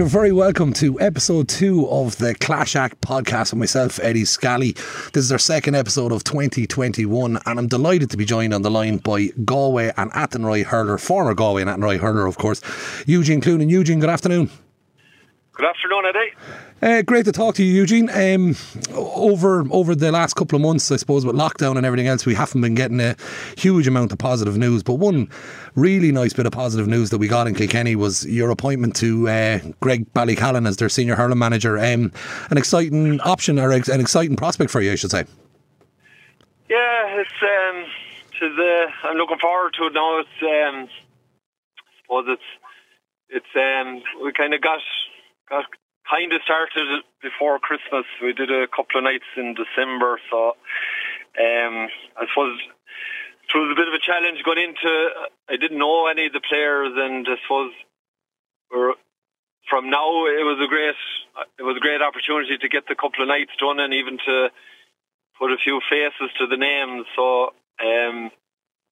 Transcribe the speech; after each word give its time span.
you're 0.00 0.08
very 0.08 0.32
welcome 0.32 0.72
to 0.72 0.98
episode 0.98 1.46
two 1.46 1.86
of 1.90 2.16
the 2.16 2.34
Clash 2.36 2.74
Act 2.74 3.02
podcast 3.02 3.52
with 3.52 3.58
myself, 3.58 4.00
Eddie 4.02 4.24
Scally. 4.24 4.72
This 5.12 5.24
is 5.24 5.30
our 5.30 5.38
second 5.38 5.74
episode 5.74 6.10
of 6.10 6.24
2021, 6.24 7.38
and 7.44 7.58
I'm 7.58 7.68
delighted 7.68 8.08
to 8.08 8.16
be 8.16 8.24
joined 8.24 8.54
on 8.54 8.62
the 8.62 8.70
line 8.70 8.96
by 8.96 9.26
Galway 9.44 9.92
and 9.98 10.10
Athenry 10.12 10.62
hurler, 10.64 10.96
former 10.96 11.34
Galway 11.34 11.60
and 11.60 11.70
Athenry 11.70 11.98
hurler, 11.98 12.24
of 12.24 12.38
course, 12.38 12.62
Eugene 13.06 13.42
Cloonan. 13.42 13.60
And 13.60 13.70
Eugene, 13.70 14.00
good 14.00 14.08
afternoon. 14.08 14.48
Good 15.60 15.68
afternoon, 15.68 16.04
Eddie. 16.06 16.32
Uh, 16.80 17.02
great 17.02 17.26
to 17.26 17.32
talk 17.32 17.54
to 17.56 17.62
you, 17.62 17.70
Eugene. 17.82 18.08
Um, 18.08 18.56
over 18.94 19.66
over 19.70 19.94
the 19.94 20.10
last 20.10 20.32
couple 20.32 20.56
of 20.56 20.62
months, 20.62 20.90
I 20.90 20.96
suppose, 20.96 21.26
with 21.26 21.36
lockdown 21.36 21.76
and 21.76 21.84
everything 21.84 22.06
else, 22.06 22.24
we 22.24 22.34
haven't 22.34 22.62
been 22.62 22.74
getting 22.74 22.98
a 22.98 23.14
huge 23.58 23.86
amount 23.86 24.10
of 24.10 24.16
positive 24.16 24.56
news. 24.56 24.82
But 24.82 24.94
one 24.94 25.28
really 25.74 26.12
nice 26.12 26.32
bit 26.32 26.46
of 26.46 26.52
positive 26.52 26.88
news 26.88 27.10
that 27.10 27.18
we 27.18 27.28
got 27.28 27.46
in 27.46 27.54
Kilkenny 27.54 27.94
was 27.94 28.24
your 28.24 28.48
appointment 28.48 28.96
to 28.96 29.28
uh, 29.28 29.58
Graigue-Ballycallan 29.82 30.66
as 30.66 30.78
their 30.78 30.88
senior 30.88 31.14
hurling 31.14 31.38
manager. 31.38 31.76
Um, 31.78 32.10
an 32.48 32.56
exciting 32.56 33.20
option 33.20 33.58
or 33.58 33.70
an 33.70 34.00
exciting 34.00 34.36
prospect 34.36 34.70
for 34.70 34.80
you, 34.80 34.92
I 34.92 34.94
should 34.94 35.10
say. 35.10 35.26
Yeah, 36.70 37.20
it's 37.20 37.30
um, 37.42 37.84
uh, 38.40 39.08
I'm 39.08 39.18
looking 39.18 39.38
forward 39.38 39.74
to 39.74 39.88
it 39.88 39.92
now. 39.92 40.20
It's 40.20 40.28
um, 40.42 40.88
I 40.88 42.02
suppose 42.02 42.24
it's 42.28 42.42
it's 43.28 43.54
um, 43.54 44.02
we 44.24 44.32
kind 44.32 44.54
of 44.54 44.62
got 44.62 44.80
got 45.50 45.66
kind 46.08 46.32
of 46.32 46.40
started 46.42 47.02
before 47.22 47.58
Christmas. 47.58 48.06
We 48.22 48.32
did 48.32 48.50
a 48.50 48.66
couple 48.70 48.98
of 48.98 49.04
nights 49.04 49.28
in 49.36 49.54
December, 49.54 50.18
so 50.30 50.54
um, 51.38 51.90
I 52.16 52.26
suppose 52.30 52.58
it 52.58 53.58
was 53.58 53.74
a 53.74 53.78
bit 53.78 53.90
of 53.90 53.94
a 53.94 54.02
challenge 54.02 54.42
going 54.46 54.62
into. 54.62 54.90
I 55.50 55.58
didn't 55.58 55.78
know 55.78 56.06
any 56.06 56.26
of 56.26 56.32
the 56.32 56.40
players, 56.46 56.94
and 56.94 57.26
I 57.26 57.36
suppose 57.42 57.74
from 59.68 59.90
now 59.90 60.26
it 60.30 60.46
was 60.46 60.58
a 60.62 60.70
great 60.70 60.94
it 61.58 61.62
was 61.62 61.76
a 61.76 61.84
great 61.84 62.02
opportunity 62.02 62.58
to 62.58 62.68
get 62.68 62.86
the 62.86 62.94
couple 62.94 63.22
of 63.22 63.28
nights 63.28 63.52
done, 63.58 63.78
and 63.82 63.92
even 63.92 64.18
to 64.18 64.48
put 65.38 65.52
a 65.52 65.62
few 65.62 65.80
faces 65.90 66.30
to 66.38 66.46
the 66.46 66.56
names. 66.56 67.06
So. 67.14 67.52
Um, 67.80 68.30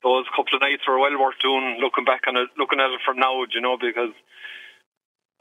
those 0.02 0.24
couple 0.30 0.54
of 0.54 0.62
nights 0.62 0.86
were 0.86 0.98
well 0.98 1.18
worth 1.18 1.42
doing. 1.42 1.78
Looking 1.82 2.06
back 2.06 2.22
on 2.28 2.36
it, 2.36 2.48
looking 2.56 2.78
at 2.78 2.94
it 2.94 3.02
from 3.04 3.18
now, 3.18 3.42
you 3.50 3.60
know, 3.60 3.76
because 3.76 4.14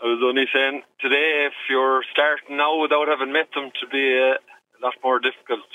I 0.02 0.06
was 0.06 0.22
only 0.24 0.46
saying 0.54 0.84
today, 1.00 1.48
if 1.48 1.54
you're 1.70 2.04
starting 2.12 2.58
now 2.58 2.80
without 2.80 3.08
having 3.08 3.34
met 3.34 3.48
them, 3.56 3.72
to 3.82 3.88
be 3.88 4.14
a, 4.14 4.34
a 4.34 4.80
lot 4.82 4.94
more 5.04 5.20
difficult. 5.20 5.66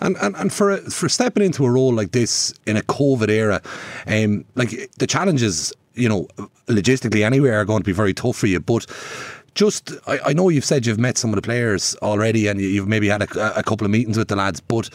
And, 0.00 0.16
and 0.20 0.36
and 0.36 0.52
for 0.52 0.76
for 0.78 1.08
stepping 1.08 1.44
into 1.44 1.64
a 1.64 1.70
role 1.70 1.94
like 1.94 2.10
this 2.10 2.52
in 2.66 2.76
a 2.76 2.82
COVID 2.82 3.28
era, 3.28 3.62
um, 4.06 4.44
like 4.54 4.70
the 4.98 5.06
challenges, 5.06 5.72
you 5.94 6.08
know, 6.08 6.26
logistically 6.66 7.24
anywhere 7.24 7.60
are 7.60 7.64
going 7.64 7.80
to 7.80 7.86
be 7.86 7.92
very 7.92 8.12
tough 8.12 8.36
for 8.36 8.48
you. 8.48 8.60
But 8.60 8.86
just, 9.54 9.92
I, 10.06 10.18
I 10.26 10.32
know 10.34 10.50
you've 10.50 10.64
said 10.64 10.84
you've 10.84 10.98
met 10.98 11.16
some 11.16 11.30
of 11.30 11.36
the 11.36 11.42
players 11.42 11.96
already, 12.02 12.48
and 12.48 12.60
you've 12.60 12.88
maybe 12.88 13.08
had 13.08 13.22
a, 13.22 13.58
a 13.58 13.62
couple 13.62 13.84
of 13.84 13.90
meetings 13.90 14.18
with 14.18 14.28
the 14.28 14.36
lads, 14.36 14.60
but 14.60 14.90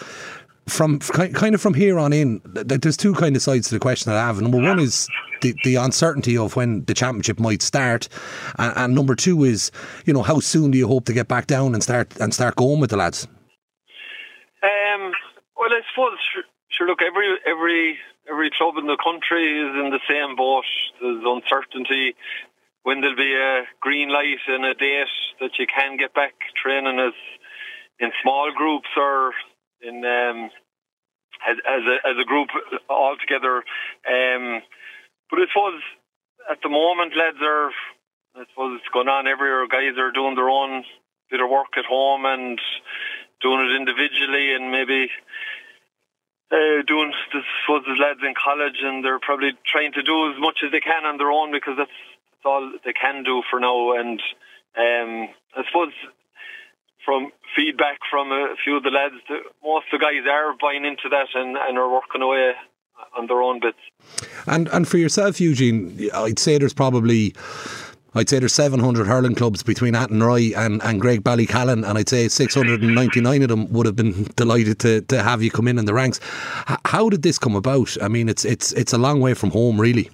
from 0.68 1.00
kind 1.00 1.56
of 1.56 1.62
from 1.62 1.74
here 1.74 1.98
on 1.98 2.14
in, 2.14 2.42
there's 2.46 2.98
two 2.98 3.14
kind 3.16 3.36
of 3.36 3.42
sides 3.42 3.70
to 3.70 3.76
the 3.76 3.80
question 3.80 4.12
that 4.12 4.20
I 4.20 4.28
have. 4.28 4.40
Number 4.42 4.62
one 4.62 4.80
is 4.80 5.08
the, 5.42 5.56
the 5.64 5.75
uncertainty 5.75 6.38
of 6.38 6.56
when 6.56 6.86
the 6.86 6.94
championship 6.94 7.39
might 7.39 7.61
start, 7.61 8.08
and, 8.58 8.73
and, 8.75 8.95
number 8.95 9.16
two 9.16 9.44
is, 9.44 9.72
you 10.06 10.14
know, 10.14 10.23
how 10.23 10.39
soon 10.39 10.72
do 10.72 10.78
you 10.78 10.88
hope 10.88 11.06
to 11.06 11.14
get 11.14 11.28
back 11.28 11.48
down 11.48 11.73
and 11.73 11.83
start 11.83 12.16
and 12.20 12.33
start 12.33 12.55
going 12.55 12.80
with 12.80 12.89
the 12.89 12.98
lads? 12.98 13.27
Um, 14.64 15.11
well, 15.58 15.70
I 15.71 15.82
suppose 15.92 16.17
sure. 16.70 16.88
Look, 16.88 17.02
every 17.02 17.38
every 17.45 17.98
every 18.30 18.52
club 18.58 18.76
in 18.77 18.88
the 18.88 18.98
country 19.04 19.45
is 19.60 19.76
in 19.76 19.92
the 19.92 19.99
same 20.10 20.36
boat. 20.36 20.66
There's 21.02 21.23
uncertainty 21.26 22.16
when 22.83 23.02
there'll 23.02 23.16
be 23.16 23.36
a 23.36 23.64
green 23.80 24.10
light 24.10 24.42
and 24.48 24.66
a 24.66 24.73
date 24.73 25.08
that 25.39 25.52
you 25.60 25.67
can 25.67 25.98
get 25.98 26.14
back 26.14 26.33
training 26.61 26.99
as 26.99 27.14
in 27.99 28.11
small 28.21 28.52
groups 28.55 28.89
or 28.98 29.33
in 29.82 30.04
um, 30.04 30.49
as, 31.48 31.58
as 31.67 31.83
a 31.86 32.08
as 32.08 32.16
a 32.21 32.26
group 32.26 32.49
all 32.89 33.16
together. 33.20 33.64
Um, 34.08 34.61
but 35.31 35.39
I 35.39 35.47
suppose 35.47 35.81
at 36.52 36.59
the 36.61 36.69
moment, 36.69 37.15
lads 37.15 37.42
are 37.42 37.71
I 38.36 38.45
suppose 38.47 38.80
it's 38.80 38.93
going 38.93 39.09
on 39.09 39.27
everywhere. 39.27 39.67
Guys 39.67 39.97
are 39.99 40.11
doing 40.11 40.36
their 40.36 40.49
own 40.49 40.83
bit 41.30 41.42
of 41.42 41.49
work 41.49 41.75
at 41.77 41.86
home 41.86 42.25
and 42.25 42.59
doing 43.42 43.59
it 43.67 43.75
individually, 43.75 44.55
and 44.55 44.71
maybe 44.71 45.11
uh, 46.52 46.83
doing 46.87 47.11
this. 47.33 47.43
suppose 47.64 47.83
there's 47.86 47.99
lads 47.99 48.23
in 48.23 48.33
college, 48.36 48.80
and 48.83 49.03
they're 49.03 49.19
probably 49.19 49.52
trying 49.67 49.92
to 49.93 50.03
do 50.03 50.31
as 50.31 50.39
much 50.39 50.64
as 50.64 50.71
they 50.71 50.80
can 50.80 51.03
on 51.05 51.17
their 51.17 51.31
own 51.31 51.52
because 51.52 51.75
that's, 51.77 51.99
that's 52.31 52.45
all 52.45 52.71
they 52.86 52.93
can 52.93 53.23
do 53.23 53.43
for 53.49 53.59
now. 53.59 53.99
And 53.99 54.19
um, 54.80 55.27
I 55.55 55.63
suppose 55.67 55.92
from 57.03 57.31
feedback 57.55 57.99
from 58.09 58.31
a 58.31 58.55
few 58.63 58.77
of 58.77 58.83
the 58.83 58.92
lads, 58.92 59.15
most 59.63 59.92
of 59.92 59.99
the 59.99 60.05
guys 60.05 60.23
are 60.30 60.55
buying 60.55 60.86
into 60.86 61.09
that 61.09 61.27
and, 61.36 61.58
and 61.58 61.77
are 61.77 61.92
working 61.92 62.21
away 62.21 62.53
on 63.17 63.28
their 63.28 63.42
own 63.42 63.60
bits. 63.60 63.78
And 64.48 64.67
and 64.70 64.88
for 64.88 64.98
yourself, 64.98 65.39
Eugene, 65.39 66.10
I'd 66.14 66.39
say 66.39 66.58
there's 66.58 66.73
probably. 66.73 67.34
I'd 68.14 68.28
say 68.28 68.39
there's 68.39 68.54
700 68.54 69.08
hurling 69.08 69.36
clubs 69.36 69.64
between 69.64 69.94
Athenry 69.94 70.54
and, 70.54 70.84
and 70.84 71.02
Graigue-Ballycallan, 71.02 71.88
and 71.88 71.98
I'd 71.98 72.10
say 72.10 72.28
699 72.28 73.42
of 73.42 73.48
them 73.48 73.72
would 73.72 73.86
have 73.86 73.95
been 73.95 74.26
delighted 74.36 74.80
to, 74.80 75.00
to 75.04 75.23
have 75.23 75.42
you 75.42 75.50
come 75.50 75.66
in 75.66 75.80
in 75.80 75.86
the 75.86 75.94
ranks. 75.94 76.20
H- 76.70 76.78
how 76.84 77.08
did 77.08 77.22
this 77.22 77.40
come 77.40 77.56
about? 77.56 77.95
I 78.02 78.10
mean, 78.10 78.28
it's 78.28 78.44
it's 78.44 78.73
it's 78.73 78.92
a 78.92 78.98
long 78.98 79.22
way 79.22 79.34
from 79.34 79.52
home, 79.52 79.80
really. 79.80 80.10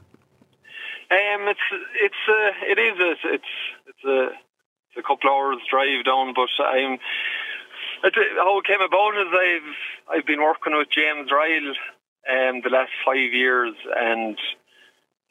Um, 1.09 1.47
it's 1.47 1.59
it's 1.99 2.23
uh, 2.29 2.51
it 2.69 2.77
is 2.77 2.99
a, 2.99 3.33
it's 3.33 3.43
it's 3.87 4.03
a 4.05 4.99
a 4.99 5.03
couple 5.03 5.29
hours 5.29 5.57
drive 5.69 6.05
down. 6.05 6.33
But 6.35 6.49
I'm 6.59 6.99
how 8.03 8.59
it 8.59 8.65
came 8.65 8.81
about 8.81 9.17
is 9.17 9.27
I've 9.31 10.17
I've 10.17 10.25
been 10.25 10.41
working 10.41 10.75
with 10.77 10.89
James 10.89 11.29
Ryall 11.31 11.73
um, 12.27 12.61
the 12.63 12.69
last 12.69 12.91
five 13.05 13.33
years, 13.33 13.73
and 13.95 14.37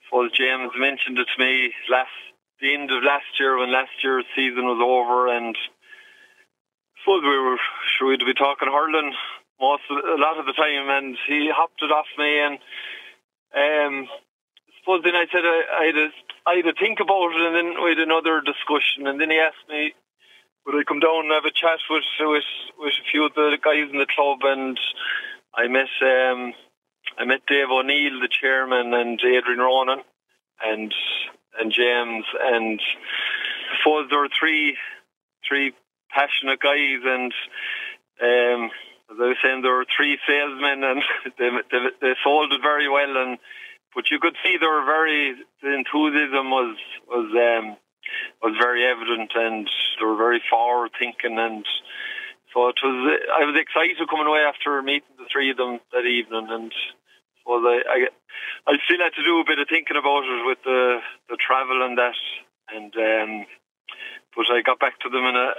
suppose 0.04 0.32
James 0.32 0.72
mentioned 0.76 1.18
it 1.18 1.28
to 1.28 1.42
me 1.42 1.72
last 1.90 2.10
the 2.60 2.72
end 2.72 2.90
of 2.90 3.04
last 3.04 3.28
year 3.38 3.58
when 3.58 3.72
last 3.72 3.92
year's 4.02 4.24
season 4.34 4.64
was 4.64 4.80
over, 4.80 5.28
and 5.28 5.56
suppose 7.00 7.22
we 7.22 7.36
were 7.36 7.60
sure 7.98 8.08
we'd 8.08 8.24
be 8.24 8.34
talking 8.34 8.68
hurling 8.72 9.12
most 9.60 9.84
a 9.90 10.20
lot 10.20 10.38
of 10.38 10.46
the 10.46 10.56
time, 10.56 10.88
and 10.88 11.16
he 11.28 11.50
hopped 11.52 11.82
it 11.82 11.92
off 11.92 12.08
me, 12.16 12.40
and 12.40 12.58
um, 13.56 14.08
suppose 14.80 15.02
then 15.04 15.16
I 15.16 15.26
said 15.32 15.44
I, 15.44 15.60
I 15.80 15.84
had 15.86 15.96
a 15.96 16.08
I 16.46 16.52
had 16.56 16.68
to 16.70 16.80
think 16.80 17.00
about 17.00 17.34
it, 17.34 17.42
and 17.42 17.54
then 17.56 17.84
we 17.84 17.90
had 17.90 18.00
another 18.00 18.40
discussion, 18.40 19.06
and 19.06 19.20
then 19.20 19.30
he 19.30 19.36
asked 19.36 19.68
me 19.68 19.92
would 20.66 20.74
I 20.74 20.82
come 20.82 21.00
down 21.00 21.30
and 21.30 21.32
have 21.32 21.46
a 21.46 21.54
chat 21.54 21.78
with 21.88 22.04
with 22.20 22.50
with 22.78 22.94
a 22.98 23.06
few 23.10 23.24
of 23.24 23.34
the 23.34 23.56
guys 23.62 23.88
in 23.90 23.98
the 23.98 24.10
club, 24.10 24.40
and 24.42 24.78
I 25.54 25.68
met 25.68 25.92
um, 26.02 26.52
I 27.18 27.24
met 27.24 27.46
Dave 27.48 27.70
O'Neill, 27.70 28.20
the 28.20 28.28
chairman, 28.28 28.92
and 28.92 29.20
Adrian 29.20 29.60
Ronan, 29.60 30.02
and 30.62 30.92
and 31.58 31.72
James, 31.72 32.24
and 32.42 32.80
I 32.80 33.76
suppose 33.78 34.08
there 34.10 34.20
were 34.20 34.28
three 34.38 34.76
three 35.48 35.72
passionate 36.10 36.60
guys, 36.60 37.00
and 37.04 37.32
um, 38.20 38.70
as 39.10 39.16
I 39.20 39.28
was 39.32 39.36
saying, 39.42 39.62
there 39.62 39.72
were 39.72 39.86
three 39.96 40.18
salesmen, 40.26 40.84
and 40.84 41.02
they, 41.38 41.50
they, 41.70 41.78
they 42.00 42.14
sold 42.22 42.52
it 42.52 42.60
very 42.62 42.88
well, 42.88 43.16
and 43.16 43.38
but 43.94 44.10
you 44.10 44.18
could 44.20 44.36
see 44.44 44.56
they 44.60 44.66
were 44.66 44.84
very 44.84 45.34
the 45.62 45.72
enthusiasm 45.72 46.50
was 46.50 46.76
was 47.08 47.28
um, 47.32 47.76
was 48.42 48.56
very 48.60 48.84
evident, 48.84 49.32
and 49.34 49.68
they 49.98 50.04
were 50.04 50.16
very 50.16 50.42
forward 50.50 50.90
thinking, 50.98 51.38
and 51.38 51.64
so 52.52 52.68
it 52.68 52.76
was. 52.84 53.20
I 53.40 53.44
was 53.44 53.56
excited 53.56 53.96
coming 54.08 54.26
away 54.26 54.44
after 54.44 54.82
meeting 54.82 55.16
the 55.18 55.28
three 55.32 55.50
of 55.50 55.56
them 55.56 55.80
that 55.92 56.04
evening, 56.04 56.48
and 56.50 56.72
was 57.46 57.62
I, 57.64 57.78
I 57.88 57.98
I 58.66 58.78
still 58.84 58.98
had 58.98 59.14
to 59.14 59.24
do 59.24 59.40
a 59.40 59.46
bit 59.46 59.58
of 59.58 59.68
thinking 59.68 59.96
about 59.96 60.24
it 60.24 60.46
with 60.46 60.58
the 60.64 60.98
the 61.28 61.38
travel 61.38 61.82
and 61.86 61.96
that, 61.98 62.18
and 62.74 62.92
um, 62.96 63.46
but 64.36 64.50
I 64.50 64.62
got 64.62 64.80
back 64.80 64.98
to 65.00 65.08
them 65.08 65.24
in 65.24 65.36
a 65.36 65.52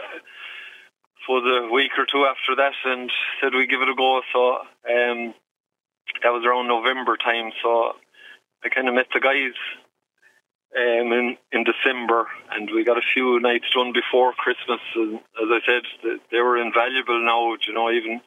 for 1.25 1.41
the 1.41 1.69
week 1.71 1.91
or 1.97 2.05
two 2.05 2.25
after 2.25 2.55
that, 2.55 2.73
and 2.85 3.11
said 3.41 3.53
we 3.53 3.67
give 3.67 3.81
it 3.81 3.89
a 3.89 3.95
go. 3.95 4.21
So 4.31 4.63
um, 4.87 5.33
that 6.23 6.31
was 6.31 6.45
around 6.45 6.67
November 6.67 7.17
time. 7.17 7.51
So 7.61 7.93
I 8.63 8.69
kind 8.69 8.87
of 8.87 8.95
met 8.95 9.07
the 9.13 9.19
guys 9.19 9.55
um, 10.75 11.11
in 11.11 11.37
in 11.51 11.63
December, 11.63 12.27
and 12.51 12.69
we 12.71 12.83
got 12.83 12.97
a 12.97 13.11
few 13.13 13.39
nights 13.39 13.71
done 13.73 13.93
before 13.93 14.33
Christmas. 14.33 14.81
And 14.95 15.15
as 15.15 15.49
I 15.51 15.59
said, 15.65 15.83
they 16.31 16.39
were 16.39 16.57
invaluable. 16.57 17.19
Now, 17.23 17.55
you 17.65 17.73
know, 17.73 17.91
even 17.91 18.21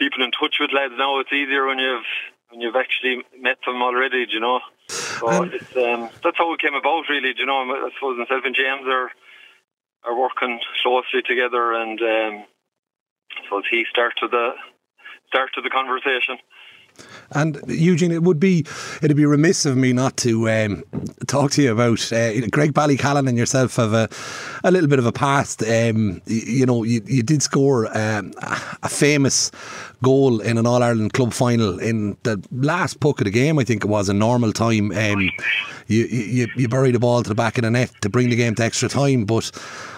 keeping 0.00 0.24
in 0.24 0.32
touch 0.32 0.56
with 0.58 0.72
lads 0.72 0.94
now, 0.96 1.20
it's 1.20 1.32
easier 1.32 1.66
when 1.66 1.78
you've 1.78 2.08
when 2.48 2.60
you've 2.60 2.74
actually 2.74 3.22
met 3.38 3.58
them 3.64 3.82
already. 3.82 4.26
you 4.28 4.40
know? 4.40 4.60
So 4.88 5.28
um, 5.28 5.50
it's, 5.52 5.76
um, 5.76 6.08
that's 6.24 6.38
how 6.40 6.52
it 6.52 6.60
came 6.60 6.74
about, 6.74 7.04
really. 7.08 7.32
you 7.36 7.46
know? 7.46 7.60
I 7.60 7.90
suppose 7.94 8.18
myself 8.18 8.42
and 8.44 8.56
James 8.56 8.88
are 8.88 9.10
are 10.02 10.18
working 10.18 10.58
closely 10.82 11.20
together, 11.20 11.74
and 11.74 12.00
um, 12.00 12.44
I 13.36 13.44
suppose 13.44 13.64
he 13.70 13.84
started 13.90 14.30
the 14.32 14.56
started 15.28 15.62
the 15.62 15.70
conversation. 15.70 16.38
And 17.32 17.60
Eugene, 17.68 18.10
it 18.10 18.22
would 18.22 18.40
be 18.40 18.66
it'd 19.02 19.16
be 19.16 19.26
remiss 19.26 19.64
of 19.64 19.76
me 19.76 19.92
not 19.92 20.16
to 20.18 20.50
um, 20.50 20.84
talk 21.26 21.52
to 21.52 21.62
you 21.62 21.72
about 21.72 22.00
uh, 22.12 22.32
Graigue-Ballycallan 22.50 23.28
and 23.28 23.38
yourself 23.38 23.76
have 23.76 23.92
a, 23.92 24.08
a 24.64 24.70
little 24.70 24.88
bit 24.88 24.98
of 24.98 25.06
a 25.06 25.12
past. 25.12 25.62
Um, 25.62 26.20
you, 26.26 26.40
you, 26.40 26.66
know, 26.66 26.82
you, 26.82 27.02
you 27.06 27.22
did 27.22 27.42
score 27.42 27.86
um, 27.96 28.32
a 28.82 28.88
famous 28.88 29.50
goal 30.02 30.40
in 30.40 30.58
an 30.58 30.66
All 30.66 30.82
Ireland 30.82 31.12
club 31.12 31.32
final 31.32 31.78
in 31.78 32.16
the 32.22 32.42
last 32.50 33.00
puck 33.00 33.20
of 33.20 33.26
the 33.26 33.30
game. 33.30 33.58
I 33.58 33.64
think 33.64 33.84
it 33.84 33.88
was 33.88 34.08
a 34.08 34.14
normal 34.14 34.52
time. 34.52 34.90
Um, 34.92 35.30
you, 35.86 36.04
you 36.06 36.48
you 36.56 36.68
bury 36.68 36.92
the 36.92 37.00
ball 37.00 37.22
to 37.22 37.28
the 37.28 37.34
back 37.34 37.58
of 37.58 37.62
the 37.62 37.70
net 37.70 37.92
to 38.02 38.08
bring 38.08 38.30
the 38.30 38.36
game 38.36 38.54
to 38.54 38.62
extra 38.62 38.88
time, 38.88 39.24
but 39.24 39.50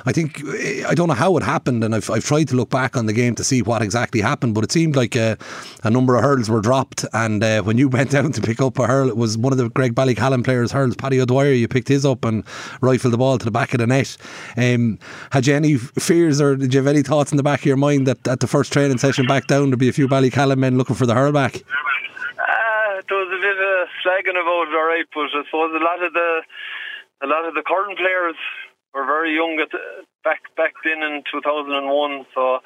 I 0.06 0.12
think 0.12 0.42
I 0.88 0.94
don't 0.94 1.08
know 1.08 1.14
how 1.14 1.36
it 1.36 1.42
happened, 1.42 1.84
and 1.84 1.94
I've, 1.94 2.10
I've 2.10 2.24
tried 2.24 2.48
to 2.48 2.56
look 2.56 2.70
back 2.70 2.96
on 2.96 3.06
the 3.06 3.12
game 3.12 3.34
to 3.36 3.44
see 3.44 3.62
what 3.62 3.82
exactly 3.82 4.20
happened. 4.20 4.54
But 4.54 4.64
it 4.64 4.72
seemed 4.72 4.96
like 4.96 5.14
a, 5.14 5.36
a 5.84 5.90
number 5.90 6.16
of 6.16 6.22
hurdles 6.22 6.48
were 6.48 6.62
dropped, 6.62 6.91
and 7.12 7.42
uh, 7.42 7.62
when 7.62 7.78
you 7.78 7.88
went 7.88 8.10
down 8.10 8.32
to 8.32 8.40
pick 8.40 8.60
up 8.60 8.78
a 8.78 8.86
hurl, 8.86 9.08
it 9.08 9.16
was 9.16 9.38
one 9.38 9.52
of 9.52 9.58
the 9.58 9.68
Graigue-Ballycallan 9.70 10.44
players' 10.44 10.72
hurls, 10.72 10.96
Paddy 10.96 11.20
O'Dwyer. 11.20 11.52
You 11.52 11.68
picked 11.68 11.88
his 11.88 12.04
up 12.04 12.24
and 12.24 12.44
rifled 12.80 13.12
the 13.12 13.18
ball 13.18 13.38
to 13.38 13.44
the 13.44 13.50
back 13.50 13.72
of 13.74 13.78
the 13.78 13.86
net. 13.86 14.16
Um, 14.56 14.98
had 15.30 15.46
you 15.46 15.54
any 15.54 15.76
fears, 15.76 16.40
or 16.40 16.56
did 16.56 16.74
you 16.74 16.78
have 16.78 16.86
any 16.86 17.02
thoughts 17.02 17.30
in 17.30 17.36
the 17.36 17.42
back 17.42 17.60
of 17.60 17.66
your 17.66 17.76
mind 17.76 18.06
that 18.06 18.26
at 18.28 18.40
the 18.40 18.46
first 18.46 18.72
training 18.72 18.98
session 18.98 19.26
back 19.26 19.46
down 19.46 19.70
there'd 19.70 19.78
be 19.78 19.88
a 19.88 19.92
few 19.92 20.08
Ballycallan 20.08 20.58
men 20.58 20.78
looking 20.78 20.96
for 20.96 21.06
the 21.06 21.14
hurl 21.14 21.32
back? 21.32 21.56
Uh, 21.56 23.02
there 23.08 23.18
was 23.18 23.32
a 23.32 23.40
bit 23.40 23.56
of 23.56 23.62
a 23.62 23.86
slagging 24.02 24.40
about 24.40 24.68
it, 24.68 24.76
all 24.76 24.86
right, 24.86 25.06
but 25.14 25.26
I 25.32 25.44
suppose 25.44 25.72
a 25.74 25.84
lot 25.84 26.02
of 26.02 26.12
the 26.12 26.42
a 27.22 27.26
lot 27.26 27.46
of 27.46 27.54
the 27.54 27.62
current 27.62 27.96
players 27.98 28.36
were 28.94 29.06
very 29.06 29.34
young 29.34 29.58
at 29.62 29.70
the, 29.70 29.78
back 30.24 30.42
back 30.56 30.74
then 30.84 31.02
in 31.02 31.22
2001. 31.30 32.26
So, 32.34 32.58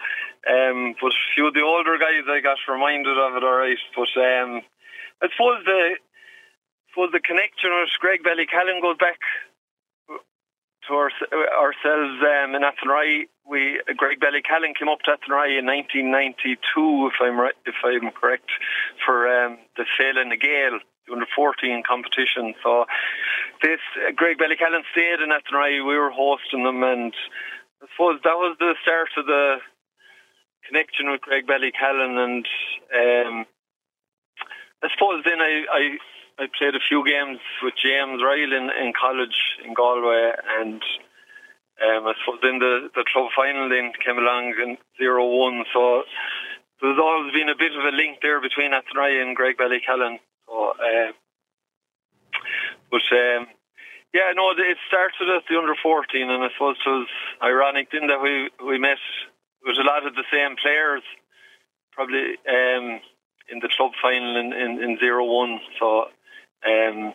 um, 0.46 0.94
but 1.00 1.12
a 1.12 1.26
few 1.34 1.48
of 1.48 1.54
the 1.54 1.66
older 1.66 1.98
guys 1.98 2.25
I 2.28 2.40
got 2.40 2.58
reminded 2.69 3.19
of 3.19 3.37
it. 3.37 3.44
All 3.44 3.58
right, 3.58 3.82
but 3.94 4.12
um, 4.14 4.62
I 5.22 5.28
suppose 5.34 5.64
the 5.64 5.98
suppose 6.90 7.12
the 7.12 7.20
connection 7.20 7.70
with 7.76 7.93
Graigue-Ballycallan 8.00 8.81
goes 8.81 8.96
back 8.96 9.20
to 10.88 10.94
our, 10.94 11.10
ourselves 11.60 12.22
um, 12.22 12.54
in 12.54 12.62
Athenry. 12.62 13.28
We 13.44 13.82
Graigue-Ballycallan 13.90 14.78
came 14.78 14.88
up 14.88 15.00
to 15.04 15.12
Athenry 15.12 15.58
in 15.58 15.66
1992, 15.66 17.10
if 17.10 17.19
I'm 17.20 17.38
right, 17.38 17.54
if 17.66 17.76
I'm 17.84 18.10
correct, 18.12 18.48
for 19.04 19.28
um, 19.28 19.58
the 19.76 19.84
Féile 19.98 20.26
na 20.26 20.37
Gael 20.40 20.81
under 21.12 21.26
14 21.37 21.82
competition. 21.87 22.54
So 22.62 22.87
this 23.62 23.81
uh, 23.98 24.12
Graigue-Ballycallan 24.12 24.82
stayed 24.93 25.20
in 25.20 25.31
Athenry. 25.31 25.84
We 25.87 25.98
were 25.98 26.10
hosting 26.10 26.64
them, 26.64 26.82
and 26.82 27.12
I 27.82 27.87
suppose 27.93 28.20
that 28.25 28.38
was 28.38 28.56
the 28.58 28.75
start 28.82 29.10
of 29.16 29.26
the 29.26 29.56
connection 30.68 31.10
with 31.10 31.20
Graigue-Ballycallan. 31.22 32.18
And 32.24 32.46
um, 32.94 33.46
I 34.82 34.88
suppose 34.92 35.24
then 35.24 35.40
I, 35.40 35.64
I 35.70 35.98
I 36.38 36.46
played 36.58 36.74
a 36.74 36.86
few 36.86 37.02
games 37.06 37.40
with 37.62 37.74
James 37.82 38.20
Ryall 38.20 38.52
in, 38.52 38.68
in 38.84 38.92
college 38.92 39.56
in 39.64 39.72
Galway, 39.72 40.32
and 40.60 40.82
um, 41.80 42.06
I 42.06 42.12
suppose 42.20 42.40
then 42.42 42.58
the 42.58 42.90
the 42.94 43.04
club 43.10 43.30
final 43.34 43.70
then 43.70 43.92
came 44.04 44.18
along 44.18 44.54
in 44.62 44.76
zero 44.98 45.24
one. 45.26 45.64
So 45.72 46.02
there's 46.82 46.98
always 46.98 47.32
been 47.32 47.48
a 47.48 47.56
bit 47.56 47.72
of 47.72 47.84
a 47.84 47.96
link 47.96 48.19
there 48.20 48.40
between 48.40 48.72
Athenry 48.72 49.22
and 49.22 49.34
Graigue-Ballycallan. 49.34 50.20
So, 50.44 50.72
uh, 50.76 51.12
but 52.90 53.06
um, 53.16 53.46
yeah, 54.12 54.32
no, 54.36 54.52
it 54.52 54.76
started 54.88 55.28
at 55.34 55.44
the 55.48 55.56
under 55.56 55.74
fourteen, 55.82 56.28
and 56.28 56.44
I 56.44 56.48
suppose 56.52 56.76
it 56.84 56.88
was 56.88 57.08
ironic 57.42 57.90
then 57.92 58.08
that 58.08 58.20
we 58.20 58.50
we 58.64 58.78
met 58.78 58.98
with 59.66 59.76
a 59.78 59.84
lot 59.84 60.06
of 60.06 60.14
the 60.14 60.24
same 60.32 60.56
players, 60.56 61.02
probably 61.92 62.38
um, 62.48 63.00
in 63.50 63.58
the 63.60 63.68
club 63.76 63.92
final 64.00 64.36
in 64.36 64.52
in, 64.52 64.82
in 64.82 64.98
zero 64.98 65.24
one. 65.24 65.60
So, 65.78 66.08
um, 66.64 67.12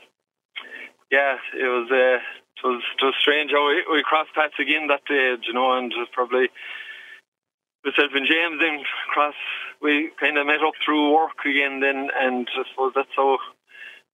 yeah, 1.12 1.38
it 1.58 1.68
was. 1.68 1.90
Uh, 1.90 2.22
it 2.64 2.68
was, 2.68 2.84
it 3.02 3.06
was 3.06 3.16
strange 3.20 3.50
how 3.50 3.68
we, 3.68 3.84
we 3.92 4.04
crossed 4.04 4.36
paths 4.36 4.54
again 4.60 4.86
that 4.86 5.02
day, 5.10 5.34
you 5.48 5.54
know, 5.54 5.76
and 5.80 5.92
it 5.92 5.98
was 5.98 6.10
probably 6.14 6.48
myself 7.84 8.12
and 8.14 8.28
James 8.28 8.60
then 8.60 8.84
cross 9.10 9.34
we 9.82 10.12
kind 10.20 10.38
of 10.38 10.46
met 10.46 10.62
up 10.62 10.74
through 10.86 11.14
work 11.14 11.42
again 11.46 11.80
then 11.80 12.10
and 12.14 12.48
I 12.54 12.64
suppose 12.70 12.94
that's 12.96 13.16
how 13.16 13.40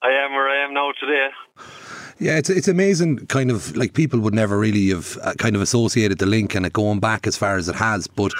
I 0.01 0.11
am 0.23 0.31
where 0.31 0.49
I 0.49 0.63
am 0.63 0.73
now 0.73 0.91
today. 0.99 1.29
Yeah, 2.19 2.37
it's 2.37 2.49
it's 2.49 2.67
amazing. 2.67 3.27
Kind 3.27 3.51
of 3.51 3.75
like 3.77 3.93
people 3.93 4.19
would 4.21 4.33
never 4.33 4.57
really 4.57 4.89
have 4.89 5.17
uh, 5.21 5.33
kind 5.35 5.55
of 5.55 5.61
associated 5.61 6.17
the 6.17 6.25
link 6.25 6.55
and 6.55 6.65
it 6.65 6.73
going 6.73 6.99
back 6.99 7.27
as 7.27 7.37
far 7.37 7.57
as 7.57 7.69
it 7.69 7.75
has. 7.75 8.07
But 8.07 8.31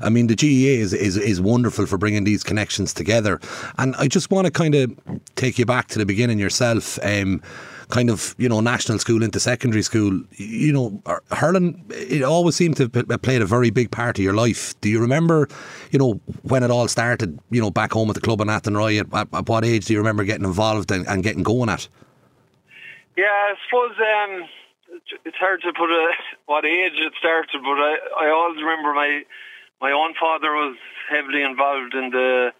I 0.00 0.08
mean, 0.08 0.28
the 0.28 0.34
GAA 0.34 0.80
is 0.80 0.94
is, 0.94 1.18
is 1.18 1.40
wonderful 1.40 1.84
for 1.84 1.98
bringing 1.98 2.24
these 2.24 2.42
connections 2.42 2.94
together. 2.94 3.38
And 3.76 3.94
I 3.96 4.08
just 4.08 4.30
want 4.30 4.46
to 4.46 4.50
kind 4.50 4.74
of 4.74 4.90
take 5.36 5.58
you 5.58 5.66
back 5.66 5.88
to 5.88 5.98
the 5.98 6.06
beginning 6.06 6.38
yourself. 6.38 6.98
Um, 7.02 7.42
kind 7.88 8.10
of 8.10 8.34
you 8.36 8.48
know 8.48 8.60
national 8.60 8.98
school 8.98 9.22
into 9.22 9.40
secondary 9.40 9.82
school, 9.82 10.22
you 10.36 10.72
know, 10.72 11.02
hurling 11.30 11.84
it 11.90 12.22
always 12.22 12.54
seemed 12.54 12.76
to 12.78 12.90
have 12.94 13.22
played 13.22 13.42
a 13.42 13.46
very 13.46 13.68
big 13.68 13.90
part 13.90 14.18
of 14.18 14.24
your 14.24 14.34
life. 14.34 14.78
Do 14.80 14.88
you 14.88 15.00
remember, 15.00 15.48
you 15.90 15.98
know, 15.98 16.20
when 16.42 16.62
it 16.62 16.70
all 16.70 16.88
started? 16.88 17.38
You 17.50 17.60
know, 17.60 17.70
back 17.70 17.92
home 17.92 18.08
at 18.08 18.14
the 18.14 18.22
club 18.22 18.40
in 18.40 18.48
Athenry, 18.48 19.00
at, 19.00 19.12
at, 19.12 19.28
at 19.34 19.48
what 19.48 19.66
age 19.66 19.84
do 19.86 19.92
you 19.92 19.98
remember 19.98 20.24
getting 20.24 20.46
involved 20.46 20.90
and, 20.90 21.06
and 21.06 21.22
getting 21.22 21.42
going 21.42 21.68
at? 21.68 21.88
Yeah, 23.18 23.34
I 23.34 23.58
suppose 23.66 23.98
um, 23.98 24.32
it's 25.26 25.42
hard 25.42 25.58
to 25.66 25.74
put 25.74 25.90
a 25.90 26.06
what 26.46 26.64
age 26.64 26.94
it 26.94 27.12
started, 27.18 27.58
but 27.66 27.78
I 27.82 27.98
I 28.14 28.30
always 28.30 28.62
remember 28.62 28.94
my 28.94 29.26
my 29.82 29.90
own 29.90 30.14
father 30.14 30.54
was 30.54 30.78
heavily 31.10 31.42
involved 31.42 31.98
in 31.98 32.10
the 32.14 32.54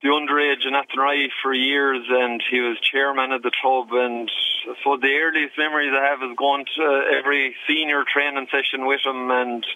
the 0.00 0.08
underage 0.08 0.64
in 0.64 0.72
Athenry 0.72 1.28
for 1.42 1.52
years, 1.52 2.00
and 2.08 2.42
he 2.48 2.60
was 2.60 2.80
chairman 2.80 3.32
of 3.32 3.42
the 3.42 3.52
club. 3.60 3.92
And 3.92 4.30
so 4.82 4.96
the 4.96 5.12
earliest 5.20 5.58
memories 5.58 5.92
I 5.92 6.16
have 6.16 6.22
is 6.22 6.36
going 6.38 6.64
to 6.80 6.84
every 7.20 7.54
senior 7.68 8.04
training 8.08 8.48
session 8.48 8.86
with 8.86 9.04
him 9.04 9.28
and 9.30 9.66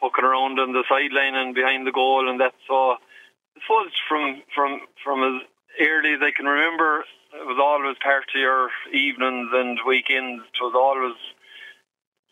poking 0.00 0.24
around 0.24 0.58
on 0.58 0.72
the 0.72 0.82
sideline 0.90 1.36
and 1.38 1.54
behind 1.54 1.86
the 1.86 1.94
goal, 1.94 2.28
and 2.28 2.40
that. 2.40 2.58
So 2.66 2.98
I 2.98 3.62
suppose 3.62 3.94
from 4.08 4.42
from 4.50 4.80
from 5.04 5.22
as 5.22 5.46
early 5.78 6.18
as 6.18 6.20
I 6.20 6.34
can 6.34 6.46
remember, 6.46 7.04
it 7.34 7.46
was 7.46 7.58
always 7.58 7.98
part 7.98 8.30
of 8.30 8.38
your 8.38 8.70
evenings 8.92 9.50
and 9.52 9.78
weekends. 9.86 10.46
It 10.46 10.62
was 10.62 10.74
always 10.78 11.18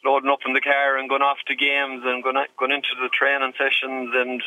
loading 0.05 0.31
up 0.31 0.47
in 0.47 0.55
the 0.55 0.63
car 0.63 0.99
and 0.99 1.09
going 1.09 1.23
off 1.23 1.39
to 1.47 1.55
games 1.55 2.03
and 2.07 2.23
going 2.23 2.39
going 2.59 2.75
into 2.75 2.95
the 2.99 3.11
training 3.11 3.55
sessions 3.59 4.11
and 4.15 4.43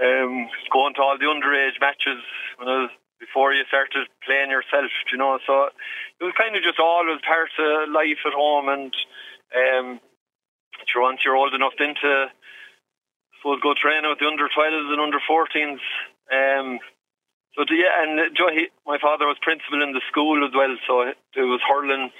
um, 0.00 0.48
going 0.72 0.94
to 0.96 1.02
all 1.02 1.18
the 1.18 1.28
underage 1.28 1.80
matches 1.80 2.20
when 2.56 2.68
I 2.68 2.88
was, 2.88 2.92
before 3.20 3.52
you 3.52 3.64
started 3.68 4.08
playing 4.24 4.48
yourself, 4.48 4.88
you 5.12 5.18
know. 5.18 5.38
So 5.46 5.68
it 6.20 6.24
was 6.24 6.36
kind 6.36 6.56
of 6.56 6.62
just 6.62 6.80
always 6.80 7.20
part 7.24 7.52
of 7.60 7.92
life 7.92 8.20
at 8.24 8.32
home, 8.32 8.68
and 8.68 8.92
um, 9.52 10.00
once 10.96 11.20
you're 11.24 11.36
old 11.36 11.52
enough 11.52 11.76
then 11.78 11.94
to 12.00 12.32
suppose 13.40 13.60
go 13.60 13.72
training 13.76 14.08
with 14.08 14.20
the 14.20 14.28
under 14.28 14.48
12s 14.48 14.92
and 14.92 15.00
under 15.00 15.20
14s. 15.24 15.80
Um, 16.32 16.78
so 17.68 17.74
yeah, 17.74 18.02
and 18.02 18.36
he, 18.52 18.68
my 18.86 18.98
father 18.98 19.26
was 19.26 19.36
principal 19.42 19.82
in 19.82 19.92
the 19.92 20.00
school 20.08 20.44
as 20.46 20.52
well, 20.54 20.76
so 20.86 21.02
it 21.02 21.46
was 21.46 21.60
hurling 21.68 22.10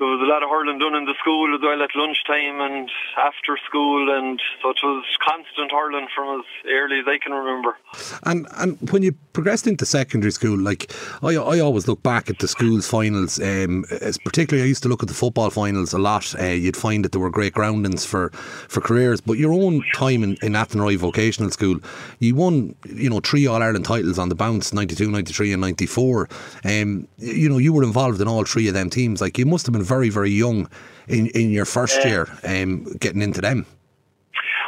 there 0.00 0.08
was 0.08 0.20
a 0.24 0.32
lot 0.32 0.42
of 0.42 0.48
hurling 0.48 0.78
done 0.78 0.94
in 0.94 1.04
the 1.04 1.14
school 1.20 1.54
as 1.54 1.60
well 1.60 1.82
at 1.82 1.90
lunchtime 1.94 2.58
and 2.60 2.90
after 3.18 3.58
school, 3.68 4.10
and 4.10 4.40
so 4.62 4.70
it 4.70 4.78
was 4.82 5.04
constant 5.20 5.70
hurling 5.70 6.08
from 6.16 6.40
as 6.40 6.46
early 6.66 7.00
as 7.00 7.04
I 7.06 7.18
can 7.18 7.32
remember. 7.32 7.76
And 8.24 8.48
and 8.56 8.78
when 8.90 9.02
you 9.02 9.12
progressed 9.34 9.66
into 9.66 9.84
secondary 9.84 10.32
school, 10.32 10.58
like 10.58 10.90
I, 11.22 11.36
I 11.36 11.60
always 11.60 11.86
look 11.86 12.02
back 12.02 12.30
at 12.30 12.38
the 12.38 12.48
school's 12.48 12.88
finals. 12.88 13.38
Um, 13.40 13.84
particularly, 14.24 14.64
I 14.64 14.68
used 14.68 14.82
to 14.84 14.88
look 14.88 15.02
at 15.02 15.08
the 15.08 15.14
football 15.14 15.50
finals 15.50 15.92
a 15.92 15.98
lot. 15.98 16.34
Uh, 16.40 16.44
you'd 16.44 16.78
find 16.78 17.04
that 17.04 17.12
there 17.12 17.20
were 17.20 17.30
great 17.30 17.52
groundings 17.52 18.06
for 18.06 18.30
for 18.30 18.80
careers. 18.80 19.20
But 19.20 19.36
your 19.36 19.52
own 19.52 19.84
time 19.94 20.24
in, 20.24 20.38
in 20.40 20.56
Athenry 20.56 20.96
Vocational 20.96 21.50
School, 21.50 21.78
you 22.20 22.34
won 22.34 22.74
you 22.88 23.10
know 23.10 23.20
three 23.20 23.46
All 23.46 23.62
Ireland 23.62 23.84
titles 23.84 24.18
on 24.18 24.30
the 24.30 24.34
bounce 24.34 24.72
92, 24.72 25.10
93 25.10 25.52
and 25.52 25.60
94. 25.60 26.28
Um, 26.64 27.06
you 27.18 27.50
know 27.50 27.58
you 27.58 27.74
were 27.74 27.82
involved 27.82 28.22
in 28.22 28.28
all 28.28 28.44
three 28.44 28.66
of 28.66 28.72
them 28.72 28.88
teams. 28.88 29.20
Like 29.20 29.36
you 29.36 29.44
must 29.44 29.66
have 29.66 29.74
been 29.74 29.89
very, 29.90 30.08
very 30.08 30.30
young 30.30 30.68
in, 31.08 31.26
in 31.40 31.50
your 31.50 31.64
first 31.66 32.04
year 32.04 32.28
um, 32.44 32.84
getting 33.04 33.22
into 33.22 33.40
them. 33.40 33.66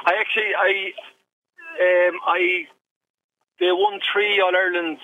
I 0.05 0.13
actually, 0.19 0.53
I, 0.69 0.71
um, 1.87 2.15
I, 2.27 2.41
they 3.61 3.71
won 3.71 4.01
three 4.13 4.43
All 4.43 4.51
Irelands, 4.51 5.01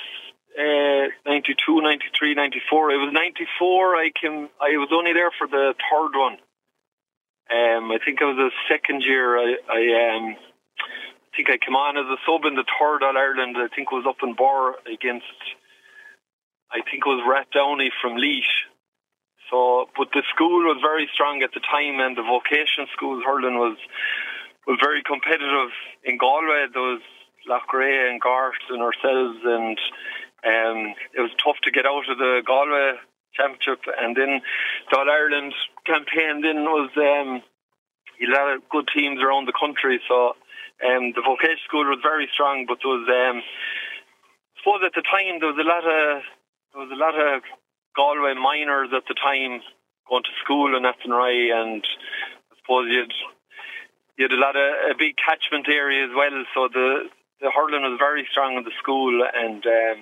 uh, 0.58 1.30
92, 1.30 1.80
93, 1.80 2.34
94. 2.34 2.90
It 2.90 2.96
was 2.96 3.12
94. 3.12 3.96
I 3.96 4.10
came, 4.20 4.48
I 4.60 4.74
was 4.82 4.90
only 4.92 5.12
there 5.12 5.30
for 5.38 5.46
the 5.46 5.74
third 5.86 6.12
one. 6.18 6.36
Um, 7.48 7.92
I 7.94 7.98
think 8.04 8.20
it 8.20 8.24
was 8.24 8.36
the 8.36 8.50
second 8.68 9.02
year. 9.02 9.38
I, 9.38 9.54
I, 9.70 9.80
um, 10.02 10.34
I 10.34 11.30
think 11.36 11.48
I 11.48 11.58
came 11.64 11.76
on 11.76 11.96
as 11.96 12.10
a 12.10 12.18
sub 12.26 12.44
in 12.44 12.56
the 12.56 12.66
third 12.66 13.06
All 13.06 13.16
Ireland. 13.16 13.54
I 13.56 13.70
think 13.70 13.88
it 13.92 13.94
was 13.94 14.06
up 14.08 14.18
in 14.26 14.34
Birr 14.34 14.74
against, 14.92 15.38
I 16.74 16.82
think 16.82 17.06
it 17.06 17.08
was 17.08 17.22
Rathdowney 17.22 17.90
from 18.02 18.18
Laois. 18.18 18.66
So, 19.50 19.88
but 19.96 20.08
the 20.12 20.22
school 20.28 20.68
was 20.68 20.78
very 20.82 21.08
strong 21.12 21.42
at 21.42 21.52
the 21.54 21.60
time, 21.60 22.00
and 22.00 22.16
the 22.16 22.22
vocation 22.22 22.86
school 22.92 23.22
hurling 23.24 23.58
was 23.58 23.76
was 24.66 24.78
very 24.82 25.02
competitive 25.02 25.72
in 26.04 26.18
Galway. 26.18 26.68
There 26.72 26.82
was 26.82 27.00
Loughrea 27.48 28.10
and 28.10 28.20
Gort 28.20 28.60
and 28.68 28.82
ourselves, 28.82 29.40
and 29.42 29.78
um, 30.44 30.78
it 31.16 31.24
was 31.24 31.32
tough 31.42 31.56
to 31.64 31.72
get 31.72 31.86
out 31.86 32.04
of 32.04 32.18
the 32.18 32.42
Galway 32.44 33.00
Championship. 33.32 33.80
And 33.88 34.14
then 34.14 34.44
the 34.90 34.98
All 34.98 35.08
Ireland 35.08 35.54
campaign 35.88 36.42
then 36.44 36.68
was 36.68 36.92
um, 37.00 37.40
a 38.20 38.28
lot 38.28 38.52
of 38.52 38.68
good 38.68 38.88
teams 38.92 39.24
around 39.24 39.48
the 39.48 39.56
country. 39.56 40.00
So 40.06 40.36
um, 40.84 41.16
the 41.16 41.24
vocation 41.24 41.64
school 41.64 41.88
was 41.88 42.04
very 42.04 42.28
strong, 42.32 42.66
but 42.68 42.78
there 42.84 42.92
was, 42.92 43.08
um, 43.08 43.40
I 43.40 44.54
suppose 44.60 44.84
at 44.84 44.92
the 44.92 45.06
time 45.08 45.40
there 45.40 45.48
was 45.48 45.58
a 45.58 45.66
lot 45.66 45.88
of 45.88 46.22
there 46.76 46.82
was 46.84 46.92
a 46.92 47.00
lot 47.00 47.16
of 47.16 47.40
Galway 47.98 48.38
minors 48.38 48.94
at 48.94 49.02
the 49.10 49.18
time 49.18 49.58
going 50.06 50.22
to 50.22 50.40
school 50.44 50.76
in 50.78 50.86
Athenry, 50.86 51.50
and 51.50 51.82
I 51.82 52.54
suppose 52.62 52.86
you'd 52.86 53.12
you 54.14 54.26
had 54.30 54.38
a 54.38 54.38
lot 54.38 54.54
of 54.54 54.94
a 54.94 54.94
big 54.98 55.18
catchment 55.18 55.66
area 55.66 56.06
as 56.06 56.14
well. 56.14 56.38
So 56.54 56.68
the 56.70 57.10
the 57.42 57.50
hurling 57.50 57.82
was 57.82 57.98
very 57.98 58.26
strong 58.30 58.54
in 58.54 58.62
the 58.62 58.74
school, 58.78 59.26
and 59.26 59.66
um, 59.66 59.98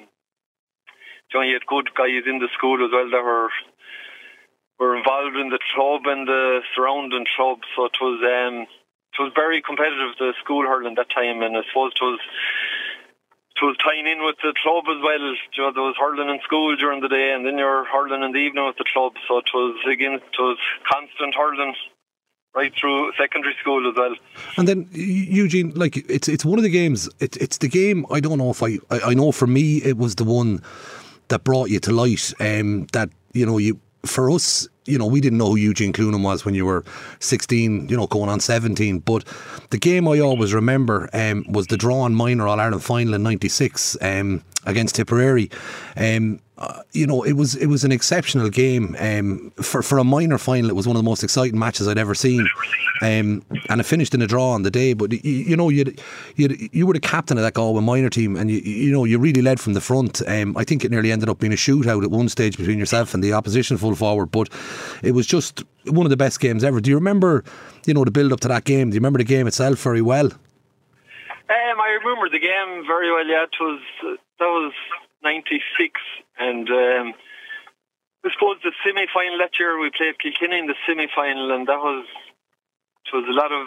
you, 1.33 1.53
had 1.57 1.67
good 1.67 1.89
guys 1.97 2.25
in 2.29 2.39
the 2.39 2.53
school 2.57 2.85
as 2.85 2.93
well 2.93 3.09
that 3.09 3.25
were 3.25 3.49
were 4.79 4.97
involved 4.97 5.37
in 5.37 5.49
the 5.49 5.61
club 5.75 6.05
and 6.05 6.29
the 6.29 6.61
surrounding 6.77 7.27
club. 7.37 7.65
So 7.75 7.87
it 7.87 7.97
was 8.01 8.21
um, 8.21 8.69
it 8.69 9.19
was 9.21 9.33
very 9.35 9.63
competitive 9.63 10.17
the 10.19 10.35
school 10.45 10.69
hurling 10.69 10.97
that 10.97 11.09
time, 11.09 11.41
and 11.41 11.57
I 11.57 11.65
suppose 11.69 11.93
it 11.97 12.05
was 12.05 12.21
was 13.63 13.77
tying 13.83 14.07
in 14.07 14.25
with 14.25 14.37
the 14.43 14.55
club 14.63 14.85
as 14.89 15.01
well. 15.03 15.25
You 15.55 15.63
know, 15.63 15.73
there 15.73 15.83
was 15.83 15.97
hurling 15.99 16.29
in 16.29 16.41
school 16.43 16.77
during 16.77 17.01
the 17.01 17.09
day, 17.09 17.33
and 17.33 17.45
then 17.47 17.59
you're 17.59 17.85
hurling 17.85 18.23
in 18.23 18.33
the 18.33 18.39
evening 18.39 18.67
with 18.67 18.77
the 18.77 18.85
club. 18.93 19.15
So 19.29 19.39
it 19.39 19.49
was 19.55 19.77
again, 19.91 20.15
it 20.15 20.39
was 20.39 20.59
constant 20.91 21.35
hurling 21.35 21.75
right 22.55 22.73
through 22.75 23.13
secondary 23.19 23.55
school 23.61 23.89
as 23.89 23.95
well. 23.97 24.15
And 24.57 24.67
then 24.67 24.89
Eugene, 24.93 25.73
like 25.75 25.97
it's 26.11 26.29
it's 26.29 26.45
one 26.45 26.59
of 26.59 26.65
the 26.65 26.71
games. 26.71 27.09
It's 27.21 27.37
it's 27.37 27.59
the 27.59 27.69
game. 27.69 28.07
I 28.11 28.21
don't 28.21 28.39
know 28.39 28.51
if 28.51 28.63
I 28.63 28.79
I, 28.91 29.11
I 29.11 29.15
know 29.15 29.31
for 29.31 29.47
me 29.47 29.79
it 29.79 29.97
was 29.97 30.17
the 30.17 30.25
one 30.25 30.63
that 31.29 31.45
brought 31.45 31.71
you 31.71 31.79
to 31.81 31.93
light. 31.93 32.33
Um, 32.41 32.87
that 32.93 33.11
you 33.33 33.47
know 33.47 33.59
you 33.59 33.79
for 34.05 34.31
us 34.31 34.69
you 34.87 34.99
know, 34.99 35.07
we 35.07 35.21
didn't 35.21 35.39
know 35.39 35.51
who 35.51 35.57
Eugene 35.57 35.93
Cloonan 35.93 36.23
was 36.23 36.45
when 36.45 36.55
you 36.55 36.65
were 36.65 36.85
16, 37.21 37.89
you 37.89 37.97
know, 37.97 38.07
going 38.07 38.29
on 38.29 38.41
17. 38.41 39.01
But 39.01 39.25
the 39.71 39.79
game 39.79 40.09
I 40.09 40.21
always 40.21 40.55
remember 40.55 41.09
um, 41.13 41.45
was 41.49 41.67
the 41.67 41.77
drawn 41.77 42.15
minor 42.15 42.47
All 42.47 42.61
Ireland 42.61 42.85
final 42.85 43.15
in 43.15 43.23
'96 43.23 43.97
um, 44.01 44.43
against 44.67 44.97
Tipperary. 44.97 45.51
Um, 45.97 46.41
uh, 46.59 46.81
you 46.93 47.07
know, 47.07 47.23
it 47.23 47.35
was 47.35 47.55
it 47.55 47.67
was 47.67 47.85
an 47.85 47.93
exceptional 47.93 48.49
game 48.49 48.97
um, 48.99 49.53
for 49.57 49.83
for 49.83 49.99
a 49.99 50.05
minor 50.05 50.39
final. 50.39 50.71
It 50.71 50.77
was 50.77 50.87
one 50.87 50.97
of 50.97 51.03
the 51.03 51.09
most 51.09 51.23
exciting 51.23 51.59
matches 51.59 51.87
I'd 51.87 51.99
ever 51.99 52.15
seen, 52.15 52.49
um, 53.03 53.43
and 53.69 53.79
it 53.79 53.85
finished 53.85 54.15
in 54.15 54.23
a 54.23 54.27
draw 54.27 54.53
on 54.53 54.63
the 54.63 54.71
day. 54.71 54.95
But 54.95 55.13
you, 55.13 55.21
you 55.23 55.57
know, 55.57 55.69
you 55.69 55.85
you 56.37 56.87
were 56.87 56.95
the 56.95 57.01
captain 57.01 57.37
of 57.37 57.45
that 57.45 57.53
Galway 57.53 57.83
minor 57.83 58.09
team, 58.09 58.37
and 58.37 58.51
you 58.51 58.61
you 58.61 58.91
know 58.91 59.05
you 59.05 59.19
really 59.19 59.43
led 59.43 59.61
from 59.61 59.75
the 59.75 59.83
front. 59.83 60.23
Um, 60.27 60.57
I 60.57 60.65
think 60.65 60.83
it 60.83 60.91
nearly 60.91 61.13
ended 61.13 61.29
up 61.29 61.41
being 61.41 61.53
a 61.53 61.57
shootout 61.57 62.03
at 62.03 62.11
one 62.11 62.31
stage 62.31 62.57
between 62.57 62.79
yourself 62.79 63.13
and 63.13 63.23
the 63.23 63.35
opposition 63.35 63.77
full 63.77 63.95
forward, 63.95 64.31
but 64.31 64.49
it 65.03 65.13
was 65.13 65.27
just 65.27 65.63
one 65.85 66.07
of 66.07 66.11
the 66.11 66.17
best 66.17 66.41
games 66.41 66.65
ever. 66.65 66.81
Do 66.81 66.89
you 66.89 66.97
remember, 66.97 67.45
you 67.85 67.93
know, 67.93 68.05
the 68.05 68.11
build 68.11 68.33
up 68.33 68.41
to 68.41 68.49
that 68.49 68.65
game? 68.65 68.89
Do 68.89 68.95
you 68.95 69.01
remember 69.01 69.19
the 69.19 69.25
game 69.25 69.47
itself 69.47 69.83
very 69.83 70.01
well? 70.01 70.27
Um, 71.49 71.81
I 71.81 71.99
remember 72.03 72.31
the 72.31 72.41
game 72.41 72.87
very 72.87 73.13
well. 73.13 73.27
Yeah, 73.27 73.45
it 73.45 73.51
was 73.61 74.19
that 74.39 74.47
was 74.47 74.73
'96, 75.23 76.01
and 76.39 76.69
um, 76.69 77.15
I 78.25 78.31
suppose 78.35 78.59
the 78.63 78.73
semi 78.85 79.07
final 79.13 79.39
that 79.39 79.59
year 79.59 79.79
we 79.79 79.91
played 79.91 80.19
Kilkenny 80.19 80.59
in 80.59 80.67
the 80.67 80.75
semi 80.87 81.07
final, 81.15 81.53
and 81.55 81.67
that 81.67 81.79
was 81.79 82.07
it 83.07 83.17
was 83.17 83.27
a 83.29 83.33
lot 83.33 83.53
of 83.53 83.67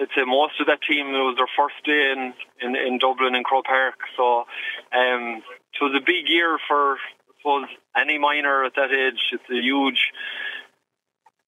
I'd 0.00 0.10
say 0.16 0.24
most 0.26 0.60
of 0.60 0.66
that 0.66 0.82
team 0.82 1.14
it 1.14 1.22
was 1.22 1.36
their 1.36 1.50
first 1.56 1.78
day 1.84 2.12
in 2.12 2.34
in, 2.60 2.76
in 2.76 2.98
Dublin 2.98 3.34
in 3.34 3.44
Croke 3.44 3.66
Park, 3.66 3.94
so 4.16 4.44
um, 4.92 5.42
it 5.72 5.80
was 5.80 5.94
a 5.94 6.04
big 6.04 6.28
year 6.28 6.58
for 6.66 6.96
I 6.96 7.32
suppose 7.38 7.68
any 7.96 8.18
minor 8.18 8.64
at 8.64 8.74
that 8.74 8.90
age. 8.90 9.20
It's 9.32 9.50
a 9.50 9.62
huge 9.62 10.10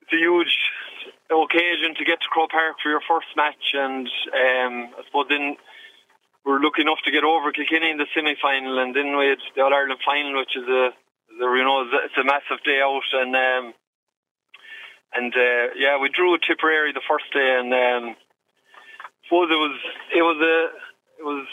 it's 0.02 0.12
a 0.12 0.22
huge 0.22 0.54
occasion 1.30 1.94
to 1.98 2.04
get 2.04 2.20
to 2.20 2.28
Croke 2.30 2.50
Park 2.50 2.76
for 2.82 2.90
your 2.90 3.02
first 3.08 3.28
match, 3.36 3.75
and 3.75 4.06
um, 4.06 4.94
I 4.94 5.02
suppose 5.06 5.26
then 5.28 5.56
were 6.47 6.62
lucky 6.62 6.83
enough 6.83 7.03
to 7.05 7.11
get 7.11 7.26
over 7.26 7.50
Kilkenny 7.50 7.91
in 7.91 7.99
the 7.99 8.07
semi 8.15 8.38
final, 8.41 8.79
and 8.79 8.95
then 8.95 9.19
we 9.19 9.26
had 9.35 9.43
the 9.55 9.62
All 9.62 9.75
Ireland 9.75 10.00
final, 10.07 10.38
which 10.38 10.55
is 10.55 10.62
a, 10.62 10.95
you 11.35 11.65
know 11.67 11.83
it's 12.07 12.17
a 12.17 12.25
massive 12.25 12.62
day 12.62 12.79
out, 12.79 13.11
and 13.12 13.35
um, 13.35 13.75
and 15.12 15.35
uh, 15.35 15.75
yeah, 15.75 15.99
we 15.99 16.09
drew 16.09 16.38
Tipperary 16.38 16.95
the 16.95 17.05
first 17.11 17.26
day, 17.35 17.59
and 17.59 17.75
um, 17.75 18.17
suppose 19.26 19.50
it 19.50 19.59
was 19.59 19.76
it 20.15 20.23
was 20.23 20.38
a 20.38 20.57
it 21.19 21.25
was 21.26 21.47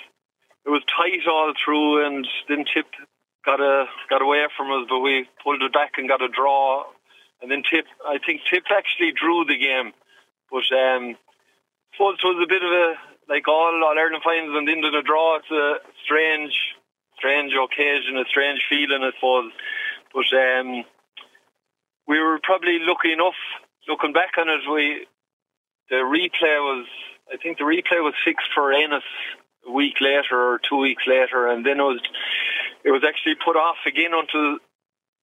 it 0.65 0.69
was 0.69 0.83
tight 0.85 1.25
all 1.27 1.53
through, 1.57 2.05
and 2.05 2.27
then 2.47 2.63
Tip 2.69 2.85
got 3.43 3.59
a 3.59 3.85
got 4.09 4.21
away 4.21 4.45
from 4.55 4.69
us, 4.71 4.85
but 4.87 4.99
we 4.99 5.25
pulled 5.43 5.63
it 5.63 5.73
back 5.73 5.97
and 5.97 6.07
got 6.07 6.21
a 6.21 6.29
draw, 6.29 6.85
and 7.41 7.49
then 7.49 7.63
Tip 7.65 7.85
I 8.05 8.19
think 8.23 8.41
Tip 8.45 8.69
actually 8.69 9.11
drew 9.11 9.43
the 9.43 9.57
game, 9.57 9.91
but 10.53 10.69
um, 10.69 11.17
suppose 11.97 12.21
it 12.21 12.29
was 12.29 12.45
a 12.45 12.47
bit 12.47 12.61
of 12.61 12.71
a 12.71 13.12
like 13.29 13.47
all 13.47 13.73
All 13.83 13.97
Ireland 13.97 14.23
finals 14.23 14.55
and 14.57 14.69
into 14.69 14.91
the 14.91 15.01
draw, 15.05 15.37
it's 15.37 15.51
a 15.51 15.79
strange, 16.05 16.53
strange 17.17 17.53
occasion, 17.53 18.17
a 18.17 18.25
strange 18.29 18.61
feeling, 18.69 19.03
I 19.03 19.11
suppose. 19.15 19.51
But 20.13 20.29
um, 20.35 20.83
we 22.07 22.19
were 22.19 22.39
probably 22.43 22.79
lucky 22.81 23.13
enough. 23.13 23.37
Looking 23.87 24.13
back 24.13 24.37
on 24.37 24.49
it, 24.49 24.61
we 24.71 25.07
the 25.89 25.95
replay 25.95 26.57
was, 26.63 26.87
I 27.31 27.37
think 27.37 27.57
the 27.57 27.65
replay 27.65 28.01
was 28.01 28.13
fixed 28.23 28.47
for 28.55 28.71
Ennis 28.71 29.03
a 29.67 29.71
week 29.71 29.95
later 30.01 30.35
or 30.35 30.59
two 30.59 30.77
weeks 30.77 31.03
later, 31.05 31.47
and 31.47 31.65
then 31.65 31.79
it 31.79 31.83
was, 31.83 32.01
it 32.83 32.91
was 32.91 33.03
actually 33.07 33.35
put 33.43 33.55
off 33.55 33.77
again 33.85 34.11
until 34.13 34.57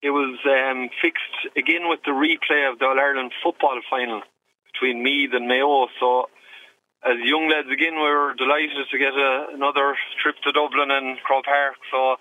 it 0.03 0.11
was 0.11 0.39
um, 0.47 0.89
fixed 1.03 1.57
again 1.57 1.89
with 1.89 2.01
the 2.05 2.13
replay 2.13 2.71
of 2.71 2.79
the 2.79 2.87
All 2.87 2.99
Ireland 2.99 3.33
football 3.43 3.81
final 3.89 4.23
between 4.73 5.03
Meath 5.03 5.33
and 5.33 5.49
Mayo. 5.49 5.89
So 5.99 6.29
as 7.05 7.17
young 7.25 7.49
lads 7.49 7.69
again, 7.73 7.97
we 7.97 8.09
were 8.09 8.35
delighted 8.37 8.77
to 8.77 8.99
get 8.99 9.17
a, 9.17 9.57
another 9.57 9.97
trip 10.23 10.37
to 10.45 10.53
Dublin 10.53 10.91
and 10.91 11.17
Croke 11.25 11.49
Park. 11.49 11.81
So, 11.91 12.17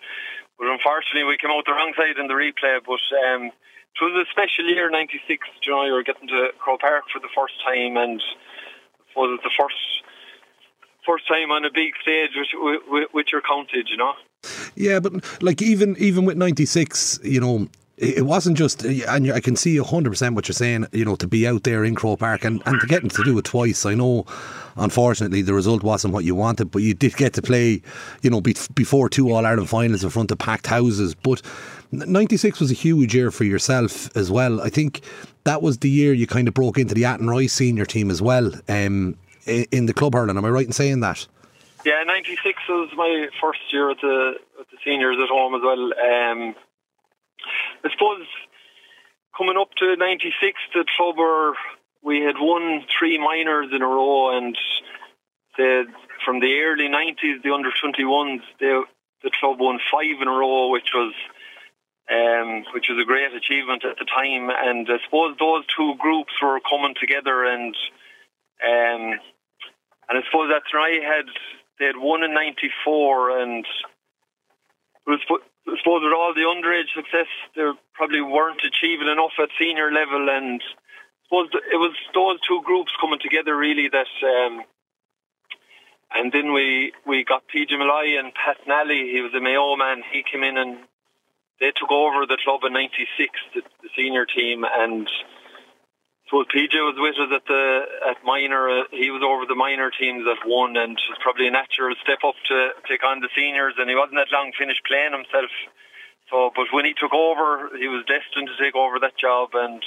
but 0.57 0.71
unfortunately, 0.71 1.27
we 1.27 1.37
came 1.37 1.51
out 1.51 1.67
the 1.67 1.75
wrong 1.75 1.91
side 1.95 2.15
in 2.19 2.27
the 2.27 2.39
replay. 2.39 2.79
But 2.79 3.03
um, 3.27 3.51
it 3.51 3.99
was 3.99 4.23
a 4.23 4.31
special 4.31 4.71
year, 4.71 4.89
'96. 4.89 5.19
You 5.63 5.71
know, 5.71 5.85
you 5.85 5.91
were 5.91 6.03
getting 6.03 6.27
to 6.29 6.55
Croke 6.59 6.81
Park 6.81 7.11
for 7.11 7.19
the 7.19 7.31
first 7.35 7.59
time, 7.63 7.99
and 7.99 8.21
I 8.23 9.03
suppose 9.11 9.35
it's 9.35 9.43
the 9.43 9.55
first 9.59 9.79
first 11.05 11.27
time 11.27 11.51
on 11.51 11.65
a 11.65 11.71
big 11.73 11.93
stage 12.01 12.31
with, 12.35 12.83
with, 12.87 13.09
with 13.13 13.27
your 13.31 13.41
counted. 13.41 13.89
You 13.91 13.97
know. 13.97 14.13
Yeah, 14.75 14.99
but 14.99 15.19
like 15.43 15.61
even 15.61 15.97
even 15.99 16.23
with 16.23 16.37
'96, 16.37 17.19
you 17.23 17.41
know, 17.41 17.67
it 17.99 18.25
wasn't 18.25 18.57
just, 18.57 18.85
and 18.85 19.31
I 19.31 19.41
can 19.41 19.57
see 19.57 19.75
100% 19.75 20.33
what 20.33 20.47
you're 20.47 20.53
saying, 20.53 20.87
you 20.93 21.03
know, 21.03 21.17
to 21.17 21.27
be 21.27 21.45
out 21.45 21.63
there 21.63 21.83
in 21.83 21.95
Croke 21.95 22.19
Park 22.19 22.45
and, 22.45 22.63
and 22.65 22.79
to 22.79 22.87
get 22.87 23.07
to 23.09 23.23
do 23.23 23.37
it 23.37 23.43
twice. 23.43 23.85
I 23.85 23.93
know, 23.93 24.25
unfortunately, 24.77 25.41
the 25.41 25.53
result 25.53 25.83
wasn't 25.83 26.13
what 26.13 26.23
you 26.23 26.33
wanted, 26.33 26.71
but 26.71 26.81
you 26.81 26.93
did 26.93 27.17
get 27.17 27.33
to 27.33 27.41
play, 27.41 27.81
you 28.21 28.29
know, 28.29 28.39
before 28.73 29.09
two 29.09 29.29
All 29.31 29.45
Ireland 29.45 29.69
finals 29.69 30.05
in 30.05 30.09
front 30.11 30.31
of 30.31 30.37
packed 30.37 30.67
houses. 30.67 31.13
But 31.13 31.41
96 31.91 32.61
was 32.61 32.71
a 32.71 32.75
huge 32.75 33.13
year 33.13 33.31
for 33.31 33.43
yourself 33.43 34.15
as 34.15 34.31
well. 34.31 34.61
I 34.61 34.69
think 34.69 35.01
that 35.43 35.61
was 35.61 35.79
the 35.79 35.89
year 35.89 36.13
you 36.13 36.25
kind 36.25 36.47
of 36.47 36.53
broke 36.53 36.77
into 36.77 36.95
the 36.95 37.03
Athenry 37.03 37.49
senior 37.49 37.85
team 37.85 38.09
as 38.09 38.21
well 38.21 38.53
um, 38.69 39.17
in 39.45 39.87
the 39.87 39.93
club 39.93 40.13
hurling. 40.13 40.37
Am 40.37 40.45
I 40.45 40.49
right 40.49 40.65
in 40.65 40.71
saying 40.71 41.01
that? 41.01 41.27
Yeah, 41.85 42.03
96 42.03 42.61
was 42.69 42.91
my 42.95 43.27
first 43.41 43.59
year 43.73 43.91
at 43.91 43.97
the, 44.01 44.35
at 44.57 44.69
the 44.71 44.77
seniors 44.85 45.17
at 45.21 45.27
home 45.27 45.53
as 45.55 45.61
well. 45.61 45.91
Um, 45.99 46.55
I 47.83 47.89
suppose 47.91 48.25
coming 49.37 49.57
up 49.59 49.69
to 49.77 49.95
'96, 49.95 50.59
the 50.73 50.85
club 50.97 51.15
we 52.01 52.21
had 52.21 52.35
won 52.39 52.85
three 52.97 53.17
minors 53.17 53.69
in 53.73 53.81
a 53.81 53.87
row, 53.87 54.37
and 54.37 54.57
the 55.57 55.85
from 56.25 56.39
the 56.39 56.59
early 56.61 56.87
'90s, 56.87 57.43
the 57.43 57.53
under 57.53 57.71
21s, 57.71 58.41
the 58.59 58.83
the 59.23 59.31
club 59.39 59.59
won 59.59 59.79
five 59.91 60.21
in 60.21 60.27
a 60.27 60.31
row, 60.31 60.69
which 60.69 60.91
was 60.93 61.13
um, 62.09 62.63
which 62.73 62.87
was 62.89 62.99
a 63.01 63.05
great 63.05 63.33
achievement 63.33 63.85
at 63.85 63.97
the 63.99 64.05
time. 64.05 64.49
And 64.49 64.87
I 64.89 64.97
suppose 65.05 65.35
those 65.37 65.63
two 65.75 65.95
groups 65.99 66.33
were 66.41 66.59
coming 66.67 66.95
together, 66.99 67.43
and 67.45 67.75
um, 68.63 69.19
and 70.09 70.17
I 70.17 70.21
suppose 70.25 70.49
that's 70.51 70.73
right. 70.73 71.03
Had 71.03 71.25
they 71.79 71.85
had 71.85 71.97
won 71.97 72.23
in 72.23 72.33
'94, 72.33 73.41
and 73.41 73.65
it 73.65 75.09
was 75.09 75.41
I 75.69 75.77
suppose 75.77 76.01
with 76.03 76.13
all 76.13 76.33
the 76.33 76.49
underage 76.49 76.89
success, 76.95 77.29
they 77.55 77.69
probably 77.93 78.21
weren't 78.21 78.61
achieving 78.65 79.07
enough 79.07 79.37
at 79.39 79.49
senior 79.59 79.91
level, 79.91 80.29
and 80.29 80.61
I 80.61 81.21
suppose 81.25 81.49
it 81.53 81.77
was 81.77 81.93
those 82.13 82.39
two 82.47 82.61
groups 82.65 82.91
coming 82.99 83.19
together 83.21 83.55
really 83.55 83.89
that. 83.89 84.11
Um, 84.23 84.63
and 86.11 86.31
then 86.31 86.53
we 86.53 86.91
we 87.05 87.23
got 87.23 87.43
PJ 87.53 87.77
Molloy 87.77 88.17
and 88.17 88.33
Pat 88.33 88.57
Nally. 88.67 89.11
He 89.13 89.21
was 89.21 89.33
a 89.35 89.39
Mayo 89.39 89.75
man. 89.75 90.01
He 90.11 90.23
came 90.23 90.43
in 90.43 90.57
and 90.57 90.79
they 91.59 91.71
took 91.75 91.91
over 91.91 92.25
the 92.25 92.37
club 92.43 92.61
in 92.65 92.73
'96, 92.73 93.29
the, 93.53 93.61
the 93.83 93.89
senior 93.95 94.25
team, 94.25 94.65
and 94.65 95.07
So 96.29 96.45
PJ 96.45 96.77
was 96.77 96.93
with 97.01 97.17
us 97.17 97.33
at 97.33 97.45
the 97.49 97.65
at 98.05 98.21
minor. 98.21 98.69
Uh, 98.69 98.85
he 98.93 99.09
was 99.09 99.25
over 99.25 99.49
the 99.49 99.57
minor 99.57 99.89
teams 99.89 100.29
at 100.29 100.45
one, 100.45 100.77
and 100.77 100.93
it 100.93 101.09
was 101.09 101.17
probably 101.25 101.49
a 101.49 101.51
natural 101.51 101.97
step 102.05 102.21
up 102.21 102.37
to 102.53 102.69
take 102.85 103.01
on 103.01 103.17
the 103.19 103.33
seniors. 103.33 103.73
And 103.81 103.89
he 103.89 103.97
wasn't 103.97 104.21
that 104.21 104.29
long 104.29 104.53
finished 104.53 104.85
playing 104.85 105.17
himself. 105.17 105.49
So, 106.29 106.53
but 106.53 106.69
when 106.69 106.85
he 106.85 106.93
took 106.93 107.17
over, 107.17 107.73
he 107.73 107.89
was 107.89 108.05
destined 108.05 108.45
to 108.45 108.61
take 108.61 108.77
over 108.77 109.01
that 109.01 109.17
job, 109.17 109.57
and 109.57 109.81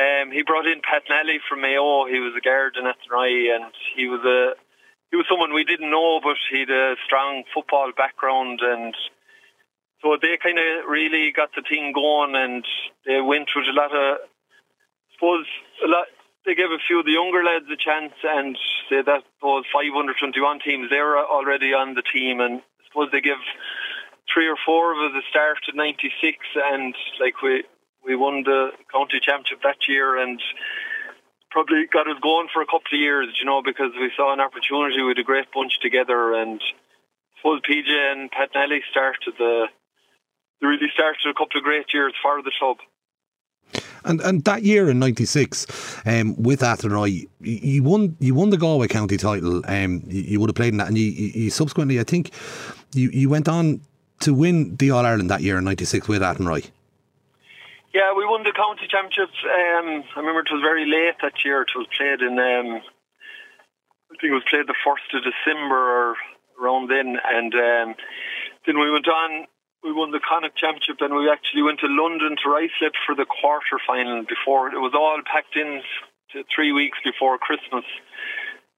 um, 0.00 0.32
he 0.32 0.40
brought 0.40 0.64
in 0.64 0.80
Pat 0.80 1.04
Nally 1.12 1.36
from 1.44 1.60
Mayo. 1.60 2.08
He 2.08 2.16
was 2.16 2.32
a 2.32 2.40
guard 2.40 2.80
in 2.80 2.88
Athenry, 2.88 3.52
and 3.52 3.68
he 3.92 4.08
was 4.08 4.24
a 4.24 4.56
he 5.12 5.20
was 5.20 5.28
someone 5.28 5.52
we 5.52 5.68
didn't 5.68 5.92
know, 5.92 6.20
but 6.24 6.40
he 6.48 6.64
had 6.64 6.72
a 6.72 6.96
strong 7.04 7.44
football 7.52 7.92
background, 7.92 8.64
and 8.64 8.96
so 10.00 10.16
they 10.16 10.40
kind 10.40 10.56
of 10.56 10.88
really 10.88 11.28
got 11.36 11.52
the 11.52 11.62
thing 11.68 11.92
going, 11.92 12.32
and 12.32 12.64
they 13.04 13.20
went 13.20 13.52
through 13.52 13.68
a 13.68 13.76
lot 13.76 13.92
of 13.92 14.24
suppose 15.16 15.46
they 16.46 16.54
gave 16.54 16.70
a 16.70 16.78
few 16.86 17.00
of 17.00 17.06
the 17.06 17.18
younger 17.18 17.42
lads 17.42 17.66
a 17.66 17.76
chance 17.76 18.14
and 18.22 18.56
that 18.90 19.26
those 19.42 19.64
521 19.74 20.60
teams, 20.60 20.88
they 20.88 21.02
were 21.02 21.18
already 21.18 21.74
on 21.74 21.94
the 21.94 22.06
team 22.06 22.40
and 22.40 22.62
I 22.62 22.82
suppose 22.86 23.10
they 23.10 23.20
give 23.20 23.42
three 24.30 24.46
or 24.46 24.56
four 24.64 24.94
of 24.94 24.98
us 25.10 25.18
a 25.18 25.24
start 25.28 25.58
at 25.68 25.74
96 25.74 26.38
and 26.54 26.94
like 27.18 27.42
we, 27.42 27.64
we 28.06 28.14
won 28.14 28.44
the 28.44 28.70
county 28.92 29.18
championship 29.20 29.62
that 29.66 29.88
year 29.88 30.16
and 30.16 30.40
probably 31.50 31.86
got 31.90 32.06
us 32.06 32.22
going 32.22 32.46
for 32.52 32.62
a 32.62 32.66
couple 32.70 32.94
of 32.94 33.00
years, 33.00 33.28
you 33.40 33.46
know, 33.46 33.62
because 33.62 33.90
we 33.98 34.14
saw 34.16 34.32
an 34.32 34.40
opportunity 34.40 35.02
with 35.02 35.18
a 35.18 35.26
great 35.26 35.50
bunch 35.52 35.80
together 35.80 36.34
and 36.34 36.60
I 36.62 37.38
suppose 37.42 37.60
PJ 37.66 37.90
and 37.90 38.30
Pat 38.30 38.50
Nally 38.54 38.82
started 38.90 39.34
the, 39.36 39.66
they 40.60 40.66
really 40.66 40.94
started 40.94 41.26
a 41.26 41.34
couple 41.34 41.58
of 41.58 41.64
great 41.66 41.90
years 41.92 42.14
for 42.22 42.40
the 42.42 42.52
club. 42.58 42.78
And 44.06 44.20
and 44.20 44.44
that 44.44 44.62
year 44.62 44.88
in 44.88 44.98
'96, 44.98 45.66
um, 46.06 46.40
with 46.40 46.60
Athenry, 46.60 47.28
you 47.40 47.82
won 47.82 48.16
you 48.20 48.34
won 48.34 48.50
the 48.50 48.56
Galway 48.56 48.86
County 48.86 49.16
title. 49.16 49.62
Um, 49.66 50.02
you, 50.06 50.22
you, 50.22 50.40
would 50.40 50.48
have 50.48 50.54
played 50.54 50.72
in 50.72 50.78
that, 50.78 50.88
and 50.88 50.96
you, 50.96 51.10
you 51.10 51.50
subsequently, 51.50 51.98
I 51.98 52.04
think, 52.04 52.30
you, 52.94 53.10
you 53.10 53.28
went 53.28 53.48
on 53.48 53.80
to 54.20 54.32
win 54.32 54.76
the 54.76 54.92
All 54.92 55.04
Ireland 55.04 55.30
that 55.30 55.42
year 55.42 55.58
in 55.58 55.64
'96 55.64 56.06
with 56.08 56.22
Athenry. 56.22 56.70
Yeah, 57.92 58.12
we 58.16 58.26
won 58.26 58.44
the 58.44 58.52
county 58.52 58.86
championships. 58.88 59.40
Um, 59.42 60.04
I 60.14 60.20
remember 60.20 60.40
it 60.40 60.52
was 60.52 60.60
very 60.62 60.84
late 60.84 61.16
that 61.22 61.44
year. 61.44 61.62
It 61.62 61.72
was 61.74 61.86
played 61.96 62.20
in, 62.20 62.38
um, 62.38 62.84
I 64.12 64.14
think 64.20 64.30
it 64.30 64.36
was 64.36 64.44
played 64.50 64.68
the 64.68 64.76
first 64.84 65.08
of 65.14 65.24
December 65.24 66.12
or 66.12 66.16
around 66.60 66.90
then, 66.90 67.16
and 67.24 67.54
um, 67.54 67.94
then 68.66 68.78
we 68.78 68.90
went 68.92 69.08
on 69.08 69.46
we 69.86 69.94
won 69.94 70.10
the 70.10 70.18
Connacht 70.18 70.58
Championship 70.58 70.98
and 70.98 71.14
we 71.14 71.30
actually 71.30 71.62
went 71.62 71.78
to 71.78 71.86
London 71.86 72.34
to 72.42 72.50
Ruislip 72.50 72.98
for 73.06 73.14
the 73.14 73.24
quarter 73.24 73.78
final 73.86 74.26
before 74.26 74.66
it 74.74 74.82
was 74.82 74.98
all 74.98 75.22
packed 75.22 75.54
in 75.54 75.80
three 76.50 76.72
weeks 76.72 76.98
before 77.06 77.38
Christmas. 77.38 77.86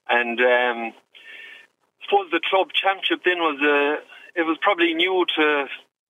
And 0.09 0.39
um, 0.39 0.93
I 0.93 2.01
suppose 2.05 2.29
the 2.31 2.45
club 2.45 2.69
championship 2.77 3.25
then 3.25 3.41
was 3.41 3.57
a, 3.65 4.05
it 4.39 4.45
was 4.45 4.61
probably 4.61 4.93
new 4.93 5.25
to 5.37 5.67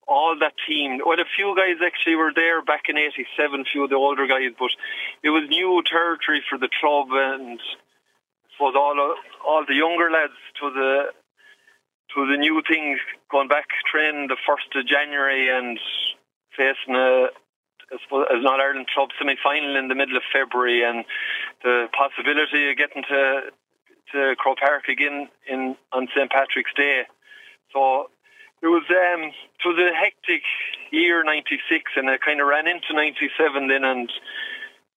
all 0.07 0.35
that 0.39 0.59
team. 0.67 0.99
Well, 1.05 1.19
a 1.19 1.31
few 1.35 1.55
guys 1.55 1.79
actually 1.79 2.15
were 2.15 2.35
there 2.35 2.61
back 2.61 2.89
in 2.89 2.97
'87, 2.97 3.61
a 3.61 3.63
few 3.63 3.83
of 3.83 3.89
the 3.89 3.95
older 3.95 4.27
guys, 4.27 4.51
but 4.57 4.71
it 5.23 5.29
was 5.29 5.47
new 5.47 5.83
territory 5.85 6.43
for 6.49 6.57
the 6.57 6.69
club, 6.81 7.07
and 7.11 7.59
for 8.57 8.75
all 8.75 9.15
all 9.45 9.65
the 9.67 9.75
younger 9.75 10.09
lads. 10.09 10.33
It 10.55 10.63
was 10.63 10.75
a 10.75 11.13
it 12.15 12.27
the 12.31 12.37
new 12.37 12.61
thing 12.67 12.97
going 13.31 13.47
back 13.47 13.67
training 13.91 14.27
the 14.27 14.37
first 14.47 14.67
of 14.75 14.87
January 14.87 15.49
and 15.49 15.79
facing 16.57 16.95
a 16.95 17.27
as 17.91 17.99
All 18.11 18.61
Ireland 18.61 18.87
club 18.93 19.09
semi 19.17 19.35
final 19.41 19.75
in 19.75 19.87
the 19.87 19.95
middle 19.95 20.17
of 20.17 20.23
February 20.31 20.83
and 20.83 21.05
the 21.63 21.87
possibility 21.93 22.69
of 22.69 22.77
getting 22.77 23.03
to 23.03 23.49
to 24.13 24.35
Croke 24.37 24.59
Park 24.59 24.89
again 24.89 25.29
in 25.47 25.75
on 25.91 26.07
St 26.15 26.29
Patrick's 26.29 26.73
Day. 26.75 27.03
So 27.73 28.09
it 28.61 28.67
was 28.67 28.85
um 28.89 29.29
it 29.29 29.65
was 29.65 29.79
a 29.79 29.95
hectic 29.95 30.43
year 30.91 31.23
ninety 31.23 31.59
six 31.69 31.91
and 31.95 32.09
I 32.09 32.17
kinda 32.17 32.45
ran 32.45 32.67
into 32.67 32.93
ninety 32.93 33.29
seven 33.37 33.67
then 33.67 33.83
and 33.83 34.11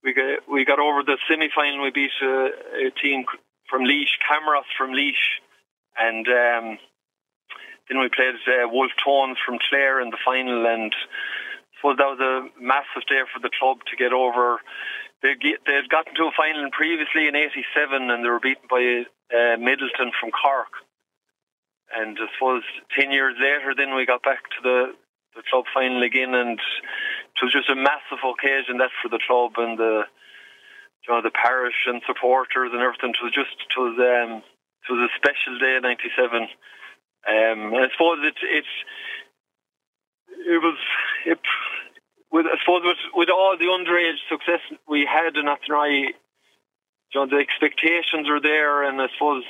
we 0.05 0.13
got 0.13 0.49
we 0.51 0.65
got 0.65 0.81
over 0.81 1.03
the 1.03 1.19
semi 1.29 1.49
final 1.55 1.83
we 1.83 1.91
beat 1.91 2.13
a, 2.23 2.89
a 2.89 2.91
team 3.01 3.25
from 3.69 3.85
Laois, 3.85 4.13
Camross 4.21 4.69
from 4.77 4.93
Laois 4.93 5.41
and 5.97 6.27
um 6.29 6.79
then 7.89 7.99
we 7.99 8.09
played 8.09 8.39
uh, 8.47 8.69
Wolfe 8.69 8.95
Tones 9.03 9.39
from 9.45 9.59
Clare 9.69 10.01
in 10.01 10.11
the 10.11 10.23
final, 10.25 10.67
and 10.67 10.95
so 11.83 11.95
that 11.99 12.13
was 12.15 12.23
a 12.23 12.47
massive 12.63 13.03
day 13.11 13.27
for 13.35 13.43
the 13.43 13.51
club 13.59 13.83
to 13.91 13.99
get 13.99 14.13
over. 14.13 14.63
They 15.23 15.35
they 15.39 15.75
had 15.75 15.91
gotten 15.91 16.15
to 16.15 16.31
a 16.31 16.37
final 16.37 16.71
previously 16.71 17.27
in 17.27 17.35
'87, 17.35 18.11
and 18.11 18.25
they 18.25 18.31
were 18.31 18.43
beaten 18.43 18.71
by 18.71 19.07
uh, 19.35 19.59
Midleton 19.59 20.15
from 20.15 20.31
Cork. 20.31 20.87
And 21.91 22.17
I 22.17 22.27
suppose 22.35 22.63
ten 22.95 23.11
years 23.11 23.35
later, 23.39 23.75
then 23.75 23.95
we 23.95 24.07
got 24.07 24.23
back 24.23 24.47
to 24.57 24.61
the 24.63 24.79
the 25.35 25.43
club 25.51 25.65
final 25.75 26.03
again, 26.03 26.35
and 26.35 26.59
it 26.59 27.41
was 27.43 27.53
just 27.53 27.71
a 27.71 27.77
massive 27.77 28.23
occasion 28.23 28.79
that 28.79 28.95
for 29.03 29.09
the 29.09 29.23
club 29.27 29.59
and 29.59 29.79
the 29.79 30.07
you 31.03 31.09
know 31.11 31.23
the 31.23 31.35
parish 31.35 31.87
and 31.87 32.03
supporters 32.07 32.71
and 32.71 32.83
everything. 32.83 33.11
It 33.11 33.25
was 33.25 33.35
just 33.35 33.59
it 33.59 33.75
was 33.75 33.97
um, 33.99 34.43
it 34.43 34.91
was 34.93 35.11
a 35.11 35.17
special 35.19 35.59
day 35.59 35.77
in 35.77 35.83
'97 35.83 36.47
um, 37.29 37.75
I 37.75 37.87
suppose 37.93 38.19
it, 38.23 38.35
it's 38.43 38.75
it 40.29 40.59
was 40.63 40.79
it, 41.27 41.39
with 42.33 42.47
I 42.47 42.59
suppose 42.65 42.83
with, 42.85 42.99
with 43.15 43.29
all 43.31 43.57
the 43.59 43.71
underage 43.71 44.19
success 44.29 44.61
we 44.89 45.07
had 45.07 45.37
in 45.37 45.47
Athenry, 45.47 46.15
you 47.15 47.21
know, 47.21 47.27
the 47.27 47.37
expectations 47.37 48.29
were 48.29 48.41
there, 48.41 48.83
and 48.83 49.01
I 49.01 49.07
suppose 49.15 49.45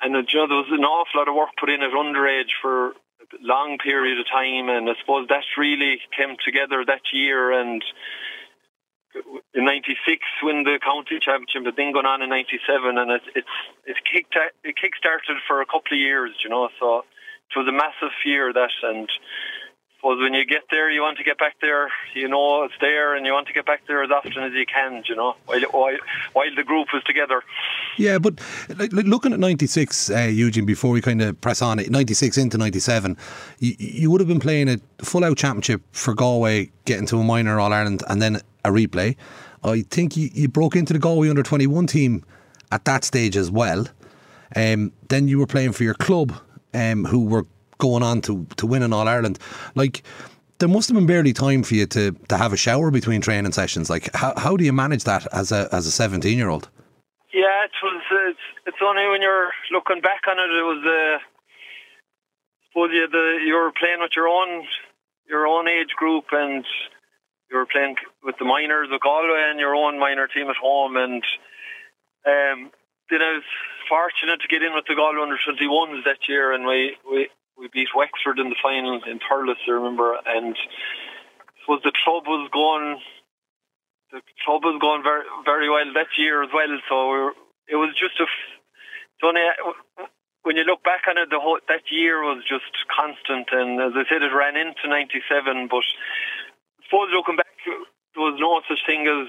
and 0.00 0.14
uh, 0.14 0.22
you 0.28 0.38
know, 0.40 0.46
there 0.46 0.62
was 0.62 0.72
an 0.72 0.84
awful 0.84 1.20
lot 1.20 1.28
of 1.28 1.34
work 1.34 1.50
put 1.58 1.70
in 1.70 1.82
at 1.82 1.92
underage 1.92 2.52
for 2.60 2.90
a 2.90 2.94
long 3.40 3.78
period 3.78 4.20
of 4.20 4.26
time, 4.28 4.68
and 4.68 4.88
I 4.88 4.94
suppose 5.00 5.26
that 5.28 5.44
really 5.56 5.98
came 6.16 6.36
together 6.44 6.84
that 6.86 7.02
year 7.12 7.52
and 7.52 7.82
in 9.54 9.64
'96 9.64 10.22
win 10.42 10.64
the 10.64 10.78
county 10.82 11.18
championship, 11.20 11.64
but 11.64 11.76
then 11.76 11.92
going 11.92 12.06
on 12.06 12.22
in 12.22 12.30
'97, 12.30 12.98
and 12.98 13.10
it, 13.10 13.22
it's 13.34 13.56
it 13.86 13.96
kicked 14.04 14.36
it 14.64 14.76
kick 14.76 14.92
started 14.96 15.38
for 15.46 15.60
a 15.60 15.66
couple 15.66 15.92
of 15.92 15.98
years, 15.98 16.32
you 16.44 16.50
know. 16.50 16.68
So 16.78 16.98
it 16.98 17.58
was 17.58 17.68
a 17.68 17.72
massive 17.72 18.12
fear 18.22 18.52
that, 18.52 18.70
and 18.82 19.08
suppose 19.96 20.20
when 20.20 20.34
you 20.34 20.44
get 20.44 20.62
there, 20.70 20.90
you 20.90 21.00
want 21.00 21.18
to 21.18 21.24
get 21.24 21.38
back 21.38 21.54
there. 21.60 21.88
You 22.14 22.28
know 22.28 22.64
it's 22.64 22.74
there, 22.80 23.14
and 23.14 23.24
you 23.26 23.32
want 23.32 23.46
to 23.48 23.52
get 23.52 23.66
back 23.66 23.86
there 23.86 24.02
as 24.02 24.10
often 24.10 24.42
as 24.42 24.52
you 24.52 24.66
can, 24.66 25.02
you 25.08 25.16
know, 25.16 25.34
while 25.46 25.60
while, 25.70 25.96
while 26.32 26.54
the 26.54 26.64
group 26.64 26.88
is 26.94 27.02
together. 27.04 27.42
Yeah, 27.96 28.18
but 28.18 28.40
like, 28.76 28.92
looking 28.92 29.32
at 29.32 29.40
'96, 29.40 30.10
uh, 30.10 30.18
Eugene, 30.30 30.66
before 30.66 30.90
we 30.90 31.00
kind 31.00 31.22
of 31.22 31.40
press 31.40 31.62
on 31.62 31.78
it, 31.78 31.90
'96 31.90 32.36
into 32.36 32.58
'97, 32.58 33.16
you, 33.58 33.74
you 33.78 34.10
would 34.10 34.20
have 34.20 34.28
been 34.28 34.40
playing 34.40 34.68
a 34.68 34.78
full-out 35.02 35.36
championship 35.36 35.82
for 35.92 36.14
Galway, 36.14 36.70
getting 36.84 37.06
to 37.06 37.18
a 37.18 37.24
minor 37.24 37.58
All 37.58 37.72
Ireland, 37.72 38.02
and 38.08 38.20
then 38.20 38.40
a 38.66 38.70
replay. 38.70 39.16
I 39.64 39.82
think 39.82 40.16
you, 40.16 40.28
you 40.32 40.48
broke 40.48 40.76
into 40.76 40.92
the 40.92 40.98
Galway 40.98 41.28
under 41.28 41.42
21 41.42 41.86
team 41.86 42.24
at 42.72 42.84
that 42.84 43.04
stage 43.04 43.36
as 43.36 43.50
well. 43.50 43.86
Um, 44.54 44.92
then 45.08 45.28
you 45.28 45.38
were 45.38 45.46
playing 45.46 45.72
for 45.72 45.82
your 45.84 45.94
club, 45.94 46.32
um, 46.74 47.04
who 47.04 47.24
were 47.24 47.46
going 47.78 48.02
on 48.02 48.20
to, 48.22 48.46
to 48.56 48.66
win 48.66 48.82
an 48.82 48.92
All 48.92 49.08
Ireland. 49.08 49.38
Like, 49.74 50.02
there 50.58 50.68
must 50.68 50.88
have 50.88 50.94
been 50.94 51.06
barely 51.06 51.32
time 51.32 51.62
for 51.62 51.74
you 51.74 51.86
to, 51.86 52.12
to 52.28 52.36
have 52.36 52.52
a 52.52 52.56
shower 52.56 52.90
between 52.90 53.20
training 53.20 53.52
sessions. 53.52 53.90
Like, 53.90 54.14
how, 54.14 54.32
how 54.36 54.56
do 54.56 54.64
you 54.64 54.72
manage 54.72 55.04
that 55.04 55.26
as 55.32 55.52
a 55.52 55.68
as 55.72 55.86
a 55.86 55.90
17 55.90 56.36
year 56.36 56.48
old? 56.48 56.68
Yeah, 57.34 57.64
it 57.64 57.70
was. 57.82 58.02
It's, 58.30 58.38
it's 58.66 58.76
only 58.82 59.06
when 59.08 59.20
you're 59.20 59.50
looking 59.70 60.00
back 60.00 60.22
on 60.28 60.38
it, 60.38 60.50
it 60.50 60.62
was. 60.62 60.82
Uh, 60.86 61.18
you 62.76 63.08
the 63.10 63.38
you 63.44 63.54
were 63.54 63.72
playing 63.72 64.00
with 64.00 64.12
your 64.16 64.28
own 64.28 64.66
your 65.28 65.46
own 65.46 65.68
age 65.68 65.90
group, 65.96 66.24
and 66.32 66.64
you 67.50 67.56
were 67.56 67.66
playing 67.66 67.96
with 68.22 68.36
the 68.38 68.44
minors 68.44 68.88
of 68.92 69.00
Galway 69.00 69.50
and 69.50 69.60
your 69.60 69.74
own 69.74 69.98
minor 69.98 70.26
team 70.26 70.48
at 70.50 70.56
home, 70.56 70.96
and 70.96 71.22
um, 72.26 72.70
then 73.10 73.22
I 73.22 73.38
was 73.38 73.48
fortunate 73.88 74.40
to 74.42 74.48
get 74.48 74.62
in 74.62 74.74
with 74.74 74.86
the 74.88 74.98
Galway 74.98 75.22
under 75.22 75.38
21s 75.38 76.04
that 76.04 76.26
year, 76.28 76.52
and 76.52 76.66
we, 76.66 76.96
we, 77.06 77.28
we 77.58 77.68
beat 77.72 77.94
Wexford 77.94 78.38
in 78.38 78.50
the 78.50 78.60
final 78.62 79.00
in 79.06 79.20
Thurles, 79.22 79.62
I 79.68 79.70
remember, 79.70 80.18
and 80.26 80.56
was 81.68 81.82
the 81.82 81.94
club 82.04 82.26
was 82.26 82.48
going, 82.52 82.98
the 84.10 84.22
club 84.44 84.62
was 84.62 84.78
going 84.80 85.02
very 85.02 85.26
very 85.44 85.68
well 85.68 85.86
that 85.94 86.14
year 86.16 86.42
as 86.42 86.50
well. 86.54 86.70
So 86.88 86.94
we 87.10 87.18
were, 87.18 87.34
it 87.66 87.76
was 87.76 87.90
just 87.98 88.18
a, 88.22 88.26
it's 88.26 89.66
when 90.46 90.54
you 90.54 90.62
look 90.62 90.84
back 90.86 91.10
on 91.10 91.18
it, 91.18 91.26
the 91.30 91.42
whole 91.42 91.58
that 91.66 91.90
year 91.90 92.22
was 92.22 92.38
just 92.46 92.70
constant, 92.86 93.50
and 93.50 93.82
as 93.82 93.98
I 93.98 94.06
said, 94.06 94.22
it 94.22 94.30
ran 94.30 94.54
into 94.54 94.86
'97, 94.86 95.66
but 95.66 95.82
suppose 96.86 97.10
looking 97.12 97.36
back, 97.36 97.52
there 97.66 98.24
was 98.24 98.38
no 98.40 98.62
such 98.68 98.80
thing 98.86 99.04
as 99.06 99.28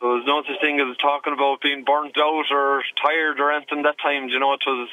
there 0.00 0.10
was 0.10 0.24
no 0.26 0.42
such 0.46 0.60
thing 0.60 0.80
as 0.80 0.96
talking 0.98 1.32
about 1.32 1.60
being 1.62 1.84
burnt 1.84 2.16
out 2.18 2.46
or 2.50 2.84
tired 3.02 3.40
or 3.40 3.50
anything 3.52 3.82
that 3.82 3.98
time. 3.98 4.28
You 4.28 4.38
know, 4.38 4.54
it 4.54 4.62
was 4.66 4.88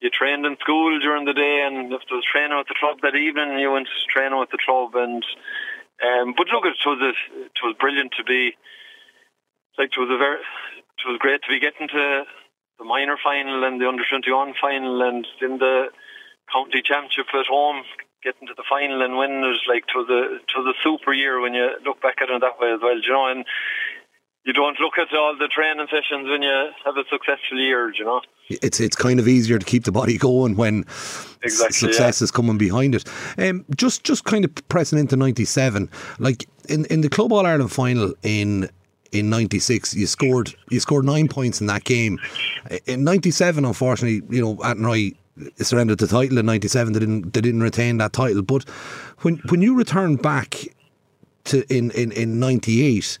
you 0.00 0.10
trained 0.10 0.46
in 0.46 0.56
school 0.60 0.98
during 1.00 1.24
the 1.24 1.34
day, 1.34 1.66
and 1.66 1.92
if 1.92 2.00
there 2.08 2.16
was 2.16 2.24
training 2.30 2.56
with 2.56 2.68
the 2.68 2.78
club 2.78 2.98
that 3.02 3.16
evening, 3.16 3.58
you 3.58 3.72
went 3.72 3.88
training 4.12 4.38
with 4.38 4.50
the 4.50 4.62
club, 4.64 4.94
and 4.94 5.24
Um, 6.00 6.32
but 6.36 6.48
look, 6.48 6.64
it 6.64 6.80
was 6.86 7.00
a, 7.00 7.12
it 7.44 7.58
was 7.62 7.76
brilliant 7.78 8.12
to 8.16 8.24
be 8.24 8.56
like 9.76 9.92
it 9.92 10.00
was 10.00 10.08
a 10.08 10.16
very 10.16 10.40
it 10.40 11.08
was 11.08 11.18
great 11.20 11.42
to 11.42 11.52
be 11.52 11.60
getting 11.60 11.88
to 11.88 12.24
the 12.78 12.84
minor 12.84 13.16
final 13.22 13.64
and 13.64 13.80
the 13.80 13.88
under 13.88 14.04
twenty 14.08 14.32
one 14.32 14.54
final 14.60 15.02
and 15.02 15.26
in 15.42 15.58
the 15.58 15.88
county 16.52 16.80
championship 16.82 17.28
at 17.34 17.46
home, 17.46 17.84
getting 18.22 18.48
to 18.48 18.54
the 18.56 18.64
final 18.68 19.02
and 19.02 19.16
win 19.16 19.42
it 19.44 19.60
like 19.68 19.86
to 19.88 20.04
the 20.04 20.38
to 20.54 20.62
the 20.62 20.74
super 20.82 21.12
year 21.12 21.40
when 21.40 21.54
you 21.54 21.70
look 21.84 22.00
back 22.02 22.16
at 22.20 22.30
it 22.30 22.40
that 22.40 22.60
way 22.60 22.72
as 22.72 22.80
well, 22.82 22.96
you 22.96 23.12
know, 23.12 23.26
and 23.26 23.44
you 24.44 24.52
don't 24.52 24.80
look 24.80 24.98
at 24.98 25.14
all 25.14 25.36
the 25.38 25.48
training 25.48 25.86
sessions 25.90 26.28
when 26.28 26.42
you 26.42 26.70
have 26.84 26.96
a 26.96 27.04
successful 27.10 27.58
year, 27.58 27.92
you 27.94 28.04
know. 28.04 28.22
It's 28.48 28.80
it's 28.80 28.96
kind 28.96 29.20
of 29.20 29.28
easier 29.28 29.58
to 29.58 29.66
keep 29.66 29.84
the 29.84 29.92
body 29.92 30.18
going 30.18 30.56
when 30.56 30.80
exactly, 31.42 31.88
success 31.88 32.20
yeah. 32.20 32.24
is 32.24 32.30
coming 32.30 32.58
behind 32.58 32.94
it. 32.94 33.08
Um, 33.38 33.64
just 33.76 34.04
just 34.04 34.24
kind 34.24 34.44
of 34.44 34.54
pressing 34.68 34.98
into 34.98 35.16
'97, 35.16 35.90
like 36.18 36.48
in, 36.68 36.84
in 36.86 37.02
the 37.02 37.08
Club 37.08 37.32
All 37.32 37.46
Ireland 37.46 37.70
final 37.70 38.14
in 38.22 38.68
in 39.12 39.30
'96, 39.30 39.94
you 39.94 40.06
scored 40.06 40.54
you 40.70 40.80
scored 40.80 41.04
nine 41.04 41.28
points 41.28 41.60
in 41.60 41.66
that 41.66 41.84
game. 41.84 42.18
In 42.86 43.04
'97, 43.04 43.64
unfortunately, 43.64 44.22
you 44.34 44.42
know, 44.42 44.56
Athenry 44.64 45.16
surrendered 45.56 45.98
the 45.98 46.06
title 46.06 46.38
in 46.38 46.46
'97. 46.46 46.92
They 46.92 47.00
didn't 47.00 47.32
they 47.32 47.40
didn't 47.40 47.62
retain 47.62 47.98
that 47.98 48.12
title. 48.12 48.42
But 48.42 48.68
when 49.20 49.36
when 49.48 49.62
you 49.62 49.74
returned 49.74 50.22
back 50.22 50.66
to 51.44 51.64
in 51.74 51.90
in 51.92 52.12
in 52.12 52.38
'98 52.38 53.18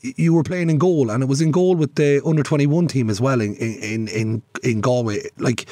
you 0.00 0.32
were 0.32 0.44
playing 0.44 0.70
in 0.70 0.78
goal, 0.78 1.10
and 1.10 1.22
it 1.22 1.26
was 1.26 1.40
in 1.40 1.50
goal 1.50 1.74
with 1.74 1.96
the 1.96 2.22
under 2.24 2.42
twenty 2.42 2.66
one 2.66 2.86
team 2.86 3.10
as 3.10 3.20
well 3.20 3.40
in 3.40 3.54
in 3.56 4.08
in 4.08 4.42
in 4.62 4.80
Galway. 4.80 5.28
Like. 5.38 5.66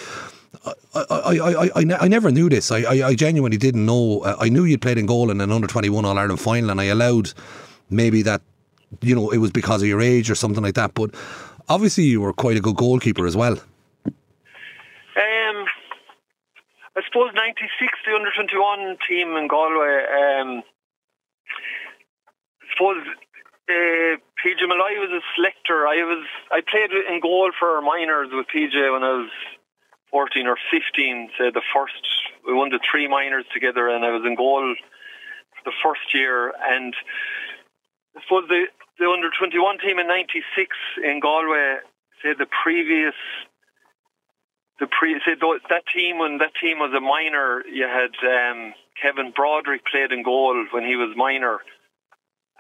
I, 0.94 1.04
I, 1.10 1.38
I, 1.38 1.70
I, 1.76 1.84
I 2.00 2.08
never 2.08 2.32
knew 2.32 2.48
this. 2.48 2.72
I, 2.72 2.78
I, 2.78 3.08
I 3.08 3.14
genuinely 3.14 3.58
didn't 3.58 3.86
know. 3.86 4.22
Uh, 4.22 4.36
I 4.40 4.48
knew 4.48 4.64
you'd 4.64 4.80
played 4.80 4.98
in 4.98 5.06
goal 5.06 5.30
in 5.30 5.40
an 5.40 5.52
under 5.52 5.68
21 5.68 6.04
All 6.04 6.18
Ireland 6.18 6.40
final, 6.40 6.70
and 6.70 6.80
I 6.80 6.84
allowed 6.84 7.34
maybe 7.88 8.22
that, 8.22 8.40
you 9.02 9.14
know, 9.14 9.30
it 9.30 9.38
was 9.38 9.52
because 9.52 9.82
of 9.82 9.88
your 9.88 10.00
age 10.00 10.28
or 10.28 10.34
something 10.34 10.64
like 10.64 10.74
that. 10.74 10.94
But 10.94 11.14
obviously, 11.68 12.04
you 12.04 12.20
were 12.20 12.32
quite 12.32 12.56
a 12.56 12.60
good 12.60 12.74
goalkeeper 12.74 13.26
as 13.26 13.36
well. 13.36 13.60
Um, 15.16 15.66
I 16.96 17.04
suppose 17.04 17.30
96, 17.36 17.68
the 18.06 18.16
under 18.16 18.32
21 18.32 18.96
team 19.06 19.36
in 19.36 19.48
Galway, 19.48 19.96
um, 20.08 20.62
I 22.62 22.64
suppose 22.72 23.04
uh, 23.68 24.16
PJ 24.38 24.62
Molloy 24.62 24.94
was 25.02 25.10
a 25.10 25.22
selector. 25.34 25.86
I 25.86 26.02
was 26.06 26.24
I 26.50 26.62
played 26.62 26.90
in 26.94 27.20
goal 27.20 27.50
for 27.58 27.80
minors 27.82 28.30
with 28.30 28.46
PJ 28.46 28.74
when 28.92 29.02
I 29.02 29.26
was 29.26 29.30
fourteen 30.10 30.46
or 30.46 30.56
fifteen. 30.70 31.30
Say 31.38 31.50
the 31.50 31.66
first 31.74 32.02
we 32.46 32.54
won 32.54 32.70
the 32.70 32.78
three 32.78 33.08
minors 33.08 33.44
together, 33.52 33.88
and 33.88 34.04
I 34.04 34.10
was 34.10 34.22
in 34.24 34.36
goal 34.36 34.74
the 35.64 35.72
first 35.82 36.14
year. 36.14 36.54
And 36.62 36.94
I 38.16 38.22
suppose 38.22 38.46
the 38.48 38.70
the 38.98 39.10
under 39.10 39.30
twenty 39.34 39.58
one 39.58 39.78
team 39.78 39.98
in 39.98 40.06
'96 40.06 40.46
in 41.02 41.20
Galway. 41.20 41.82
Say 42.22 42.38
the 42.38 42.46
previous. 42.62 43.18
The 44.78 44.86
pre 44.86 45.14
that 45.14 45.82
team 45.94 46.18
when 46.18 46.38
that 46.38 46.52
team 46.60 46.78
was 46.78 46.92
a 46.96 47.00
minor, 47.00 47.62
you 47.66 47.84
had 47.88 48.12
um, 48.26 48.74
Kevin 49.00 49.32
Broderick 49.34 49.82
played 49.90 50.12
in 50.12 50.22
goal 50.22 50.66
when 50.72 50.84
he 50.84 50.96
was 50.96 51.16
minor 51.16 51.60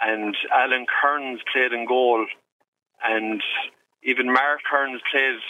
and 0.00 0.36
Alan 0.52 0.86
Kerins 0.86 1.38
played 1.52 1.72
in 1.72 1.86
goal, 1.86 2.26
and 3.02 3.42
even 4.02 4.26
Mark 4.26 4.60
Kerins 4.70 5.00
played. 5.10 5.40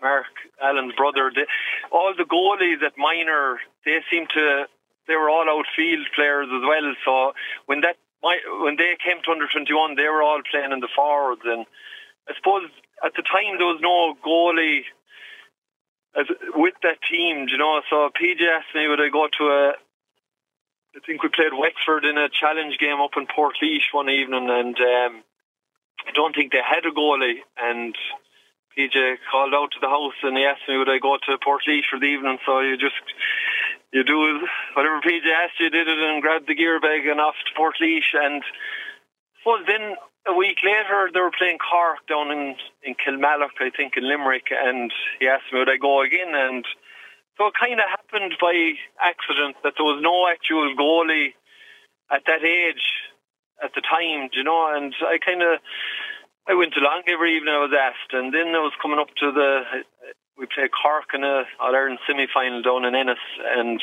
Mark 0.00 0.32
Allen's 0.62 0.94
brother. 0.96 1.30
They, 1.34 1.44
all 1.92 2.14
the 2.16 2.24
goalies 2.24 2.80
at 2.80 2.96
minor, 2.96 3.60
they 3.84 4.00
seem 4.10 4.26
to. 4.32 4.64
They 5.06 5.16
were 5.16 5.28
all 5.28 5.44
outfield 5.44 6.06
players 6.14 6.48
as 6.48 6.62
well. 6.64 6.94
So 7.04 7.32
when 7.66 7.82
that 7.82 7.96
when 8.64 8.76
they 8.76 8.96
came 9.04 9.20
to 9.24 9.32
under 9.32 9.48
twenty 9.52 9.74
one, 9.74 9.96
they 9.96 10.08
were 10.08 10.22
all 10.22 10.40
playing 10.50 10.72
in 10.72 10.80
the 10.80 10.88
forwards. 10.96 11.42
And 11.44 11.66
I 12.28 12.32
suppose 12.36 12.70
at 13.04 13.12
the 13.12 13.22
time 13.22 13.58
there 13.58 13.68
was 13.68 13.84
no 13.84 14.16
goalie 14.24 14.88
as, 16.18 16.26
with 16.54 16.74
that 16.82 16.98
team. 17.10 17.46
You 17.48 17.58
know, 17.58 17.80
so 17.90 18.10
PJ 18.10 18.40
asked 18.42 18.74
me 18.74 18.88
would 18.88 19.00
I 19.00 19.08
go 19.08 19.28
to 19.38 19.44
a 19.44 19.72
I 20.96 20.98
think 21.06 21.22
we 21.22 21.28
played 21.28 21.54
Wexford 21.54 22.04
in 22.04 22.18
a 22.18 22.28
challenge 22.28 22.78
game 22.78 23.00
up 23.00 23.14
in 23.16 23.26
Portlaoise 23.26 23.86
one 23.92 24.10
evening, 24.10 24.50
and 24.50 24.74
um, 24.74 25.22
I 26.06 26.10
don't 26.14 26.34
think 26.34 26.50
they 26.50 26.58
had 26.58 26.84
a 26.84 26.90
goalie. 26.90 27.46
And 27.56 27.94
PJ 28.76 29.18
called 29.30 29.54
out 29.54 29.70
to 29.72 29.80
the 29.80 29.88
house 29.88 30.18
and 30.22 30.36
he 30.36 30.44
asked 30.44 30.66
me 30.68 30.78
would 30.78 30.88
I 30.88 30.98
go 30.98 31.18
to 31.18 31.38
Portlaoise 31.38 31.86
for 31.90 31.98
the 31.98 32.06
evening. 32.06 32.38
So 32.46 32.60
you 32.60 32.76
just 32.76 32.98
you 33.92 34.04
do 34.04 34.46
whatever 34.74 35.00
PJ 35.00 35.26
asked 35.26 35.58
you, 35.58 35.70
did 35.70 35.88
it, 35.88 35.98
and 35.98 36.22
grabbed 36.22 36.46
the 36.46 36.54
gear 36.54 36.80
bag 36.80 37.06
and 37.06 37.20
off 37.20 37.34
to 37.34 37.60
Portlaoise. 37.60 38.10
And 38.14 38.42
well, 39.44 39.58
then 39.66 39.96
a 40.28 40.34
week 40.34 40.58
later 40.64 41.08
they 41.12 41.20
were 41.20 41.32
playing 41.36 41.58
Cork 41.58 42.06
down 42.08 42.30
in 42.30 42.56
in 42.82 42.94
Kilmallock, 42.94 43.56
I 43.60 43.70
think, 43.70 43.96
in 43.96 44.08
Limerick, 44.08 44.48
and 44.50 44.92
he 45.18 45.28
asked 45.28 45.52
me 45.52 45.58
would 45.58 45.68
I 45.68 45.76
go 45.76 46.02
again 46.02 46.34
and 46.34 46.64
so 47.40 47.46
it 47.46 47.54
kind 47.56 47.80
of 47.80 47.88
happened 47.88 48.36
by 48.36 48.76
accident 49.00 49.56
that 49.64 49.72
there 49.80 49.88
was 49.88 50.04
no 50.04 50.28
actual 50.28 50.76
goalie 50.76 51.32
at 52.12 52.28
that 52.28 52.44
age 52.44 52.84
at 53.64 53.72
the 53.72 53.80
time, 53.80 54.28
you 54.32 54.44
know, 54.44 54.68
and 54.76 54.92
I 55.00 55.16
kind 55.24 55.40
of 55.40 55.56
I 56.48 56.54
went 56.54 56.76
along 56.76 57.04
every 57.08 57.36
evening 57.36 57.54
I 57.54 57.64
was 57.64 57.72
asked, 57.72 58.12
and 58.12 58.34
then 58.34 58.52
I 58.52 58.60
was 58.60 58.76
coming 58.82 58.98
up 58.98 59.08
to 59.24 59.32
the 59.32 59.62
we 60.36 60.48
played 60.52 60.72
Cork 60.72 61.12
in 61.14 61.24
a 61.24 61.44
All 61.60 61.76
Ireland 61.76 62.00
semi 62.06 62.26
final 62.32 62.60
down 62.60 62.84
in 62.84 62.94
Ennis, 62.94 63.24
and 63.56 63.80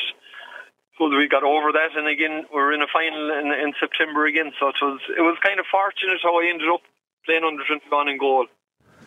we 1.00 1.28
got 1.28 1.44
over 1.44 1.72
that, 1.72 1.94
and 1.94 2.08
again 2.08 2.44
we're 2.52 2.72
in 2.72 2.82
a 2.82 2.90
final 2.92 3.30
in, 3.30 3.46
in 3.52 3.72
September 3.78 4.26
again. 4.26 4.52
So 4.58 4.68
it 4.68 4.80
was 4.82 5.00
it 5.16 5.22
was 5.22 5.38
kind 5.42 5.60
of 5.60 5.66
fortunate 5.70 6.18
how 6.22 6.40
I 6.40 6.50
ended 6.50 6.68
up 6.68 6.82
playing 7.24 7.44
under 7.44 7.62
one 7.88 8.08
in 8.08 8.18
goal, 8.18 8.46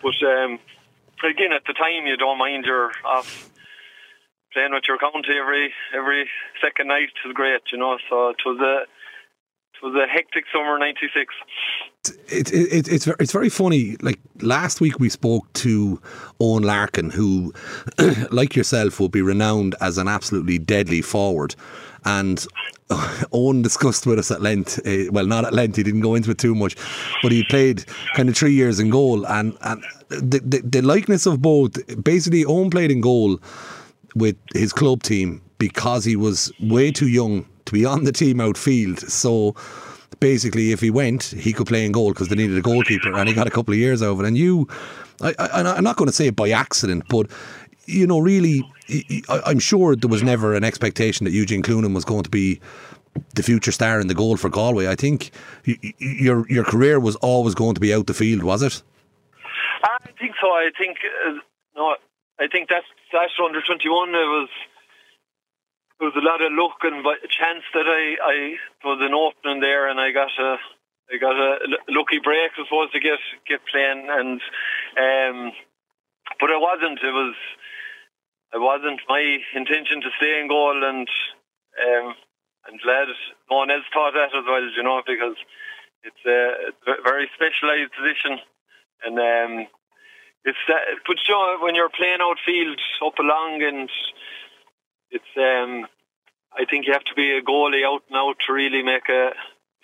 but 0.01 0.15
um, 0.23 0.59
again 1.23 1.51
at 1.51 1.67
the 1.67 1.73
time 1.73 2.07
you 2.07 2.17
don't 2.17 2.39
mind 2.39 2.65
your 2.65 2.91
off 3.03 3.51
playing 4.53 4.73
with 4.73 4.87
your 4.87 4.97
county 4.97 5.35
every 5.35 5.73
every 5.93 6.29
second 6.63 6.87
night 6.87 7.11
was 7.25 7.33
great, 7.33 7.61
you 7.71 7.77
know. 7.77 7.97
So 8.09 8.29
it 8.29 8.41
was 8.45 8.59
a 8.59 8.87
it 8.87 9.79
was 9.83 9.95
a 9.95 10.07
hectic 10.07 10.45
summer 10.53 10.77
'96. 10.79 11.33
It, 12.27 12.51
it, 12.51 12.87
it's 12.87 13.07
it's 13.07 13.31
very 13.31 13.49
funny. 13.49 13.95
Like 14.01 14.19
last 14.41 14.81
week, 14.81 14.99
we 14.99 15.09
spoke 15.09 15.51
to 15.53 16.01
Eoin 16.39 16.65
Larkin, 16.65 17.11
who, 17.11 17.53
like 18.31 18.55
yourself, 18.55 18.99
will 18.99 19.09
be 19.09 19.21
renowned 19.21 19.75
as 19.81 19.97
an 19.97 20.07
absolutely 20.07 20.57
deadly 20.57 21.01
forward. 21.01 21.55
And 22.03 22.45
Eoin 22.89 23.61
discussed 23.61 24.07
with 24.07 24.17
us 24.17 24.31
at 24.31 24.41
length. 24.41 24.79
Uh, 24.85 25.11
well, 25.11 25.27
not 25.27 25.45
at 25.45 25.53
length. 25.53 25.75
He 25.75 25.83
didn't 25.83 26.01
go 26.01 26.15
into 26.15 26.31
it 26.31 26.39
too 26.39 26.55
much, 26.55 26.75
but 27.21 27.31
he 27.31 27.43
played 27.43 27.85
kind 28.15 28.29
of 28.29 28.35
three 28.35 28.53
years 28.53 28.79
in 28.79 28.89
goal, 28.89 29.27
and 29.27 29.55
and 29.61 29.83
the 30.09 30.39
the, 30.39 30.61
the 30.63 30.81
likeness 30.81 31.27
of 31.27 31.41
both. 31.41 32.03
Basically, 32.03 32.43
Eoin 32.45 32.71
played 32.71 32.89
in 32.89 33.01
goal 33.01 33.39
with 34.15 34.37
his 34.55 34.73
club 34.73 35.03
team 35.03 35.41
because 35.59 36.03
he 36.03 36.15
was 36.15 36.51
way 36.59 36.91
too 36.91 37.07
young 37.07 37.45
to 37.65 37.71
be 37.73 37.85
on 37.85 38.05
the 38.05 38.11
team 38.11 38.41
outfield. 38.41 38.99
So 38.99 39.55
basically, 40.19 40.71
if 40.71 40.79
he 40.79 40.89
went, 40.89 41.23
he 41.23 41.53
could 41.53 41.67
play 41.67 41.85
in 41.85 41.91
goal 41.91 42.09
because 42.09 42.27
they 42.29 42.35
needed 42.35 42.57
a 42.57 42.61
goalkeeper, 42.61 43.13
and 43.13 43.27
he 43.27 43.35
got 43.35 43.47
a 43.47 43.51
couple 43.51 43.73
of 43.73 43.79
years 43.79 44.01
over. 44.01 44.25
And 44.25 44.37
you, 44.37 44.67
I, 45.21 45.33
I, 45.39 45.61
I'm 45.75 45.83
not 45.83 45.95
going 45.95 46.09
to 46.09 46.13
say 46.13 46.27
it 46.27 46.35
by 46.35 46.49
accident, 46.49 47.03
but 47.09 47.27
you 47.85 48.07
know, 48.07 48.19
really, 48.19 48.63
I'm 49.29 49.59
sure 49.59 49.95
there 49.95 50.09
was 50.09 50.23
never 50.23 50.53
an 50.53 50.63
expectation 50.63 51.23
that 51.25 51.31
Eugene 51.31 51.63
Cloonan 51.63 51.93
was 51.93 52.05
going 52.05 52.23
to 52.23 52.29
be 52.29 52.59
the 53.35 53.43
future 53.43 53.71
star 53.71 53.99
in 53.99 54.07
the 54.07 54.13
goal 54.13 54.37
for 54.37 54.49
Galway. 54.49 54.87
I 54.87 54.95
think 54.95 55.31
your 55.97 56.47
your 56.49 56.63
career 56.63 56.99
was 56.99 57.15
always 57.17 57.55
going 57.55 57.75
to 57.75 57.81
be 57.81 57.93
out 57.93 58.07
the 58.07 58.13
field, 58.13 58.43
was 58.43 58.61
it? 58.61 58.81
I 59.83 60.11
think 60.19 60.35
so. 60.39 60.47
I 60.47 60.69
think 60.77 60.97
uh, 61.27 61.33
no, 61.75 61.95
I 62.39 62.47
think 62.47 62.69
that's 62.69 62.85
that's 63.11 63.33
under 63.43 63.61
twenty 63.61 63.89
one. 63.89 64.09
It 64.09 64.29
was 64.29 64.49
there 66.01 66.09
was 66.09 66.17
a 66.17 66.25
lot 66.25 66.41
of 66.41 66.49
luck 66.57 66.81
and 66.81 67.05
a 67.05 67.29
chance 67.29 67.61
that 67.77 67.85
I 67.85 68.17
I 68.17 68.37
was 68.81 68.97
an 69.05 69.13
opening 69.13 69.61
there, 69.61 69.85
and 69.85 70.01
I 70.01 70.09
got 70.09 70.33
a 70.33 70.57
I 71.13 71.21
got 71.21 71.37
a 71.37 71.61
lucky 71.93 72.17
break, 72.17 72.57
I 72.57 72.65
suppose, 72.65 72.89
to 72.91 72.99
get 72.99 73.21
get 73.45 73.61
playing. 73.69 74.09
And 74.09 74.41
um, 74.97 75.53
but 76.41 76.49
it 76.49 76.57
wasn't. 76.57 76.97
It 77.05 77.13
was 77.13 77.37
it 78.57 78.57
wasn't 78.57 79.05
my 79.05 79.21
intention 79.53 80.01
to 80.01 80.09
stay 80.17 80.41
in 80.41 80.49
goal, 80.49 80.73
and 80.73 81.05
um, 81.77 82.17
I'm 82.65 82.81
glad 82.81 83.05
no 83.53 83.61
one 83.61 83.69
else 83.69 83.85
thought 83.93 84.17
that 84.17 84.33
as 84.33 84.45
well. 84.49 84.65
You 84.73 84.81
know, 84.81 85.05
because 85.05 85.37
it's 86.01 86.25
a, 86.25 86.73
it's 86.73 86.85
a 86.89 86.97
very 87.05 87.29
specialised 87.37 87.93
position, 87.93 88.41
and 89.05 89.15
um, 89.21 89.53
it's 90.49 90.65
that, 90.65 90.81
but 91.05 91.21
you 91.29 91.35
know, 91.37 91.61
when 91.61 91.77
you're 91.77 91.93
playing 91.93 92.25
outfield 92.25 92.81
up 93.05 93.21
along, 93.21 93.61
and 93.61 93.85
it's 95.11 95.23
um, 95.37 95.87
I 96.53 96.65
think 96.69 96.87
you 96.87 96.93
have 96.93 97.03
to 97.05 97.15
be 97.15 97.37
a 97.37 97.41
goalie 97.41 97.85
out 97.85 98.03
and 98.07 98.17
out 98.17 98.35
to 98.47 98.53
really 98.53 98.83
make 98.83 99.09
a 99.09 99.31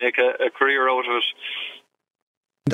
make 0.00 0.18
a, 0.18 0.46
a 0.46 0.50
career 0.50 0.88
out 0.88 1.04
of 1.08 1.16
it. 1.16 1.24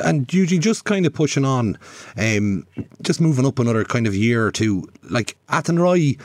And 0.03 0.31
Eugene, 0.33 0.61
just 0.61 0.83
kind 0.83 1.05
of 1.05 1.13
pushing 1.13 1.45
on, 1.45 1.77
um, 2.17 2.67
just 3.01 3.21
moving 3.21 3.45
up 3.45 3.59
another 3.59 3.85
kind 3.85 4.07
of 4.07 4.15
year 4.15 4.45
or 4.45 4.51
two. 4.51 4.89
Like 5.09 5.37
Athenry, 5.47 6.19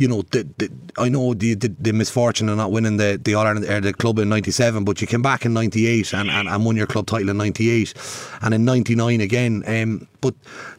you 0.00 0.08
know, 0.08 0.22
the, 0.30 0.48
the, 0.56 0.70
I 0.96 1.10
know 1.10 1.34
the, 1.34 1.52
the, 1.52 1.68
the 1.78 1.92
misfortune 1.92 2.48
of 2.48 2.56
not 2.56 2.72
winning 2.72 2.96
the 2.96 3.20
the 3.22 3.34
All 3.34 3.46
Ireland 3.46 3.66
or 3.68 3.82
the 3.82 3.92
club 3.92 4.18
in 4.18 4.30
'97, 4.30 4.82
but 4.82 5.02
you 5.02 5.06
came 5.06 5.20
back 5.20 5.44
in 5.44 5.52
'98 5.52 6.14
and, 6.14 6.30
and, 6.30 6.48
and 6.48 6.64
won 6.64 6.74
your 6.74 6.86
club 6.86 7.06
title 7.06 7.28
in 7.28 7.36
'98, 7.36 7.92
and 8.40 8.54
in 8.54 8.64
'99 8.64 9.20
again. 9.20 9.62
Um, 9.66 10.08
but 10.22 10.34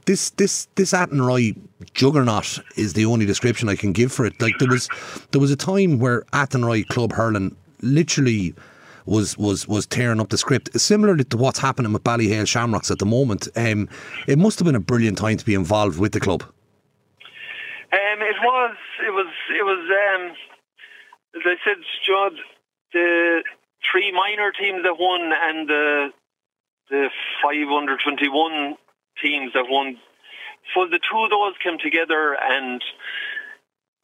this 0.08 0.32
this 0.32 0.68
this 0.74 0.92
Athenry 0.92 1.56
juggernaut 1.94 2.58
is 2.78 2.94
the 2.94 3.06
only 3.06 3.28
description 3.28 3.70
I 3.70 3.76
can 3.76 3.94
give 3.94 4.12
for 4.12 4.26
it. 4.26 4.42
Like 4.42 4.58
there 4.58 4.70
was 4.70 4.90
there 5.30 5.40
was 5.40 5.52
a 5.52 5.56
time 5.56 6.00
where 6.00 6.24
Athenry 6.34 6.84
Club 6.88 7.14
hurling 7.14 7.56
literally 7.84 8.56
was 9.06 9.38
was 9.38 9.68
was 9.68 9.86
tearing 9.86 10.20
up 10.20 10.30
the 10.30 10.38
script. 10.40 10.80
Similarly 10.82 11.26
to 11.26 11.38
what's 11.38 11.60
happening 11.60 11.94
with 11.94 12.04
Ballyhale 12.04 12.48
Shamrocks 12.48 12.90
at 12.90 12.98
the 12.98 13.06
moment, 13.06 13.48
um, 13.56 13.88
it 14.28 14.40
must 14.40 14.58
have 14.58 14.66
been 14.66 14.76
a 14.76 14.80
brilliant 14.80 15.20
time 15.20 15.38
to 15.38 15.46
be 15.46 15.54
involved 15.54 16.00
with 16.00 16.12
the 16.12 16.20
club. 16.20 16.44
Um, 17.92 18.22
it 18.22 18.40
was, 18.42 18.76
it 19.06 19.12
was, 19.12 19.32
it 19.52 19.64
was. 19.64 19.84
Um, 19.84 20.32
as 21.36 21.44
I 21.46 21.56
said, 21.64 21.80
Judd, 22.08 22.40
the 22.94 23.44
three 23.92 24.12
minor 24.12 24.52
teams 24.52 24.84
that 24.84 25.00
won 25.00 25.32
and 25.32 25.68
the 25.68 26.10
the 26.90 27.10
five 27.44 27.68
under 27.72 27.98
twenty 28.04 28.30
one 28.30 28.76
teams 29.22 29.54
that 29.54 29.68
won. 29.68 29.98
So 30.74 30.86
the 30.88 31.00
two 31.00 31.20
of 31.24 31.32
those 31.32 31.56
came 31.64 31.80
together, 31.80 32.36
and 32.40 32.82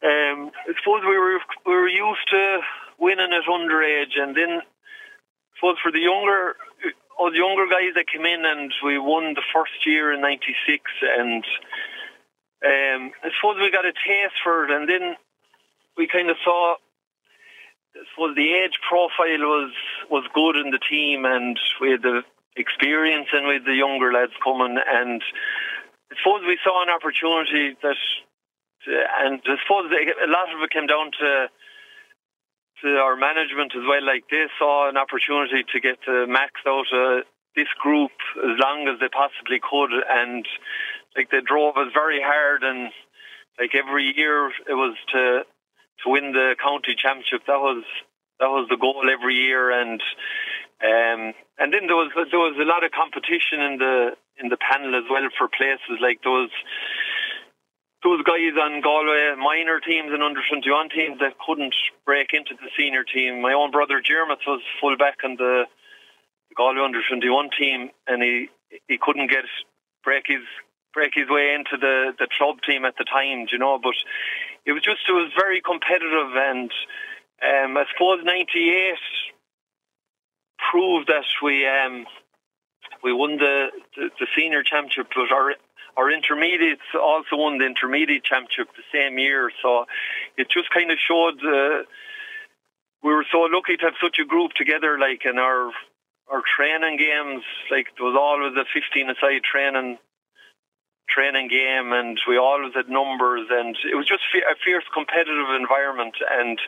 um, 0.04 0.52
I 0.52 0.74
suppose 0.80 1.04
we 1.08 1.18
were 1.18 1.40
we 1.66 1.74
were 1.74 1.88
used 1.88 2.28
to 2.32 2.60
winning 3.00 3.32
at 3.32 3.48
underage, 3.48 4.20
and 4.20 4.36
then 4.36 4.60
I 4.60 5.54
suppose 5.56 5.78
for 5.84 5.92
the 5.92 6.04
younger 6.04 6.56
all 7.18 7.32
the 7.32 7.38
younger 7.38 7.66
guys 7.68 7.96
that 7.96 8.12
came 8.12 8.26
in, 8.26 8.46
and 8.46 8.72
we 8.84 9.00
won 9.00 9.34
the 9.34 9.48
first 9.54 9.86
year 9.86 10.14
in 10.14 10.22
'96, 10.22 10.84
and 11.18 11.44
um, 12.66 13.12
I 13.24 13.30
suppose 13.38 13.58
we 13.62 13.72
got 13.72 13.86
a 13.86 13.94
taste 13.94 14.40
for 14.44 14.66
it, 14.66 14.72
and 14.72 14.90
then 14.90 15.16
we 15.98 16.08
kind 16.08 16.30
of 16.30 16.38
saw. 16.44 16.76
I 17.96 18.06
suppose 18.14 18.36
the 18.36 18.54
age 18.54 18.78
profile 18.88 19.42
was 19.46 19.74
was 20.10 20.26
good 20.34 20.58
in 20.58 20.72
the 20.72 20.80
team, 20.80 21.26
and 21.26 21.60
we 21.82 21.92
had 21.92 22.02
the 22.02 22.22
experience 22.56 23.30
and 23.34 23.48
with 23.48 23.66
the 23.66 23.74
younger 23.74 24.12
lads 24.12 24.34
coming, 24.44 24.78
and 24.78 25.22
I 26.12 26.16
suppose 26.18 26.42
we 26.46 26.58
saw 26.64 26.82
an 26.82 26.90
opportunity 26.90 27.78
that, 27.82 28.00
and 29.22 29.42
I 29.46 29.56
suppose 29.62 29.92
a 29.92 30.30
lot 30.30 30.54
of 30.54 30.62
it 30.62 30.72
came 30.72 30.88
down 30.88 31.12
to 31.20 31.48
to 32.82 32.88
our 32.98 33.16
management 33.16 33.74
as 33.74 33.82
well. 33.88 34.06
Like 34.06 34.26
they 34.30 34.46
saw 34.58 34.90
an 34.90 34.98
opportunity 34.98 35.66
to 35.66 35.80
get 35.80 35.98
the 36.06 36.26
max 36.30 36.62
out 36.68 36.90
of 36.94 37.24
this 37.56 37.70
group 37.82 38.14
as 38.38 38.58
long 38.62 38.88
as 38.88 39.00
they 39.00 39.10
possibly 39.10 39.58
could, 39.58 39.90
and 39.94 40.46
like 41.18 41.32
they 41.32 41.42
drove 41.42 41.76
us 41.78 41.92
very 41.94 42.22
hard, 42.22 42.64
and 42.64 42.92
like 43.60 43.74
every 43.74 44.14
year 44.16 44.48
it 44.70 44.78
was 44.78 44.96
to 45.14 45.42
to 46.04 46.10
win 46.10 46.32
the 46.32 46.56
county 46.62 46.96
championship. 46.96 47.42
That 47.48 47.60
was 47.60 47.84
that 48.40 48.50
was 48.50 48.68
the 48.70 48.78
goal 48.78 49.04
every 49.10 49.36
year, 49.36 49.72
and 49.72 50.02
um, 50.82 51.34
and 51.58 51.74
then 51.74 51.90
there 51.90 51.98
was 51.98 52.14
there 52.14 52.40
was 52.40 52.56
a 52.62 52.70
lot 52.70 52.86
of 52.86 52.92
competition 52.92 53.62
in 53.62 53.78
the 53.78 54.12
in 54.38 54.50
the 54.50 54.58
panel 54.62 54.94
as 54.96 55.10
well 55.10 55.28
for 55.38 55.50
places. 55.50 55.98
Like 56.00 56.22
those 56.22 56.54
those 58.04 58.22
guys 58.22 58.54
on 58.62 58.82
Galway 58.82 59.34
minor 59.42 59.82
teams 59.82 60.14
and 60.14 60.22
under 60.22 60.42
twenty 60.46 60.70
one 60.70 60.90
teams 60.90 61.18
that 61.20 61.42
couldn't 61.42 61.76
break 62.06 62.30
into 62.34 62.54
the 62.54 62.70
senior 62.78 63.04
team. 63.04 63.42
My 63.42 63.54
own 63.54 63.72
brother 63.72 64.02
Jeremy 64.06 64.38
was 64.46 64.62
full 64.80 64.96
back 64.98 65.26
on 65.26 65.36
the 65.36 65.66
Galway 66.56 66.86
under 66.86 67.02
twenty 67.10 67.30
one 67.30 67.50
team, 67.58 67.90
and 68.06 68.22
he 68.22 68.50
he 68.88 68.98
couldn't 69.02 69.34
get 69.34 69.46
break 70.04 70.26
his 70.28 70.46
break 70.98 71.14
his 71.14 71.30
way 71.30 71.54
into 71.54 71.78
the, 71.78 72.18
the 72.18 72.28
club 72.38 72.58
team 72.66 72.84
at 72.84 72.98
the 72.98 73.06
time, 73.06 73.46
you 73.52 73.60
know. 73.62 73.78
But 73.78 73.94
it 74.66 74.74
was 74.74 74.82
just 74.82 75.06
it 75.08 75.14
was 75.14 75.30
very 75.38 75.62
competitive, 75.62 76.34
and 76.34 76.74
um, 77.46 77.78
I 77.78 77.86
suppose 77.94 78.26
'98 78.26 78.98
proved 80.58 81.08
that 81.08 81.30
we 81.46 81.70
um, 81.70 82.10
we 83.04 83.14
won 83.14 83.38
the, 83.38 83.70
the, 83.96 84.10
the 84.20 84.28
senior 84.36 84.64
championship, 84.64 85.14
but 85.14 85.30
our 85.30 85.54
our 85.98 86.10
intermediates 86.10 86.90
also 86.98 87.38
won 87.38 87.60
the 87.60 87.70
intermediate 87.70 88.26
championship 88.26 88.74
the 88.74 88.90
same 88.90 89.20
year. 89.20 89.52
So 89.62 89.86
it 90.36 90.50
just 90.50 90.74
kind 90.74 90.90
of 90.90 90.98
showed 90.98 91.38
uh, 91.46 91.86
we 93.06 93.14
were 93.14 93.26
so 93.32 93.46
lucky 93.54 93.78
to 93.78 93.86
have 93.86 94.02
such 94.02 94.18
a 94.18 94.26
group 94.26 94.58
together, 94.58 94.98
like 94.98 95.30
in 95.30 95.38
our 95.38 95.70
our 96.26 96.42
training 96.42 96.98
games, 96.98 97.46
like 97.70 97.86
there 97.96 98.06
was 98.10 98.18
always 98.18 98.58
a 98.58 98.66
15 98.74 99.14
aside 99.14 99.46
training 99.46 99.98
training 101.10 101.48
game, 101.48 101.94
and 101.94 102.20
we 102.28 102.38
always 102.38 102.74
had 102.76 102.90
numbers, 102.90 103.48
and 103.50 103.76
it 103.92 103.96
was 103.96 104.08
just 104.08 104.24
a 104.36 104.56
fierce 104.64 104.86
competitive 104.94 105.50
environment. 105.60 106.16
And 106.30 106.60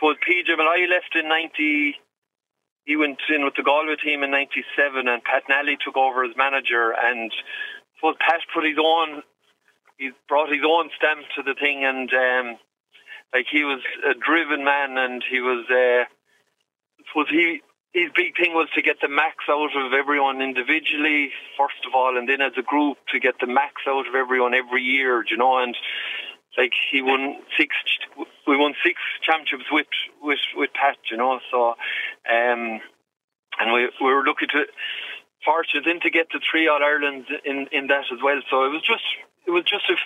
so 0.00 0.14
PJ 0.14 0.50
i 0.50 0.86
left 0.90 1.14
in 1.14 1.28
ninety. 1.28 1.96
He 2.84 2.94
went 2.94 3.18
in 3.28 3.44
with 3.44 3.54
the 3.56 3.64
Galway 3.64 3.96
team 3.96 4.22
in 4.22 4.30
'97, 4.30 5.08
and 5.08 5.24
Pat 5.24 5.44
Nally 5.48 5.76
took 5.82 5.96
over 5.96 6.24
as 6.24 6.36
manager. 6.36 6.94
And 6.94 7.32
so 8.00 8.14
Pat 8.18 8.40
put 8.54 8.64
his 8.64 8.78
own, 8.78 9.22
he 9.98 10.10
brought 10.28 10.52
his 10.52 10.62
own 10.66 10.90
stamp 10.96 11.26
to 11.36 11.42
the 11.42 11.54
thing, 11.58 11.84
and 11.84 12.10
um, 12.14 12.58
like 13.34 13.46
he 13.50 13.64
was 13.64 13.82
a 14.08 14.14
driven 14.14 14.64
man, 14.64 14.96
and 14.98 15.22
he 15.28 15.40
was. 15.40 15.66
Uh, 15.70 16.04
was 17.14 17.28
he 17.30 17.62
his 17.96 18.12
big 18.14 18.36
thing 18.36 18.52
was 18.52 18.68
to 18.74 18.82
get 18.82 19.00
the 19.00 19.08
max 19.08 19.48
out 19.48 19.72
of 19.72 19.94
everyone 19.96 20.42
individually, 20.42 21.32
first 21.56 21.80
of 21.88 21.94
all, 21.96 22.18
and 22.18 22.28
then 22.28 22.42
as 22.42 22.52
a 22.58 22.62
group 22.62 22.98
to 23.08 23.18
get 23.18 23.40
the 23.40 23.46
max 23.46 23.88
out 23.88 24.06
of 24.06 24.14
everyone 24.14 24.52
every 24.52 24.82
year, 24.82 25.24
you 25.30 25.38
know, 25.38 25.56
and 25.64 25.74
like 26.58 26.72
he 26.92 27.00
won 27.00 27.40
six, 27.56 27.74
we 28.46 28.56
won 28.56 28.74
six 28.84 29.00
championships 29.22 29.72
with 29.72 29.88
with 30.20 30.44
with 30.54 30.70
Pat, 30.74 30.96
you 31.10 31.16
know, 31.16 31.40
so 31.50 31.72
um, 32.28 32.84
and 33.60 33.72
we 33.72 33.88
we 34.04 34.12
were 34.12 34.24
lucky 34.26 34.46
to 34.46 34.68
fortunate 35.42 35.84
then 35.86 36.00
to 36.00 36.10
get 36.10 36.28
the 36.32 36.40
three 36.50 36.68
All 36.68 36.84
Irelands 36.84 37.28
in 37.46 37.66
in 37.72 37.86
that 37.86 38.12
as 38.12 38.20
well. 38.22 38.40
So 38.50 38.64
it 38.64 38.72
was 38.76 38.82
just 38.84 39.04
it 39.46 39.52
was 39.52 39.64
just 39.64 39.88
a, 39.88 39.96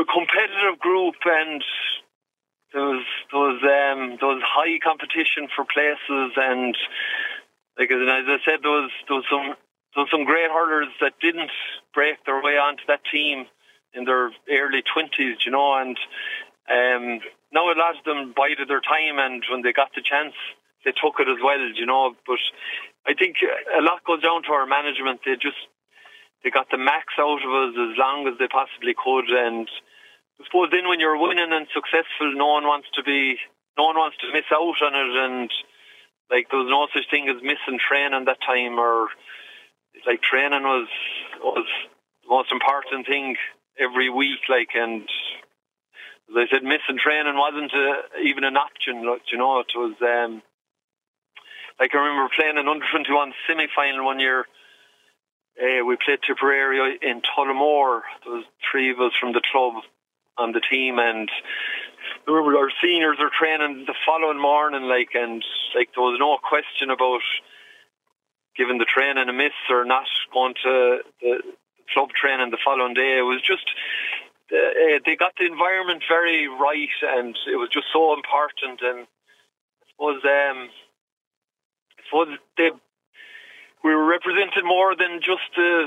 a 0.00 0.04
competitive 0.08 0.80
group 0.80 1.16
and 1.26 1.62
there 2.74 2.82
was 2.82 3.06
there 3.30 3.40
was 3.40 3.60
um, 3.62 4.18
there 4.18 4.28
was 4.34 4.42
high 4.42 4.76
competition 4.82 5.46
for 5.54 5.64
places, 5.64 6.34
and 6.36 6.74
like 7.78 7.88
as 7.90 8.02
I 8.02 8.42
said, 8.42 8.60
there 8.66 8.74
was 8.74 8.90
there 9.06 9.22
was 9.22 9.28
some 9.30 9.54
there 9.94 10.02
was 10.02 10.10
some 10.10 10.26
great 10.26 10.50
hurlers 10.50 10.90
that 11.00 11.14
didn't 11.22 11.54
break 11.94 12.18
their 12.26 12.42
way 12.42 12.58
onto 12.58 12.82
that 12.90 13.06
team 13.06 13.46
in 13.94 14.04
their 14.04 14.34
early 14.50 14.82
twenties, 14.82 15.38
you 15.46 15.54
know, 15.54 15.78
and 15.78 15.96
um, 16.66 17.22
now 17.54 17.70
a 17.70 17.78
lot 17.78 17.94
of 17.94 18.02
them 18.02 18.34
bided 18.34 18.66
their 18.66 18.82
time, 18.82 19.22
and 19.22 19.46
when 19.46 19.62
they 19.62 19.72
got 19.72 19.94
the 19.94 20.02
chance, 20.02 20.34
they 20.84 20.90
took 20.90 21.22
it 21.22 21.30
as 21.30 21.38
well, 21.38 21.62
you 21.78 21.86
know. 21.86 22.18
But 22.26 22.42
I 23.06 23.14
think 23.14 23.38
a 23.46 23.82
lot 23.86 24.02
goes 24.02 24.20
down 24.20 24.42
to 24.44 24.52
our 24.52 24.66
management. 24.66 25.22
They 25.22 25.38
just 25.38 25.62
they 26.42 26.50
got 26.50 26.74
the 26.74 26.82
max 26.82 27.14
out 27.22 27.38
of 27.38 27.50
us 27.54 27.78
as 27.78 27.94
long 27.94 28.26
as 28.26 28.34
they 28.42 28.50
possibly 28.50 28.98
could, 28.98 29.30
and 29.30 29.70
I 30.40 30.44
suppose 30.44 30.68
then 30.70 30.88
when 30.88 31.00
you're 31.00 31.20
winning 31.20 31.52
and 31.52 31.66
successful, 31.72 32.34
no 32.34 32.58
one 32.58 32.64
wants 32.64 32.88
to 32.94 33.02
be, 33.02 33.38
no 33.78 33.84
one 33.84 33.96
wants 33.96 34.16
to 34.18 34.32
miss 34.32 34.48
out 34.52 34.82
on 34.82 34.94
it, 34.94 35.12
and 35.24 35.50
like 36.30 36.50
there 36.50 36.60
was 36.60 36.70
no 36.70 36.88
such 36.92 37.08
thing 37.10 37.28
as 37.28 37.42
missing 37.42 37.78
training 37.78 38.24
that 38.26 38.42
time, 38.42 38.78
or 38.78 39.08
like 40.06 40.22
training 40.22 40.62
was 40.62 40.88
was 41.40 41.66
the 42.22 42.28
most 42.28 42.50
important 42.50 43.06
thing 43.06 43.36
every 43.78 44.10
week, 44.10 44.40
like 44.48 44.74
and 44.74 45.06
as 46.30 46.34
I 46.36 46.44
said, 46.50 46.64
missing 46.64 46.98
training 46.98 47.36
wasn't 47.36 47.72
a, 47.72 48.18
even 48.24 48.44
an 48.44 48.56
option. 48.56 49.06
Like, 49.06 49.22
you 49.30 49.38
know, 49.38 49.60
it 49.60 49.72
was 49.76 49.94
um, 50.00 50.42
like 51.78 51.94
I 51.94 51.98
remember 51.98 52.32
playing 52.34 52.58
an 52.58 52.68
under 52.68 52.86
twenty 52.90 53.12
one 53.12 53.32
semi 53.46 53.66
final 53.74 54.04
one 54.04 54.20
year. 54.20 54.46
Uh, 55.54 55.84
we 55.84 55.96
played 56.04 56.18
Tipperary 56.26 56.98
in 57.02 57.22
Tullamore. 57.22 58.02
There 58.24 58.34
was 58.34 58.44
three 58.70 58.90
of 58.90 58.98
us 58.98 59.12
from 59.20 59.32
the 59.32 59.42
club, 59.52 59.84
on 60.36 60.52
the 60.52 60.60
team 60.60 60.98
and 60.98 61.30
our 62.28 62.70
seniors 62.82 63.18
are 63.20 63.30
training 63.30 63.84
the 63.86 63.94
following 64.06 64.40
morning 64.40 64.82
like 64.82 65.10
and 65.14 65.44
like 65.74 65.90
there 65.94 66.04
was 66.04 66.18
no 66.18 66.38
question 66.42 66.90
about 66.90 67.22
giving 68.56 68.78
the 68.78 68.86
training 68.86 69.28
a 69.28 69.32
miss 69.32 69.54
or 69.70 69.84
not 69.84 70.06
going 70.32 70.54
to 70.62 70.98
the 71.20 71.42
club 71.92 72.10
training 72.10 72.50
the 72.50 72.64
following 72.64 72.94
day. 72.94 73.18
It 73.18 73.26
was 73.26 73.42
just 73.42 73.66
uh, 74.52 75.00
they 75.04 75.16
got 75.16 75.32
the 75.38 75.46
environment 75.46 76.02
very 76.08 76.48
right, 76.48 76.96
and 77.02 77.36
it 77.50 77.56
was 77.56 77.70
just 77.72 77.86
so 77.92 78.14
important. 78.14 78.80
And 78.82 79.06
I 79.06 79.84
suppose, 79.90 80.20
um, 80.24 80.68
I 81.98 82.02
suppose 82.08 82.38
they 82.56 82.70
we 83.82 83.94
were 83.94 84.04
represented 84.06 84.64
more 84.64 84.94
than 84.96 85.20
just 85.20 85.48
the 85.56 85.86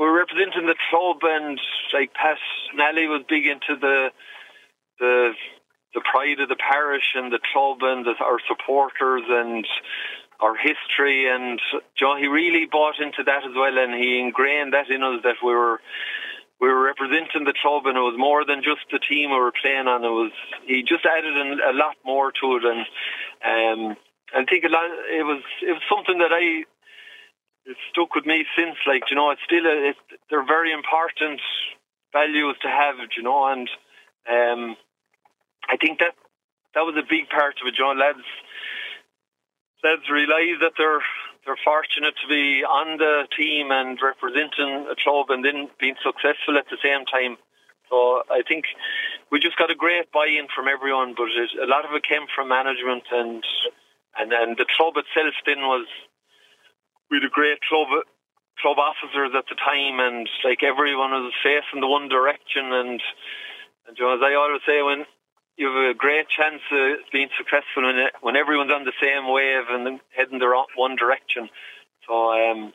we're 0.00 0.16
representing 0.16 0.64
the 0.64 0.80
club, 0.88 1.20
and 1.22 1.60
like 1.92 2.14
Pat 2.16 2.40
Nally 2.74 3.06
was 3.06 3.22
big 3.28 3.44
into 3.44 3.76
the 3.76 4.08
the 4.98 5.32
the 5.92 6.00
pride 6.00 6.40
of 6.40 6.48
the 6.48 6.56
parish 6.56 7.12
and 7.14 7.30
the 7.30 7.40
club 7.52 7.78
and 7.82 8.06
the, 8.06 8.14
our 8.24 8.40
supporters 8.48 9.22
and 9.28 9.66
our 10.40 10.56
history 10.56 11.28
and 11.28 11.60
John 11.98 12.18
he 12.18 12.28
really 12.28 12.64
bought 12.64 12.96
into 13.02 13.24
that 13.26 13.44
as 13.44 13.52
well 13.54 13.76
and 13.76 13.92
he 13.92 14.20
ingrained 14.20 14.72
that 14.72 14.88
in 14.88 15.02
us 15.02 15.20
that 15.24 15.42
we 15.44 15.52
were 15.52 15.80
we 16.60 16.68
were 16.68 16.84
representing 16.84 17.44
the 17.48 17.56
club, 17.56 17.86
and 17.86 17.96
it 17.96 18.04
was 18.04 18.20
more 18.20 18.44
than 18.44 18.62
just 18.62 18.84
the 18.92 19.00
team 19.00 19.32
we 19.32 19.40
were 19.40 19.52
playing 19.64 19.88
on. 19.88 20.04
It 20.04 20.12
was 20.12 20.32
he 20.68 20.84
just 20.84 21.08
added 21.08 21.32
a 21.32 21.72
lot 21.72 21.96
more 22.04 22.30
to 22.30 22.46
it, 22.60 22.64
and 22.68 22.84
um, 23.40 23.96
I 24.36 24.44
think 24.44 24.64
a 24.64 24.68
lot. 24.68 24.84
It 25.08 25.24
was 25.24 25.40
it 25.64 25.72
was 25.72 25.84
something 25.88 26.20
that 26.20 26.36
I 26.36 26.68
it 27.70 27.78
stuck 27.90 28.14
with 28.14 28.26
me 28.26 28.44
since. 28.58 28.76
Like 28.86 29.08
you 29.10 29.16
know, 29.16 29.30
it's 29.30 29.42
still 29.46 29.64
a, 29.64 29.94
it, 29.94 29.96
they're 30.28 30.46
very 30.46 30.72
important 30.72 31.40
values 32.12 32.56
to 32.62 32.68
have. 32.68 32.96
You 33.16 33.22
know, 33.22 33.46
and 33.46 33.68
um, 34.28 34.76
I 35.70 35.76
think 35.78 36.00
that 36.00 36.14
that 36.74 36.82
was 36.82 36.98
a 36.98 37.06
big 37.06 37.30
part 37.30 37.54
of 37.62 37.66
it. 37.66 37.78
You 37.78 37.84
know, 37.84 37.94
lads 37.94 38.26
lads 39.84 40.10
realise 40.10 40.58
that 40.60 40.74
they're 40.76 41.04
they're 41.46 41.64
fortunate 41.64 42.14
to 42.20 42.28
be 42.28 42.62
on 42.64 42.98
the 42.98 43.24
team 43.32 43.72
and 43.72 43.96
representing 44.02 44.86
a 44.90 44.96
club 44.98 45.30
and 45.30 45.44
then 45.44 45.68
being 45.80 45.96
successful 46.04 46.58
at 46.60 46.68
the 46.68 46.76
same 46.84 47.08
time. 47.08 47.40
So 47.88 48.22
I 48.30 48.42
think 48.46 48.66
we 49.32 49.40
just 49.40 49.56
got 49.56 49.70
a 49.70 49.74
great 49.74 50.12
buy-in 50.12 50.46
from 50.54 50.68
everyone, 50.68 51.14
but 51.16 51.32
it, 51.32 51.50
a 51.58 51.66
lot 51.66 51.84
of 51.84 51.90
it 51.96 52.04
came 52.06 52.28
from 52.34 52.48
management 52.48 53.04
and 53.10 53.42
and 54.18 54.30
then 54.30 54.54
the 54.58 54.66
club 54.76 54.94
itself. 55.00 55.34
Then 55.46 55.64
was 55.64 55.86
we 57.10 57.18
had 57.18 57.26
a 57.26 57.32
great 57.32 57.60
club 57.68 57.88
club 58.62 58.78
officers 58.78 59.32
at 59.36 59.44
the 59.48 59.56
time, 59.56 59.98
and 60.00 60.28
like 60.44 60.62
everyone 60.62 61.10
was 61.10 61.32
facing 61.42 61.80
the 61.80 61.88
one 61.88 62.08
direction. 62.08 62.72
And 62.72 63.00
and 63.86 63.98
you 63.98 64.04
know, 64.04 64.14
as 64.14 64.22
I 64.22 64.34
always 64.34 64.62
say, 64.66 64.82
when 64.82 65.04
you 65.60 65.66
have 65.66 65.90
a 65.90 65.94
great 65.94 66.26
chance 66.28 66.62
of 66.72 67.04
being 67.12 67.28
successful 67.36 67.82
when, 67.82 67.96
when 68.22 68.36
everyone's 68.36 68.72
on 68.72 68.84
the 68.84 68.96
same 68.96 69.28
wave 69.28 69.68
and 69.68 70.00
heading 70.16 70.38
the 70.38 70.64
one 70.74 70.96
direction. 70.96 71.50
So, 72.08 72.32
um, 72.32 72.72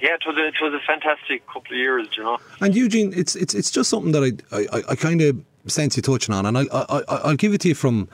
yeah, 0.00 0.14
it 0.14 0.22
was, 0.24 0.36
a, 0.36 0.46
it 0.46 0.54
was 0.62 0.74
a 0.74 0.86
fantastic 0.86 1.46
couple 1.46 1.72
of 1.72 1.78
years, 1.78 2.08
you 2.16 2.22
know. 2.22 2.38
And 2.60 2.74
Eugene, 2.74 3.12
it's 3.16 3.34
it's 3.34 3.54
it's 3.54 3.70
just 3.70 3.90
something 3.90 4.12
that 4.12 4.22
I 4.52 4.56
I, 4.76 4.82
I 4.90 4.94
kind 4.94 5.20
of 5.20 5.42
sense 5.66 5.96
you 5.96 6.02
touching 6.02 6.34
on, 6.34 6.46
and 6.46 6.56
I, 6.58 6.64
I 6.72 7.02
I'll 7.08 7.36
give 7.36 7.54
it 7.54 7.62
to 7.62 7.68
you 7.68 7.74
from 7.74 8.08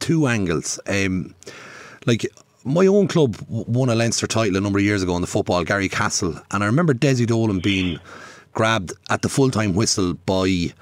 two 0.00 0.26
angles. 0.26 0.80
Um, 0.86 1.34
like 2.06 2.26
my 2.64 2.86
own 2.86 3.08
club 3.08 3.36
won 3.48 3.88
a 3.88 3.94
Leinster 3.94 4.26
title 4.26 4.56
a 4.56 4.60
number 4.60 4.78
of 4.78 4.84
years 4.84 5.02
ago 5.02 5.14
in 5.16 5.20
the 5.20 5.26
football, 5.26 5.64
Garrycastle, 5.64 6.42
and 6.50 6.62
I 6.62 6.66
remember 6.66 6.92
Desi 6.94 7.26
Dolan 7.26 7.60
being 7.60 7.98
grabbed 8.52 8.92
at 9.08 9.22
the 9.22 9.28
full 9.28 9.50
time 9.50 9.74
whistle 9.74 10.14
by 10.14 10.72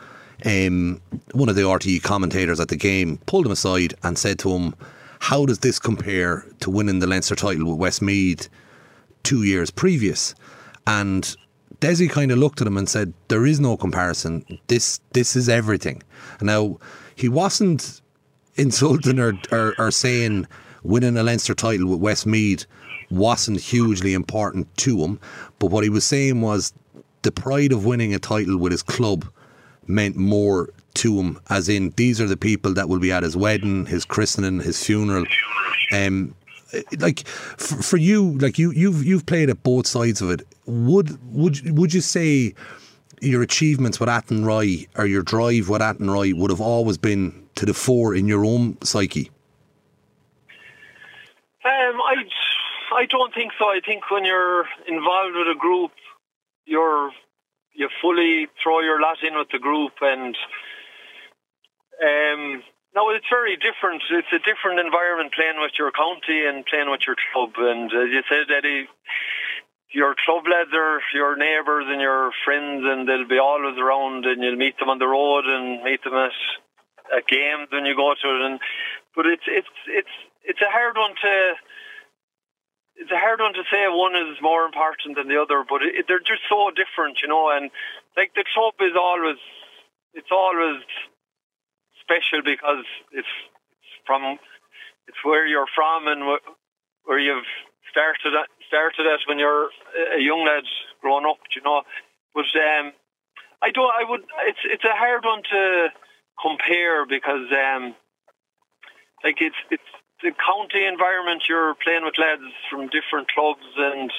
um, 0.44 1.00
one 1.32 1.48
of 1.48 1.56
the 1.56 1.62
RTE 1.62 2.02
commentators 2.02 2.60
at 2.60 2.68
the 2.68 2.76
game 2.76 3.18
pulled 3.26 3.46
him 3.46 3.52
aside 3.52 3.94
and 4.02 4.18
said 4.18 4.38
to 4.40 4.50
him, 4.50 4.74
How 5.20 5.46
does 5.46 5.60
this 5.60 5.78
compare 5.78 6.44
to 6.60 6.70
winning 6.70 6.98
the 6.98 7.06
Leinster 7.06 7.34
title 7.34 7.70
with 7.70 7.78
Westmeath 7.78 8.48
two 9.22 9.42
years 9.42 9.70
previous? 9.70 10.34
And 10.86 11.36
Desi 11.80 12.10
kind 12.10 12.32
of 12.32 12.38
looked 12.38 12.60
at 12.60 12.66
him 12.66 12.76
and 12.76 12.88
said, 12.88 13.12
There 13.28 13.46
is 13.46 13.60
no 13.60 13.76
comparison. 13.76 14.44
This 14.68 15.00
this 15.12 15.36
is 15.36 15.48
everything. 15.48 16.02
Now, 16.40 16.78
he 17.14 17.28
wasn't 17.28 18.00
insulting 18.56 19.20
or, 19.20 19.34
or, 19.52 19.74
or 19.78 19.90
saying 19.90 20.46
winning 20.82 21.16
a 21.16 21.22
Leinster 21.22 21.54
title 21.54 21.88
with 21.88 22.00
Westmeath 22.00 22.66
wasn't 23.10 23.60
hugely 23.60 24.14
important 24.14 24.74
to 24.78 25.02
him. 25.02 25.20
But 25.58 25.70
what 25.70 25.84
he 25.84 25.90
was 25.90 26.04
saying 26.04 26.40
was 26.40 26.72
the 27.22 27.32
pride 27.32 27.72
of 27.72 27.84
winning 27.84 28.14
a 28.14 28.18
title 28.18 28.58
with 28.58 28.72
his 28.72 28.82
club 28.82 29.26
meant 29.86 30.16
more 30.16 30.70
to 30.94 31.18
him, 31.18 31.40
as 31.48 31.68
in 31.68 31.90
these 31.96 32.20
are 32.20 32.26
the 32.26 32.36
people 32.36 32.74
that 32.74 32.88
will 32.88 32.98
be 32.98 33.12
at 33.12 33.22
his 33.22 33.36
wedding, 33.36 33.86
his 33.86 34.04
christening, 34.04 34.60
his 34.60 34.82
funeral. 34.84 35.24
Um, 35.92 36.34
like 36.98 37.26
for, 37.26 37.82
for 37.82 37.96
you, 37.96 38.36
like 38.38 38.58
you, 38.58 38.72
you've 38.72 39.04
you've 39.04 39.26
played 39.26 39.48
at 39.48 39.62
both 39.62 39.86
sides 39.86 40.20
of 40.20 40.30
it. 40.30 40.42
Would 40.66 41.18
would 41.34 41.78
would 41.78 41.94
you 41.94 42.00
say 42.00 42.54
your 43.20 43.42
achievements 43.42 43.98
with 43.98 44.08
Athenry 44.08 44.88
or 44.96 45.06
your 45.06 45.22
drive 45.22 45.68
with 45.68 45.80
Athenry 45.80 46.32
would 46.32 46.50
have 46.50 46.60
always 46.60 46.98
been 46.98 47.48
to 47.54 47.66
the 47.66 47.74
fore 47.74 48.14
in 48.14 48.28
your 48.28 48.44
own 48.44 48.76
psyche? 48.82 49.30
Um, 51.68 52.00
I 52.00 52.16
I 52.96 53.07
don't 53.07 53.35
think 53.35 53.52
so. 53.59 53.66
I 53.66 53.81
think 53.85 54.11
when 54.11 54.24
you're 54.24 54.64
involved 54.87 55.37
with 55.37 55.48
a 55.48 55.59
group, 55.59 55.92
you're 56.64 57.11
you 57.74 57.88
fully 58.00 58.48
throw 58.62 58.81
your 58.81 59.00
lot 59.00 59.22
in 59.22 59.37
with 59.37 59.48
the 59.52 59.59
group 59.59 59.92
and 60.00 60.35
um, 62.02 62.62
no, 62.94 63.11
it's 63.11 63.26
very 63.31 63.57
different. 63.57 64.02
It's 64.11 64.33
a 64.33 64.42
different 64.42 64.81
environment 64.81 65.35
playing 65.35 65.61
with 65.61 65.72
your 65.78 65.92
county 65.92 66.46
and 66.46 66.64
playing 66.66 66.90
with 66.90 67.02
your 67.07 67.16
club. 67.33 67.52
And 67.59 67.90
as 67.92 68.09
you 68.11 68.22
said, 68.28 68.50
Eddie, 68.50 68.88
your 69.92 70.14
club 70.24 70.44
lads 70.50 70.70
are 70.74 71.00
your 71.14 71.37
neighbours 71.37 71.87
and 71.88 72.00
your 72.00 72.31
friends, 72.44 72.83
and 72.87 73.09
they'll 73.09 73.28
be 73.28 73.38
always 73.38 73.78
around, 73.78 74.26
and 74.26 74.42
you'll 74.42 74.57
meet 74.57 74.78
them 74.78 74.90
on 74.90 74.98
the 74.98 75.07
road 75.09 75.44
and 75.46 75.83
meet 75.83 76.02
them 76.04 76.14
at, 76.14 76.35
at 77.16 77.26
games 77.28 77.68
when 77.70 77.85
you 77.87 77.94
go 77.96 78.14
to 78.14 78.28
it. 78.28 78.42
And 78.46 78.61
but 79.14 79.26
it's 79.26 79.46
it's 79.46 79.74
it's 79.87 80.16
it's 80.44 80.61
a 80.61 80.70
hard 80.70 80.96
one 80.96 81.14
to 81.22 81.55
it's 82.98 83.14
a 83.14 83.18
hard 83.18 83.38
one 83.38 83.55
to 83.55 83.62
say 83.70 83.87
one 83.87 84.16
is 84.18 84.42
more 84.42 84.66
important 84.66 85.14
than 85.14 85.29
the 85.31 85.38
other, 85.40 85.62
but 85.62 85.83
it, 85.83 86.07
they're 86.11 86.18
just 86.18 86.42
so 86.51 86.70
different, 86.74 87.22
you 87.22 87.29
know. 87.29 87.46
And 87.55 87.70
like 88.18 88.35
the 88.35 88.44
club 88.53 88.74
is 88.83 88.98
always, 88.98 89.38
it's 90.14 90.35
always 90.35 90.83
special 92.03 92.42
because 92.42 92.83
it's, 93.14 93.35
it's 93.79 93.94
from, 94.05 94.38
it's 95.07 95.22
where 95.22 95.46
you're 95.46 95.70
from 95.74 96.11
and 96.11 96.27
where 97.07 97.22
you've 97.22 97.46
started 97.90 98.35
started 98.66 99.07
at 99.07 99.22
when 99.27 99.38
you're 99.38 99.70
a 100.14 100.20
young 100.20 100.44
lad 100.44 100.66
growing 101.01 101.24
up, 101.24 101.38
you 101.55 101.62
know. 101.62 101.83
But 102.35 102.51
um, 102.59 102.92
I 103.62 103.70
don't, 103.70 103.94
I 103.94 104.05
would, 104.11 104.27
it's 104.51 104.64
it's 104.64 104.85
a 104.85 104.98
hard 104.98 105.24
one 105.24 105.42
to 105.55 105.88
compare 106.42 107.07
because 107.07 107.46
um, 107.55 107.94
like 109.22 109.38
it's 109.40 109.57
it's 109.70 109.90
the 110.22 110.33
county 110.35 110.85
environment, 110.85 111.44
you're 111.48 111.74
playing 111.83 112.04
with 112.04 112.18
lads 112.18 112.50
from 112.70 112.88
different 112.88 113.28
clubs, 113.31 113.66
and 113.76 114.11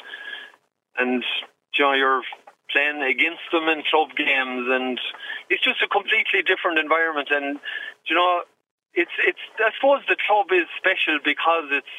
and 0.97 1.23
you 1.77 1.85
know 1.85 1.93
you're 1.93 2.23
playing 2.71 3.01
against 3.01 3.43
them 3.51 3.67
in 3.67 3.83
club 3.89 4.09
games, 4.15 4.67
and 4.69 4.99
it's 5.49 5.63
just 5.63 5.81
a 5.81 5.87
completely 5.87 6.41
different 6.45 6.79
environment. 6.79 7.29
And 7.31 7.59
you 8.07 8.15
know, 8.15 8.43
it's 8.93 9.11
it's 9.27 9.43
I 9.59 9.71
suppose 9.75 10.01
the 10.07 10.17
club 10.27 10.47
is 10.51 10.67
special 10.77 11.19
because 11.23 11.67
it's 11.71 11.95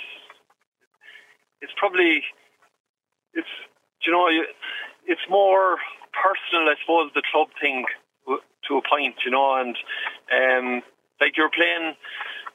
it's 1.61 1.73
probably 1.77 2.25
it's 3.35 3.55
you 4.07 4.13
know 4.13 4.29
it's 5.07 5.27
more 5.29 5.77
personal, 6.13 6.69
I 6.69 6.77
suppose, 6.81 7.11
the 7.15 7.23
club 7.31 7.49
thing 7.61 7.85
to 8.27 8.77
a 8.77 8.83
point, 8.89 9.17
you 9.25 9.31
know, 9.31 9.57
and 9.57 9.77
um, 10.31 10.83
like 11.21 11.37
you're 11.37 11.51
playing 11.51 11.95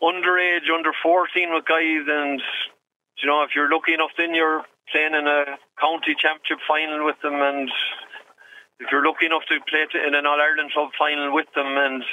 underage, 0.01 0.67
under 0.73 0.91
14 1.03 1.53
with 1.53 1.65
guys, 1.65 2.05
and 2.07 2.41
you 3.21 3.27
know, 3.27 3.43
if 3.43 3.55
you're 3.55 3.71
lucky 3.71 3.93
enough, 3.93 4.11
then 4.17 4.35
you're 4.35 4.63
playing 4.91 5.15
in 5.15 5.27
a 5.27 5.57
county 5.79 6.15
championship 6.19 6.59
final 6.67 7.05
with 7.05 7.19
them, 7.23 7.39
and 7.39 7.69
if 8.79 8.91
you're 8.91 9.05
lucky 9.05 9.25
enough 9.25 9.47
to 9.47 9.59
play 9.67 9.87
in 10.05 10.15
an 10.15 10.25
All 10.25 10.41
Ireland 10.41 10.71
sub 10.75 10.91
final 10.99 11.33
with 11.33 11.47
them, 11.55 11.77
and 11.77 12.03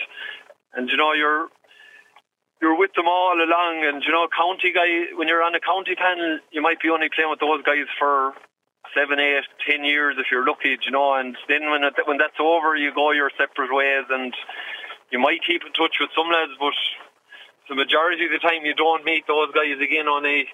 and 0.75 0.88
you 0.88 0.97
know, 0.97 1.12
you're 1.12 1.49
you're 2.62 2.79
with 2.79 2.95
them 2.95 3.11
all 3.11 3.35
along, 3.35 3.83
and 3.83 4.03
you 4.07 4.12
know, 4.14 4.31
county 4.31 4.71
guy, 4.71 5.11
when 5.18 5.27
you're 5.27 5.42
on 5.42 5.59
a 5.59 5.61
county 5.61 5.99
panel, 5.99 6.38
you 6.55 6.62
might 6.62 6.79
be 6.79 6.88
only 6.88 7.11
playing 7.11 7.31
with 7.31 7.42
those 7.42 7.62
guys 7.66 7.90
for 7.99 8.33
seven, 8.95 9.18
eight, 9.18 9.42
ten 9.66 9.85
years 9.85 10.14
if 10.18 10.31
you're 10.31 10.47
lucky, 10.47 10.79
you 10.79 10.92
know, 10.95 11.14
and 11.18 11.37
then 11.49 11.71
when 11.71 11.83
it, 11.83 11.95
when 12.07 12.18
that's 12.18 12.38
over, 12.38 12.77
you 12.77 12.95
go 12.95 13.11
your 13.11 13.31
separate 13.35 13.75
ways, 13.75 14.07
and 14.11 14.33
you 15.11 15.18
might 15.18 15.42
keep 15.42 15.66
in 15.66 15.73
touch 15.75 15.99
with 15.99 16.14
some 16.14 16.31
lads, 16.31 16.55
but 16.62 16.79
the 17.68 17.75
majority 17.75 18.25
of 18.27 18.33
the 18.33 18.38
time 18.38 18.64
you 18.64 18.75
don't 18.75 19.05
meet 19.05 19.27
those 19.27 19.53
guys 19.53 19.79
again 19.81 20.09
on 20.09 20.27
a 20.27 20.44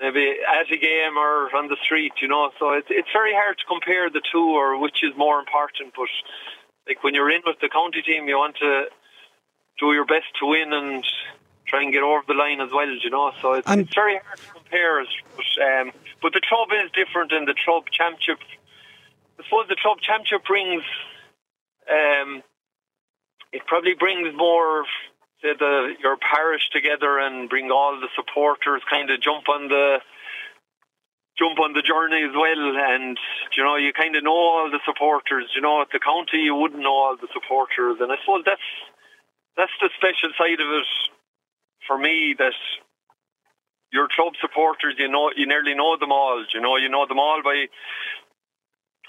maybe 0.00 0.36
at 0.40 0.70
a 0.72 0.76
game 0.76 1.16
or 1.16 1.54
on 1.54 1.68
the 1.68 1.76
street, 1.84 2.12
you 2.22 2.28
know. 2.28 2.50
So 2.58 2.72
it's 2.72 2.88
it's 2.90 3.08
very 3.12 3.32
hard 3.32 3.58
to 3.58 3.64
compare 3.68 4.08
the 4.10 4.22
two 4.32 4.56
or 4.56 4.78
which 4.78 5.02
is 5.02 5.12
more 5.16 5.38
important. 5.38 5.92
But 5.94 6.08
like 6.88 7.02
when 7.04 7.14
you're 7.14 7.30
in 7.30 7.42
with 7.44 7.60
the 7.60 7.68
county 7.68 8.02
team, 8.02 8.28
you 8.28 8.36
want 8.36 8.56
to 8.56 8.84
do 9.78 9.92
your 9.92 10.06
best 10.06 10.26
to 10.40 10.46
win 10.46 10.72
and 10.72 11.04
try 11.66 11.82
and 11.82 11.92
get 11.92 12.02
over 12.02 12.22
the 12.26 12.34
line 12.34 12.60
as 12.60 12.70
well, 12.72 12.90
you 12.90 13.10
know. 13.10 13.32
So 13.40 13.54
it's, 13.54 13.70
it's 13.70 13.94
very 13.94 14.18
hard 14.18 14.38
to 14.38 14.52
compare. 14.52 15.04
But 15.36 15.50
um, 15.62 15.92
but 16.22 16.32
the 16.32 16.42
club 16.48 16.68
is 16.72 16.90
different, 16.92 17.32
and 17.32 17.46
the 17.46 17.54
club 17.64 17.84
championship. 17.90 18.38
I 19.38 19.44
suppose 19.44 19.68
the 19.68 19.76
club 19.80 19.98
championship 20.00 20.46
brings. 20.46 20.82
Um, 21.90 22.42
it 23.52 23.66
probably 23.66 23.94
brings 23.94 24.36
more 24.36 24.84
say 25.42 25.54
the 25.58 25.94
your 26.02 26.16
parish 26.16 26.68
together 26.72 27.18
and 27.18 27.48
bring 27.48 27.70
all 27.70 27.98
the 28.00 28.08
supporters 28.16 28.82
kind 28.90 29.10
of 29.10 29.20
jump 29.20 29.48
on 29.48 29.68
the 29.68 29.98
jump 31.38 31.58
on 31.60 31.72
the 31.72 31.82
journey 31.82 32.22
as 32.24 32.34
well. 32.36 32.76
And 32.76 33.18
you 33.56 33.64
know 33.64 33.76
you 33.76 33.92
kind 33.92 34.16
of 34.16 34.24
know 34.24 34.36
all 34.36 34.70
the 34.70 34.80
supporters. 34.84 35.50
You 35.54 35.62
know 35.62 35.82
at 35.82 35.88
the 35.92 36.00
county 36.00 36.44
you 36.44 36.54
wouldn't 36.54 36.82
know 36.82 36.94
all 36.94 37.16
the 37.16 37.28
supporters. 37.32 37.98
And 38.00 38.12
I 38.12 38.16
suppose 38.20 38.44
that's 38.46 38.68
that's 39.56 39.76
the 39.80 39.90
special 39.96 40.32
side 40.38 40.60
of 40.60 40.68
it 40.70 40.88
for 41.86 41.98
me 41.98 42.34
that 42.38 42.54
your 43.92 44.08
club 44.14 44.34
supporters 44.40 44.94
you 44.98 45.08
know 45.08 45.32
you 45.36 45.46
nearly 45.46 45.74
know 45.74 45.96
them 45.98 46.12
all. 46.12 46.44
You 46.54 46.60
know 46.60 46.76
you 46.76 46.88
know 46.88 47.06
them 47.06 47.18
all 47.18 47.42
by 47.42 47.66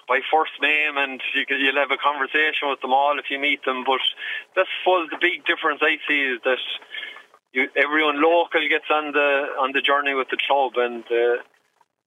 by 0.08 0.20
first 0.32 0.54
name, 0.62 0.97
and 0.97 1.22
you 1.36 1.45
can, 1.45 1.60
you'll 1.60 1.82
have 1.82 1.91
a 1.91 2.02
conversation 2.02 2.70
with 2.70 2.82
them 2.82 2.93
all 2.93 3.20
if 3.20 3.30
you 3.30 3.39
meet 3.39 3.64
them. 3.66 3.84
But 3.86 4.02
that's 4.56 4.70
was 4.86 5.10
the 5.12 5.22
big 5.22 5.45
difference 5.45 5.82
I 5.82 5.97
see 6.08 6.22
is 6.36 6.39
that 6.43 6.62
you, 7.54 7.68
everyone 7.76 8.22
local 8.22 8.62
gets 8.70 8.89
on 8.89 9.12
the 9.12 9.30
on 9.60 9.72
the 9.74 9.82
journey 9.82 10.14
with 10.14 10.30
the 10.30 10.38
club, 10.47 10.74
and 10.78 11.04
uh, 11.06 11.43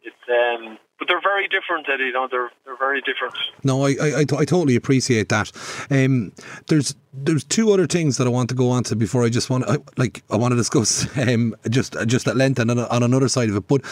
it's 0.03 0.25
um, 0.29 0.79
but 0.99 1.09
they're 1.09 1.21
very 1.21 1.49
different, 1.49 1.89
Eddie. 1.89 2.05
You 2.05 2.13
know, 2.13 2.29
they're 2.31 2.51
they're 2.65 2.77
very 2.77 3.01
different. 3.01 3.35
No, 3.65 3.85
I 3.85 3.97
I, 4.01 4.19
I, 4.21 4.25
t- 4.25 4.37
I 4.37 4.45
totally 4.45 4.77
appreciate 4.77 5.29
that. 5.31 5.51
Um, 5.91 6.33
there's 6.69 6.95
there's 7.13 7.45
two 7.45 7.73
other 7.73 7.87
things 7.87 8.17
that 8.17 8.27
I 8.27 8.31
want 8.31 8.49
to 8.51 8.55
go 8.55 8.71
on 8.71 8.85
to 8.85 8.97
before 8.97 9.25
I 9.25 9.29
just 9.29 9.51
want 9.51 9.65
I, 9.69 9.79
like 9.97 10.23
I 10.31 10.37
want 10.37 10.53
to 10.53 10.57
discuss 10.57 11.07
um, 11.19 11.55
just 11.69 11.97
just 12.07 12.29
at 12.29 12.37
length 12.37 12.59
and 12.59 12.71
on, 12.71 12.79
on 12.79 13.03
another 13.03 13.29
side 13.29 13.49
of 13.49 13.57
it. 13.57 13.67
But 13.67 13.83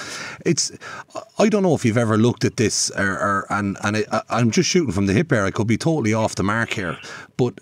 it's 0.47 0.71
I 1.39 1.49
don't 1.49 1.63
know 1.63 1.75
if 1.75 1.85
you've 1.85 1.99
ever 1.99 2.17
looked 2.17 2.45
at 2.45 2.57
this 2.57 2.91
or, 2.91 3.13
or 3.13 3.47
and 3.51 3.77
and 3.83 3.97
I, 4.11 4.23
I'm 4.31 4.51
just 4.51 4.69
shooting 4.69 4.93
from 4.93 5.07
the 5.07 5.13
hip 5.13 5.33
here. 5.33 5.45
I 5.45 5.51
could 5.51 5.67
be 5.67 5.77
totally 5.77 6.15
off 6.15 6.37
the 6.37 6.45
mark 6.45 6.73
here, 6.73 6.99
but 7.37 7.59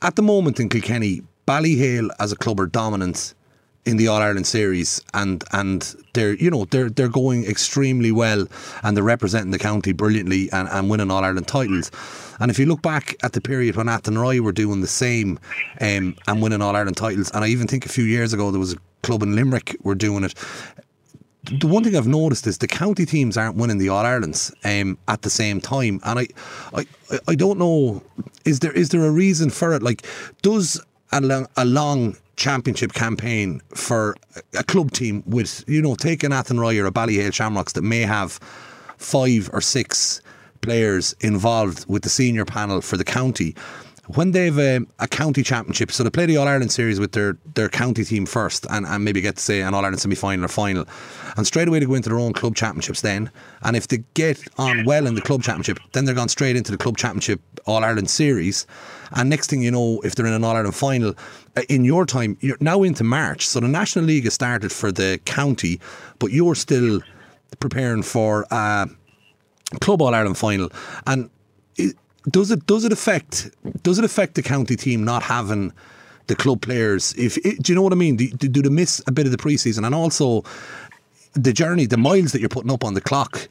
at 0.00 0.16
the 0.16 0.22
moment 0.22 0.60
in 0.60 0.68
Kilkenny, 0.68 1.22
Ballyhale 1.46 2.10
as 2.18 2.32
a 2.32 2.36
club 2.36 2.60
are 2.60 2.66
dominant 2.66 3.34
in 3.88 3.96
the 3.96 4.06
All 4.06 4.20
Ireland 4.20 4.46
series, 4.46 5.00
and 5.14 5.42
and 5.52 5.96
they're 6.12 6.34
you 6.34 6.50
know 6.50 6.66
they're 6.66 6.90
they're 6.90 7.08
going 7.08 7.46
extremely 7.46 8.12
well, 8.12 8.46
and 8.82 8.96
they're 8.96 9.02
representing 9.04 9.50
the 9.50 9.58
county 9.58 9.92
brilliantly 9.92 10.50
and, 10.52 10.68
and 10.68 10.90
winning 10.90 11.10
All 11.10 11.24
Ireland 11.24 11.48
titles. 11.48 11.90
And 12.38 12.50
if 12.50 12.58
you 12.58 12.66
look 12.66 12.82
back 12.82 13.16
at 13.22 13.32
the 13.32 13.40
period 13.40 13.76
when 13.76 13.88
Athenry 13.88 14.40
were 14.40 14.52
doing 14.52 14.82
the 14.82 14.86
same 14.86 15.40
um, 15.80 16.14
and 16.26 16.42
winning 16.42 16.60
All 16.60 16.76
Ireland 16.76 16.98
titles, 16.98 17.30
and 17.30 17.44
I 17.44 17.48
even 17.48 17.66
think 17.66 17.86
a 17.86 17.88
few 17.88 18.04
years 18.04 18.34
ago 18.34 18.50
there 18.50 18.60
was 18.60 18.74
a 18.74 18.78
club 19.02 19.22
in 19.22 19.34
Limerick 19.34 19.74
were 19.82 19.94
doing 19.94 20.24
it. 20.24 20.34
The 21.44 21.66
one 21.66 21.82
thing 21.82 21.96
I've 21.96 22.06
noticed 22.06 22.46
is 22.46 22.58
the 22.58 22.66
county 22.66 23.06
teams 23.06 23.38
aren't 23.38 23.56
winning 23.56 23.78
the 23.78 23.88
All 23.88 24.04
Irelands 24.04 24.52
um, 24.64 24.98
at 25.08 25.22
the 25.22 25.30
same 25.30 25.62
time, 25.62 25.98
and 26.04 26.18
I, 26.18 26.26
I, 26.74 26.86
I 27.26 27.34
don't 27.34 27.58
know. 27.58 28.02
Is 28.44 28.60
there 28.60 28.72
is 28.72 28.90
there 28.90 29.04
a 29.06 29.10
reason 29.10 29.48
for 29.48 29.72
it? 29.72 29.82
Like, 29.82 30.02
does 30.42 30.78
a 31.10 31.22
long, 31.22 31.46
a 31.56 31.64
long 31.64 32.16
championship 32.38 32.92
campaign 32.92 33.60
for 33.74 34.16
a 34.58 34.64
club 34.64 34.92
team 34.92 35.22
with, 35.26 35.64
you 35.66 35.82
know, 35.82 35.94
taking 35.96 36.30
Athenry 36.30 36.80
or 36.80 36.86
a 36.86 36.90
Ballyhale 36.90 37.34
Shamrocks 37.34 37.72
that 37.72 37.82
may 37.82 38.00
have 38.00 38.38
five 38.96 39.50
or 39.52 39.60
six 39.60 40.22
players 40.60 41.14
involved 41.20 41.84
with 41.88 42.02
the 42.02 42.08
senior 42.08 42.44
panel 42.44 42.80
for 42.80 42.96
the 42.96 43.04
county. 43.04 43.54
When 44.14 44.30
they've 44.30 44.58
a, 44.58 44.80
a 45.00 45.06
county 45.06 45.42
championship, 45.42 45.92
so 45.92 46.02
they 46.02 46.08
play 46.08 46.24
the 46.24 46.38
All 46.38 46.48
Ireland 46.48 46.72
series 46.72 46.98
with 46.98 47.12
their, 47.12 47.36
their 47.54 47.68
county 47.68 48.04
team 48.04 48.24
first 48.24 48.66
and, 48.70 48.86
and 48.86 49.04
maybe 49.04 49.20
get 49.20 49.36
to 49.36 49.42
say 49.42 49.60
an 49.60 49.74
All 49.74 49.84
Ireland 49.84 50.00
semi 50.00 50.14
final 50.14 50.46
or 50.46 50.48
final. 50.48 50.86
And 51.36 51.46
straight 51.46 51.68
away 51.68 51.78
they 51.78 51.84
go 51.84 51.92
into 51.92 52.08
their 52.08 52.18
own 52.18 52.32
club 52.32 52.56
championships 52.56 53.02
then. 53.02 53.30
And 53.62 53.76
if 53.76 53.88
they 53.88 53.98
get 54.14 54.42
on 54.56 54.86
well 54.86 55.06
in 55.06 55.14
the 55.14 55.20
club 55.20 55.42
championship, 55.42 55.78
then 55.92 56.06
they're 56.06 56.14
gone 56.14 56.30
straight 56.30 56.56
into 56.56 56.72
the 56.72 56.78
club 56.78 56.96
championship 56.96 57.42
All 57.66 57.84
Ireland 57.84 58.08
series. 58.08 58.66
And 59.12 59.28
next 59.28 59.50
thing 59.50 59.62
you 59.62 59.70
know, 59.70 60.00
if 60.02 60.14
they're 60.14 60.26
in 60.26 60.32
an 60.32 60.42
All 60.42 60.56
Ireland 60.56 60.74
final, 60.74 61.14
uh, 61.58 61.62
in 61.68 61.84
your 61.84 62.06
time, 62.06 62.38
you're 62.40 62.56
now 62.60 62.82
into 62.84 63.04
March. 63.04 63.46
So 63.46 63.60
the 63.60 63.68
National 63.68 64.06
League 64.06 64.24
has 64.24 64.32
started 64.32 64.72
for 64.72 64.90
the 64.90 65.20
county, 65.26 65.80
but 66.18 66.32
you're 66.32 66.54
still 66.54 67.02
preparing 67.60 68.02
for 68.02 68.46
a 68.50 68.88
Club 69.80 70.00
All 70.00 70.14
Ireland 70.14 70.38
final. 70.38 70.70
And 71.06 71.28
does 72.30 72.50
it 72.50 72.66
does 72.66 72.84
it 72.84 72.92
affect 72.92 73.50
does 73.82 73.98
it 73.98 74.04
affect 74.04 74.34
the 74.34 74.42
county 74.42 74.76
team 74.76 75.04
not 75.04 75.22
having 75.22 75.72
the 76.26 76.36
club 76.36 76.60
players? 76.60 77.14
If 77.16 77.38
it, 77.38 77.62
do 77.62 77.72
you 77.72 77.74
know 77.74 77.82
what 77.82 77.92
I 77.92 77.96
mean? 77.96 78.16
Do, 78.16 78.28
do 78.28 78.62
they 78.62 78.68
miss 78.68 79.02
a 79.06 79.12
bit 79.12 79.26
of 79.26 79.32
the 79.32 79.38
preseason 79.38 79.86
and 79.86 79.94
also 79.94 80.44
the 81.34 81.52
journey, 81.52 81.86
the 81.86 81.96
miles 81.96 82.32
that 82.32 82.40
you're 82.40 82.48
putting 82.48 82.72
up 82.72 82.84
on 82.84 82.94
the 82.94 83.00
clock? 83.00 83.48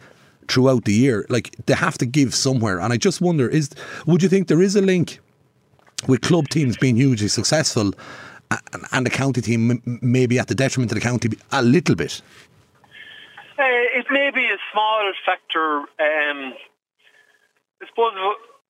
throughout 0.49 0.85
the 0.85 0.93
year 0.93 1.25
like 1.27 1.53
they 1.65 1.73
have 1.73 1.97
to 1.97 2.05
give 2.05 2.33
somewhere 2.33 2.79
and 2.79 2.93
i 2.93 2.95
just 2.95 3.19
wonder 3.19 3.49
is 3.49 3.69
would 4.05 4.23
you 4.23 4.29
think 4.29 4.47
there 4.47 4.61
is 4.61 4.77
a 4.77 4.81
link 4.81 5.19
with 6.07 6.21
club 6.21 6.47
teams 6.49 6.77
being 6.77 6.95
hugely 6.95 7.27
successful 7.27 7.91
and, 8.51 8.85
and 8.91 9.05
the 9.05 9.09
county 9.09 9.41
team 9.41 9.81
maybe 10.01 10.39
at 10.39 10.47
the 10.47 10.55
detriment 10.55 10.91
of 10.91 10.95
the 10.95 11.01
county 11.01 11.29
a 11.51 11.61
little 11.61 11.95
bit? 11.95 12.21
Uh, 13.57 13.63
it 13.97 14.05
may 14.11 14.29
be 14.33 14.45
a 14.45 14.57
small 14.71 15.11
factor. 15.25 15.79
Um, 15.79 16.53
I 17.81 17.87
suppose 17.89 18.13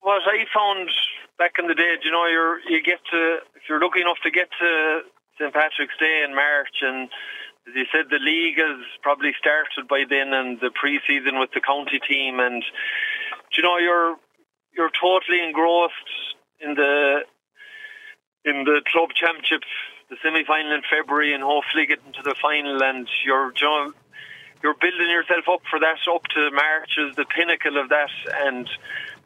what 0.00 0.22
I 0.26 0.44
found 0.54 0.90
back 1.38 1.52
in 1.58 1.66
the 1.66 1.74
day, 1.74 1.94
you 2.02 2.10
know, 2.10 2.26
you're 2.26 2.60
you 2.68 2.82
get 2.82 3.00
to 3.10 3.38
if 3.54 3.62
you're 3.68 3.80
lucky 3.80 4.00
enough 4.00 4.18
to 4.24 4.30
get 4.30 4.48
to 4.60 5.00
St 5.38 5.52
Patrick's 5.52 5.96
Day 5.98 6.24
in 6.26 6.34
March, 6.34 6.82
and 6.82 7.08
as 7.68 7.74
you 7.74 7.84
said, 7.92 8.06
the 8.10 8.18
league 8.18 8.58
has 8.58 8.80
probably 9.02 9.32
started 9.38 9.88
by 9.88 10.04
then, 10.08 10.32
and 10.32 10.58
the 10.60 10.70
pre-season 10.74 11.38
with 11.38 11.50
the 11.52 11.60
county 11.60 12.00
team, 12.08 12.40
and 12.40 12.64
you 13.56 13.62
know, 13.62 13.78
you're 13.78 14.16
you're 14.76 14.90
totally 15.00 15.42
engrossed 15.42 15.94
in 16.60 16.74
the 16.74 17.20
in 18.44 18.64
the 18.64 18.80
club 18.90 19.10
championship, 19.14 19.62
the 20.10 20.16
semi 20.22 20.44
final 20.44 20.72
in 20.72 20.82
February, 20.88 21.34
and 21.34 21.42
hopefully 21.42 21.86
getting 21.86 22.12
to 22.12 22.22
the 22.22 22.34
final. 22.40 22.82
And 22.82 23.08
you're 23.24 23.52
you 23.54 23.66
know, 23.66 23.92
you're 24.62 24.78
building 24.80 25.10
yourself 25.10 25.44
up 25.50 25.62
for 25.70 25.78
that. 25.80 25.98
Up 26.08 26.24
to 26.34 26.50
March 26.50 26.96
is 26.98 27.16
the 27.16 27.26
pinnacle 27.26 27.78
of 27.78 27.90
that, 27.90 28.10
and 28.46 28.68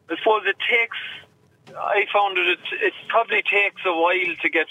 I 0.09 0.17
suppose 0.17 0.43
it 0.45 0.57
takes. 0.69 0.97
I 1.75 2.05
found 2.11 2.37
it. 2.37 2.59
It 2.81 2.93
probably 3.07 3.41
takes 3.41 3.81
a 3.85 3.93
while 3.93 4.35
to 4.41 4.49
get 4.49 4.67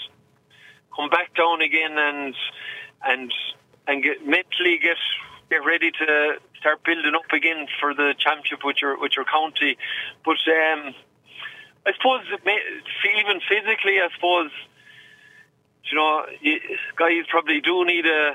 come 0.95 1.09
back 1.09 1.33
down 1.35 1.61
again 1.61 1.97
and 1.97 2.35
and 3.03 3.33
and 3.87 4.03
get 4.03 4.25
mentally 4.25 4.77
get 4.81 4.97
get 5.49 5.65
ready 5.65 5.91
to 5.91 6.35
start 6.59 6.83
building 6.83 7.13
up 7.15 7.31
again 7.33 7.67
for 7.79 7.93
the 7.93 8.13
championship 8.17 8.63
with 8.63 8.77
your 8.81 8.99
with 8.99 9.13
your 9.15 9.25
county. 9.25 9.77
But 10.23 10.37
um, 10.47 10.93
I 11.85 11.93
suppose 11.93 12.21
even 12.31 13.41
physically, 13.49 13.99
I 13.99 14.09
suppose 14.15 14.51
you 15.91 15.97
know 15.97 16.25
guys 16.95 17.25
probably 17.29 17.59
do 17.59 17.83
need 17.85 18.05
a 18.05 18.33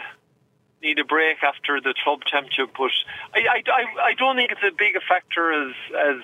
need 0.83 0.99
a 0.99 1.05
break 1.05 1.43
after 1.43 1.81
the 1.81 1.95
club 2.05 2.21
championship. 2.27 2.75
But 2.77 2.91
I 3.35 3.63
I, 3.67 4.11
I 4.11 4.15
don't 4.15 4.37
think 4.37 4.51
it's 4.51 4.61
as 4.65 4.75
big 4.77 4.97
a 4.97 5.01
factor 5.01 5.53
as 5.53 5.75
as. 5.95 6.23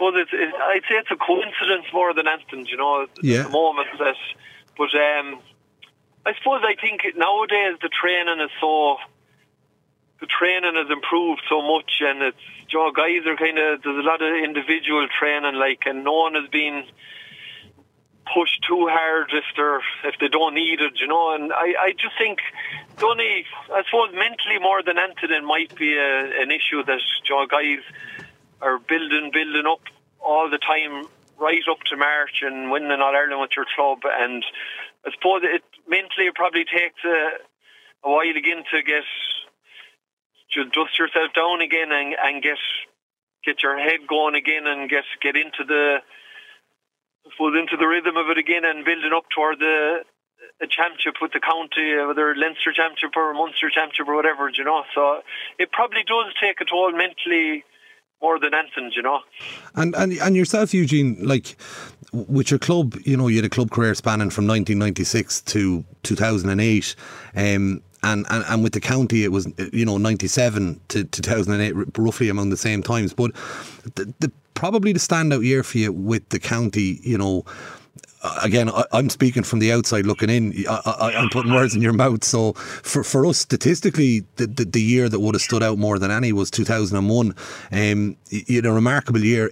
Suppose 0.00 0.14
it's, 0.16 0.32
it, 0.32 0.48
I'd 0.56 0.80
say 0.88 0.96
it's 0.96 1.12
a 1.12 1.20
coincidence 1.20 1.84
more 1.92 2.14
than 2.14 2.24
anything, 2.26 2.64
you 2.64 2.78
know, 2.78 3.04
yeah. 3.20 3.40
at 3.40 3.46
the 3.48 3.52
moment 3.52 3.88
that. 3.98 4.16
But 4.78 4.88
um, 4.96 5.44
I 6.24 6.32
suppose 6.40 6.64
I 6.64 6.72
think 6.80 7.04
nowadays 7.20 7.76
the 7.84 7.92
training 7.92 8.40
is 8.40 8.48
so 8.64 8.96
the 10.20 10.26
training 10.26 10.72
has 10.72 10.88
improved 10.88 11.42
so 11.50 11.60
much, 11.60 12.00
and 12.00 12.32
it's 12.32 12.46
you 12.72 12.80
know, 12.80 12.88
guys 12.96 13.28
are 13.28 13.36
kind 13.36 13.60
of 13.60 13.82
there's 13.84 14.00
a 14.00 14.08
lot 14.08 14.24
of 14.24 14.32
individual 14.40 15.04
training, 15.12 15.60
like, 15.60 15.84
and 15.84 16.02
no 16.02 16.16
one 16.16 16.32
has 16.32 16.48
been 16.48 16.88
pushed 18.32 18.64
too 18.64 18.88
hard 18.88 19.28
if 19.36 19.44
they're 19.52 19.84
if 20.08 20.16
they 20.18 20.28
don't 20.28 20.54
need 20.54 20.80
it, 20.80 20.96
you 20.96 21.08
know. 21.08 21.34
And 21.34 21.52
I, 21.52 21.76
I 21.76 21.92
just 21.92 22.16
think 22.16 22.40
only 23.04 23.44
I 23.68 23.84
suppose 23.84 24.16
mentally 24.16 24.56
more 24.64 24.80
than 24.82 24.96
anything 24.96 25.28
it 25.28 25.44
might 25.44 25.76
be 25.76 25.92
a, 25.92 26.40
an 26.40 26.50
issue 26.50 26.80
that 26.88 27.04
you 27.28 27.36
know, 27.36 27.44
guys 27.44 27.84
are 28.60 28.78
building 28.78 29.30
building 29.32 29.66
up 29.66 29.80
all 30.20 30.50
the 30.50 30.58
time 30.58 31.06
right 31.38 31.64
up 31.70 31.80
to 31.88 31.96
March 31.96 32.42
and 32.42 32.70
winning 32.70 33.00
All 33.00 33.16
Ireland 33.16 33.40
with 33.40 33.56
your 33.56 33.66
club 33.74 34.00
and 34.04 34.44
I 35.06 35.10
suppose 35.12 35.42
it 35.42 35.64
mentally 35.88 36.28
it 36.28 36.34
probably 36.34 36.64
takes 36.64 37.00
a, 37.04 37.40
a 38.04 38.08
while 38.10 38.36
again 38.36 38.64
to 38.70 38.82
get 38.82 39.04
to 40.52 40.64
dust 40.64 40.98
yourself 40.98 41.32
down 41.34 41.60
again 41.62 41.92
and, 41.92 42.14
and 42.18 42.42
get 42.42 42.58
get 43.44 43.62
your 43.62 43.78
head 43.78 44.06
going 44.06 44.34
again 44.34 44.66
and 44.66 44.90
get 44.90 45.04
get 45.22 45.36
into 45.36 45.64
the 45.64 45.98
suppose 47.32 47.56
into 47.56 47.76
the 47.76 47.86
rhythm 47.86 48.16
of 48.16 48.28
it 48.28 48.38
again 48.38 48.64
and 48.64 48.84
building 48.84 49.12
up 49.16 49.24
toward 49.34 49.58
the 49.58 50.04
a 50.60 50.66
championship 50.66 51.20
with 51.20 51.32
the 51.32 51.40
county, 51.40 51.96
whether 52.04 52.34
Leinster 52.36 52.72
championship 52.72 53.16
or 53.16 53.32
Munster 53.32 53.68
championship 53.68 54.08
or 54.08 54.16
whatever, 54.16 54.48
you 54.48 54.64
know. 54.64 54.84
So 54.94 55.20
it 55.58 55.72
probably 55.72 56.04
does 56.04 56.32
take 56.40 56.60
a 56.60 56.64
toll 56.64 56.92
mentally 56.92 57.64
more 58.22 58.38
than 58.38 58.54
anything, 58.54 58.92
you 58.94 59.02
know. 59.02 59.20
And 59.74 59.94
and 59.94 60.12
and 60.12 60.36
yourself, 60.36 60.74
Eugene, 60.74 61.16
like 61.20 61.56
with 62.12 62.50
your 62.50 62.58
club, 62.58 62.96
you 63.04 63.16
know, 63.16 63.28
you 63.28 63.36
had 63.36 63.44
a 63.44 63.50
club 63.50 63.70
career 63.70 63.94
spanning 63.94 64.30
from 64.30 64.46
1996 64.46 65.42
to 65.42 65.84
2008. 66.02 66.96
Um, 67.36 67.82
and, 68.02 68.26
and, 68.30 68.44
and 68.48 68.62
with 68.62 68.72
the 68.72 68.80
county, 68.80 69.24
it 69.24 69.32
was 69.32 69.46
you 69.72 69.84
know 69.84 69.98
ninety 69.98 70.26
seven 70.26 70.80
to, 70.88 71.04
to 71.04 71.22
two 71.22 71.30
thousand 71.30 71.52
and 71.52 71.62
eight, 71.62 71.74
roughly 71.98 72.28
among 72.28 72.50
the 72.50 72.56
same 72.56 72.82
times. 72.82 73.12
But 73.12 73.34
the, 73.94 74.12
the 74.20 74.32
probably 74.54 74.92
the 74.92 74.98
standout 74.98 75.44
year 75.44 75.62
for 75.62 75.78
you 75.78 75.92
with 75.92 76.26
the 76.30 76.38
county, 76.38 77.00
you 77.02 77.18
know, 77.18 77.44
again, 78.42 78.68
I, 78.68 78.84
am 78.92 79.08
speaking 79.08 79.42
from 79.42 79.58
the 79.58 79.72
outside 79.72 80.06
looking 80.06 80.30
in. 80.30 80.64
I, 80.68 81.12
am 81.14 81.30
putting 81.30 81.52
words 81.52 81.74
in 81.74 81.82
your 81.82 81.92
mouth. 81.92 82.24
So 82.24 82.52
for, 82.52 83.02
for 83.02 83.26
us, 83.26 83.38
statistically, 83.38 84.24
the, 84.36 84.46
the, 84.46 84.64
the, 84.64 84.82
year 84.82 85.08
that 85.08 85.20
would 85.20 85.34
have 85.34 85.42
stood 85.42 85.62
out 85.62 85.78
more 85.78 85.98
than 85.98 86.10
any 86.10 86.32
was 86.32 86.50
2001. 86.50 87.34
Um, 87.72 88.16
you 88.28 88.62
a 88.62 88.72
remarkable 88.72 89.20
year. 89.20 89.50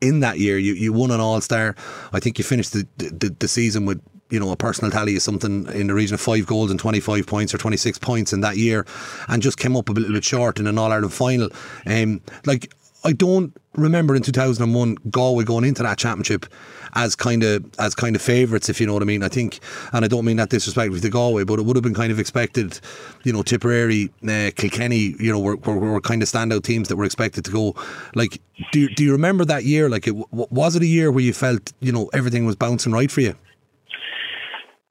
In 0.00 0.20
that 0.20 0.38
year, 0.38 0.58
you, 0.58 0.74
you 0.74 0.92
won 0.92 1.10
an 1.10 1.20
All 1.20 1.40
Star. 1.40 1.74
I 2.12 2.20
think 2.20 2.38
you 2.38 2.44
finished 2.44 2.72
the, 2.72 2.86
the, 2.98 3.34
the 3.36 3.48
season 3.48 3.84
with 3.84 4.00
you 4.30 4.38
know, 4.38 4.50
a 4.52 4.56
personal 4.56 4.90
tally 4.90 5.14
is 5.14 5.24
something 5.24 5.66
in 5.68 5.86
the 5.86 5.94
region 5.94 6.14
of 6.14 6.20
five 6.20 6.46
goals 6.46 6.70
and 6.70 6.78
25 6.78 7.26
points 7.26 7.54
or 7.54 7.58
26 7.58 7.98
points 7.98 8.32
in 8.32 8.42
that 8.42 8.56
year 8.56 8.84
and 9.28 9.42
just 9.42 9.58
came 9.58 9.74
up 9.76 9.88
a 9.88 9.92
little 9.92 10.12
bit 10.12 10.24
short 10.24 10.58
in 10.58 10.66
an 10.66 10.78
All 10.78 10.92
Ireland 10.92 11.14
final. 11.14 11.48
Um, 11.86 12.20
like, 12.44 12.72
I 13.04 13.12
don't 13.12 13.56
remember 13.74 14.16
in 14.16 14.22
2001 14.22 14.96
Galway 15.10 15.44
going 15.44 15.64
into 15.64 15.82
that 15.82 15.98
championship 15.98 16.46
as 16.94 17.14
kind 17.14 17.42
of 17.44 17.64
as 17.78 17.94
kind 17.94 18.16
of 18.16 18.22
favourites, 18.22 18.68
if 18.68 18.80
you 18.80 18.86
know 18.86 18.94
what 18.94 19.02
I 19.02 19.06
mean. 19.06 19.22
I 19.22 19.28
think, 19.28 19.60
and 19.92 20.04
I 20.04 20.08
don't 20.08 20.24
mean 20.24 20.36
that 20.38 20.50
disrespectfully 20.50 21.00
to 21.00 21.08
Galway, 21.08 21.44
but 21.44 21.58
it 21.58 21.64
would 21.64 21.76
have 21.76 21.82
been 21.82 21.94
kind 21.94 22.10
of 22.10 22.18
expected. 22.18 22.80
You 23.24 23.32
know, 23.32 23.42
Tipperary, 23.42 24.10
uh, 24.24 24.50
Kilkenny, 24.56 25.14
you 25.18 25.30
know, 25.30 25.38
were, 25.38 25.56
were, 25.56 25.78
were, 25.78 26.00
kind 26.00 26.22
of 26.22 26.28
standout 26.28 26.64
teams 26.64 26.88
that 26.88 26.96
were 26.96 27.04
expected 27.04 27.44
to 27.44 27.50
go. 27.50 27.74
Like, 28.14 28.40
do 28.72 28.80
you, 28.80 28.94
do 28.94 29.04
you 29.04 29.12
remember 29.12 29.44
that 29.44 29.64
year? 29.64 29.88
Like, 29.88 30.06
it, 30.06 30.14
was 30.32 30.76
it 30.76 30.82
a 30.82 30.86
year 30.86 31.12
where 31.12 31.22
you 31.22 31.32
felt 31.32 31.72
you 31.80 31.92
know 31.92 32.10
everything 32.12 32.46
was 32.46 32.56
bouncing 32.56 32.92
right 32.92 33.10
for 33.10 33.20
you? 33.20 33.34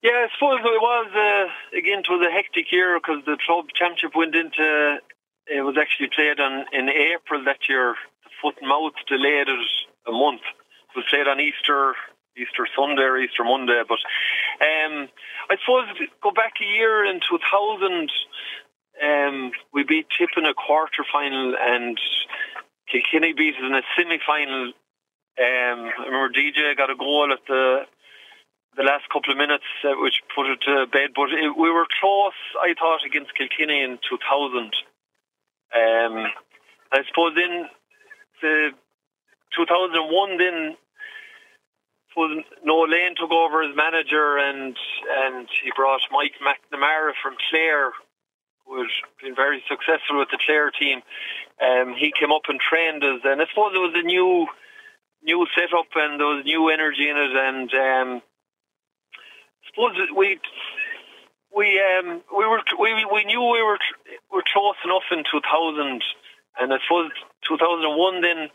Yeah, 0.01 0.12
I 0.12 0.28
suppose 0.36 0.60
it 0.60 0.82
was. 0.82 1.08
Uh, 1.14 1.78
again, 1.78 1.99
it 1.99 2.10
was 2.10 2.26
a 2.26 2.32
hectic 2.32 2.72
year 2.72 2.99
because 2.99 3.26
the 3.26 3.38
club 3.45 3.66
championship 3.76 4.16
went 4.16 4.36
into. 4.36 4.99
It 5.48 5.62
was 5.62 5.78
actually 5.80 6.10
played 6.14 6.39
on 6.39 6.66
in 6.74 6.89
April 6.89 7.43
that 7.45 7.70
year. 7.70 7.95
The 8.24 8.30
foot 8.41 8.56
and 8.60 8.68
mouth 8.68 8.93
delayed 9.08 9.48
it 9.48 9.68
a 10.08 10.12
month 10.12 10.41
It 10.43 10.95
was 10.95 11.06
played 11.10 11.28
on 11.28 11.39
Easter 11.39 11.95
Easter 12.38 12.68
Sunday 12.76 13.02
or 13.02 13.18
Easter 13.18 13.43
Monday. 13.43 13.82
But 13.88 14.00
um, 14.62 15.10
I 15.50 15.58
suppose 15.58 15.89
go 16.22 16.32
back 16.32 16.54
a 16.62 16.66
year 16.66 17.06
in 17.06 17.20
2000, 17.20 18.12
um, 19.02 19.52
we 19.74 19.84
beat 19.84 20.08
Tip 20.18 20.30
in 20.38 20.45
a 20.45 20.54
quarter 20.54 21.06
final 21.12 21.56
and 21.60 22.00
Kilkenny 22.91 23.34
beat 23.34 23.56
us 23.56 23.66
in 23.66 23.74
a 23.74 23.82
semi 23.98 24.20
final. 24.26 24.74
Um, 25.38 25.80
I 26.00 26.06
remember 26.06 26.34
DJ 26.34 26.76
got 26.78 26.89
a 26.89 26.95
goal 26.95 27.30
at 27.32 27.45
the 27.48 27.86
the 28.76 28.84
last 28.84 29.10
couple 29.10 29.32
of 29.32 29.38
minutes, 29.38 29.66
uh, 29.84 29.98
which 29.98 30.22
put 30.36 30.45
it 30.45 30.62
to 30.62 30.86
bed. 30.86 31.10
But 31.16 31.34
it, 31.34 31.58
we 31.58 31.70
were 31.72 31.88
close, 32.00 32.38
I 32.62 32.74
thought, 32.78 33.02
against 33.06 33.34
Kilkenny 33.34 33.82
in 33.82 33.98
2000. 34.08 34.72
Um, 35.76 36.28
I 36.91 37.03
suppose 37.07 37.34
in 37.36 37.65
the 38.41 38.70
2001, 39.55 40.38
then 40.38 40.78
was 42.18 42.43
Noel 42.65 42.89
Lane 42.89 43.15
took 43.15 43.32
over 43.32 43.61
as 43.61 43.76
manager, 43.76 44.38
and 44.38 44.76
and 45.22 45.47
he 45.63 45.72
brought 45.76 46.01
Mike 46.11 46.34
McNamara 46.41 47.13
from 47.22 47.38
Clare, 47.49 47.91
who 48.65 48.82
had 48.82 48.89
been 49.22 49.36
very 49.36 49.63
successful 49.70 50.18
with 50.18 50.30
the 50.32 50.39
Clare 50.43 50.72
team. 50.72 51.01
Um, 51.61 51.93
he 51.93 52.11
came 52.11 52.32
up 52.32 52.49
and 52.49 52.59
trained 52.59 53.03
us, 53.03 53.22
and 53.24 53.39
I 53.39 53.45
suppose 53.47 53.72
it 53.76 53.86
was 53.86 53.93
a 53.95 54.01
new 54.01 54.47
new 55.24 55.45
setup, 55.55 55.93
and 55.95 56.20
there 56.20 56.28
was 56.28 56.43
new 56.43 56.70
energy 56.70 57.07
in 57.07 57.18
it, 57.18 57.36
and 57.38 57.70
um, 57.74 58.22
I 59.61 59.63
suppose 59.70 59.95
we 60.18 60.39
we 61.55 61.80
um, 61.80 62.22
we 62.36 62.45
were 62.47 62.61
we 62.82 63.05
we 63.13 63.24
knew 63.26 63.41
we 63.41 63.61
were 63.61 63.78
were 64.32 64.43
close 64.53 64.80
enough 64.86 65.07
in 65.11 65.23
2000, 65.23 66.03
and 66.59 66.73
I 66.73 66.78
suppose 66.86 67.11
2001 67.47 68.21
then 68.21 68.49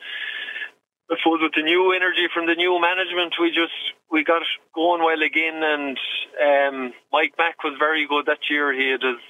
I 1.12 1.16
suppose 1.20 1.44
with 1.44 1.52
the 1.52 1.62
new 1.62 1.92
energy 1.92 2.24
from 2.32 2.46
the 2.46 2.54
new 2.54 2.80
management, 2.80 3.36
we 3.36 3.52
just 3.52 3.76
we 4.10 4.24
got 4.24 4.40
going 4.74 5.04
well 5.04 5.20
again. 5.20 5.60
And 5.60 5.98
um, 6.40 6.94
Mike 7.12 7.34
Mack 7.36 7.62
was 7.62 7.76
very 7.78 8.08
good 8.08 8.24
that 8.26 8.48
year. 8.48 8.72
He 8.72 8.88
had 8.88 9.04
his, 9.04 9.20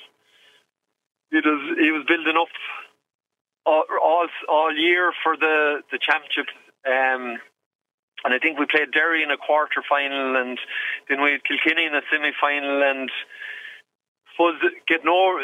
he 1.35 1.43
was 1.43 1.63
he 1.83 1.91
was 1.91 2.07
building 2.07 2.39
up 2.39 2.55
all, 3.67 3.83
all 3.99 4.27
all 4.49 4.71
year 4.71 5.13
for 5.25 5.37
the 5.37 5.83
the 5.91 5.99
championship. 5.99 6.47
Um, 6.87 7.43
and 8.23 8.31
I 8.31 8.39
think 8.39 8.61
we 8.61 8.71
played 8.71 8.95
Derry 8.95 9.25
in 9.25 9.35
a 9.35 9.37
quarter 9.37 9.83
final, 9.83 10.37
and 10.39 10.59
then 11.09 11.21
we 11.21 11.33
had 11.33 11.43
Kilkenny 11.43 11.87
in 11.87 11.99
a 11.99 12.07
semi 12.13 12.31
final, 12.39 12.79
and 12.79 13.11
suppose 14.31 14.55
getting 14.87 15.11
over 15.11 15.43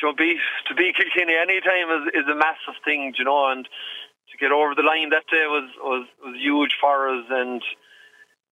you 0.00 0.08
know, 0.08 0.14
be, 0.14 0.38
to 0.68 0.74
be 0.74 0.92
Kilkenny 0.92 1.34
any 1.34 1.60
time 1.60 1.90
is, 1.90 2.22
is 2.22 2.28
a 2.30 2.34
massive 2.34 2.78
thing, 2.84 3.14
you 3.18 3.24
know, 3.24 3.50
and 3.50 3.64
to 3.64 4.36
get 4.38 4.52
over 4.52 4.74
the 4.74 4.82
line 4.82 5.10
that 5.10 5.26
day 5.30 5.46
was 5.46 5.70
was, 5.80 6.06
was 6.22 6.36
huge 6.36 6.76
for 6.80 7.08
us, 7.08 7.24
and 7.30 7.62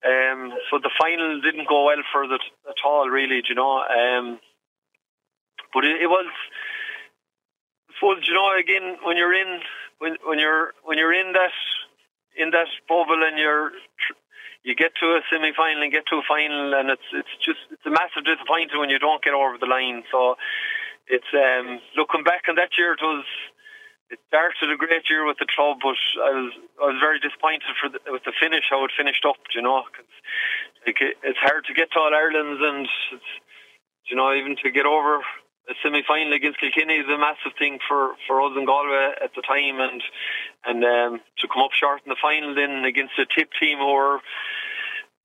um, 0.04 0.52
so 0.70 0.78
the 0.78 0.90
final 1.00 1.40
didn't 1.40 1.68
go 1.68 1.86
well 1.86 2.02
for 2.12 2.24
us 2.24 2.40
at 2.68 2.80
all, 2.84 3.08
really. 3.08 3.42
you 3.48 3.54
know? 3.54 3.82
Um, 3.82 4.38
but 5.74 5.84
it, 5.84 6.02
it 6.02 6.06
was, 6.06 6.26
suppose, 7.94 8.22
you 8.26 8.34
know, 8.34 8.56
again 8.58 8.96
when 9.04 9.16
you're 9.16 9.34
in 9.34 9.60
when 9.98 10.16
when 10.24 10.38
you're 10.38 10.72
when 10.84 10.98
you're 10.98 11.12
in 11.14 11.32
that 11.32 11.56
in 12.36 12.50
that 12.50 12.68
bubble 12.88 13.22
and 13.24 13.38
you're 13.38 13.72
you 14.62 14.74
get 14.74 14.92
to 15.00 15.06
a 15.14 15.20
semi 15.30 15.52
final 15.56 15.82
and 15.82 15.92
get 15.92 16.06
to 16.10 16.16
a 16.16 16.26
final, 16.26 16.74
and 16.74 16.90
it's 16.90 17.08
it's 17.12 17.34
just 17.44 17.60
it's 17.70 17.86
a 17.86 17.90
massive 17.90 18.24
disappointment 18.24 18.80
when 18.80 18.90
you 18.90 18.98
don't 18.98 19.22
get 19.22 19.34
over 19.34 19.56
the 19.58 19.66
line. 19.66 20.02
So 20.10 20.36
it's 21.08 21.32
um, 21.34 21.80
looking 21.96 22.24
back 22.24 22.44
on 22.48 22.56
that 22.56 22.74
year, 22.78 22.92
it 22.92 23.02
was 23.02 23.24
it 24.10 24.18
started 24.28 24.70
a 24.70 24.78
great 24.78 25.10
year 25.10 25.26
with 25.26 25.38
the 25.38 25.50
club, 25.50 25.78
but 25.82 25.98
I 26.22 26.30
was 26.30 26.52
I 26.82 26.84
was 26.94 26.98
very 27.02 27.18
disappointed 27.18 27.74
for 27.80 27.90
the, 27.90 27.98
with 28.10 28.22
the 28.24 28.32
finish 28.38 28.70
how 28.70 28.84
it 28.84 28.94
finished 28.96 29.24
up. 29.26 29.38
You 29.54 29.62
know, 29.62 29.82
cause, 29.90 30.14
like 30.86 31.00
it, 31.00 31.18
it's 31.22 31.42
hard 31.42 31.66
to 31.66 31.74
get 31.74 31.90
to 31.92 31.98
All 31.98 32.14
Ireland's, 32.14 32.62
and 32.62 32.86
it's, 33.12 33.30
you 34.10 34.16
know 34.16 34.32
even 34.34 34.56
to 34.62 34.70
get 34.70 34.86
over 34.86 35.22
a 35.66 35.74
semi 35.82 36.02
final 36.06 36.32
against 36.32 36.60
Kilkenny 36.60 37.02
is 37.02 37.10
a 37.10 37.18
massive 37.18 37.58
thing 37.58 37.78
for, 37.88 38.14
for 38.26 38.38
us 38.42 38.54
in 38.56 38.66
Galway 38.66 39.18
at 39.18 39.34
the 39.34 39.42
time, 39.42 39.82
and 39.82 40.02
and 40.64 40.80
um, 40.84 41.12
to 41.42 41.48
come 41.50 41.62
up 41.62 41.74
short 41.74 42.02
in 42.06 42.10
the 42.10 42.22
final 42.22 42.54
then 42.54 42.84
against 42.86 43.18
a 43.18 43.26
tip 43.26 43.50
team 43.58 43.78
were 43.78 44.22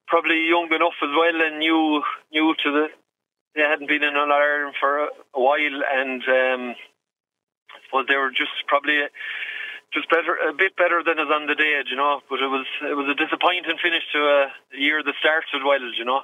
probably 0.08 0.50
young 0.50 0.68
enough 0.74 0.98
as 1.02 1.14
well 1.14 1.38
and 1.46 1.60
new 1.60 2.02
new 2.34 2.54
to 2.66 2.72
the 2.72 2.88
they 3.56 3.62
hadn't 3.62 3.88
been 3.88 4.04
in 4.04 4.16
Ireland 4.16 4.76
for 4.80 5.06
a, 5.06 5.10
while, 5.34 5.82
and 5.94 6.22
um, 6.24 6.76
they 8.08 8.16
were 8.16 8.32
just 8.32 8.52
probably 8.68 9.00
just 9.94 10.10
better, 10.10 10.38
a 10.48 10.54
bit 10.54 10.76
better 10.78 11.04
than 11.06 11.20
us 11.20 11.28
on 11.34 11.48
the 11.48 11.56
day, 11.56 11.82
you 11.90 11.98
know. 11.98 12.22
But 12.30 12.40
it 12.40 12.48
was 12.48 12.66
it 12.82 12.96
was 12.96 13.08
a 13.10 13.16
disappointing 13.16 13.78
finish 13.84 14.04
to 14.14 14.20
a 14.20 14.80
year 14.80 15.04
that 15.04 15.14
started 15.20 15.66
well, 15.66 15.82
you 15.98 16.06
know. 16.06 16.22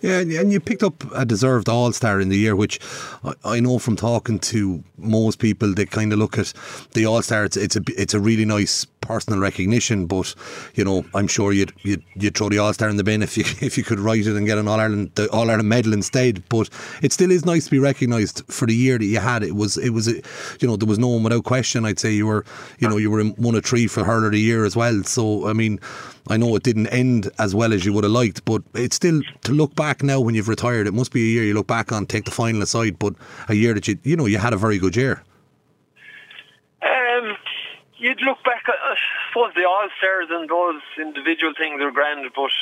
Yeah, 0.00 0.40
and 0.40 0.52
you 0.52 0.58
picked 0.58 0.82
up 0.82 1.04
a 1.14 1.24
deserved 1.24 1.68
All 1.68 1.92
Star 1.92 2.20
in 2.20 2.28
the 2.28 2.36
year, 2.36 2.56
which 2.56 2.80
I 3.44 3.60
know 3.60 3.78
from 3.78 3.94
talking 3.94 4.40
to 4.40 4.82
most 4.96 5.38
people, 5.38 5.72
they 5.74 5.86
kind 5.86 6.12
of 6.12 6.18
look 6.18 6.38
at 6.38 6.52
the 6.94 7.06
All 7.06 7.22
Star. 7.22 7.44
It's, 7.44 7.56
it's 7.56 7.76
a 7.76 7.82
it's 7.96 8.14
a 8.14 8.20
really 8.20 8.44
nice 8.44 8.84
personal 9.00 9.40
recognition, 9.40 10.06
but 10.06 10.34
you 10.74 10.84
know, 10.84 11.04
I'm 11.14 11.26
sure 11.26 11.52
you'd 11.52 11.72
you'd, 11.82 12.02
you'd 12.14 12.36
throw 12.36 12.48
the 12.48 12.58
All 12.58 12.72
Star 12.72 12.88
in 12.88 12.96
the 12.96 13.04
bin 13.04 13.22
if 13.22 13.36
you 13.36 13.44
if 13.60 13.76
you 13.78 13.84
could 13.84 13.98
write 13.98 14.26
it 14.26 14.36
and 14.36 14.46
get 14.46 14.58
an 14.58 14.68
All 14.68 14.80
Ireland 14.80 15.18
All 15.32 15.50
Ireland 15.50 15.68
medal 15.68 15.92
instead. 15.92 16.48
But 16.48 16.68
it 17.02 17.12
still 17.12 17.30
is 17.30 17.44
nice 17.44 17.64
to 17.66 17.70
be 17.70 17.78
recognised 17.78 18.44
for 18.48 18.66
the 18.66 18.74
year 18.74 18.98
that 18.98 19.04
you 19.04 19.18
had. 19.20 19.42
It 19.42 19.54
was 19.54 19.76
it 19.76 19.90
was 19.90 20.08
a, 20.08 20.14
you 20.60 20.68
know 20.68 20.76
there 20.76 20.88
was 20.88 20.98
no 20.98 21.08
one 21.08 21.22
without 21.22 21.44
question. 21.44 21.84
I'd 21.84 21.98
say 21.98 22.12
you 22.12 22.26
were 22.26 22.44
you 22.78 22.88
know 22.88 22.96
you 22.96 23.10
were 23.10 23.20
in 23.20 23.30
one 23.32 23.54
of 23.54 23.64
three 23.64 23.86
for 23.86 24.04
hurler 24.04 24.26
of 24.26 24.32
the 24.32 24.40
year 24.40 24.64
as 24.64 24.76
well. 24.76 25.02
So 25.04 25.48
I 25.48 25.52
mean. 25.52 25.80
I 26.30 26.36
know 26.36 26.54
it 26.56 26.62
didn't 26.62 26.88
end 26.88 27.30
as 27.38 27.54
well 27.54 27.72
as 27.72 27.86
you 27.86 27.94
would 27.94 28.04
have 28.04 28.12
liked, 28.12 28.44
but 28.44 28.62
it's 28.74 28.96
still 28.96 29.22
to 29.44 29.52
look 29.52 29.74
back 29.74 30.02
now 30.02 30.20
when 30.20 30.34
you've 30.34 30.48
retired. 30.48 30.86
It 30.86 30.92
must 30.92 31.10
be 31.10 31.22
a 31.22 31.32
year 31.32 31.44
you 31.44 31.54
look 31.54 31.66
back 31.66 31.90
on, 31.90 32.04
take 32.04 32.26
the 32.26 32.30
final 32.30 32.60
aside, 32.60 32.98
but 32.98 33.14
a 33.48 33.54
year 33.54 33.72
that 33.72 33.88
you 33.88 33.98
you 34.02 34.14
know 34.14 34.26
you 34.26 34.36
had 34.36 34.52
a 34.52 34.58
very 34.58 34.76
good 34.76 34.94
year. 34.94 35.22
You'd 37.98 38.22
look 38.22 38.38
back. 38.46 38.62
I 38.70 38.94
suppose 39.28 39.50
the 39.54 39.66
All 39.66 39.88
Stars 39.98 40.30
and 40.30 40.48
those 40.48 40.82
individual 41.02 41.52
things 41.58 41.82
are 41.82 41.90
grand, 41.90 42.30
but 42.30 42.54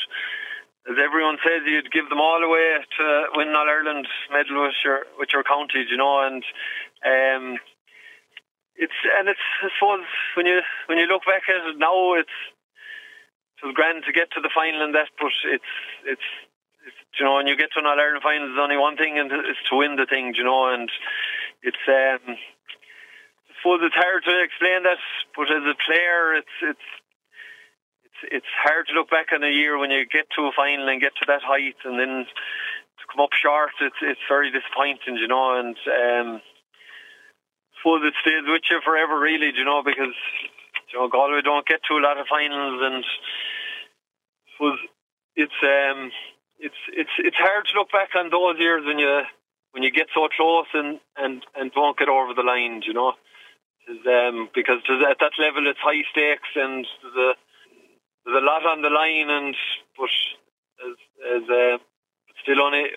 as 0.89 0.97
everyone 0.97 1.37
says, 1.45 1.61
you'd 1.68 1.93
give 1.93 2.09
them 2.09 2.20
all 2.20 2.41
away 2.41 2.80
to 2.80 3.05
win 3.37 3.53
All 3.53 3.68
Ireland 3.68 4.09
medal 4.32 4.64
with 4.64 4.80
your 4.82 5.05
with 5.18 5.28
your 5.37 5.45
county, 5.45 5.84
you 5.84 6.01
know, 6.01 6.24
and 6.24 6.41
um, 7.05 7.61
it's 8.76 8.97
and 9.18 9.28
it's 9.28 9.47
I 9.61 9.68
suppose 9.76 10.09
when 10.41 10.47
you 10.47 10.61
when 10.87 10.97
you 10.97 11.05
look 11.05 11.28
back 11.28 11.45
at 11.53 11.68
it 11.68 11.76
now, 11.76 12.14
it's 12.14 12.39
it 13.61 13.66
was 13.66 13.76
grand 13.76 14.05
to 14.09 14.16
get 14.16 14.32
to 14.32 14.41
the 14.41 14.53
final 14.55 14.84
and 14.84 14.95
that, 14.95 15.12
but 15.20 15.37
it's 15.45 15.72
it's, 16.05 16.28
you 17.20 17.24
know 17.26 17.37
when 17.37 17.47
you 17.47 17.57
get 17.61 17.72
to 17.76 17.80
an 17.80 17.87
All 17.87 18.01
Ireland 18.01 18.24
final, 18.24 18.49
there's 18.49 18.64
only 18.64 18.80
one 18.80 18.97
thing, 18.97 19.18
and 19.18 19.28
it's 19.32 19.61
to 19.68 19.76
win 19.76 19.97
the 19.97 20.07
thing, 20.09 20.32
you 20.32 20.45
know, 20.45 20.72
and 20.72 20.89
it's 21.61 21.84
um, 21.89 22.41
suppose 23.66 23.82
it's 23.82 23.98
hard 23.98 24.22
to 24.22 24.34
explain 24.46 24.86
that, 24.86 25.02
but 25.34 25.50
as 25.50 25.66
a 25.66 25.74
player, 25.82 26.38
it's 26.38 26.56
it's 26.62 26.88
it's 28.06 28.22
it's 28.38 28.52
hard 28.62 28.86
to 28.86 28.94
look 28.94 29.10
back 29.10 29.34
on 29.34 29.42
a 29.42 29.50
year 29.50 29.76
when 29.76 29.90
you 29.90 30.06
get 30.06 30.30
to 30.38 30.46
a 30.46 30.52
final 30.54 30.86
and 30.86 31.00
get 31.00 31.18
to 31.18 31.26
that 31.26 31.42
height, 31.42 31.74
and 31.82 31.98
then 31.98 32.30
to 32.30 33.04
come 33.10 33.24
up 33.26 33.34
short, 33.34 33.74
it's 33.80 33.98
it's 34.02 34.22
very 34.30 34.54
disappointing, 34.54 35.18
you 35.18 35.26
know, 35.26 35.58
and 35.58 35.74
um, 35.90 36.40
suppose 37.74 38.06
it 38.06 38.14
stays 38.22 38.46
with 38.46 38.62
you 38.70 38.78
forever, 38.86 39.18
really, 39.18 39.50
you 39.50 39.64
know, 39.64 39.82
because 39.82 40.14
you 40.92 40.98
know, 40.98 41.08
Galway 41.08 41.42
don't 41.42 41.66
get 41.66 41.82
to 41.90 41.98
a 41.98 42.06
lot 42.06 42.22
of 42.22 42.30
finals, 42.30 42.78
and 42.86 43.04
was 44.62 44.78
it's 45.34 45.58
um 45.66 46.12
it's 46.62 46.78
it's 46.94 47.14
it's 47.18 47.36
hard 47.36 47.66
to 47.66 47.74
look 47.74 47.90
back 47.90 48.14
on 48.14 48.30
those 48.30 48.62
years 48.62 48.86
when 48.86 49.00
you 49.00 49.22
when 49.72 49.82
you 49.82 49.90
get 49.90 50.06
so 50.14 50.28
close 50.30 50.70
and 50.72 51.00
and 51.18 51.42
and 51.58 51.72
don't 51.72 51.98
get 51.98 52.08
over 52.08 52.32
the 52.32 52.46
line, 52.46 52.80
you 52.86 52.94
know, 52.94 53.14
um, 53.89 54.49
because 54.55 54.78
at 55.09 55.18
that 55.20 55.32
level 55.39 55.66
it's 55.66 55.78
high 55.80 56.03
stakes 56.11 56.51
and 56.57 56.87
there's 57.03 57.16
a 57.16 57.32
there's 58.26 58.43
a 58.43 58.45
lot 58.45 58.66
on 58.66 58.82
the 58.82 58.91
line, 58.91 59.30
and 59.30 59.55
but 59.97 60.11
as 60.84 60.97
as 61.37 61.49
uh, 61.49 61.78
still 62.43 62.61
only 62.61 62.91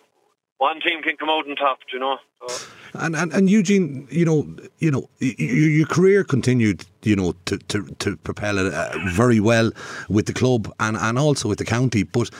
one 0.57 0.81
team 0.81 1.01
can 1.01 1.15
come 1.17 1.29
out 1.29 1.47
on 1.47 1.55
top, 1.55 1.79
you 1.93 1.99
know. 1.99 2.17
So. 2.47 2.67
And, 2.95 3.15
and 3.15 3.31
and 3.31 3.49
Eugene, 3.49 4.07
you 4.09 4.25
know, 4.25 4.47
you 4.79 4.89
know, 4.89 5.07
your, 5.19 5.69
your 5.69 5.85
career 5.85 6.23
continued, 6.23 6.83
you 7.03 7.15
know, 7.15 7.33
to, 7.45 7.57
to, 7.59 7.83
to 7.99 8.17
propel 8.17 8.57
it 8.57 8.73
uh, 8.73 8.97
very 9.13 9.39
well 9.39 9.71
with 10.09 10.25
the 10.25 10.33
club 10.33 10.73
and, 10.79 10.97
and 10.97 11.19
also 11.19 11.47
with 11.47 11.59
the 11.59 11.65
county. 11.65 12.03
But 12.03 12.31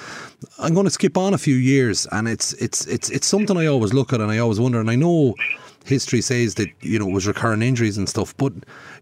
I'm 0.58 0.74
going 0.74 0.86
to 0.86 0.92
skip 0.92 1.16
on 1.16 1.36
a 1.36 1.38
few 1.38 1.56
years, 1.56 2.08
and 2.12 2.28
it's 2.28 2.54
it's 2.54 2.88
it's 2.88 3.12
it's 3.12 3.28
something 3.28 3.56
I 3.56 3.68
always 3.68 3.94
look 3.94 4.12
at 4.14 4.20
and 4.20 4.32
I 4.32 4.40
always 4.40 4.60
wonder. 4.60 4.80
And 4.80 4.90
I 4.90 4.96
know 4.96 5.36
history 5.86 6.22
says 6.22 6.56
that 6.56 6.70
you 6.82 7.00
know 7.00 7.10
it 7.10 7.14
was 7.14 7.28
recurring 7.28 7.62
injuries 7.62 7.98
and 7.98 8.08
stuff, 8.08 8.36
but 8.38 8.54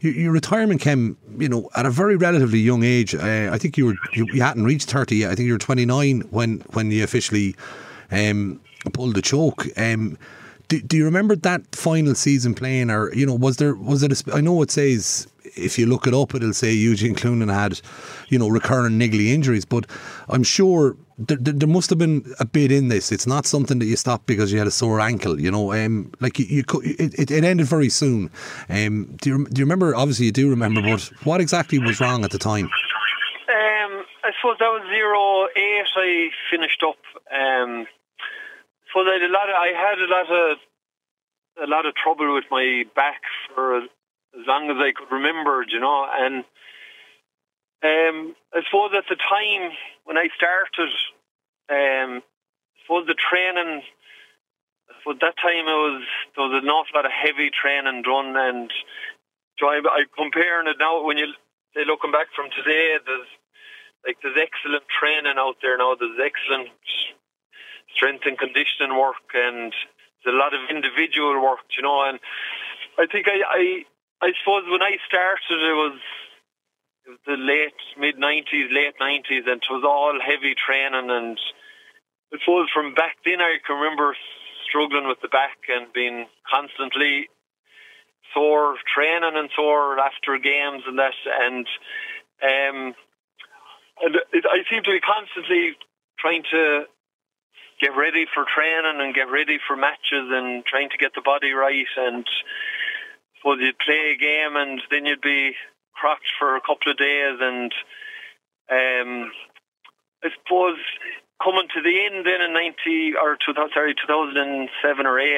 your, 0.02 0.14
your 0.14 0.32
retirement 0.32 0.82
came, 0.82 1.18
you 1.38 1.50
know, 1.50 1.70
at 1.76 1.86
a 1.86 1.90
very 1.90 2.16
relatively 2.16 2.60
young 2.60 2.84
age. 2.84 3.16
Uh, 3.16 3.50
I 3.52 3.58
think 3.58 3.78
you 3.78 3.88
were 3.88 3.96
you, 4.14 4.28
you, 4.34 4.42
hadn't 4.42 4.66
reached 4.66 4.90
thirty 4.90 5.18
yet. 5.18 5.32
I 5.32 5.36
think 5.36 5.48
you 5.48 5.54
were 5.54 5.60
29 5.60 6.22
when 6.32 6.60
when 6.74 6.92
you 6.92 7.04
officially 7.04 7.56
um, 8.12 8.62
pulled 8.94 9.16
the 9.16 9.22
choke. 9.22 9.68
Um, 9.78 10.18
do, 10.68 10.82
do 10.82 10.98
you 10.98 11.06
remember 11.06 11.36
that 11.36 11.76
final 11.76 12.14
season 12.16 12.54
playing, 12.54 12.90
or 12.90 13.14
you 13.14 13.26
know, 13.26 13.36
was 13.36 13.58
there 13.58 13.76
was 13.76 14.04
it? 14.04 14.28
A, 14.28 14.36
I 14.36 14.42
know 14.42 14.62
it 14.62 14.72
says 14.72 15.28
if 15.58 15.78
you 15.78 15.86
look 15.86 16.08
it 16.08 16.14
up, 16.14 16.36
it'll 16.36 16.54
say 16.54 16.72
Eugene 16.72 17.16
Cloonan 17.16 17.54
had, 17.54 17.80
you 18.30 18.38
know, 18.38 18.48
recurrent 18.48 19.00
niggly 19.00 19.28
injuries, 19.28 19.66
but 19.66 19.86
I'm 20.30 20.44
sure 20.44 20.96
there, 21.18 21.38
there, 21.38 21.54
there, 21.54 21.68
must 21.68 21.90
have 21.90 22.00
been 22.00 22.26
a 22.40 22.46
bit 22.46 22.72
in 22.72 22.90
this. 22.90 23.12
It's 23.12 23.26
not 23.28 23.46
something 23.46 23.80
that 23.80 23.86
you 23.86 23.96
stopped 23.96 24.28
because 24.28 24.52
you 24.52 24.60
had 24.60 24.68
a 24.68 24.72
sore 24.72 25.00
ankle. 25.00 25.40
You 25.40 25.52
know, 25.52 25.74
um, 25.74 26.12
like 26.20 26.38
you, 26.40 26.46
you 26.46 26.64
it, 26.84 27.32
it 27.32 27.44
ended 27.44 27.66
very 27.66 27.90
soon. 27.90 28.30
Um, 28.70 29.16
do 29.22 29.30
you 29.30 29.46
do 29.48 29.60
you 29.60 29.66
remember? 29.66 29.96
Obviously, 29.96 30.28
you 30.28 30.32
do 30.32 30.50
remember, 30.50 30.82
but 30.82 31.02
what 31.24 31.42
exactly 31.42 31.80
was 31.80 32.00
wrong 32.00 32.24
at 32.24 32.32
the 32.32 32.38
time? 32.38 32.66
Um, 32.66 34.04
I 34.24 34.32
suppose 34.40 34.58
that 34.60 34.70
was 34.70 34.84
zero 34.90 35.48
eight. 35.56 35.88
I 35.96 36.30
finished 36.52 36.84
up. 36.88 37.00
Um, 37.34 37.88
so 38.94 39.02
I 39.02 39.14
had 39.14 39.30
a 39.30 39.34
lot 39.34 39.50
of, 39.50 39.56
I 39.56 39.72
had 39.76 40.00
a 40.00 40.10
lot 40.10 40.52
of 40.52 40.58
a 41.64 41.68
lot 41.68 41.86
of 41.86 41.96
trouble 41.96 42.36
with 42.36 42.46
my 42.52 42.84
back 42.96 43.22
for 43.54 43.78
as 43.78 43.90
long 44.48 44.70
as 44.70 44.78
I 44.78 44.92
could 44.94 45.12
remember, 45.12 45.66
you 45.68 45.80
know. 45.80 46.08
And 46.14 46.44
um, 47.84 48.36
I 48.54 48.62
suppose 48.66 48.92
at 48.98 49.06
the 49.10 49.18
time 49.18 49.72
when 50.06 50.18
I 50.18 50.28
started, 50.36 50.92
um, 51.70 52.22
I 52.22 52.76
suppose 52.84 53.08
the 53.08 53.16
training. 53.18 53.84
For 55.04 55.14
that 55.14 55.36
time 55.38 55.68
it 55.68 55.82
was 55.84 56.04
there 56.36 56.48
was 56.48 56.64
an 56.64 56.70
awful 56.70 56.96
lot 56.96 57.06
of 57.06 57.12
heavy 57.12 57.52
training 57.52 58.02
done, 58.04 58.34
and 58.36 58.72
so 59.60 59.68
I, 59.68 59.80
I 59.84 60.04
comparing 60.16 60.68
it 60.68 60.78
now 60.80 61.04
when 61.04 61.18
you 61.18 61.28
say 61.76 61.84
looking 61.86 62.12
back 62.12 62.28
from 62.36 62.50
today, 62.56 62.98
there's 63.06 63.30
like 64.06 64.18
there's 64.24 64.40
excellent 64.40 64.88
training 64.88 65.38
out 65.38 65.60
there 65.62 65.78
now. 65.78 65.96
There's 66.00 66.18
excellent 66.18 66.72
strength 67.96 68.26
and 68.26 68.38
conditioning 68.40 68.96
work, 68.96 69.28
and 69.34 69.74
there's 70.24 70.34
a 70.34 70.38
lot 70.38 70.54
of 70.54 70.70
individual 70.70 71.36
work, 71.44 71.68
you 71.76 71.84
know. 71.84 72.08
And 72.08 72.20
I 72.98 73.06
think 73.06 73.28
I, 73.28 73.44
I, 73.46 73.64
I 74.22 74.30
suppose 74.40 74.66
when 74.70 74.82
I 74.82 74.98
started, 75.06 75.60
it 75.62 75.78
was 75.78 76.00
the 77.26 77.38
late 77.38 77.80
mid 77.98 78.18
'90s, 78.18 78.72
late 78.72 78.96
'90s, 79.00 79.48
and 79.48 79.62
it 79.62 79.70
was 79.72 79.84
all 79.86 80.20
heavy 80.20 80.56
training. 80.56 81.10
And 81.10 81.38
it 82.32 82.40
suppose 82.44 82.68
from 82.74 82.94
back 82.94 83.18
then, 83.26 83.40
I 83.40 83.58
can 83.66 83.78
remember 83.78 84.16
struggling 84.68 85.08
with 85.08 85.22
the 85.22 85.30
back 85.30 85.58
and 85.70 85.92
being 85.94 86.28
constantly 86.52 87.30
sore 88.34 88.76
training 88.94 89.36
and 89.36 89.50
sore 89.56 90.00
after 90.00 90.38
games 90.38 90.84
and 90.86 91.00
that. 91.00 91.16
And 91.26 91.68
um, 92.44 92.96
and 94.02 94.16
it, 94.34 94.46
I 94.46 94.62
seem 94.70 94.84
to 94.84 94.92
be 94.92 95.02
constantly 95.02 95.76
trying 96.20 96.44
to 96.52 96.86
get 97.80 97.96
ready 97.96 98.26
for 98.34 98.46
training 98.46 99.00
and 99.02 99.14
get 99.14 99.30
ready 99.32 99.58
for 99.68 99.76
matches 99.76 100.28
and 100.30 100.66
trying 100.66 100.90
to 100.90 100.98
get 100.98 101.14
the 101.16 101.22
body 101.22 101.52
right. 101.52 101.88
And 101.98 102.26
suppose 103.38 103.60
you'd 103.62 103.80
play 103.80 104.14
a 104.14 104.18
game 104.18 104.56
and 104.56 104.82
then 104.90 105.06
you'd 105.06 105.22
be 105.22 105.54
crocked 106.00 106.30
for 106.40 106.56
a 106.56 106.62
couple 106.62 106.92
of 106.92 106.98
days. 106.98 107.38
And 107.42 107.72
um, 108.70 109.32
I 110.24 110.30
suppose 110.38 110.78
coming 111.44 111.68
to 111.74 111.82
the 111.82 112.06
end 112.06 112.26
then 112.26 112.42
in 112.42 112.54
90 112.54 113.14
or 113.22 113.38
2000, 113.46 113.72
sorry, 113.74 113.96
2007 113.96 115.06
or 115.06 115.20
8, 115.20 115.38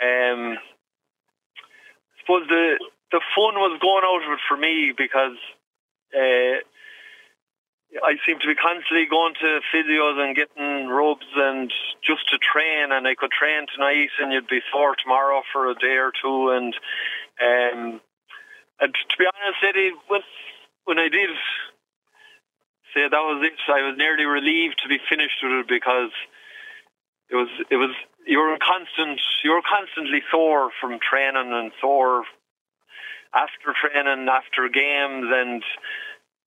um, 0.00 0.58
I 0.58 2.14
suppose 2.20 2.46
the, 2.48 2.78
the 3.10 3.20
fun 3.34 3.54
was 3.54 3.78
going 3.80 4.04
out 4.04 4.26
of 4.26 4.32
it 4.32 4.44
for 4.48 4.56
me 4.56 4.92
because 4.96 5.38
uh, 6.14 6.60
I 8.04 8.14
seem 8.26 8.38
to 8.38 8.46
be 8.46 8.54
constantly 8.54 9.06
going 9.08 9.34
to 9.40 9.60
physios 9.72 10.20
and 10.20 10.36
getting 10.36 10.88
rubs 10.88 11.26
and 11.34 11.72
just 12.04 12.28
to 12.30 12.38
train. 12.38 12.92
And 12.92 13.06
I 13.06 13.14
could 13.14 13.30
train 13.30 13.66
tonight, 13.72 14.10
and 14.20 14.32
you'd 14.32 14.46
be 14.46 14.60
sore 14.70 14.94
tomorrow 14.94 15.42
for 15.52 15.70
a 15.70 15.74
day 15.74 15.96
or 15.96 16.12
two. 16.12 16.50
And 16.50 16.74
um, 17.40 18.00
and 18.80 18.94
to 18.94 19.16
be 19.18 19.26
honest, 19.26 19.58
Eddie, 19.66 19.92
when 20.08 20.20
when 20.84 20.98
I 20.98 21.08
did 21.08 21.30
say 22.94 23.08
that 23.08 23.12
was 23.12 23.44
it, 23.44 23.58
I 23.72 23.82
was 23.82 23.96
nearly 23.98 24.24
relieved 24.24 24.80
to 24.82 24.88
be 24.88 24.98
finished 25.08 25.38
with 25.42 25.52
it 25.52 25.68
because 25.68 26.12
it 27.30 27.36
was 27.36 27.48
it 27.70 27.76
was 27.76 27.90
you 28.26 28.38
were 28.38 28.56
constant 28.58 29.20
you 29.44 29.52
were 29.52 29.62
constantly 29.62 30.22
sore 30.30 30.70
from 30.80 30.98
training 30.98 31.52
and 31.52 31.72
sore 31.80 32.24
after 33.34 33.74
training 33.76 34.28
after 34.28 34.68
games 34.68 35.28
and 35.28 35.62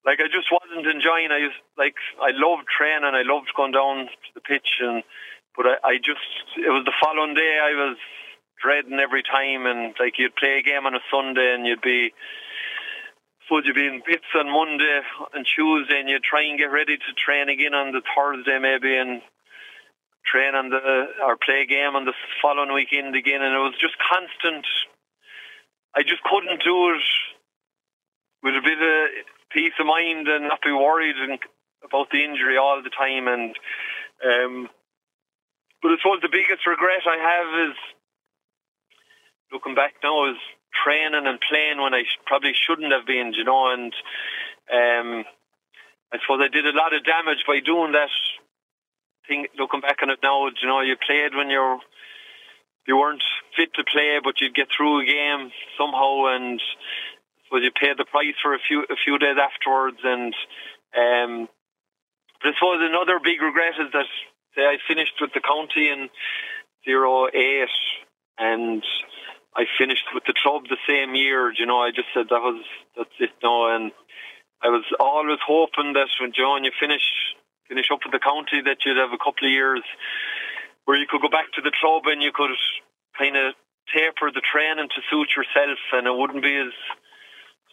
like 0.06 0.20
I 0.20 0.28
just 0.34 0.50
wasn't 0.50 0.88
enjoying. 0.88 1.30
I 1.30 1.46
was 1.46 1.58
like 1.78 1.96
I 2.18 2.34
loved 2.34 2.66
training. 2.66 3.14
I 3.14 3.22
loved 3.22 3.54
going 3.56 3.72
down 3.72 4.10
to 4.10 4.32
the 4.34 4.42
pitch, 4.42 4.82
and 4.82 5.04
but 5.56 5.66
I, 5.68 5.76
I 5.86 5.98
just 5.98 6.26
it 6.58 6.74
was 6.74 6.86
the 6.86 6.98
following 6.98 7.36
day 7.36 7.60
I 7.62 7.74
was 7.78 7.98
dreading 8.62 9.00
every 9.00 9.24
time, 9.24 9.66
and 9.66 9.94
like 10.00 10.18
you'd 10.18 10.36
play 10.36 10.60
a 10.60 10.64
game 10.64 10.86
on 10.86 10.96
a 10.96 11.04
Sunday, 11.12 11.54
and 11.56 11.66
you'd 11.66 11.82
be. 11.82 12.14
Would 13.50 13.66
you 13.66 13.74
be 13.74 13.86
in 13.86 14.02
bits 14.08 14.32
on 14.40 14.48
Monday 14.48 15.02
and 15.34 15.46
Tuesday, 15.46 16.00
and 16.00 16.08
you'd 16.08 16.24
try 16.24 16.48
and 16.48 16.58
get 16.58 16.72
ready 16.72 16.96
to 16.96 17.20
train 17.20 17.50
again 17.50 17.74
on 17.74 17.92
the 17.92 18.00
Thursday, 18.16 18.60
maybe, 18.60 18.96
and 18.96 19.22
train 20.24 20.56
on 20.56 20.70
the 20.70 20.80
or 21.20 21.36
play 21.36 21.64
a 21.64 21.66
game 21.66 22.00
on 22.00 22.06
the 22.06 22.14
following 22.42 22.74
weekend 22.74 23.14
again, 23.14 23.42
and 23.42 23.54
it 23.54 23.60
was 23.60 23.76
just 23.76 24.00
constant. 24.00 24.66
I 25.96 26.04
just 26.04 26.24
couldn't 26.24 26.64
do 26.64 26.96
it 26.96 27.08
with 28.44 28.56
a 28.56 28.64
bit 28.64 28.80
of 28.80 29.26
peace 29.52 29.76
of 29.80 29.86
mind 29.86 30.28
and 30.28 30.48
not 30.48 30.64
be 30.64 30.72
worried 30.72 31.18
and, 31.18 31.38
about 31.84 32.10
the 32.12 32.24
injury 32.24 32.58
all 32.58 32.82
the 32.82 32.94
time. 32.94 33.28
And 33.28 33.52
um, 34.24 34.70
but 35.82 35.92
I 35.92 35.98
suppose 35.98 36.22
the 36.22 36.32
biggest 36.32 36.66
regret 36.68 37.04
I 37.10 37.18
have 37.18 37.50
is 37.72 37.78
looking 39.52 39.76
back 39.76 39.94
now 40.04 40.28
was 40.28 40.38
training 40.84 41.28
and 41.28 41.40
playing 41.50 41.82
when 41.82 41.94
I 41.94 42.04
probably 42.26 42.54
shouldn't 42.56 42.94
have 42.94 43.06
been, 43.06 43.34
you 43.34 43.44
know. 43.44 43.72
And 43.72 43.94
um, 44.72 45.26
I 46.14 46.18
suppose 46.22 46.42
I 46.42 46.48
did 46.48 46.66
a 46.66 46.78
lot 46.78 46.96
of 46.96 47.04
damage 47.04 47.44
by 47.48 47.60
doing 47.60 47.92
that. 47.94 48.10
Thing 49.28 49.46
looking 49.58 49.82
back 49.82 50.02
on 50.02 50.10
it 50.10 50.20
now, 50.24 50.48
you 50.48 50.68
know, 50.68 50.82
you 50.82 50.96
played 50.98 51.36
when 51.36 51.50
you're 51.50 51.80
you 52.88 52.98
weren't 52.98 53.24
fit 53.56 53.70
to 53.76 53.84
play, 53.84 54.18
but 54.24 54.42
you'd 54.42 54.56
get 54.56 54.68
through 54.76 55.02
a 55.02 55.06
game 55.06 55.52
somehow, 55.78 56.34
and 56.34 56.60
was 57.52 57.62
you 57.64 57.72
paid 57.72 57.98
the 57.98 58.06
price 58.06 58.34
for 58.42 58.56
a 58.56 58.60
few 58.68 58.82
a 58.90 58.96
few 59.04 59.20
days 59.20 59.38
afterwards, 59.38 60.00
and 60.04 60.34
um, 60.98 61.48
I 62.42 62.52
suppose 62.58 62.82
another 62.82 63.20
big 63.24 63.42
regret 63.42 63.76
is 63.80 63.92
that 63.94 64.06
say 64.56 64.64
I 64.64 64.78
finished 64.88 65.14
with 65.22 65.32
the 65.34 65.42
county 65.42 65.90
in 65.90 66.10
zero 66.84 67.28
eight, 67.28 67.70
and 68.40 68.84
I 69.56 69.66
finished 69.78 70.08
with 70.14 70.24
the 70.26 70.34
club 70.34 70.64
the 70.70 70.80
same 70.88 71.16
year. 71.16 71.52
You 71.52 71.66
know, 71.66 71.80
I 71.80 71.92
just 71.92 72.08
said 72.14 72.28
that 72.30 72.42
was 72.42 72.64
that's 72.96 73.18
it 73.20 73.36
now, 73.44 73.76
and 73.76 73.92
I 74.64 74.70
was 74.70 74.86
always 75.00 75.40
hoping 75.46 75.94
that 75.94 76.08
when 76.20 76.32
John 76.32 76.64
you 76.64 76.72
finish 76.80 77.04
finish 77.68 77.92
up 77.92 78.00
with 78.04 78.14
the 78.14 78.20
county 78.20 78.62
that 78.64 78.84
you'd 78.86 78.98
have 78.98 79.14
a 79.14 79.24
couple 79.24 79.48
of 79.48 79.52
years 79.52 79.84
where 80.86 80.98
you 80.98 81.08
could 81.08 81.22
go 81.22 81.30
back 81.30 81.52
to 81.54 81.62
the 81.62 81.72
club 81.80 82.04
and 82.08 82.22
you 82.22 82.32
could 82.34 82.52
kind 83.18 83.36
of 83.38 83.54
taper 83.94 84.32
the 84.32 84.44
training 84.44 84.88
to 84.88 85.02
suit 85.10 85.36
yourself, 85.36 85.80
and 85.94 86.08
it 86.08 86.16
wouldn't 86.16 86.44
be 86.44 86.56
as 86.56 86.76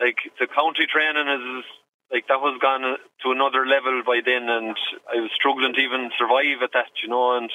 like 0.00 0.18
the 0.38 0.46
county 0.46 0.86
training 0.86 1.26
is 1.30 1.64
like 2.10 2.26
that 2.28 2.40
was 2.40 2.56
gone 2.62 2.96
to 3.22 3.28
another 3.30 3.66
level 3.66 4.02
by 4.06 4.20
then, 4.24 4.48
and 4.48 4.74
I 5.06 5.20
was 5.20 5.30
struggling 5.36 5.74
to 5.74 5.80
even 5.80 6.10
survive 6.16 6.64
at 6.64 6.72
that, 6.72 6.90
you 7.02 7.08
know. 7.08 7.36
And 7.36 7.50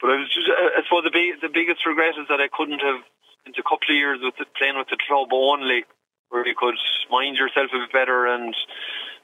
but 0.00 0.10
I 0.10 0.16
was 0.16 0.32
just, 0.32 0.48
I 0.48 0.80
suppose 0.88 1.04
the 1.04 1.12
big, 1.12 1.38
the 1.44 1.52
biggest 1.52 1.84
regret 1.84 2.16
is 2.16 2.26
that 2.32 2.40
I 2.40 2.48
couldn't 2.48 2.80
have 2.80 3.04
into 3.46 3.60
a 3.60 3.68
couple 3.68 3.92
of 3.92 3.96
years 3.96 4.20
with 4.22 4.34
the, 4.38 4.46
playing 4.56 4.76
with 4.76 4.88
the 4.88 4.98
club 5.06 5.28
only, 5.32 5.84
where 6.30 6.46
you 6.46 6.54
could 6.56 6.76
mind 7.10 7.36
yourself 7.36 7.70
a 7.72 7.78
bit 7.84 7.92
better 7.92 8.26
and 8.26 8.54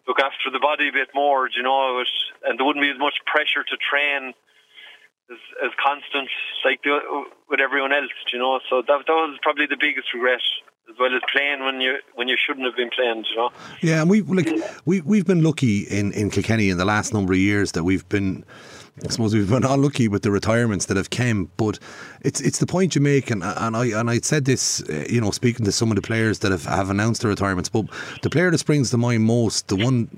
look 0.06 0.20
after 0.20 0.50
the 0.52 0.60
body 0.60 0.88
a 0.88 0.92
bit 0.92 1.08
more, 1.14 1.48
you 1.48 1.62
know. 1.62 2.02
And 2.44 2.58
there 2.58 2.66
wouldn't 2.66 2.84
be 2.84 2.90
as 2.90 2.98
much 2.98 3.18
pressure 3.26 3.64
to 3.64 3.76
train 3.78 4.32
as, 5.30 5.40
as 5.64 5.70
constant 5.78 6.28
like 6.64 6.82
the, 6.82 6.98
with 7.48 7.60
everyone 7.60 7.92
else, 7.92 8.12
you 8.32 8.38
know. 8.38 8.60
So 8.68 8.82
that 8.82 9.06
that 9.06 9.12
was 9.12 9.38
probably 9.42 9.66
the 9.66 9.78
biggest 9.78 10.12
regret 10.14 10.40
as 10.90 10.96
well 10.98 11.14
as 11.14 11.22
playing 11.32 11.64
when 11.64 11.80
you 11.80 11.98
when 12.14 12.28
you 12.28 12.36
shouldn't 12.36 12.66
have 12.66 12.76
been 12.76 12.90
playing. 12.90 13.24
You 13.30 13.36
know. 13.36 13.50
Yeah, 13.80 14.02
and 14.02 14.10
we 14.10 14.22
like 14.22 14.48
we 14.84 15.00
we've 15.00 15.26
been 15.26 15.42
lucky 15.42 15.82
in 15.82 16.12
in 16.12 16.30
Kilkenny 16.30 16.70
in 16.70 16.78
the 16.78 16.84
last 16.84 17.14
number 17.14 17.32
of 17.32 17.38
years 17.38 17.72
that 17.72 17.84
we've 17.84 18.08
been 18.08 18.44
I 19.04 19.08
suppose 19.08 19.34
we've 19.34 19.48
been 19.48 19.64
unlucky 19.64 20.08
with 20.08 20.22
the 20.22 20.30
retirements 20.30 20.86
that 20.86 20.96
have 20.96 21.10
came, 21.10 21.50
but 21.56 21.78
it's 22.22 22.40
it's 22.40 22.58
the 22.58 22.66
point 22.66 22.94
you 22.94 23.00
make, 23.00 23.30
and 23.30 23.42
and 23.42 23.76
I 23.76 23.86
and 23.98 24.10
I 24.10 24.18
said 24.18 24.44
this, 24.44 24.82
uh, 24.82 25.06
you 25.08 25.20
know, 25.20 25.30
speaking 25.30 25.64
to 25.64 25.72
some 25.72 25.90
of 25.90 25.96
the 25.96 26.02
players 26.02 26.40
that 26.40 26.52
have, 26.52 26.64
have 26.64 26.90
announced 26.90 27.22
their 27.22 27.30
retirements, 27.30 27.68
but 27.68 27.86
the 28.22 28.30
player 28.30 28.50
that 28.50 28.58
springs 28.58 28.90
to 28.90 28.98
mind 28.98 29.24
most, 29.24 29.68
the 29.68 29.76
one, 29.76 30.08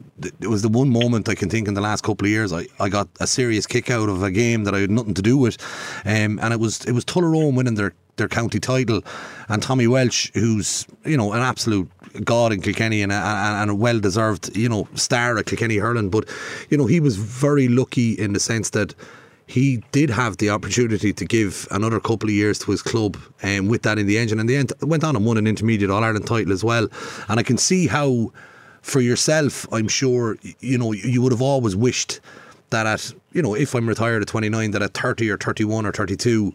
it 0.40 0.48
was 0.48 0.62
the 0.62 0.68
one 0.68 0.90
moment 0.90 1.28
I 1.28 1.34
can 1.34 1.48
think 1.48 1.68
in 1.68 1.74
the 1.74 1.80
last 1.80 2.02
couple 2.02 2.26
of 2.26 2.30
years, 2.30 2.52
I, 2.52 2.66
I 2.80 2.88
got 2.88 3.08
a 3.20 3.26
serious 3.26 3.66
kick 3.66 3.90
out 3.90 4.08
of 4.08 4.22
a 4.22 4.30
game 4.30 4.64
that 4.64 4.74
I 4.74 4.80
had 4.80 4.90
nothing 4.90 5.14
to 5.14 5.22
do 5.22 5.36
with, 5.36 5.58
um, 6.04 6.40
and 6.42 6.52
it 6.52 6.58
was 6.58 6.84
it 6.84 6.92
was 6.92 7.04
Tullaroan 7.04 7.54
winning 7.54 7.76
their 7.76 7.94
their 8.16 8.28
county 8.28 8.60
title, 8.60 9.02
and 9.48 9.62
Tommy 9.62 9.86
Walsh, 9.86 10.30
who's 10.34 10.86
you 11.04 11.16
know 11.16 11.32
an 11.32 11.40
absolute 11.40 11.88
god 12.24 12.52
in 12.52 12.60
Kilkenny 12.60 13.02
and 13.02 13.10
a, 13.12 13.64
a 13.68 13.74
well 13.74 13.98
deserved 13.98 14.54
you 14.56 14.68
know 14.68 14.86
star 14.94 15.38
at 15.38 15.46
Kilkenny 15.46 15.76
hurling, 15.76 16.10
but 16.10 16.28
you 16.70 16.76
know 16.76 16.86
he 16.86 17.00
was 17.00 17.16
very 17.16 17.68
lucky 17.68 18.12
in 18.12 18.32
the 18.32 18.40
sense 18.40 18.70
that 18.70 18.94
he 19.46 19.82
did 19.92 20.08
have 20.08 20.38
the 20.38 20.50
opportunity 20.50 21.12
to 21.12 21.24
give 21.24 21.66
another 21.70 22.00
couple 22.00 22.28
of 22.28 22.34
years 22.34 22.58
to 22.60 22.70
his 22.70 22.80
club 22.80 23.18
and 23.42 23.60
um, 23.60 23.68
with 23.68 23.82
that 23.82 23.98
in 23.98 24.06
the 24.06 24.16
engine. 24.16 24.40
And 24.40 24.48
the 24.48 24.56
end 24.56 24.72
went 24.80 25.04
on 25.04 25.14
and 25.14 25.26
won 25.26 25.36
an 25.36 25.46
intermediate 25.46 25.90
All 25.90 26.02
Ireland 26.02 26.26
title 26.26 26.52
as 26.52 26.64
well. 26.64 26.88
And 27.28 27.38
I 27.38 27.42
can 27.42 27.58
see 27.58 27.86
how 27.86 28.32
for 28.80 29.00
yourself 29.00 29.66
I'm 29.72 29.88
sure 29.88 30.38
you 30.60 30.78
know 30.78 30.92
you 30.92 31.22
would 31.22 31.32
have 31.32 31.42
always 31.42 31.76
wished 31.76 32.20
that 32.70 32.86
at 32.86 33.12
you 33.32 33.42
know 33.42 33.54
if 33.54 33.74
I'm 33.74 33.88
retired 33.88 34.22
at 34.22 34.28
29 34.28 34.70
that 34.72 34.82
at 34.82 34.94
30 34.94 35.30
or 35.30 35.36
31 35.36 35.86
or 35.86 35.92
32 35.92 36.52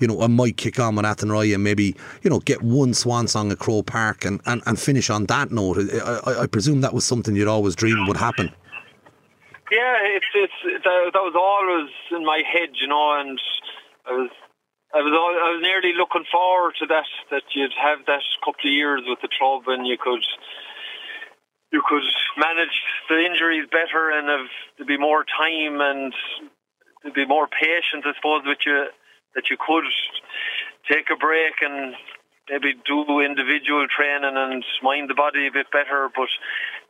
you 0.00 0.08
know, 0.08 0.22
I 0.22 0.26
might 0.26 0.56
kick 0.56 0.80
on 0.80 0.96
with 0.96 1.04
Athenry 1.04 1.54
and 1.54 1.62
maybe, 1.62 1.94
you 2.22 2.30
know, 2.30 2.40
get 2.40 2.62
one 2.62 2.94
swan 2.94 3.28
song 3.28 3.52
at 3.52 3.58
Croke 3.58 3.86
Park 3.86 4.24
and, 4.24 4.40
and, 4.46 4.62
and 4.66 4.78
finish 4.78 5.10
on 5.10 5.26
that 5.26 5.52
note. 5.52 5.78
I, 5.78 6.42
I 6.42 6.46
presume 6.46 6.80
that 6.80 6.94
was 6.94 7.04
something 7.04 7.36
you'd 7.36 7.48
always 7.48 7.76
dreamed 7.76 8.08
would 8.08 8.16
happen. 8.16 8.50
Yeah, 9.70 9.94
it's 10.02 10.26
it's 10.34 10.82
that, 10.82 11.10
that 11.14 11.22
was 11.22 11.36
always 11.38 11.90
in 12.10 12.26
my 12.26 12.42
head, 12.42 12.70
you 12.80 12.88
know, 12.88 13.20
and 13.20 13.38
I 14.06 14.12
was 14.12 14.30
I 14.92 14.98
was 14.98 15.14
all, 15.14 15.30
I 15.30 15.54
was 15.54 15.62
nearly 15.62 15.94
looking 15.94 16.26
forward 16.26 16.74
to 16.80 16.86
that 16.86 17.06
that 17.30 17.46
you'd 17.54 17.76
have 17.78 18.04
that 18.06 18.22
couple 18.44 18.66
of 18.66 18.74
years 18.74 19.02
with 19.06 19.20
the 19.22 19.28
club 19.38 19.62
and 19.68 19.86
you 19.86 19.96
could 19.96 20.26
you 21.70 21.82
could 21.86 22.02
manage 22.36 22.82
the 23.08 23.22
injuries 23.22 23.70
better 23.70 24.10
and 24.10 24.26
have 24.26 24.50
to 24.78 24.84
be 24.84 24.98
more 24.98 25.22
time 25.22 25.78
and 25.78 26.12
to 27.06 27.12
be 27.12 27.24
more 27.24 27.46
patient, 27.46 28.04
I 28.04 28.12
suppose, 28.18 28.42
with 28.44 28.58
you 28.66 28.90
that 29.34 29.50
you 29.50 29.56
could 29.56 29.84
take 30.90 31.10
a 31.10 31.16
break 31.16 31.62
and 31.62 31.94
maybe 32.48 32.74
do 32.86 33.20
individual 33.20 33.86
training 33.86 34.34
and 34.34 34.64
mind 34.82 35.08
the 35.08 35.14
body 35.14 35.46
a 35.46 35.52
bit 35.52 35.70
better. 35.70 36.10
But 36.14 36.28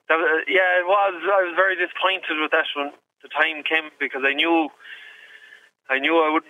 that, 0.08 0.18
uh, 0.18 0.44
yeah, 0.48 0.80
it 0.80 0.86
was. 0.86 1.14
I 1.20 1.44
was 1.44 1.54
very 1.56 1.76
disappointed 1.76 2.40
with 2.40 2.50
that 2.52 2.66
when 2.74 2.92
the 3.22 3.28
time 3.28 3.62
came 3.62 3.92
because 4.00 4.22
I 4.24 4.34
knew, 4.34 4.68
I 5.88 5.98
knew 5.98 6.16
I 6.16 6.32
would. 6.32 6.48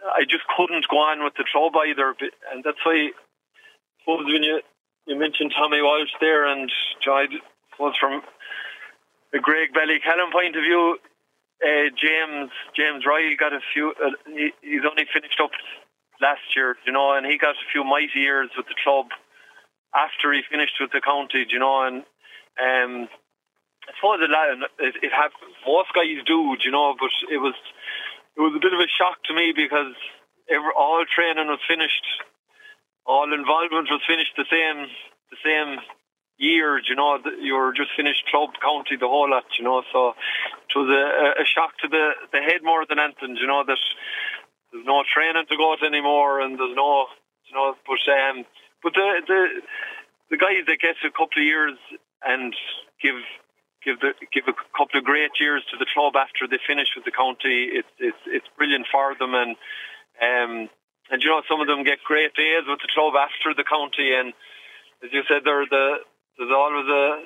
I 0.00 0.24
just 0.24 0.44
couldn't 0.56 0.88
go 0.88 0.96
on 0.96 1.22
with 1.22 1.34
the 1.36 1.44
club 1.52 1.76
either, 1.76 2.16
and 2.52 2.64
that's 2.64 2.80
why. 2.84 3.12
I 3.12 4.02
suppose 4.02 4.24
when 4.32 4.42
you 4.42 4.60
you 5.06 5.18
mentioned 5.18 5.52
Tommy 5.54 5.82
Walsh 5.82 6.10
there, 6.20 6.46
and 6.46 6.72
I 7.06 7.26
was 7.78 7.94
from 8.00 8.22
a 9.34 9.38
Graigue-Ballycallan 9.38 10.32
point 10.32 10.56
of 10.56 10.62
view 10.62 10.98
uh, 11.60 11.88
James 11.96 12.50
James 12.76 13.04
Ryall 13.04 13.36
got 13.38 13.52
a 13.52 13.60
few. 13.72 13.92
Uh, 13.92 14.16
he, 14.26 14.50
he's 14.62 14.86
only 14.88 15.06
finished 15.12 15.40
up 15.42 15.52
last 16.20 16.44
year, 16.56 16.76
you 16.86 16.92
know, 16.92 17.16
and 17.16 17.26
he 17.26 17.38
got 17.38 17.56
a 17.56 17.70
few 17.72 17.84
mighty 17.84 18.20
years 18.20 18.50
with 18.56 18.66
the 18.66 18.76
club 18.84 19.06
after 19.94 20.32
he 20.32 20.42
finished 20.50 20.76
with 20.80 20.92
the 20.92 21.00
county, 21.00 21.44
you 21.48 21.58
know, 21.58 21.84
and 21.86 22.04
um, 22.60 23.08
I 23.88 23.92
suppose 23.96 24.20
it, 24.22 24.30
it, 24.78 24.94
it 25.02 25.12
had 25.12 25.32
most 25.66 25.90
guys 25.94 26.20
do, 26.26 26.56
you 26.64 26.70
know, 26.70 26.94
but 26.98 27.10
it 27.32 27.38
was 27.38 27.54
it 28.36 28.40
was 28.40 28.54
a 28.54 28.62
bit 28.62 28.72
of 28.72 28.80
a 28.80 28.88
shock 28.88 29.18
to 29.26 29.34
me 29.34 29.52
because 29.56 29.96
every, 30.48 30.72
all 30.76 31.04
training 31.08 31.48
was 31.48 31.60
finished, 31.66 32.06
all 33.06 33.32
involvement 33.32 33.90
was 33.90 34.04
finished 34.06 34.36
the 34.36 34.48
same 34.48 34.86
the 35.32 35.40
same 35.44 35.80
years, 36.40 36.86
you 36.88 36.96
know, 36.96 37.20
you 37.40 37.54
were 37.54 37.72
just 37.72 37.90
finished 37.96 38.24
club, 38.32 38.50
county, 38.60 38.96
the 38.96 39.06
whole 39.06 39.30
lot, 39.30 39.44
you 39.58 39.64
know, 39.64 39.82
so 39.92 40.16
it 40.16 40.74
was 40.74 40.88
a, 40.88 41.42
a 41.42 41.44
shock 41.44 41.76
to 41.84 41.88
the, 41.88 42.16
the 42.32 42.40
head 42.40 42.64
more 42.64 42.84
than 42.88 42.98
anything, 42.98 43.36
you 43.36 43.46
know, 43.46 43.62
that 43.66 43.78
there's 44.72 44.86
no 44.86 45.04
training 45.04 45.44
to 45.48 45.56
go 45.56 45.76
to 45.76 45.86
anymore 45.86 46.40
and 46.40 46.58
there's 46.58 46.74
no, 46.74 47.06
you 47.44 47.54
know, 47.54 47.76
but, 47.84 48.02
um, 48.08 48.44
but 48.82 48.94
the, 48.94 49.20
the, 49.28 49.40
the 50.30 50.38
guys 50.40 50.64
that 50.66 50.80
get 50.80 50.96
a 51.04 51.12
couple 51.12 51.38
of 51.38 51.44
years 51.44 51.76
and 52.24 52.54
give 53.02 53.20
give 53.84 54.00
the 54.00 54.12
give 54.32 54.44
a 54.46 54.56
couple 54.76 55.00
of 55.00 55.04
great 55.04 55.32
years 55.40 55.64
to 55.72 55.76
the 55.76 55.88
club 55.92 56.14
after 56.16 56.46
they 56.46 56.60
finish 56.66 56.88
with 56.94 57.04
the 57.04 57.10
county. 57.10 57.72
It's 57.72 57.88
it's 57.98 58.22
it's 58.26 58.48
brilliant 58.56 58.86
for 58.92 59.16
them, 59.16 59.34
and 59.34 59.56
um, 60.20 60.68
and 61.10 61.22
you 61.22 61.30
know 61.30 61.42
some 61.48 61.60
of 61.60 61.66
them 61.66 61.84
get 61.84 62.04
great 62.04 62.34
days 62.34 62.68
with 62.68 62.80
the 62.80 62.92
club 62.92 63.14
after 63.16 63.56
the 63.56 63.64
county, 63.64 64.12
and 64.12 64.32
as 65.02 65.10
you 65.12 65.24
said, 65.28 65.42
they're 65.44 65.66
the 65.68 66.04
there's 66.40 66.50
always 66.50 66.86
a 66.88 67.22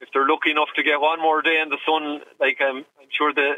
if 0.00 0.08
they're 0.12 0.28
lucky 0.28 0.50
enough 0.50 0.68
to 0.76 0.82
get 0.82 1.00
one 1.00 1.20
more 1.20 1.40
day 1.40 1.60
in 1.62 1.70
the 1.70 1.78
sun, 1.86 2.20
like 2.38 2.58
I'm, 2.60 2.78
I'm 3.00 3.08
sure 3.16 3.32
they 3.32 3.54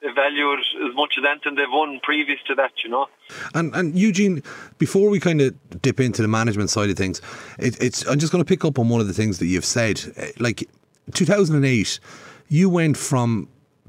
they 0.00 0.12
value 0.12 0.52
it 0.52 0.60
as 0.88 0.94
much 0.94 1.14
as 1.18 1.24
anything 1.28 1.56
they've 1.56 1.66
won 1.70 2.00
previous 2.02 2.38
to 2.46 2.54
that, 2.54 2.72
you 2.82 2.90
know. 2.90 3.06
And 3.54 3.74
and 3.74 3.96
Eugene, 3.96 4.42
before 4.78 5.10
we 5.10 5.20
kind 5.20 5.40
of 5.42 5.54
dip 5.82 6.00
into 6.00 6.22
the 6.22 6.28
management 6.28 6.70
side 6.70 6.88
of 6.88 6.96
things, 6.96 7.20
it, 7.58 7.80
it's 7.82 8.06
I'm 8.06 8.18
just 8.18 8.32
going 8.32 8.42
to 8.42 8.48
pick 8.48 8.64
up 8.64 8.78
on 8.78 8.88
one 8.88 9.00
of 9.00 9.06
the 9.06 9.12
things 9.12 9.38
that 9.38 9.46
you've 9.46 9.64
said. 9.64 10.00
Like 10.40 10.68
2008, 11.12 12.00
you 12.48 12.70
went 12.70 12.96
from 12.96 13.48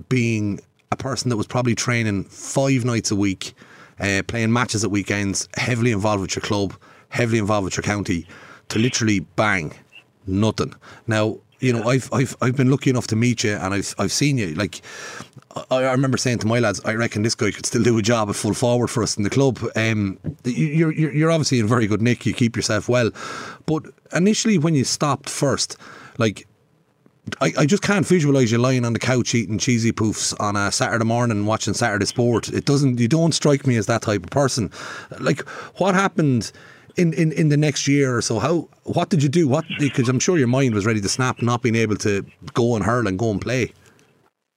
being 0.09 0.59
a 0.91 0.97
person 0.97 1.29
that 1.29 1.37
was 1.37 1.47
probably 1.47 1.75
training 1.75 2.25
five 2.25 2.83
nights 2.83 3.09
a 3.09 3.15
week, 3.15 3.53
uh, 4.01 4.21
playing 4.27 4.51
matches 4.51 4.83
at 4.83 4.91
weekends, 4.91 5.47
heavily 5.55 5.91
involved 5.91 6.21
with 6.21 6.35
your 6.35 6.43
club, 6.43 6.73
heavily 7.07 7.39
involved 7.39 7.63
with 7.63 7.77
your 7.77 7.83
county, 7.83 8.27
to 8.67 8.79
literally 8.79 9.19
bang 9.21 9.73
nothing. 10.27 10.73
Now, 11.07 11.39
you 11.59 11.73
know, 11.73 11.87
I've 11.87 12.11
I've 12.13 12.35
I've 12.41 12.55
been 12.55 12.69
lucky 12.69 12.89
enough 12.89 13.07
to 13.07 13.15
meet 13.15 13.43
you, 13.43 13.53
and 13.53 13.73
I've 13.73 13.95
I've 13.97 14.11
seen 14.11 14.37
you. 14.37 14.53
Like, 14.55 14.81
I, 15.71 15.83
I 15.83 15.91
remember 15.91 16.17
saying 16.17 16.39
to 16.39 16.47
my 16.47 16.59
lads, 16.59 16.81
I 16.85 16.93
reckon 16.93 17.21
this 17.21 17.35
guy 17.35 17.51
could 17.51 17.65
still 17.65 17.83
do 17.83 17.97
a 17.97 18.01
job 18.01 18.29
at 18.29 18.35
full 18.35 18.53
forward 18.53 18.89
for 18.89 19.03
us 19.03 19.17
in 19.17 19.23
the 19.23 19.29
club. 19.29 19.59
Um, 19.75 20.19
you're 20.43 20.91
you're 20.91 21.13
you're 21.13 21.31
obviously 21.31 21.59
in 21.59 21.67
very 21.67 21.87
good 21.87 22.01
nick. 22.01 22.25
You 22.25 22.33
keep 22.33 22.55
yourself 22.55 22.89
well, 22.89 23.11
but 23.65 23.83
initially 24.13 24.57
when 24.57 24.75
you 24.75 24.83
stopped 24.83 25.29
first, 25.29 25.77
like. 26.17 26.47
I, 27.41 27.53
I 27.57 27.65
just 27.65 27.81
can't 27.81 28.05
visualise 28.05 28.51
you 28.51 28.59
lying 28.59 28.85
on 28.85 28.93
the 28.93 28.99
couch 28.99 29.33
eating 29.33 29.57
cheesy 29.57 29.91
poofs 29.91 30.39
on 30.39 30.55
a 30.55 30.71
Saturday 30.71 31.05
morning 31.05 31.47
watching 31.47 31.73
Saturday 31.73 32.05
sport. 32.05 32.49
It 32.49 32.65
doesn't. 32.65 32.99
You 32.99 33.07
don't 33.07 33.33
strike 33.33 33.65
me 33.65 33.77
as 33.77 33.87
that 33.87 34.03
type 34.03 34.25
of 34.25 34.29
person. 34.29 34.69
Like, 35.19 35.41
what 35.79 35.95
happened 35.95 36.51
in, 36.95 37.13
in, 37.13 37.31
in 37.31 37.49
the 37.49 37.57
next 37.57 37.87
year 37.87 38.17
or 38.17 38.21
so, 38.21 38.39
how 38.39 38.67
what 38.83 39.09
did 39.09 39.21
you 39.23 39.29
do? 39.29 39.47
What 39.47 39.65
because 39.79 40.09
I'm 40.09 40.19
sure 40.19 40.37
your 40.37 40.47
mind 40.47 40.73
was 40.73 40.85
ready 40.85 41.01
to 41.01 41.09
snap, 41.09 41.41
not 41.41 41.61
being 41.61 41.75
able 41.75 41.95
to 41.97 42.25
go 42.53 42.75
and 42.75 42.83
hurl 42.83 43.07
and 43.07 43.17
go 43.17 43.31
and 43.31 43.41
play. 43.41 43.73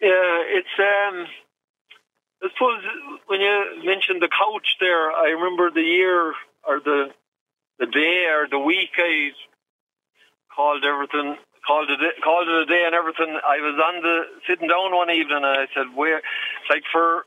Yeah, 0.01 0.43
it's 0.59 0.75
um, 0.79 1.27
I 2.43 2.49
suppose 2.53 2.83
when 3.27 3.41
you 3.41 3.83
mentioned 3.85 4.23
the 4.23 4.29
couch 4.29 4.77
there, 4.81 5.11
I 5.11 5.31
remember 5.31 5.71
the 5.71 5.83
year 5.83 6.35
or 6.67 6.81
the 6.85 7.11
the 7.79 7.87
day 7.87 8.27
or 8.31 8.49
the 8.49 8.59
week 8.59 8.91
I 8.97 9.31
called 10.55 10.85
everything 10.85 11.37
called 11.67 11.91
it 11.91 12.01
called 12.25 12.49
it 12.49 12.63
a 12.63 12.67
day 12.67 12.85
and 12.87 12.95
everything. 12.95 13.39
I 13.45 13.59
was 13.61 13.77
on 13.77 14.03
the 14.03 14.23
sitting 14.47 14.69
down 14.69 14.95
one 14.95 15.11
evening 15.11 15.37
and 15.37 15.47
I 15.47 15.67
said, 15.75 15.95
"Where?" 15.95 16.19
It's 16.19 16.71
Like 16.71 16.85
for 16.91 17.27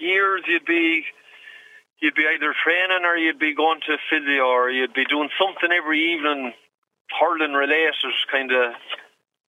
years, 0.00 0.42
you'd 0.46 0.66
be 0.66 1.04
you'd 2.00 2.14
be 2.14 2.28
either 2.28 2.52
training 2.64 3.04
or 3.04 3.16
you'd 3.16 3.38
be 3.38 3.54
going 3.54 3.80
to 3.86 3.96
physio 4.10 4.44
or 4.44 4.70
you'd 4.70 4.94
be 4.94 5.04
doing 5.06 5.30
something 5.40 5.70
every 5.72 6.12
evening, 6.12 6.52
hurling 7.18 7.52
related 7.52 8.12
kind 8.30 8.52
of. 8.52 8.74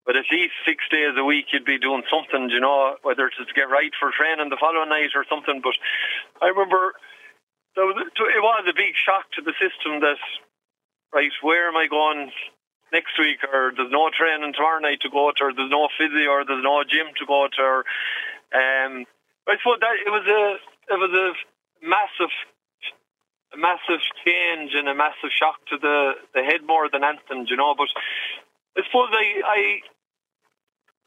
But 0.07 0.17
at 0.17 0.33
least 0.33 0.57
six 0.65 0.81
days 0.89 1.13
a 1.21 1.25
week, 1.25 1.53
you'd 1.53 1.69
be 1.69 1.77
doing 1.77 2.03
something, 2.09 2.49
you 2.49 2.61
know, 2.61 2.97
whether 3.03 3.29
it's 3.29 3.37
to 3.37 3.53
get 3.53 3.69
right 3.69 3.93
for 4.01 4.09
training 4.17 4.49
the 4.49 4.57
following 4.57 4.89
night 4.89 5.13
or 5.13 5.29
something. 5.29 5.61
But 5.61 5.77
I 6.41 6.49
remember 6.49 6.97
it 7.77 8.41
was 8.41 8.65
a 8.65 8.73
big 8.73 8.97
shock 8.97 9.29
to 9.37 9.43
the 9.45 9.53
system 9.61 10.01
that, 10.01 10.17
right, 11.13 11.31
where 11.43 11.69
am 11.69 11.77
I 11.77 11.87
going 11.93 12.33
next 12.91 13.19
week? 13.21 13.45
Or 13.53 13.73
there's 13.77 13.93
no 13.93 14.09
training 14.09 14.57
tomorrow 14.57 14.81
night 14.81 15.05
to 15.05 15.13
go 15.13 15.31
to, 15.31 15.45
or 15.45 15.53
there's 15.53 15.71
no 15.71 15.93
physio, 16.01 16.41
or 16.41 16.45
there's 16.49 16.65
no 16.65 16.83
gym 16.89 17.13
to 17.21 17.27
go 17.29 17.45
to. 17.45 17.63
Or, 17.63 17.79
um, 18.57 19.05
I 19.45 19.61
suppose 19.61 19.81
that 19.85 20.01
it 20.01 20.09
was 20.09 20.25
a 20.25 20.43
it 20.89 20.99
was 20.99 21.13
a 21.13 21.27
massive, 21.83 22.33
massive 23.57 24.03
change 24.25 24.73
and 24.75 24.89
a 24.89 24.95
massive 24.95 25.31
shock 25.31 25.57
to 25.71 25.79
the, 25.79 26.13
the 26.35 26.43
head 26.43 26.67
more 26.67 26.89
than 26.91 27.05
anything, 27.05 27.47
you 27.49 27.57
know. 27.57 27.75
But 27.77 27.89
I 28.77 28.85
suppose 28.87 29.11
I, 29.13 29.27
I, 29.47 29.61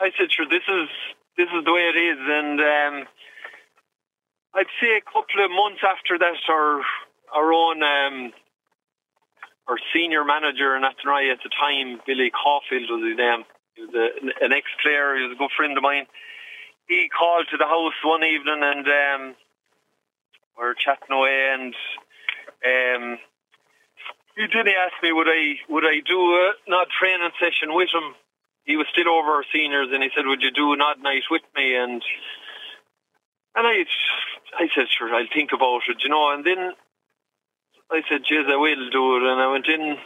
I 0.06 0.10
said, 0.18 0.32
sure, 0.32 0.48
this 0.50 0.66
is 0.68 0.90
this 1.38 1.48
is 1.48 1.64
the 1.64 1.72
way 1.72 1.88
it 1.88 1.98
is, 1.98 2.20
and 2.20 2.60
um, 2.60 3.08
I'd 4.54 4.68
say 4.82 5.00
a 5.00 5.02
couple 5.02 5.40
of 5.40 5.50
months 5.50 5.80
after 5.80 6.20
that, 6.20 6.36
our 6.50 6.82
our 7.34 7.54
own 7.54 7.82
um, 7.82 8.34
our 9.68 9.78
senior 9.94 10.26
manager 10.26 10.76
in 10.76 10.84
Athenry 10.84 11.32
at 11.32 11.40
the 11.44 11.50
time, 11.50 12.02
Billy 12.06 12.32
Caulfield 12.32 12.90
was 12.92 13.08
his 13.08 13.18
name. 13.18 13.44
He 13.76 13.82
was 13.88 13.96
a, 13.96 14.44
an 14.44 14.52
ex-player. 14.52 15.16
He 15.16 15.24
was 15.24 15.32
a 15.32 15.40
good 15.40 15.56
friend 15.56 15.78
of 15.78 15.84
mine 15.84 16.06
he 16.92 17.08
called 17.08 17.48
to 17.50 17.58
the 17.58 17.66
house 17.66 17.96
one 18.04 18.24
evening 18.24 18.60
and 18.60 18.86
um, 18.86 19.36
we 20.58 20.64
are 20.64 20.74
chatting 20.74 21.12
away 21.12 21.54
and 21.54 21.74
um, 22.66 23.18
he 24.36 24.48
didn't 24.48 24.76
ask 24.76 24.96
me 25.04 25.12
would 25.12 25.28
I 25.28 25.60
would 25.70 25.86
I 25.86 26.00
do 26.06 26.20
a 26.20 26.54
not 26.68 26.88
training 26.90 27.32
session 27.40 27.74
with 27.74 27.90
him. 27.94 28.16
He 28.64 28.78
was 28.78 28.88
still 28.94 29.10
over 29.10 29.42
our 29.42 29.46
seniors 29.52 29.90
and 29.92 30.04
he 30.04 30.10
said, 30.16 30.26
Would 30.26 30.42
you 30.42 30.52
do 30.52 30.74
a 30.74 30.78
not 30.78 31.02
night 31.02 31.24
with 31.30 31.42
me? 31.56 31.76
And 31.76 32.02
and 33.56 33.68
I 33.68 33.86
I 34.58 34.70
said, 34.76 34.88
Sure, 34.90 35.14
I'll 35.14 35.28
think 35.34 35.52
about 35.52 35.82
it, 35.90 36.04
you 36.04 36.10
know, 36.10 36.32
and 36.32 36.46
then 36.46 36.74
I 37.92 38.02
said, 38.08 38.24
Jeez, 38.24 38.50
I 38.50 38.56
will 38.56 38.90
do 38.90 39.18
it 39.18 39.24
and 39.24 39.42
I 39.42 39.52
went 39.52 39.68
in 39.68 39.98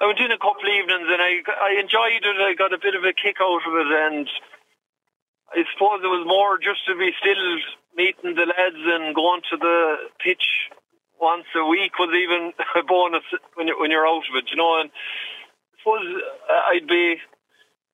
I 0.00 0.06
went 0.06 0.20
in 0.20 0.32
a 0.32 0.38
couple 0.38 0.68
of 0.68 0.76
evenings 0.76 1.08
and 1.08 1.22
I 1.22 1.40
I 1.46 1.80
enjoyed 1.80 2.20
it. 2.20 2.36
I 2.36 2.54
got 2.54 2.74
a 2.76 2.82
bit 2.82 2.94
of 2.94 3.04
a 3.04 3.16
kick 3.16 3.40
out 3.40 3.64
of 3.64 3.74
it, 3.74 3.90
and 4.12 4.28
I 5.52 5.62
suppose 5.72 6.02
it 6.02 6.10
was 6.10 6.26
more 6.26 6.58
just 6.58 6.84
to 6.86 6.98
be 6.98 7.10
still 7.18 7.46
meeting 7.96 8.34
the 8.34 8.46
lads 8.46 8.82
and 8.82 9.14
going 9.14 9.42
to 9.50 9.56
the 9.56 10.10
pitch 10.18 10.70
once 11.20 11.46
a 11.56 11.64
week 11.64 11.98
was 11.98 12.12
even 12.12 12.52
a 12.80 12.84
bonus 12.84 13.24
when 13.54 13.66
you're 13.66 13.80
when 13.80 13.90
you're 13.90 14.06
out 14.06 14.28
of 14.28 14.34
it, 14.36 14.50
you 14.50 14.56
know. 14.56 14.80
And 14.80 14.90
I 14.90 15.74
suppose 15.80 16.06
I'd 16.70 16.88
be 16.88 17.16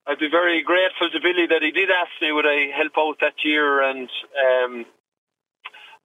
I'd 0.07 0.19
be 0.19 0.31
very 0.31 0.63
grateful 0.63 1.11
to 1.11 1.21
Billy 1.21 1.47
that 1.47 1.63
he 1.63 1.71
did 1.71 1.91
ask 1.91 2.11
me 2.21 2.33
would 2.33 2.47
I 2.47 2.75
help 2.75 2.93
out 2.99 3.21
that 3.21 3.45
year, 3.45 3.83
and 3.83 4.09
um, 4.09 4.87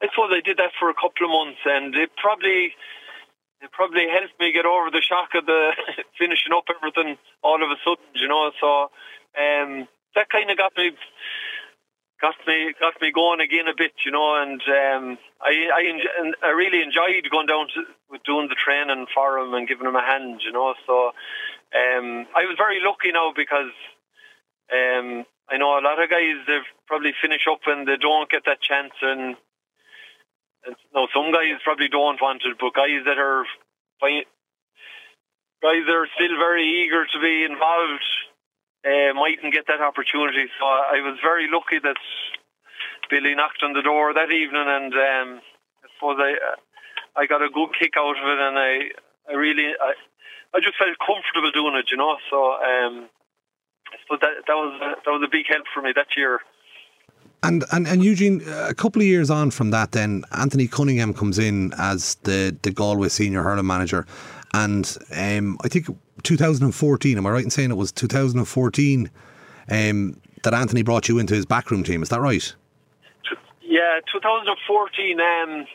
I 0.02 0.08
suppose 0.14 0.30
I 0.32 0.42
did 0.46 0.58
that 0.58 0.78
for 0.80 0.90
a 0.90 1.00
couple 1.00 1.26
of 1.26 1.34
months, 1.34 1.62
and 1.66 1.96
it 1.96 2.12
probably 2.18 2.76
it 3.62 3.72
probably 3.72 4.06
helped 4.06 4.40
me 4.40 4.54
get 4.54 4.66
over 4.66 4.92
the 4.92 5.02
shock 5.02 5.34
of 5.34 5.46
the 5.46 5.74
finishing 6.20 6.54
up 6.54 6.70
everything 6.70 7.18
all 7.42 7.58
of 7.58 7.70
a 7.72 7.80
sudden, 7.82 8.06
you 8.14 8.28
know. 8.28 8.52
So 8.62 8.92
um, 9.34 9.88
that 10.16 10.30
kind 10.30 10.50
of 10.52 10.58
got 10.58 10.74
me 10.78 10.92
got 12.22 12.36
me 12.48 12.74
got 12.80 13.02
me 13.02 13.12
going 13.12 13.42
again 13.42 13.68
a 13.68 13.76
bit, 13.78 13.94
you 14.06 14.12
know. 14.12 14.42
And 14.42 14.62
um, 14.62 15.18
I 15.42 15.54
I, 15.74 15.82
en- 15.88 16.42
I 16.44 16.50
really 16.50 16.82
enjoyed 16.82 17.30
going 17.32 17.48
down 17.48 17.68
to 17.76 18.20
doing 18.26 18.50
the 18.50 18.56
training 18.56 19.08
for 19.14 19.38
him 19.40 19.54
and 19.54 19.68
giving 19.68 19.88
him 19.88 19.96
a 19.96 20.02
hand, 20.06 20.42
you 20.44 20.52
know. 20.52 20.74
So 20.86 21.12
um, 21.76 22.28
I 22.36 22.46
was 22.46 22.56
very 22.58 22.80
lucky 22.84 23.12
now 23.12 23.34
because. 23.36 23.74
Um, 24.68 25.26
I 25.50 25.56
know 25.56 25.80
a 25.80 25.82
lot 25.82 26.04
of 26.04 26.10
guys 26.10 26.44
they 26.46 26.60
probably 26.88 27.14
finish 27.22 27.48
up 27.50 27.62
and 27.68 27.88
they 27.88 27.96
don't 27.96 28.30
get 28.30 28.44
that 28.46 28.62
chance 28.62 28.92
and 29.02 29.38
no, 30.94 31.08
some 31.14 31.32
guys 31.32 31.60
probably 31.64 31.88
don't 31.88 32.22
want 32.22 32.44
it, 32.46 32.58
but 32.60 32.74
guys 32.74 33.04
that 33.06 33.18
are 33.18 33.46
guys 34.02 34.24
that 35.62 35.96
are 35.96 36.10
still 36.16 36.38
very 36.38 36.84
eager 36.84 37.06
to 37.06 37.20
be 37.20 37.46
involved 37.46 38.04
uh, 38.86 39.14
mightn't 39.14 39.54
get 39.54 39.68
that 39.68 39.82
opportunity. 39.82 40.46
So 40.60 40.66
I 40.66 41.02
was 41.02 41.18
very 41.22 41.50
lucky 41.50 41.80
that 41.84 41.98
Billy 43.10 43.36
knocked 43.36 43.64
on 43.64 43.74
the 43.74 43.82
door 43.82 44.14
that 44.14 44.32
evening, 44.32 44.68
and 44.68 44.94
um, 44.94 45.42
I 45.84 45.88
suppose 45.96 46.18
I 46.20 46.36
I 47.16 47.26
got 47.26 47.42
a 47.42 47.50
good 47.50 47.70
kick 47.80 47.94
out 47.98 48.18
of 48.18 48.24
it, 48.24 48.40
and 48.40 48.58
I 48.58 48.72
I 49.30 49.34
really 49.34 49.74
I, 49.80 49.94
I 50.54 50.60
just 50.60 50.78
felt 50.78 50.98
comfortable 51.00 51.52
doing 51.52 51.76
it, 51.76 51.90
you 51.92 51.98
know. 51.98 52.18
So 52.30 52.54
um, 52.54 53.10
I 53.92 53.96
suppose 54.04 54.20
that 54.22 54.46
that 54.48 54.56
was 54.56 54.98
that 55.06 55.12
was 55.12 55.24
a 55.26 55.32
big 55.32 55.46
help 55.48 55.66
for 55.74 55.82
me 55.82 55.92
that 55.96 56.16
year. 56.16 56.40
And, 57.44 57.64
and 57.72 57.88
and 57.88 58.04
Eugene, 58.04 58.42
a 58.48 58.74
couple 58.74 59.02
of 59.02 59.08
years 59.08 59.30
on 59.30 59.52
from 59.52 59.70
that, 59.72 59.92
then 59.92 60.24
Anthony 60.32 60.68
Cunningham 60.68 61.14
comes 61.14 61.38
in 61.38 61.74
as 61.78 62.16
the 62.24 62.56
the 62.64 62.72
Galway 62.72 63.10
senior 63.10 63.44
hurling 63.44 63.68
manager, 63.68 64.06
and 64.54 64.98
um, 65.16 65.58
I 65.64 65.68
think 65.68 65.88
2014. 66.28 67.18
Am 67.18 67.26
I 67.26 67.30
right 67.30 67.44
in 67.44 67.50
saying 67.50 67.72
it 67.72 67.78
was 67.78 67.94
2014 67.94 69.10
um, 69.72 70.22
that 70.44 70.54
Anthony 70.54 70.84
brought 70.84 71.08
you 71.08 71.20
into 71.20 71.34
his 71.34 71.46
backroom 71.46 71.84
team? 71.84 72.04
Is 72.04 72.10
that 72.10 72.20
right? 72.20 72.54
Yeah, 73.62 74.00
2014. 74.12 75.20
Um, 75.22 75.66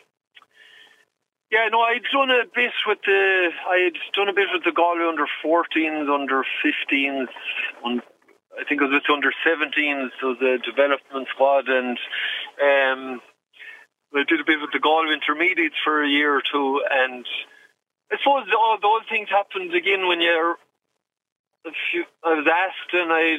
yeah, 1.51 1.69
no, 1.73 1.81
I'd 1.81 2.05
done 2.13 2.31
a 2.31 2.45
bit 2.55 2.73
with 2.87 2.99
the 3.05 3.49
I'd 3.69 3.97
done 4.15 4.29
a 4.29 4.33
bit 4.33 4.49
with 4.53 4.65
the 4.65 4.73
Galway 4.73 5.09
under 5.09 5.27
14s, 5.45 6.09
under 6.13 6.45
15s, 6.65 7.29
I 7.85 8.65
think 8.69 8.81
it 8.81 8.85
was 8.85 9.01
with 9.01 9.11
under 9.13 9.33
17s, 9.45 10.11
so 10.21 10.35
the 10.39 10.59
development 10.65 11.29
squad, 11.33 11.69
and 11.69 11.99
um, 12.61 13.21
I 14.15 14.25
did 14.29 14.41
a 14.41 14.45
bit 14.45 14.61
with 14.61 14.73
the 14.73 14.81
Galway 14.81 15.15
intermediates 15.15 15.77
for 15.85 16.05
a 16.05 16.09
year 16.09 16.37
or 16.37 16.43
two, 16.43 16.83
and 16.91 17.25
I 18.13 18.19
suppose 18.21 18.45
all 18.53 18.77
those 18.77 19.09
things 19.09 19.29
happened 19.31 19.75
again 19.75 20.07
when 20.07 20.21
you're. 20.21 20.57
If 21.65 21.79
you, 21.95 22.05
I 22.27 22.35
was 22.35 22.47
asked, 22.51 22.93
and 22.93 23.13
I, 23.13 23.39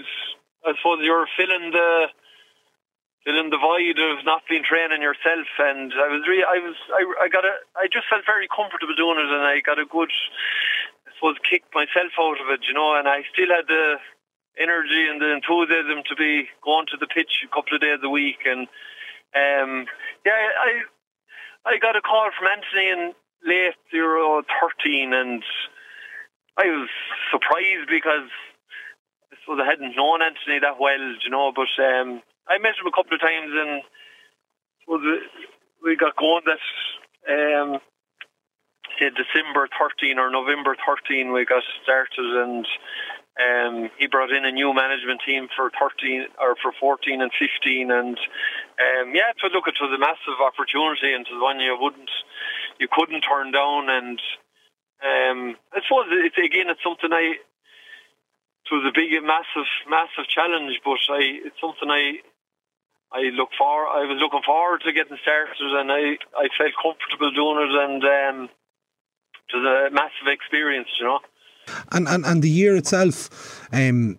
I 0.65 0.73
suppose 0.79 1.03
you're 1.03 1.27
filling 1.37 1.71
the 1.71 2.07
filling 3.23 3.51
the 3.51 3.59
void 3.61 3.99
of 3.99 4.25
not 4.25 4.43
being 4.49 4.63
training 4.63 5.01
yourself, 5.01 5.47
and 5.59 5.93
I 5.93 6.07
was 6.11 6.27
really, 6.27 6.43
I 6.43 6.59
was, 6.59 6.75
I, 6.91 7.03
I 7.23 7.27
got 7.29 7.45
a, 7.45 7.55
I 7.75 7.87
just 7.87 8.07
felt 8.11 8.27
very 8.27 8.47
comfortable 8.51 8.95
doing 8.95 9.19
it, 9.19 9.31
and 9.31 9.47
I 9.47 9.61
got 9.63 9.79
a 9.79 9.87
good, 9.87 10.11
I 11.07 11.11
suppose, 11.15 11.39
kick 11.47 11.63
myself 11.71 12.11
out 12.19 12.39
of 12.43 12.51
it, 12.51 12.67
you 12.67 12.73
know, 12.73 12.95
and 12.99 13.07
I 13.07 13.23
still 13.31 13.47
had 13.47 13.67
the 13.67 13.95
energy 14.59 15.07
and 15.07 15.21
the 15.21 15.31
enthusiasm 15.31 16.03
to 16.07 16.15
be 16.15 16.51
going 16.63 16.87
to 16.91 16.97
the 16.99 17.07
pitch 17.07 17.43
a 17.43 17.51
couple 17.53 17.75
of 17.75 17.81
days 17.81 18.03
a 18.03 18.09
week. 18.09 18.43
And 18.43 18.67
um, 19.35 19.87
yeah, 20.25 20.35
I 20.35 20.83
I 21.65 21.77
got 21.79 21.95
a 21.95 22.03
call 22.03 22.29
from 22.35 22.51
Anthony 22.51 22.87
in 22.91 23.01
late 23.45 23.75
zero 23.91 24.41
thirteen, 24.47 25.13
and 25.13 25.43
I 26.57 26.65
was 26.65 26.89
surprised 27.31 27.89
because 27.89 28.29
I 29.31 29.35
suppose 29.41 29.59
I 29.61 29.69
hadn't 29.69 29.95
known 29.95 30.21
Anthony 30.21 30.59
that 30.59 30.79
well, 30.79 31.15
you 31.23 31.29
know. 31.29 31.51
But 31.55 31.71
um, 31.81 32.21
I 32.47 32.57
met 32.57 32.79
him 32.79 32.87
a 32.87 32.95
couple 32.95 33.15
of 33.15 33.21
times, 33.21 33.51
and 33.51 33.81
we 35.83 35.95
got 35.95 36.15
going 36.15 36.43
that. 36.45 36.63
Um, 37.23 37.79
December 38.99 39.67
13 39.75 40.19
or 40.19 40.29
November 40.29 40.77
13 40.85 41.33
we 41.33 41.45
got 41.45 41.63
started 41.81 42.23
and 42.23 42.67
um, 43.33 43.89
he 43.97 44.05
brought 44.05 44.29
in 44.29 44.45
a 44.45 44.51
new 44.51 44.73
management 44.73 45.21
team 45.25 45.49
for 45.57 45.71
13 45.73 46.29
or 46.37 46.55
for 46.61 46.71
14 46.79 47.21
and 47.21 47.31
15, 47.33 47.89
and 47.89 48.13
um, 48.13 49.15
yeah, 49.15 49.33
to 49.41 49.49
look, 49.49 49.65
it 49.65 49.81
was 49.81 49.89
a 49.89 49.97
massive 49.97 50.37
opportunity, 50.37 51.17
and 51.17 51.25
was 51.25 51.41
one 51.41 51.59
you 51.59 51.73
wouldn't, 51.73 52.13
you 52.79 52.87
couldn't 52.91 53.21
turn 53.21 53.51
down. 53.51 53.89
And 53.89 54.19
um, 55.03 55.55
I 55.73 55.81
suppose 55.87 56.05
it's 56.09 56.37
again, 56.37 56.69
it's 56.69 56.83
something 56.83 57.11
I. 57.11 57.35
It 58.63 58.75
was 58.75 58.87
a 58.87 58.95
big, 58.95 59.11
massive, 59.21 59.69
massive 59.89 60.27
challenge, 60.29 60.79
but 60.85 60.97
I, 61.11 61.45
it's 61.45 61.59
something 61.59 61.91
I, 61.91 62.23
I 63.11 63.29
look 63.35 63.49
for. 63.57 63.85
I 63.85 64.07
was 64.07 64.17
looking 64.19 64.41
forward 64.41 64.81
to 64.85 64.93
getting 64.93 65.17
started, 65.21 65.59
and 65.59 65.91
I, 65.91 66.17
I 66.33 66.47
felt 66.57 66.71
comfortable 66.81 67.29
doing 67.31 67.59
it, 67.59 67.75
and 67.75 68.03
um, 68.03 68.49
it 69.49 69.57
was 69.57 69.65
a 69.67 69.93
massive 69.93 70.27
experience, 70.27 70.87
you 70.97 71.05
know. 71.05 71.19
And 71.91 72.07
and, 72.07 72.25
and 72.25 72.41
the 72.41 72.49
year 72.49 72.75
itself, 72.75 73.67
um, 73.73 74.17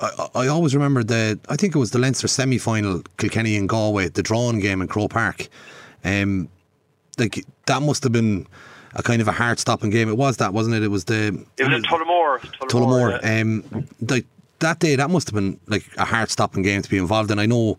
I, 0.00 0.28
I, 0.34 0.46
always 0.48 0.74
remember 0.74 1.04
the 1.04 1.38
I 1.48 1.56
think 1.56 1.74
it 1.74 1.78
was 1.78 1.90
the 1.90 1.98
Leinster 1.98 2.28
semi 2.28 2.58
final, 2.58 3.02
Kilkenny 3.18 3.56
and 3.56 3.68
Galway, 3.68 4.08
the 4.08 4.22
drawn 4.22 4.58
game 4.58 4.80
in 4.80 4.88
Croke 4.88 5.10
Park. 5.10 5.48
Um, 6.04 6.48
like 7.18 7.44
that 7.66 7.82
must 7.82 8.02
have 8.02 8.12
been 8.12 8.46
a 8.94 9.02
kind 9.02 9.22
of 9.22 9.28
a 9.28 9.32
heart 9.32 9.58
stopping 9.58 9.90
game. 9.90 10.08
It 10.08 10.16
was 10.16 10.36
that, 10.38 10.52
wasn't 10.52 10.76
it? 10.76 10.82
It 10.82 10.88
was 10.88 11.04
the 11.04 11.28
It 11.58 11.64
was 11.64 11.76
in 11.76 11.82
Tullamore. 11.82 12.38
Tullamore. 12.40 12.68
Tullamore. 12.68 13.22
Yeah. 13.22 13.40
Um, 13.40 13.88
like 14.08 14.26
that 14.58 14.78
day, 14.78 14.96
that 14.96 15.10
must 15.10 15.28
have 15.28 15.34
been 15.34 15.58
like 15.66 15.84
a 15.96 16.04
heart 16.04 16.30
stopping 16.30 16.62
game 16.62 16.82
to 16.82 16.90
be 16.90 16.98
involved 16.98 17.30
in. 17.30 17.38
I 17.38 17.46
know 17.46 17.78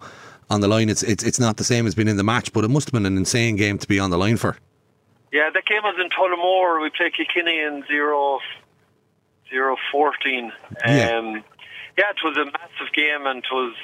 on 0.50 0.62
the 0.62 0.68
line 0.68 0.90
it's 0.90 1.04
it's 1.04 1.24
it's 1.24 1.40
not 1.40 1.58
the 1.58 1.64
same 1.64 1.88
as 1.88 1.96
being 1.96 2.08
in 2.08 2.18
the 2.18 2.24
match, 2.24 2.52
but 2.54 2.64
it 2.64 2.70
must 2.70 2.88
have 2.88 2.94
been 2.94 3.06
an 3.06 3.18
insane 3.18 3.56
game 3.56 3.78
to 3.78 3.88
be 3.88 4.00
on 4.00 4.10
the 4.10 4.18
line 4.18 4.38
for. 4.38 4.58
Yeah, 5.32 5.50
that 5.54 5.66
game 5.66 5.82
was 5.84 5.96
in 6.00 6.10
Tullamore. 6.10 6.82
We 6.82 6.90
played 6.90 7.14
Kilkenny 7.16 7.60
in 7.60 7.84
zero 7.88 8.40
zero 9.50 9.78
fourteen. 9.92 10.52
Yeah. 10.86 11.18
Um, 11.18 11.44
yeah, 11.98 12.10
it 12.10 12.18
was 12.24 12.36
a 12.38 12.46
massive 12.46 12.94
game, 12.94 13.26
and 13.28 13.40
it 13.40 13.52
was 13.52 13.76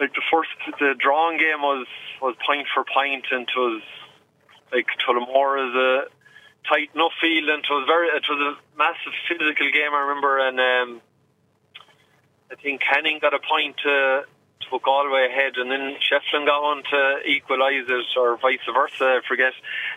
like 0.00 0.14
the 0.14 0.22
first 0.30 0.50
the 0.78 0.94
drawing 0.98 1.38
game 1.38 1.62
was 1.62 1.86
was 2.20 2.34
point 2.46 2.66
for 2.72 2.84
point, 2.84 3.26
and 3.30 3.48
it 3.48 3.58
was 3.58 3.82
like 4.72 4.86
Tullamore 5.06 5.68
is 5.68 5.74
a 5.74 5.92
tight 6.68 6.90
enough 6.94 7.12
field, 7.20 7.48
and 7.48 7.64
it 7.64 7.70
was 7.70 7.84
very 7.86 8.08
it 8.08 8.24
was 8.28 8.54
a 8.54 8.78
massive 8.78 9.14
physical 9.28 9.70
game. 9.72 9.92
I 9.92 10.06
remember, 10.08 10.38
and 10.38 10.58
um, 10.60 11.00
I 12.50 12.54
think 12.56 12.80
Canning 12.80 13.18
got 13.20 13.34
a 13.34 13.40
point 13.40 13.76
to 13.84 14.24
to 14.60 14.66
put 14.70 14.82
Galway 14.82 15.26
ahead, 15.26 15.56
and 15.56 15.70
then 15.70 15.96
Shefflin 16.02 16.46
got 16.46 16.62
one 16.62 16.82
to 16.90 17.20
equalise 17.26 17.86
it, 17.88 18.06
or 18.18 18.36
vice 18.38 18.64
versa. 18.72 19.18
I 19.18 19.20
forget. 19.26 19.52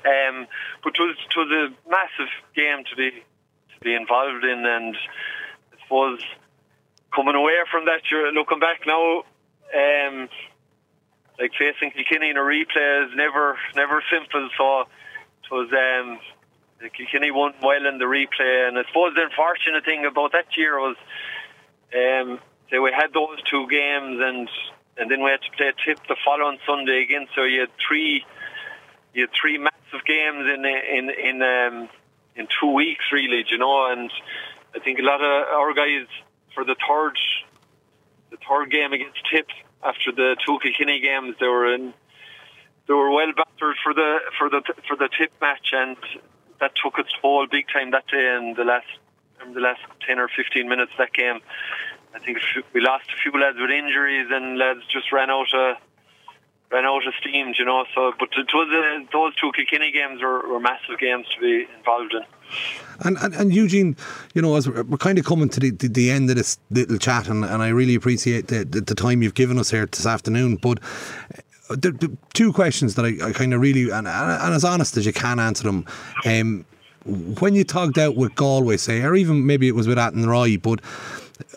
Um, 0.06 0.48
but 0.84 0.94
it 0.98 1.02
was 1.02 1.18
it 1.18 1.38
was 1.38 1.52
a 1.52 1.90
massive 1.90 2.32
game 2.56 2.84
to 2.90 2.96
be 2.96 3.12
to 3.12 3.78
be 3.82 3.94
involved 3.94 4.44
in. 4.44 4.66
And 4.66 4.96
I 4.96 5.84
suppose 5.84 6.22
coming 7.14 7.36
away 7.36 7.54
from 7.72 7.86
that, 7.86 8.10
you're 8.10 8.32
looking 8.32 8.60
back 8.60 8.82
now, 8.88 9.24
um, 9.74 10.30
like 11.40 11.52
facing 11.58 11.92
Kilkenny 11.92 12.30
in 12.30 12.38
a 12.38 12.42
replay 12.42 13.06
is 13.06 13.12
never 13.16 13.58
never 13.76 14.04
simple. 14.12 14.50
So 14.58 14.82
it 14.82 15.52
was 15.52 15.70
um, 15.72 16.20
Kilkenny 16.96 17.32
won 17.32 17.54
well 17.62 17.86
in 17.86 17.98
the 17.98 18.06
replay, 18.06 18.68
and 18.68 18.78
I 18.78 18.84
suppose 18.88 19.14
the 19.16 19.24
unfortunate 19.24 19.86
thing 19.86 20.06
about 20.06 20.32
that 20.34 20.56
year 20.58 20.80
was 20.80 20.96
um, 21.94 22.40
that 22.72 22.82
we 22.82 22.92
had 22.92 23.14
those 23.14 23.42
two 23.50 23.68
games 23.68 24.20
and. 24.22 24.50
and 24.98 25.10
then 25.10 25.24
we 25.24 25.32
had 25.32 25.42
to 25.42 25.52
play 25.58 25.70
a 25.70 25.74
Tip 25.74 26.06
the 26.08 26.18
following 26.24 26.60
Sunday 26.68 27.02
again. 27.02 27.26
So 27.34 27.44
you 27.44 27.62
had 27.62 27.72
three, 27.88 28.24
you 29.16 29.24
had 29.24 29.32
three 29.34 29.58
massive 29.58 30.04
games 30.06 30.46
in 30.54 30.66
in 30.66 31.10
in 31.10 31.42
um, 31.42 31.90
in 32.36 32.48
two 32.60 32.72
weeks, 32.74 33.06
really. 33.12 33.44
You 33.50 33.58
know, 33.58 33.90
and 33.92 34.12
I 34.76 34.80
think 34.80 35.00
a 35.00 35.02
lot 35.02 35.22
of 35.22 35.32
our 35.58 35.74
guys 35.74 36.08
for 36.54 36.64
the 36.66 36.76
third, 36.76 37.18
the 38.32 38.38
third 38.48 38.72
game 38.72 38.94
against 38.94 39.20
Tip 39.32 39.48
after 39.84 40.12
the 40.12 40.36
two 40.46 40.58
Kilkenny 40.64 41.00
games, 41.00 41.36
they 41.40 41.48
were 41.48 41.74
in, 41.74 41.94
they 42.88 42.94
were 42.94 43.12
well 43.12 43.32
battered 43.36 43.76
for 43.84 43.94
the 43.94 44.20
for 44.40 44.50
the 44.50 44.62
for 44.88 44.96
the 44.96 45.10
Tip 45.18 45.32
match, 45.42 45.70
and 45.74 45.98
that 46.60 46.72
took 46.82 46.98
its 46.98 47.10
toll 47.22 47.46
big 47.52 47.66
time 47.72 47.92
that 47.92 48.08
day 48.08 48.38
in 48.38 48.56
the 48.56 48.64
last 48.64 48.88
in 49.46 49.54
the 49.54 49.60
last 49.60 49.82
ten 50.08 50.18
or 50.18 50.30
fifteen 50.30 50.68
minutes 50.70 50.92
that 50.98 51.14
game. 51.14 51.40
I 52.14 52.20
think 52.20 52.40
we 52.74 52.82
lost 52.82 53.06
a 53.10 53.18
few 53.22 53.40
lads 53.40 53.58
with 53.60 53.70
injuries, 53.70 54.28
and 54.32 54.58
lads 54.58 54.82
just 54.92 55.12
ran 55.12 55.30
out 55.30 55.54
of 55.54 55.78
ran 56.72 56.86
out 56.86 57.06
of 57.06 57.14
steam, 57.20 57.54
you 57.58 57.66
know. 57.66 57.86
So, 57.94 58.14
but 58.20 58.30
it 58.38 58.48
was 58.54 58.70
uh, 58.72 59.06
those 59.12 59.36
two 59.36 59.52
Kilkenny 59.54 59.92
games 59.92 60.22
were, 60.22 60.48
were, 60.48 60.60
massive 60.60 60.98
games 61.00 61.28
to 61.36 61.42
be 61.42 61.68
involved 61.78 62.14
in. 62.14 62.24
And, 63.02 63.18
and, 63.18 63.34
and 63.34 63.54
Eugene, 63.54 63.96
you 64.34 64.42
know, 64.42 64.56
as 64.56 64.70
we're, 64.70 64.84
we're 64.84 64.98
kind 64.98 65.18
of 65.18 65.26
coming 65.26 65.50
to 65.50 65.60
the, 65.60 65.72
the, 65.72 65.88
the, 65.88 66.12
end 66.12 66.30
of 66.30 66.36
this 66.36 66.58
little 66.70 66.98
chat, 66.98 67.28
and, 67.28 67.44
and 67.44 67.62
I 67.62 67.70
really 67.70 67.96
appreciate 67.96 68.48
the, 68.48 68.64
the, 68.64 68.82
the 68.82 68.96
time 68.96 69.22
you've 69.22 69.34
given 69.34 69.58
us 69.58 69.72
here 69.72 69.86
this 69.86 70.06
afternoon. 70.06 70.58
But 70.58 70.80
uh, 71.70 71.76
the, 71.76 71.92
the 71.92 72.18
two 72.34 72.54
questions 72.54 72.96
that 72.96 73.06
I, 73.06 73.30
I 73.30 73.32
kind 73.34 73.54
of 73.54 73.62
really 73.62 73.90
and, 73.90 74.08
and, 74.08 74.54
as 74.54 74.64
honest 74.64 74.98
as 74.98 75.06
you 75.06 75.14
can 75.14 75.40
answer 75.40 75.64
them. 75.64 75.86
Um, 76.26 76.66
when 77.40 77.56
you 77.56 77.64
talked 77.64 77.98
out 77.98 78.16
with 78.16 78.36
Galway, 78.36 78.78
say, 78.78 79.02
or 79.02 79.16
even 79.16 79.46
maybe 79.46 79.68
it 79.68 79.74
was 79.74 79.88
with 79.88 79.98
Athenry, 79.98 80.62
but 80.62 80.82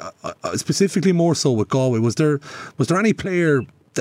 uh, 0.01 0.33
uh, 0.43 0.57
specifically 0.57 1.13
more 1.13 1.35
so 1.35 1.53
with 1.53 1.69
Galway, 1.69 1.99
was 1.99 2.15
there 2.15 2.41
was 2.79 2.89
there 2.89 2.99
any 2.99 3.13
player 3.13 3.61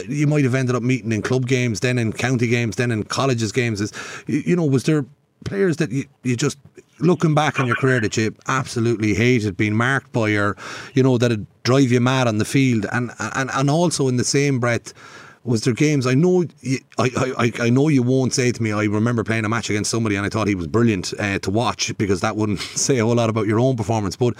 you 0.10 0.28
might 0.28 0.44
have 0.44 0.56
ended 0.56 0.76
up 0.76 0.84
meeting 0.84 1.12
in 1.12 1.22
club 1.22 1.48
games, 1.48 1.80
then 1.80 1.98
in 1.98 2.14
county 2.14 2.48
games, 2.48 2.76
then 2.76 2.91
in 2.91 3.04
colleges 3.04 3.52
games? 3.52 3.82
Is 3.82 3.91
you 4.28 4.56
know, 4.56 4.66
was 4.66 4.84
there 4.84 5.06
players 5.46 5.78
that 5.78 5.91
you, 5.91 6.06
you 6.24 6.36
just 6.36 6.58
looking 7.00 7.34
back 7.34 7.60
on 7.60 7.68
your 7.68 7.76
career 7.76 8.00
that 8.00 8.16
you 8.16 8.34
absolutely 8.48 9.14
hated 9.14 9.58
being 9.58 9.76
marked 9.76 10.12
by, 10.12 10.32
or 10.32 10.56
you 10.94 11.04
know 11.04 11.18
that 11.18 11.32
it 11.32 11.64
drive 11.64 11.91
you 11.91 12.00
mad 12.00 12.28
on 12.28 12.38
the 12.38 12.46
field, 12.46 12.86
and 12.91 13.12
and 13.20 13.50
and 13.54 13.70
also 13.70 14.08
in 14.08 14.18
the 14.18 14.24
same 14.24 14.60
breath 14.60 14.94
was 15.44 15.64
there 15.64 15.74
games? 15.74 16.08
I 16.08 16.14
know, 16.14 16.46
you, 16.62 16.80
I, 16.98 17.34
I, 17.38 17.66
I 17.66 17.70
know 17.70 17.89
you 17.89 18.02
won't 18.02 18.34
say 18.34 18.52
to 18.52 18.64
me. 18.64 18.72
I 18.72 18.86
remember 18.86 19.24
playing 19.24 19.46
a 19.46 19.50
match 19.50 19.70
against 19.70 19.91
somebody, 19.91 20.16
and 20.16 20.26
I 20.26 20.30
thought 20.30 20.48
he 20.48 20.56
was 20.56 20.68
brilliant 20.68 21.14
uh, 21.20 21.39
to 21.39 21.52
watch 21.52 21.96
because 21.98 22.22
that 22.22 22.36
wouldn't 22.36 22.60
say 22.62 23.00
a 23.00 23.06
whole 23.06 23.16
lot 23.16 23.30
about 23.30 23.48
your 23.48 23.60
own 23.60 23.76
performance. 23.76 24.16
But 24.16 24.36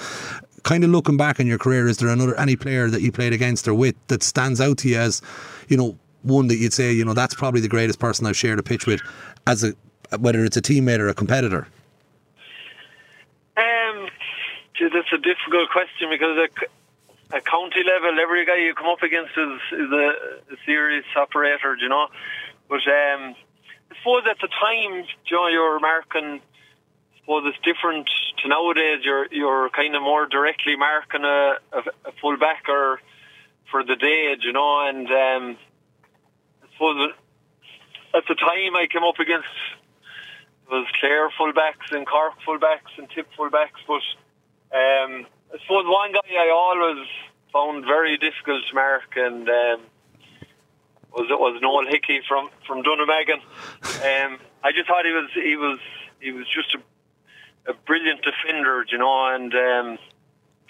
kind 0.64 0.84
of 0.84 0.90
looking 0.90 1.18
back 1.18 1.40
in 1.40 1.48
your 1.48 1.58
career, 1.58 1.88
is 1.88 1.98
there 1.98 2.10
another 2.10 2.36
any 2.40 2.56
player 2.56 2.90
that 2.90 3.02
you 3.02 3.12
played 3.12 3.34
against 3.34 3.68
or 3.68 3.74
with 3.74 3.96
that 4.08 4.24
stands 4.24 4.60
out 4.60 4.78
to 4.80 4.90
you 4.90 4.98
as, 4.98 5.22
you 5.68 5.78
know, 5.78 5.98
one 6.24 6.48
that 6.48 6.56
you'd 6.56 6.74
say, 6.74 6.92
you 6.92 7.04
know, 7.04 7.14
that's 7.14 7.36
probably 7.36 7.62
the 7.62 7.68
greatest 7.68 8.00
person 8.00 8.26
I've 8.26 8.38
shared 8.38 8.60
a 8.60 8.64
pitch 8.64 8.88
with, 8.88 9.02
as 9.46 9.64
a 9.64 9.74
whether 10.18 10.44
it's 10.46 10.58
a 10.58 10.62
teammate 10.62 11.00
or 11.00 11.10
a 11.10 11.14
competitor? 11.14 11.68
Um, 13.58 14.10
that's 14.80 15.14
a 15.14 15.18
difficult 15.18 15.70
question 15.72 16.10
because 16.10 16.50
at 17.34 17.46
county 17.46 17.82
level, 17.84 18.20
every 18.22 18.46
guy 18.46 18.58
you 18.58 18.74
come 18.74 18.88
up 18.88 19.02
against 19.02 19.32
is, 19.38 19.60
is 19.80 19.92
a, 19.92 20.54
a 20.54 20.58
serious 20.66 21.06
operator, 21.16 21.76
you 21.80 21.90
know. 21.90 22.08
But 22.70 22.86
um, 22.88 23.36
I 23.92 23.96
suppose 23.98 24.24
at 24.30 24.38
the 24.40 24.48
time, 24.48 25.04
you 25.26 25.38
know, 25.38 25.48
you're 25.48 25.80
marking. 25.80 26.42
Suppose 27.24 27.44
it's 27.48 27.64
different 27.64 28.10
to 28.42 28.50
nowadays. 28.50 29.00
You're 29.04 29.28
you're 29.32 29.70
kind 29.70 29.96
of 29.96 30.02
more 30.02 30.28
directly 30.28 30.76
marking 30.76 31.24
a, 31.24 31.56
a, 31.72 31.80
a 32.06 32.12
full 32.20 32.38
back 32.38 32.68
or 32.68 33.00
for 33.72 33.84
the 33.84 33.96
day, 33.96 34.36
you 34.42 34.52
know. 34.52 34.88
And 34.88 35.08
um, 35.08 35.58
I 36.62 36.68
suppose 36.74 37.12
at 38.14 38.24
the 38.28 38.36
time 38.36 38.76
I 38.76 38.88
came 38.92 39.04
up 39.04 39.20
against 39.20 39.48
was 40.70 40.88
Clare 41.00 41.30
fullbacks 41.40 41.92
and 41.92 42.06
Cork 42.06 42.34
fullbacks 42.46 42.98
and 42.98 43.10
Tip 43.10 43.28
fullbacks, 43.38 43.80
but 43.88 44.04
um, 44.76 45.26
I 45.54 45.60
suppose 45.62 45.86
one 45.86 46.12
guy 46.12 46.36
I 46.36 46.50
always 46.54 47.08
found 47.52 47.86
very 47.86 48.18
difficult 48.18 48.64
to 48.68 48.76
mark 48.76 49.16
and 49.16 49.48
um, 49.48 49.82
was 51.14 51.28
it 51.30 51.40
was 51.40 51.60
Noel 51.62 51.86
Hickey 51.88 52.22
from 52.28 52.50
from 52.68 52.84
Dunnamaggin. 52.84 53.42
Um, 54.04 54.38
I 54.64 54.72
just 54.74 54.88
thought 54.88 55.06
he 55.06 55.12
was 55.12 55.30
he 55.34 55.56
was 55.56 55.80
he 56.20 56.32
was 56.32 56.46
just 56.48 56.76
a, 56.76 56.80
a 57.68 57.74
brilliant 57.74 58.22
defender, 58.24 58.86
you 58.92 58.98
know, 58.98 59.34
and 59.34 59.54
um, 59.54 59.98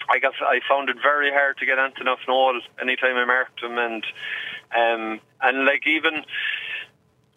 I 0.08 0.18
guess 0.18 0.34
I 0.40 0.60
found 0.68 0.88
it 0.88 0.96
very 1.02 1.30
hard 1.30 1.58
to 1.58 1.66
get 1.66 1.78
Anton 1.78 2.08
off 2.08 2.20
Noel 2.28 2.60
anytime 2.80 3.16
I 3.16 3.24
marked 3.24 3.62
him, 3.62 3.78
and 3.78 4.04
um, 4.76 5.20
and 5.40 5.64
like 5.64 5.86
even 5.86 6.24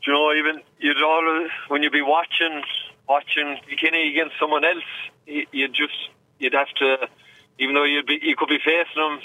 you 0.04 0.14
know 0.14 0.34
even 0.34 0.62
you'd 0.80 1.02
always 1.02 1.50
when 1.70 1.84
you'd 1.84 1.92
be 1.92 2.02
watching 2.02 2.64
watching 3.08 3.58
Kenny 3.80 4.12
against 4.12 4.36
someone 4.40 4.66
else, 4.66 4.84
you'd 5.26 5.74
just 5.74 6.10
you'd 6.40 6.54
have 6.54 6.72
to 6.80 7.08
even 7.60 7.74
though 7.74 7.86
you'd 7.86 8.06
be, 8.06 8.20
you 8.22 8.36
could 8.36 8.50
be 8.50 8.60
facing 8.60 9.02
him 9.02 9.20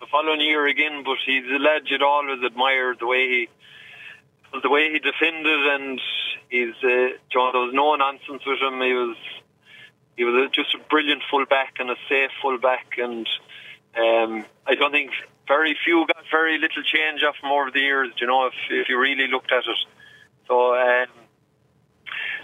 the 0.00 0.06
following 0.10 0.40
year 0.40 0.66
again, 0.66 1.02
but 1.04 1.18
he's 1.24 1.44
a 1.44 1.58
lad 1.58 1.82
you'd 1.86 2.02
always 2.02 2.42
admire 2.44 2.94
the 2.98 3.06
way 3.06 3.28
he 3.28 3.48
the 4.62 4.68
way 4.68 4.90
he 4.90 4.98
defended 4.98 5.46
and 5.46 6.00
he's 6.48 6.74
uh, 6.82 7.16
John. 7.30 7.52
There 7.52 7.62
was 7.62 7.72
no 7.72 7.94
nonsense 7.94 8.42
with 8.44 8.58
him. 8.58 8.80
He 8.80 8.92
was 8.92 9.16
he 10.20 10.24
was 10.24 10.34
a, 10.34 10.50
just 10.50 10.74
a 10.74 10.78
brilliant 10.90 11.22
fullback 11.30 11.76
and 11.78 11.88
a 11.88 11.96
safe 12.06 12.30
fullback, 12.42 12.98
and 12.98 13.26
um, 13.96 14.44
I 14.66 14.74
don't 14.74 14.92
think 14.92 15.12
very 15.48 15.74
few 15.82 16.06
got 16.06 16.24
very 16.30 16.58
little 16.58 16.82
change 16.82 17.22
off 17.26 17.36
him 17.42 17.50
over 17.50 17.70
the 17.70 17.80
years. 17.80 18.12
You 18.20 18.26
know, 18.26 18.44
if 18.44 18.52
if 18.68 18.90
you 18.90 19.00
really 19.00 19.28
looked 19.28 19.50
at 19.50 19.64
it, 19.64 19.78
so 20.46 20.74
um, 20.74 21.08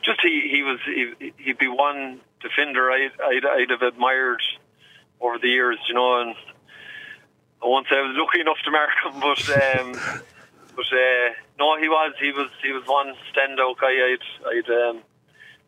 just 0.02 0.22
he 0.22 0.48
he 0.50 0.62
was 0.62 0.78
he, 0.86 1.34
he'd 1.36 1.58
be 1.58 1.68
one 1.68 2.22
defender 2.40 2.90
I'd, 2.90 3.12
I'd 3.22 3.44
I'd 3.44 3.68
have 3.68 3.82
admired 3.82 4.40
over 5.20 5.36
the 5.36 5.48
years, 5.48 5.76
you 5.86 5.94
know, 5.94 6.22
and 6.22 6.34
I 7.62 7.66
won't 7.66 7.88
say 7.90 7.96
I 7.96 8.08
was 8.08 8.16
lucky 8.16 8.40
enough 8.40 8.56
to 8.64 8.70
mark 8.70 8.96
him, 9.04 9.20
but 9.20 9.44
um, 9.52 9.92
but 10.76 10.86
uh, 10.86 11.28
no, 11.58 11.76
he 11.76 11.90
was 11.90 12.14
he 12.18 12.32
was 12.32 12.48
he 12.62 12.72
was 12.72 12.84
one 12.86 13.12
standout 13.34 13.76
guy. 13.78 13.92
I'd 13.92 14.24
I'd 14.48 14.88
um, 14.88 15.02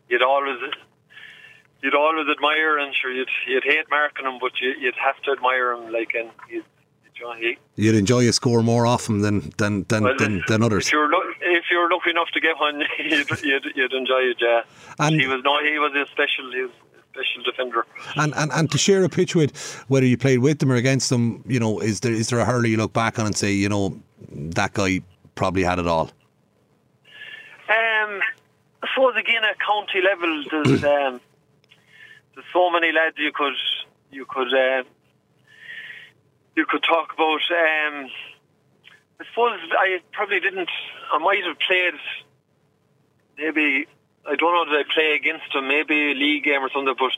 you'd 0.08 0.22
always 0.22 0.56
you'd 1.82 1.94
always 1.94 2.26
admire, 2.28 2.78
and 2.78 2.94
sure 2.94 3.12
you'd 3.12 3.28
you'd 3.46 3.64
hate 3.64 3.88
marking 3.90 4.26
him, 4.26 4.38
but 4.40 4.52
you, 4.60 4.74
would 4.82 4.94
have 4.94 5.20
to 5.22 5.32
admire 5.32 5.72
him. 5.72 5.92
Like 5.92 6.14
and 6.14 6.30
he'd, 6.48 6.64
You'd 7.74 7.94
enjoy 7.94 8.28
a 8.28 8.32
score 8.32 8.62
more 8.62 8.86
often 8.86 9.22
than 9.22 9.52
than 9.58 9.84
than, 9.88 10.04
well, 10.04 10.16
than, 10.18 10.42
than, 10.46 10.62
others. 10.62 10.86
If 10.86 10.92
you're, 10.92 11.10
if 11.40 11.64
you're 11.70 11.90
lucky 11.90 12.10
enough 12.10 12.28
to 12.32 12.40
get 12.40 12.58
one, 12.58 12.82
you'd, 12.98 13.30
you'd, 13.42 13.72
you'd 13.74 13.92
enjoy 13.92 14.20
it. 14.20 14.36
Yeah, 14.40 14.62
and 14.98 15.20
he 15.20 15.26
was 15.26 15.42
no, 15.44 15.62
he 15.62 15.78
was 15.78 15.92
a 15.94 16.06
special. 16.10 16.50
He 16.52 16.62
was 16.62 16.70
special 17.12 17.42
defender. 17.42 17.86
And, 18.16 18.34
and 18.36 18.52
and 18.52 18.70
to 18.70 18.78
share 18.78 19.02
a 19.04 19.08
pitch 19.08 19.34
with, 19.34 19.84
whether 19.88 20.06
you 20.06 20.16
played 20.16 20.38
with 20.38 20.58
them 20.58 20.70
or 20.70 20.76
against 20.76 21.10
them, 21.10 21.42
you 21.46 21.58
know, 21.58 21.80
is 21.80 22.00
there 22.00 22.12
is 22.12 22.28
there 22.28 22.38
a 22.38 22.44
hurler 22.44 22.66
you 22.66 22.76
look 22.76 22.92
back 22.92 23.18
on 23.18 23.26
and 23.26 23.36
say, 23.36 23.52
you 23.52 23.68
know, 23.68 24.00
that 24.30 24.74
guy 24.74 25.00
probably 25.34 25.64
had 25.64 25.78
it 25.78 25.86
all? 25.86 26.10
Um, 27.68 28.20
I 28.82 28.88
suppose 28.94 29.14
again 29.16 29.42
at 29.44 29.58
county 29.60 30.00
level, 30.02 30.44
there's 30.50 30.84
um, 31.14 31.20
there's 32.38 32.46
so 32.52 32.70
many 32.70 32.92
lads 32.92 33.16
you 33.18 33.32
could 33.34 33.58
you 34.12 34.24
could 34.24 34.54
uh, 34.54 34.84
you 36.54 36.64
could 36.66 36.84
talk 36.84 37.12
about. 37.12 37.42
Um, 37.50 38.06
I 39.18 39.24
suppose 39.26 39.58
I 39.72 39.98
probably 40.12 40.38
didn't. 40.38 40.70
I 41.12 41.18
might 41.18 41.42
have 41.42 41.58
played 41.58 41.98
maybe 43.36 43.88
I 44.24 44.36
don't 44.36 44.54
know 44.54 44.70
that 44.70 44.84
I 44.86 44.94
play 44.94 45.18
against 45.18 45.52
him, 45.52 45.66
maybe 45.66 46.12
a 46.12 46.14
league 46.14 46.44
game 46.44 46.62
or 46.62 46.70
something, 46.70 46.94
but 46.96 47.10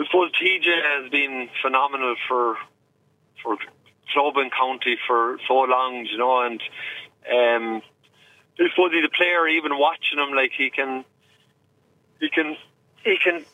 I 0.00 0.06
suppose 0.06 0.32
TJ 0.40 0.64
has 0.64 1.10
been 1.10 1.50
phenomenal 1.60 2.16
for 2.26 2.56
for 3.42 3.58
club 4.14 4.38
and 4.38 4.50
county 4.50 4.96
for 5.06 5.36
so 5.46 5.54
long, 5.68 6.06
you 6.10 6.16
know, 6.16 6.40
and 6.40 6.62
um, 7.28 7.82
I 8.58 8.70
suppose 8.70 8.92
he's 8.92 9.04
a 9.04 9.14
player, 9.14 9.48
even 9.48 9.76
watching 9.76 10.18
him, 10.18 10.34
like 10.34 10.52
he 10.56 10.70
can, 10.70 11.04
he 12.20 12.30
can, 12.30 12.56
he 13.04 13.18
can, 13.22 13.44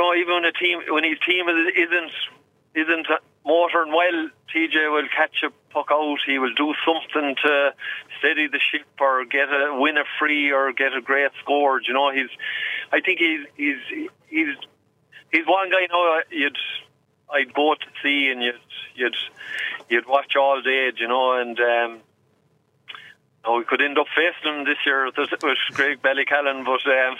know, 0.00 0.14
even 0.14 0.34
when 0.34 0.44
a 0.44 0.52
team, 0.52 0.80
when 0.88 1.04
his 1.04 1.18
team 1.26 1.46
isn't 1.48 2.12
isn't 2.74 3.06
motoring 3.46 3.92
well, 3.92 4.30
TJ 4.54 4.92
will 4.92 5.08
catch 5.14 5.42
a 5.44 5.50
puck 5.72 5.88
out. 5.92 6.18
He 6.26 6.38
will 6.38 6.54
do 6.54 6.74
something 6.84 7.36
to 7.44 7.74
steady 8.18 8.48
the 8.48 8.58
ship 8.58 8.86
or 9.00 9.24
get 9.24 9.48
a 9.48 9.76
win 9.78 9.96
a 9.96 10.04
free 10.18 10.50
or 10.50 10.72
get 10.72 10.94
a 10.94 11.00
great 11.00 11.30
score. 11.40 11.80
You 11.86 11.94
know, 11.94 12.10
he's. 12.10 12.30
I 12.92 13.00
think 13.00 13.18
he's 13.18 13.46
he's 13.56 14.08
he's 14.28 14.56
he's 15.32 15.46
one 15.46 15.70
guy. 15.70 15.80
You 15.82 15.88
know, 15.88 16.20
you'd 16.30 16.58
I'd 17.30 17.54
go 17.54 17.74
to 17.74 17.86
see 18.02 18.30
and 18.30 18.42
you'd 18.42 18.60
you'd 18.94 19.16
you'd 19.88 20.08
watch 20.08 20.36
all 20.36 20.60
day. 20.62 20.90
You 20.96 21.08
know, 21.08 21.40
and. 21.40 21.58
um 21.60 22.00
Oh, 23.46 23.58
we 23.58 23.64
could 23.64 23.82
end 23.82 23.98
up 23.98 24.06
facing 24.16 24.60
him 24.60 24.64
this 24.64 24.78
year 24.86 25.04
with, 25.04 25.16
with 25.18 25.58
Graigue-Ballycallan, 25.72 26.64
but 26.64 26.80
um, 26.90 27.16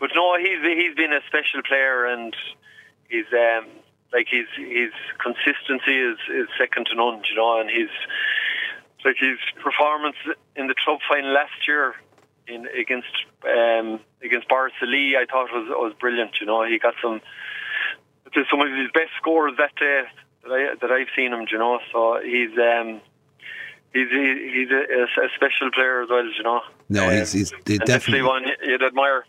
but 0.00 0.10
no, 0.14 0.36
he's 0.38 0.60
he's 0.62 0.94
been 0.94 1.12
a 1.12 1.20
special 1.26 1.62
player 1.62 2.06
and 2.06 2.34
he's 3.08 3.26
um, 3.32 3.66
like 4.12 4.26
his 4.30 4.46
his 4.56 4.92
consistency 5.18 5.98
is, 5.98 6.18
is 6.30 6.48
second 6.58 6.86
to 6.86 6.94
none, 6.94 7.22
you 7.28 7.36
know, 7.36 7.60
and 7.60 7.70
he's 7.70 7.92
like 9.04 9.16
his 9.18 9.38
performance 9.62 10.16
in 10.56 10.66
the 10.66 10.74
club 10.84 11.00
final 11.08 11.32
last 11.32 11.66
year 11.66 11.94
in 12.46 12.66
against 12.78 13.12
um, 13.44 14.00
against 14.22 14.46
Lee, 14.82 15.16
I 15.16 15.26
thought 15.30 15.52
was 15.52 15.68
was 15.68 15.94
brilliant. 15.98 16.32
You 16.40 16.46
know, 16.46 16.64
he 16.64 16.78
got 16.78 16.94
some 17.02 17.20
some 18.50 18.60
of 18.60 18.68
his 18.68 18.90
best 18.92 19.10
scores 19.18 19.54
that 19.58 19.74
day 19.76 20.02
that 20.44 20.52
I 20.52 20.74
that 20.80 20.90
I've 20.90 21.08
seen 21.16 21.32
him. 21.32 21.46
You 21.50 21.58
know, 21.58 21.78
so 21.92 22.20
he's 22.22 22.50
um, 22.58 23.00
he's 23.92 24.08
he's 24.10 24.70
a, 24.70 25.04
a, 25.04 25.28
special 25.34 25.70
player 25.72 26.02
as 26.02 26.08
well. 26.08 26.24
You 26.24 26.42
know. 26.42 26.60
No, 26.88 27.08
he's 27.10 27.32
he's 27.32 27.52
definitely 27.84 28.22
one 28.22 28.44
you'd 28.62 28.82
admire. 28.82 29.24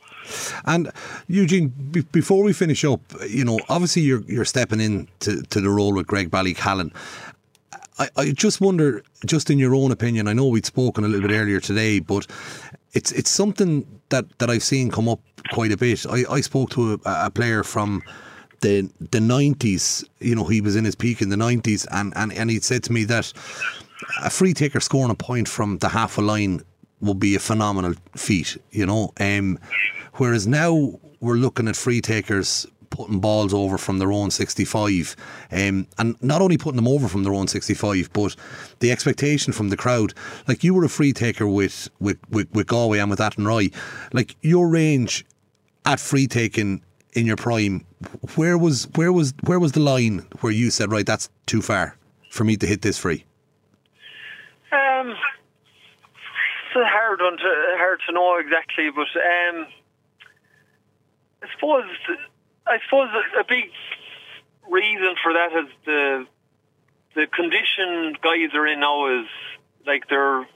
And 0.65 0.91
Eugene, 1.28 1.74
b- 1.91 2.05
before 2.11 2.43
we 2.43 2.53
finish 2.53 2.84
up, 2.86 3.01
you 3.28 3.43
know, 3.43 3.59
obviously 3.69 4.01
you're 4.01 4.24
you're 4.28 4.45
stepping 4.45 4.80
in 4.80 5.07
to, 5.19 5.41
to 5.41 5.61
the 5.61 5.69
role 5.69 5.93
with 5.93 6.07
Graigue-Ballycallan. 6.07 6.93
I, 7.99 8.09
I 8.17 8.32
just 8.32 8.59
wonder, 8.59 9.03
just 9.26 9.49
in 9.49 9.59
your 9.59 9.76
own 9.76 9.91
opinion, 9.91 10.28
I 10.28 10.34
know 10.34 10.47
we'd 10.47 10.65
spoken 10.65 11.03
a 11.03 11.07
little 11.07 11.28
bit 11.28 11.36
earlier 11.36 11.59
today, 11.59 11.99
but 11.99 12.26
it's 12.93 13.11
it's 13.11 13.30
something 13.30 13.86
that, 14.09 14.26
that 14.39 14.49
I've 14.49 14.63
seen 14.63 14.91
come 14.91 15.07
up 15.07 15.19
quite 15.51 15.71
a 15.71 15.78
bit. 15.78 16.05
I, 16.07 16.24
I 16.30 16.41
spoke 16.41 16.71
to 16.71 16.93
a, 17.05 17.26
a 17.26 17.30
player 17.30 17.63
from 17.63 18.01
the 18.61 18.89
the 19.11 19.19
nineties. 19.19 20.03
You 20.19 20.36
know, 20.36 20.45
he 20.45 20.61
was 20.61 20.76
in 20.76 20.86
his 20.86 20.95
peak 20.95 21.21
in 21.21 21.30
the 21.30 21.38
nineties, 21.38 21.86
and, 21.91 22.13
and, 22.15 22.34
and 22.34 22.49
he 22.49 22.59
said 22.59 22.84
to 22.84 22.93
me 22.93 23.03
that 23.05 23.32
a 24.24 24.30
free 24.30 24.53
taker 24.53 24.80
scoring 24.80 25.11
a 25.11 25.15
point 25.15 25.47
from 25.47 25.78
the 25.78 25.89
half 25.89 26.17
a 26.17 26.21
line 26.21 26.61
would 27.01 27.19
be 27.19 27.36
a 27.36 27.39
phenomenal 27.39 27.93
feat. 28.15 28.57
You 28.71 28.86
know, 28.86 29.13
um, 29.19 29.59
whereas 30.14 30.47
now 30.47 30.99
we're 31.20 31.36
looking 31.36 31.68
at 31.68 31.76
free 31.76 32.01
takers 32.01 32.68
putting 32.89 33.20
balls 33.20 33.53
over 33.55 33.78
from 33.78 33.97
their 33.97 34.11
own 34.11 34.30
65. 34.30 35.16
Um, 35.51 35.88
and 35.97 36.16
not 36.22 36.41
only 36.43 36.57
putting 36.57 36.76
them 36.76 36.88
over 36.88 37.07
from 37.07 37.24
their 37.24 37.34
own 37.34 37.47
65, 37.47 38.14
but 38.14 38.36
the 38.80 38.91
expectation 38.91 39.51
from 39.51 39.70
the 39.70 39.78
crowd. 39.78 40.14
Like 40.47 40.64
you 40.64 40.76
were 40.76 40.84
a 40.84 40.89
free 40.89 41.11
taker 41.11 41.47
with, 41.47 41.89
with, 41.99 42.20
with, 42.30 42.53
with 42.53 42.68
Galway 42.68 42.99
and 42.99 43.09
with 43.09 43.20
Athenry. 43.20 43.74
Like 44.14 44.36
your 44.41 44.70
range 44.70 45.26
at 45.86 45.99
free 45.99 46.28
taking 46.28 46.84
in 47.14 47.26
your 47.26 47.36
prime, 47.36 47.86
where 48.36 48.57
was 48.57 48.88
where 48.95 49.11
was 49.11 49.34
where 49.43 49.59
was 49.59 49.74
the 49.74 49.80
line 49.80 50.26
where 50.41 50.51
you 50.51 50.70
said, 50.72 50.91
right, 50.91 51.05
that's 51.05 51.30
too 51.45 51.61
far 51.61 51.95
for 52.30 52.43
me 52.43 52.57
to 52.57 52.66
hit 52.66 52.82
this 52.82 52.97
free? 52.97 53.24
Um, 54.72 55.09
it's 55.09 56.76
a 56.76 56.86
hard 56.86 57.20
one 57.22 57.38
to 57.38 57.53
hard 57.78 57.99
to 58.07 58.14
know 58.14 58.38
exactly, 58.38 58.89
but 58.95 59.07
um, 59.16 59.68
I 61.44 61.48
suppose 61.54 61.84
I 62.66 62.78
suppose 62.86 63.10
a 63.39 63.44
big 63.44 63.70
reason 64.70 65.16
for 65.22 65.34
that 65.34 65.52
is 65.54 65.70
the 65.86 66.26
the 67.16 67.28
condition 67.28 68.16
guys 68.24 68.56
are 68.56 68.68
in 68.68 68.80
now 68.80 69.20
is 69.20 69.28
like 69.86 70.08
they're 70.10 70.48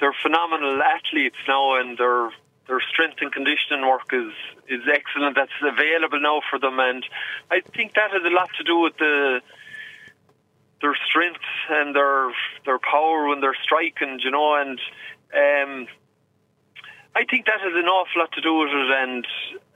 they're 0.00 0.14
phenomenal 0.20 0.82
athletes 0.82 1.36
now, 1.46 1.80
and 1.80 1.96
their 1.96 2.30
their 2.66 2.80
strength 2.90 3.18
and 3.20 3.32
conditioning 3.32 3.86
work 3.86 4.12
is 4.12 4.32
is 4.68 4.82
excellent. 4.92 5.36
That's 5.36 5.52
available 5.62 6.20
now 6.20 6.40
for 6.50 6.58
them, 6.58 6.80
and 6.80 7.04
I 7.50 7.60
think 7.60 7.94
that 7.94 8.10
has 8.10 8.22
a 8.24 8.34
lot 8.34 8.50
to 8.58 8.64
do 8.64 8.78
with 8.80 8.96
the 8.98 9.40
their 10.80 10.96
strength 11.06 11.46
and 11.70 11.94
their 11.94 12.32
their 12.66 12.78
power 12.78 13.28
when 13.28 13.40
they're 13.40 13.56
striking, 13.62 14.18
you 14.24 14.32
know, 14.32 14.56
and 14.56 14.80
um, 15.32 15.86
I 17.14 17.24
think 17.30 17.46
that 17.46 17.60
has 17.60 17.72
an 17.74 17.86
awful 17.86 18.20
lot 18.20 18.32
to 18.32 18.40
do 18.40 18.54
with 18.54 18.70
it, 18.70 18.90
and 18.90 19.26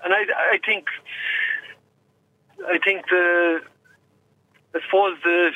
and 0.06 0.14
I 0.14 0.54
I 0.54 0.58
think 0.64 0.86
I 2.64 2.78
think 2.78 3.06
the 3.10 3.60
I 4.74 4.80
suppose 4.86 5.18
the 5.22 5.50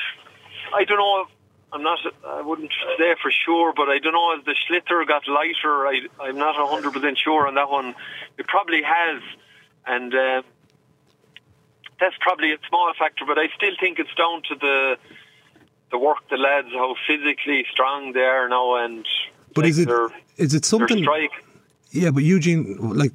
I 0.75 0.83
don't 0.83 0.97
know. 0.97 1.25
I'm 1.73 1.83
not. 1.83 1.99
I 2.27 2.41
wouldn't 2.41 2.73
say 2.97 3.15
for 3.21 3.31
sure, 3.31 3.73
but 3.73 3.87
I 3.87 3.97
don't 3.99 4.11
know 4.11 4.35
as 4.37 4.43
the 4.43 4.55
sliotar 4.67 5.07
got 5.07 5.23
lighter. 5.27 5.87
I 5.87 6.01
I'm 6.21 6.37
not 6.37 6.55
hundred 6.55 6.91
percent 6.93 7.17
sure 7.17 7.47
on 7.47 7.55
that 7.55 7.69
one. 7.69 7.95
It 8.37 8.47
probably 8.47 8.81
has, 8.83 9.21
and 9.87 10.13
uh, 10.13 10.41
that's 11.99 12.15
probably 12.19 12.51
a 12.51 12.57
small 12.67 12.91
factor. 12.99 13.23
But 13.25 13.37
I 13.37 13.47
still 13.55 13.75
think 13.79 13.99
it's 13.99 14.13
down 14.15 14.41
to 14.49 14.55
the 14.55 14.97
the 15.91 15.97
work 15.97 16.17
the 16.29 16.37
lads, 16.37 16.67
how 16.73 16.95
physically 17.07 17.65
strong 17.71 18.11
they 18.11 18.19
are 18.19 18.49
now, 18.49 18.75
and 18.75 19.07
but 19.55 19.63
like 19.63 19.71
is 19.71 19.79
it 19.79 19.89
is 20.35 20.53
it 20.53 20.65
something? 20.65 21.07
Yeah, 21.91 22.11
but 22.11 22.23
Eugene, 22.23 22.77
like 22.79 23.13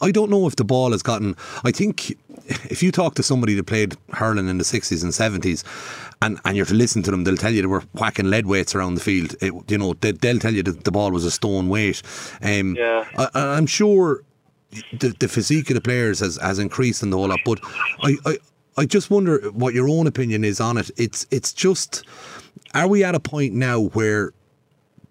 I 0.00 0.10
don't 0.10 0.30
know 0.30 0.46
if 0.46 0.56
the 0.56 0.64
ball 0.64 0.92
has 0.92 1.02
gotten. 1.02 1.36
I 1.64 1.70
think 1.70 2.16
if 2.70 2.82
you 2.82 2.92
talk 2.92 3.14
to 3.16 3.22
somebody 3.22 3.54
that 3.54 3.64
played 3.64 3.96
hurling 4.12 4.48
in 4.48 4.58
the 4.58 4.64
60s 4.64 5.02
and 5.02 5.12
70s 5.12 5.64
and, 6.22 6.38
and 6.44 6.56
you're 6.56 6.66
to 6.66 6.74
listen 6.74 7.02
to 7.04 7.10
them, 7.10 7.24
they'll 7.24 7.36
tell 7.36 7.52
you 7.52 7.62
they 7.62 7.66
were 7.66 7.82
whacking 7.94 8.30
lead 8.30 8.46
weights 8.46 8.74
around 8.74 8.94
the 8.94 9.00
field. 9.00 9.34
It, 9.40 9.52
you 9.68 9.78
know, 9.78 9.94
they, 9.94 10.12
will 10.12 10.38
tell 10.38 10.54
you 10.54 10.62
that 10.62 10.84
the 10.84 10.92
ball 10.92 11.10
was 11.10 11.24
a 11.24 11.30
stone 11.30 11.68
weight. 11.68 12.02
Um, 12.42 12.76
yeah. 12.76 13.04
I, 13.34 13.56
am 13.56 13.66
sure 13.66 14.22
the, 14.92 15.14
the 15.18 15.28
physique 15.28 15.70
of 15.70 15.74
the 15.74 15.80
players 15.80 16.20
has, 16.20 16.36
has 16.36 16.58
increased 16.58 17.02
in 17.02 17.10
the 17.10 17.16
whole 17.16 17.28
lot, 17.28 17.40
but 17.44 17.60
I, 18.02 18.16
I, 18.24 18.38
I 18.78 18.84
just 18.84 19.10
wonder 19.10 19.38
what 19.50 19.74
your 19.74 19.88
own 19.88 20.06
opinion 20.06 20.44
is 20.44 20.60
on 20.60 20.76
it. 20.76 20.90
It's 20.96 21.26
it's 21.30 21.52
just, 21.52 22.04
are 22.74 22.86
we 22.86 23.02
at 23.04 23.14
a 23.14 23.20
point 23.20 23.54
now 23.54 23.80
where 23.80 24.32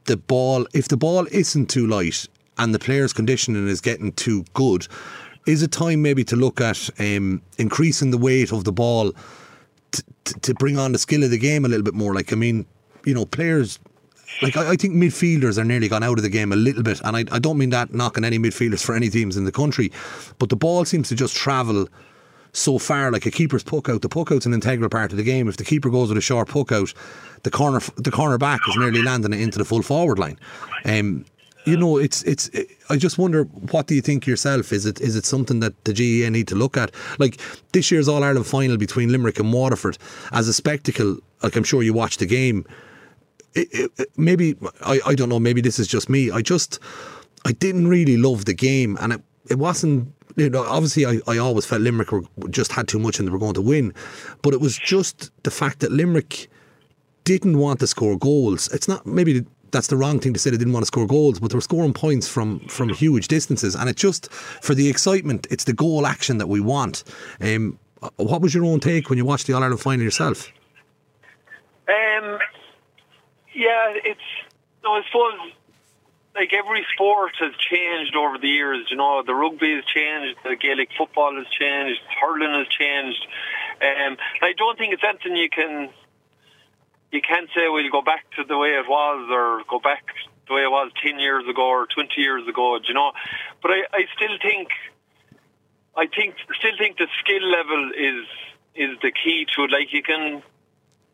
the 0.06 0.18
ball, 0.18 0.68
if 0.74 0.88
the 0.88 0.98
ball 0.98 1.28
isn't 1.32 1.70
too 1.70 1.88
light 1.88 2.28
and 2.58 2.74
the 2.74 2.80
player's 2.80 3.14
conditioning 3.14 3.68
is 3.68 3.82
getting 3.82 4.12
too 4.14 4.46
good, 4.54 4.88
is 5.46 5.62
it 5.62 5.72
time 5.72 6.02
maybe 6.02 6.24
to 6.26 6.36
look 6.36 6.60
at 6.62 6.90
um, 7.00 7.42
increasing 7.58 8.12
the 8.12 8.18
weight 8.18 8.52
of 8.52 8.64
the 8.64 8.72
ball 8.72 9.12
t- 9.92 10.04
t- 10.24 10.40
to 10.42 10.54
bring 10.56 10.78
on 10.78 10.92
the 10.92 11.00
skill 11.00 11.24
of 11.24 11.30
the 11.30 11.38
game 11.38 11.66
a 11.66 11.68
little 11.68 11.84
bit 11.84 11.94
more? 11.94 12.14
Like, 12.14 12.34
I 12.34 12.36
mean, 12.36 12.66
you 13.06 13.14
know, 13.14 13.26
players. 13.26 13.80
Like 14.42 14.58
I, 14.58 14.72
I 14.72 14.76
think 14.76 14.96
midfielders 14.96 15.58
are 15.58 15.64
nearly 15.64 15.88
gone 15.88 16.04
out 16.04 16.18
of 16.18 16.24
the 16.24 16.30
game 16.30 16.52
a 16.52 16.58
little 16.58 16.84
bit, 16.84 17.00
and 17.06 17.16
I, 17.16 17.20
I 17.32 17.40
don't 17.40 17.58
mean 17.58 17.70
that 17.70 17.94
knocking 17.94 18.26
any 18.26 18.40
midfielders 18.40 18.84
for 18.84 18.96
any 18.96 19.10
teams 19.10 19.38
in 19.38 19.46
the 19.46 19.52
country, 19.52 19.92
but 20.40 20.50
the 20.50 20.56
ball 20.56 20.84
seems 20.84 21.08
to 21.10 21.16
just 21.16 21.36
travel 21.36 21.88
so 22.52 22.78
far. 22.80 23.12
Like 23.12 23.26
a 23.26 23.32
keeper's 23.32 23.64
puck 23.64 23.88
out, 23.88 24.02
the 24.02 24.10
puck 24.10 24.32
out's 24.32 24.46
an 24.46 24.54
integral 24.54 24.90
part 24.90 25.12
of 25.12 25.18
the 25.18 25.24
game. 25.24 25.48
If 25.48 25.58
the 25.58 25.64
keeper 25.64 25.90
goes 25.90 26.10
with 26.10 26.18
a 26.18 26.22
short 26.22 26.50
puck 26.50 26.72
out, 26.72 26.94
the 27.44 27.52
corner 27.52 27.80
the 27.98 28.12
corner 28.12 28.38
back 28.38 28.62
is 28.68 28.76
nearly 28.76 29.02
landing 29.02 29.32
it 29.32 29.40
into 29.40 29.58
the 29.58 29.66
full 29.66 29.84
forward 29.84 30.20
line. 30.20 30.40
Um, 30.84 31.26
you 31.66 31.78
know, 31.78 31.98
it's 31.98 32.24
it's. 32.24 32.48
It, 32.50 32.70
I 32.90 32.98
just 32.98 33.18
wonder, 33.18 33.44
what 33.44 33.88
do 33.88 33.96
you 33.96 34.02
think 34.02 34.28
yourself? 34.28 34.72
Is 34.72 34.86
it 34.86 35.02
is 35.02 35.16
it 35.16 35.26
something 35.26 35.60
that 35.62 35.84
the 35.86 35.94
GAA 35.94 36.30
need 36.30 36.48
to 36.50 36.56
look 36.56 36.78
at? 36.78 36.92
Like 37.18 37.40
this 37.74 37.92
year's 37.92 38.08
All 38.08 38.24
Ireland 38.24 38.46
final 38.46 38.78
between 38.78 39.12
Limerick 39.12 39.40
and 39.40 39.52
Waterford 39.52 39.98
as 40.32 40.48
a 40.48 40.54
spectacle. 40.54 41.18
Like 41.42 41.56
I'm 41.56 41.64
sure 41.64 41.84
you 41.84 41.94
watched 41.94 42.20
the 42.20 42.26
game. 42.26 42.66
It, 43.56 43.92
it, 43.98 44.10
maybe 44.18 44.56
I, 44.82 45.00
I 45.06 45.16
don't 45.16 45.30
know. 45.30 45.40
Maybe 45.40 45.62
this 45.62 45.80
is 45.80 45.88
just 45.88 46.10
me. 46.10 46.30
I 46.30 46.42
just 46.42 46.80
I 47.46 47.52
didn't 47.54 47.88
really 47.88 48.18
love 48.18 48.46
the 48.46 48.54
game, 48.54 48.98
and 49.02 49.14
it 49.14 49.22
it 49.50 49.58
wasn't. 49.58 50.12
You 50.38 50.50
know, 50.50 50.64
obviously, 50.64 51.06
I, 51.06 51.20
I 51.28 51.38
always 51.38 51.66
felt 51.66 51.82
Limerick 51.82 52.12
were, 52.12 52.24
just 52.50 52.74
had 52.74 52.90
too 52.90 53.00
much 53.00 53.20
and 53.20 53.28
they 53.28 53.32
were 53.32 53.40
going 53.40 53.54
to 53.54 53.62
win, 53.62 53.94
but 54.42 54.54
it 54.54 54.60
was 54.60 54.78
just 54.78 55.32
the 55.44 55.52
fact 55.52 55.80
that 55.80 55.94
Limerick 55.94 56.50
didn't 57.24 57.58
want 57.58 57.80
to 57.80 57.88
score 57.88 58.18
goals. 58.18 58.68
It's 58.74 58.88
not 58.88 59.06
maybe 59.06 59.46
that's 59.76 59.88
the 59.88 59.98
wrong 59.98 60.20
thing 60.20 60.34
to 60.34 60.40
say. 60.40 60.50
They 60.50 60.58
didn't 60.58 60.74
want 60.74 60.84
to 60.84 60.88
score 60.88 61.06
goals, 61.06 61.40
but 61.40 61.52
they 61.52 61.56
were 61.56 61.62
scoring 61.62 61.94
points 61.94 62.28
from 62.28 62.60
from 62.68 62.90
huge 62.90 63.28
distances. 63.28 63.76
And 63.76 63.90
it 63.90 63.98
just 63.98 64.32
for 64.32 64.74
the 64.74 64.90
excitement. 64.90 65.48
It's 65.52 65.66
the 65.66 65.74
goal 65.74 66.08
action 66.08 66.38
that 66.38 66.48
we 66.48 66.60
want. 66.60 67.04
Um, 67.42 67.78
what 68.18 68.42
was 68.42 68.54
your 68.54 68.66
own 68.66 68.80
take 68.80 69.10
when 69.10 69.18
you 69.18 69.26
watched 69.26 69.48
the 69.48 69.54
All 69.54 69.64
Ireland 69.64 69.82
final 69.82 70.04
yourself? 70.04 70.52
Um, 71.88 72.40
yeah, 73.54 73.94
it's 74.04 74.20
no, 74.84 74.94
I 74.94 75.02
suppose 75.08 75.52
like 76.36 76.54
every 76.54 76.86
sport 76.94 77.32
has 77.40 77.54
changed 77.58 78.16
over 78.16 78.38
the 78.38 78.48
years. 78.48 78.88
You 78.90 78.98
know, 78.98 79.24
the 79.26 79.34
rugby 79.34 79.76
has 79.76 79.86
changed, 79.86 80.38
the 80.44 80.56
Gaelic 80.56 80.90
football 80.98 81.36
has 81.36 81.48
changed, 81.48 82.02
hurling 82.22 82.54
has 82.54 82.68
changed. 82.68 83.26
Um, 83.82 84.18
I 84.42 84.54
don't 84.54 84.78
think 84.78 84.94
it's 84.94 85.04
anything 85.04 85.36
you 85.36 85.50
can 85.50 85.90
you 87.12 87.22
can't 87.22 87.50
say 87.56 87.68
we'll 87.68 87.90
go 87.92 88.02
back 88.02 88.26
to 88.36 88.44
the 88.44 88.58
way 88.58 88.70
it 88.70 88.88
was 88.88 89.30
or 89.32 89.64
go 89.70 89.80
back 89.80 90.04
the 90.48 90.54
way 90.54 90.62
it 90.62 90.72
was 90.72 90.92
10 91.04 91.20
years 91.20 91.48
ago 91.48 91.64
or 91.64 91.88
20 91.88 92.10
years 92.22 92.48
ago, 92.48 92.78
you 92.88 92.94
know. 92.94 93.12
But 93.62 93.72
I, 93.72 93.84
I 93.94 94.06
still 94.16 94.38
think, 94.42 94.70
I 95.96 96.08
think, 96.08 96.36
still 96.58 96.78
think 96.78 96.98
the 96.98 97.08
skill 97.20 97.50
level 97.50 97.92
is, 97.98 98.26
is 98.76 98.98
the 99.02 99.12
key 99.12 99.46
to 99.56 99.64
it. 99.64 99.72
Like 99.72 99.94
you 99.94 100.04
can 100.04 100.44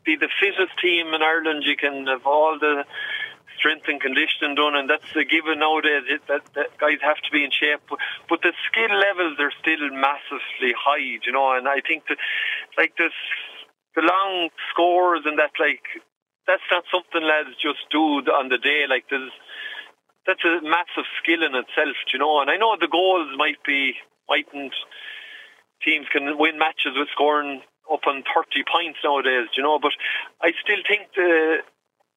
be 0.03 0.15
the 0.15 0.29
fittest 0.39 0.77
team 0.81 1.13
in 1.13 1.21
Ireland, 1.21 1.63
you 1.65 1.77
can 1.77 2.07
have 2.07 2.25
all 2.25 2.57
the 2.59 2.83
strength 3.57 3.85
and 3.87 4.01
conditioning 4.01 4.55
done, 4.55 4.75
and 4.75 4.89
that's 4.89 5.05
a 5.15 5.23
given 5.23 5.59
nowadays. 5.59 6.03
It, 6.09 6.25
that, 6.27 6.41
that 6.55 6.77
guys 6.79 6.97
have 7.01 7.17
to 7.21 7.31
be 7.31 7.43
in 7.45 7.51
shape, 7.51 7.81
but, 7.87 7.99
but 8.27 8.41
the 8.41 8.53
skill 8.67 8.89
levels 8.89 9.37
are 9.39 9.53
still 9.61 9.89
massively 9.93 10.73
high, 10.73 11.19
you 11.23 11.31
know. 11.31 11.53
And 11.55 11.67
I 11.67 11.79
think 11.81 12.07
that, 12.09 12.17
like 12.77 12.97
this, 12.97 13.13
the 13.95 14.01
long 14.01 14.49
scores 14.71 15.23
and 15.25 15.37
that 15.39 15.51
like 15.59 15.83
that's 16.47 16.65
not 16.71 16.83
something 16.91 17.23
lads 17.23 17.55
just 17.61 17.85
do 17.91 18.23
on 18.31 18.49
the 18.49 18.57
day. 18.57 18.85
Like 18.89 19.05
there's 19.09 19.31
that's 20.25 20.43
a 20.45 20.61
massive 20.61 21.07
skill 21.21 21.43
in 21.43 21.55
itself, 21.55 21.97
you 22.13 22.19
know. 22.19 22.41
And 22.41 22.49
I 22.49 22.57
know 22.57 22.77
the 22.79 22.91
goals 22.91 23.29
might 23.37 23.61
be 23.65 23.95
mightn't 24.29 24.73
teams 25.83 26.05
can 26.11 26.37
win 26.37 26.57
matches 26.59 26.93
with 26.95 27.09
scoring 27.11 27.61
up 27.91 28.05
on 28.07 28.23
thirty 28.23 28.63
points 28.63 28.99
nowadays, 29.03 29.49
you 29.57 29.63
know. 29.63 29.79
But 29.79 29.93
I 30.41 30.53
still 30.61 30.81
think 30.87 31.09
the 31.15 31.59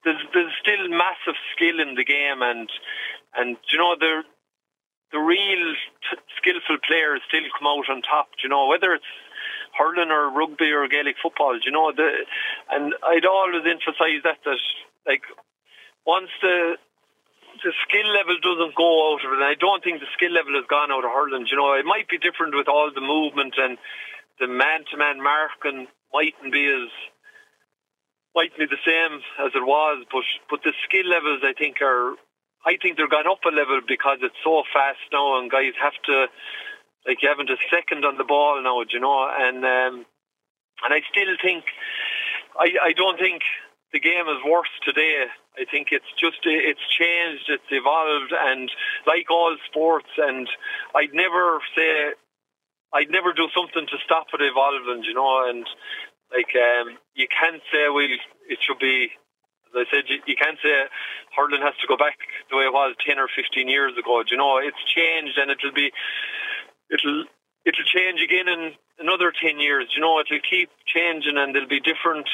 there's 0.05 0.23
there's 0.33 0.53
still 0.61 0.89
massive 0.89 1.39
skill 1.57 1.81
in 1.81 1.95
the 1.97 2.05
game, 2.05 2.43
and 2.43 2.69
and 3.37 3.57
you 3.73 3.79
know 3.79 3.97
the 3.99 4.23
the 5.13 5.19
real 5.19 5.75
t- 6.11 6.21
skillful 6.37 6.79
players 6.87 7.21
still 7.29 7.45
come 7.57 7.67
out 7.67 7.89
on 7.89 8.03
top. 8.03 8.29
You 8.43 8.49
know 8.49 8.67
whether 8.69 8.93
it's 8.93 9.13
hurling 9.77 10.11
or 10.11 10.31
rugby 10.31 10.71
or 10.71 10.87
Gaelic 10.89 11.17
football. 11.23 11.59
You 11.59 11.71
know 11.73 11.93
the 11.93 12.25
and 12.71 12.95
I'd 13.03 13.27
always 13.27 13.63
emphasise 13.67 14.23
that 14.25 14.39
that 14.45 14.61
like 15.07 15.23
once 16.07 16.31
the 16.41 16.77
the 17.63 17.73
skill 17.87 18.09
level 18.11 18.37
doesn't 18.43 18.75
go 18.75 19.15
out 19.15 19.23
of 19.25 19.31
it, 19.31 19.39
and 19.39 19.47
I 19.47 19.55
don't 19.55 19.83
think 19.83 20.01
the 20.01 20.11
skill 20.19 20.33
level 20.35 20.59
has 20.59 20.67
gone 20.67 20.91
out 20.91 21.07
of 21.07 21.13
hurling. 21.15 21.47
You 21.47 21.57
know, 21.57 21.75
it 21.75 21.87
might 21.87 22.09
be 22.11 22.19
different 22.19 22.55
with 22.57 22.67
all 22.67 22.91
the 22.91 23.05
movement 23.05 23.55
and 23.57 23.79
the 24.41 24.49
man-to-man 24.51 25.23
marking 25.23 25.87
mightn't 26.13 26.53
be 26.53 26.67
as 26.67 26.91
mightn't 28.35 28.59
be 28.59 28.67
the 28.67 28.83
same 28.83 29.23
as 29.39 29.55
it 29.55 29.63
was, 29.63 30.05
but 30.11 30.27
but 30.51 30.61
the 30.67 30.75
skill 30.87 31.07
levels 31.07 31.43
I 31.47 31.55
think 31.55 31.79
are 31.83 32.19
I 32.67 32.77
think 32.81 32.97
they're 32.97 33.13
gone 33.13 33.29
up 33.29 33.45
a 33.45 33.55
level 33.55 33.81
because 33.87 34.19
it's 34.23 34.41
so 34.43 34.63
fast 34.73 35.05
now, 35.13 35.39
and 35.39 35.51
guys 35.51 35.77
have 35.81 35.97
to 36.11 36.27
like 37.07 37.23
you 37.23 37.29
haven't 37.29 37.51
a 37.51 37.57
second 37.71 38.05
on 38.05 38.17
the 38.17 38.25
ball 38.25 38.63
now, 38.63 38.81
you 38.89 39.01
know, 39.01 39.29
and 39.29 39.65
um, 39.65 40.07
and 40.83 40.93
I 40.93 41.01
still 41.11 41.37
think 41.43 41.65
I 42.59 42.91
I 42.91 42.93
don't 42.93 43.19
think 43.19 43.43
the 43.93 44.01
game 44.01 44.27
is 44.27 44.43
worse 44.45 44.73
today. 44.85 45.27
I 45.57 45.65
think 45.71 45.89
it's 45.93 46.11
just 46.19 46.43
it's 46.45 46.83
changed, 46.91 47.47
it's 47.49 47.71
evolved, 47.71 48.33
and 48.35 48.71
like 49.07 49.31
all 49.31 49.57
sports, 49.71 50.11
and 50.19 50.49
I'd 50.95 51.15
never 51.15 51.61
say 51.77 52.13
I'd 52.93 53.11
never 53.11 53.33
do 53.33 53.49
something 53.55 53.87
to 53.87 53.99
stop 54.05 54.27
it 54.35 54.43
evolving, 54.43 55.05
you 55.05 55.15
know, 55.15 55.49
and 55.49 55.67
like 56.33 56.51
um, 56.59 56.99
you 57.15 57.29
can't 57.31 57.63
say 57.71 57.89
well 57.89 58.09
it 58.49 58.59
should 58.61 58.79
be. 58.79 59.11
As 59.75 59.87
I 59.87 59.91
said, 59.91 60.05
you, 60.07 60.23
you 60.27 60.37
can't 60.39 60.59
say 60.63 60.71
hurling 61.35 61.63
has 61.63 61.75
to 61.83 61.91
go 61.91 61.97
back 61.99 62.15
the 62.51 62.57
way 62.57 62.65
it 62.65 62.73
was 62.73 62.95
ten 63.03 63.19
or 63.19 63.27
fifteen 63.31 63.69
years 63.69 63.95
ago. 63.99 64.23
You 64.31 64.37
know, 64.37 64.59
it's 64.59 64.79
changed, 64.87 65.39
and 65.39 65.51
it'll 65.51 65.75
be 65.75 65.91
it'll 66.91 67.25
it'll 67.65 67.91
change 67.91 68.21
again 68.21 68.49
in 68.49 68.73
another 68.99 69.33
ten 69.33 69.61
years. 69.61 69.89
You 69.95 70.01
know, 70.01 70.21
it'll 70.21 70.45
keep 70.49 70.71
changing, 70.87 71.37
and 71.37 71.55
there'll 71.55 71.69
be 71.69 71.81
different 71.81 72.29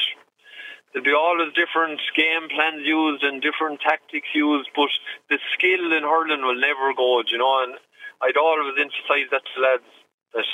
there'll 0.93 1.05
be 1.05 1.15
always 1.15 1.53
different 1.53 1.99
game 2.15 2.49
plans 2.51 2.83
used 2.83 3.23
and 3.23 3.41
different 3.41 3.79
tactics 3.79 4.27
used, 4.35 4.69
but 4.75 4.91
the 5.29 5.39
skill 5.55 5.91
in 5.95 6.03
hurling 6.03 6.43
will 6.43 6.59
never 6.59 6.93
go, 6.93 7.23
you 7.31 7.37
know, 7.37 7.63
and 7.63 7.75
I'd 8.21 8.37
always 8.37 8.75
emphasise 8.75 9.31
that 9.31 9.43
to 9.55 9.61
lads 9.61 9.91
that 10.33 10.45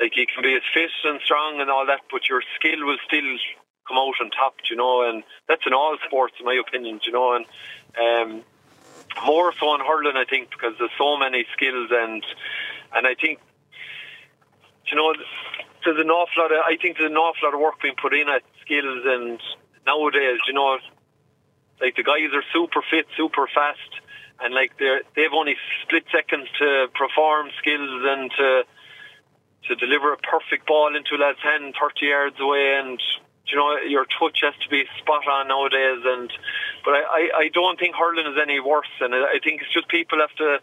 like 0.00 0.16
you 0.16 0.26
can 0.26 0.42
be 0.42 0.54
as 0.54 0.62
fit 0.72 0.90
and 1.04 1.20
strong 1.24 1.60
and 1.60 1.70
all 1.70 1.86
that, 1.86 2.02
but 2.10 2.28
your 2.28 2.42
skill 2.56 2.84
will 2.84 2.98
still 3.06 3.36
come 3.86 3.98
out 3.98 4.20
on 4.20 4.30
top, 4.30 4.54
you 4.70 4.76
know, 4.76 5.08
and 5.08 5.22
that's 5.48 5.66
in 5.66 5.72
all 5.72 5.96
sports, 6.06 6.34
in 6.40 6.46
my 6.46 6.54
opinion, 6.54 7.00
you 7.04 7.12
know, 7.12 7.36
and 7.36 7.44
um, 8.00 8.44
more 9.26 9.52
so 9.60 9.74
in 9.74 9.80
hurling, 9.80 10.16
I 10.16 10.24
think, 10.24 10.50
because 10.50 10.74
there's 10.78 10.90
so 10.98 11.16
many 11.18 11.46
skills 11.52 11.90
and 11.92 12.24
and 12.94 13.06
I 13.06 13.14
think, 13.14 13.40
you 14.86 14.96
know, 14.96 15.14
there's 15.84 15.98
an 15.98 16.10
awful 16.10 16.42
lot 16.42 16.52
of, 16.52 16.58
I 16.64 16.76
think 16.80 16.98
there's 16.98 17.10
an 17.10 17.16
awful 17.16 17.48
lot 17.48 17.54
of 17.54 17.60
work 17.60 17.80
being 17.82 17.96
put 18.00 18.14
in 18.14 18.28
at 18.28 18.42
skills 18.62 19.02
and 19.04 19.40
nowadays, 19.86 20.38
you 20.46 20.54
know, 20.54 20.78
like 21.80 21.96
the 21.96 22.02
guys 22.02 22.32
are 22.32 22.44
super 22.52 22.82
fit, 22.90 23.06
super 23.16 23.48
fast, 23.52 24.00
and 24.40 24.54
like 24.54 24.72
they're 24.78 25.02
they've 25.16 25.32
only 25.32 25.56
split 25.82 26.04
seconds 26.10 26.48
to 26.58 26.86
perform 26.94 27.50
skills 27.58 28.02
and 28.04 28.30
to 28.30 28.62
to 29.68 29.74
deliver 29.76 30.12
a 30.12 30.18
perfect 30.18 30.66
ball 30.66 30.94
into 30.94 31.16
a 31.16 31.18
lad's 31.18 31.40
hand 31.42 31.74
30 31.80 32.06
yards 32.06 32.36
away. 32.40 32.76
And 32.78 33.00
you 33.46 33.56
know 33.56 33.76
your 33.78 34.06
touch 34.06 34.40
has 34.42 34.54
to 34.62 34.68
be 34.68 34.84
spot 34.98 35.26
on 35.26 35.48
nowadays. 35.48 36.02
And 36.04 36.32
but 36.84 36.94
I, 36.94 37.02
I, 37.02 37.30
I 37.44 37.48
don't 37.52 37.78
think 37.78 37.94
hurling 37.96 38.26
is 38.26 38.38
any 38.40 38.60
worse. 38.60 38.92
And 39.00 39.14
I 39.14 39.38
think 39.42 39.62
it's 39.62 39.72
just 39.72 39.88
people 39.88 40.18
have 40.20 40.34
to 40.36 40.58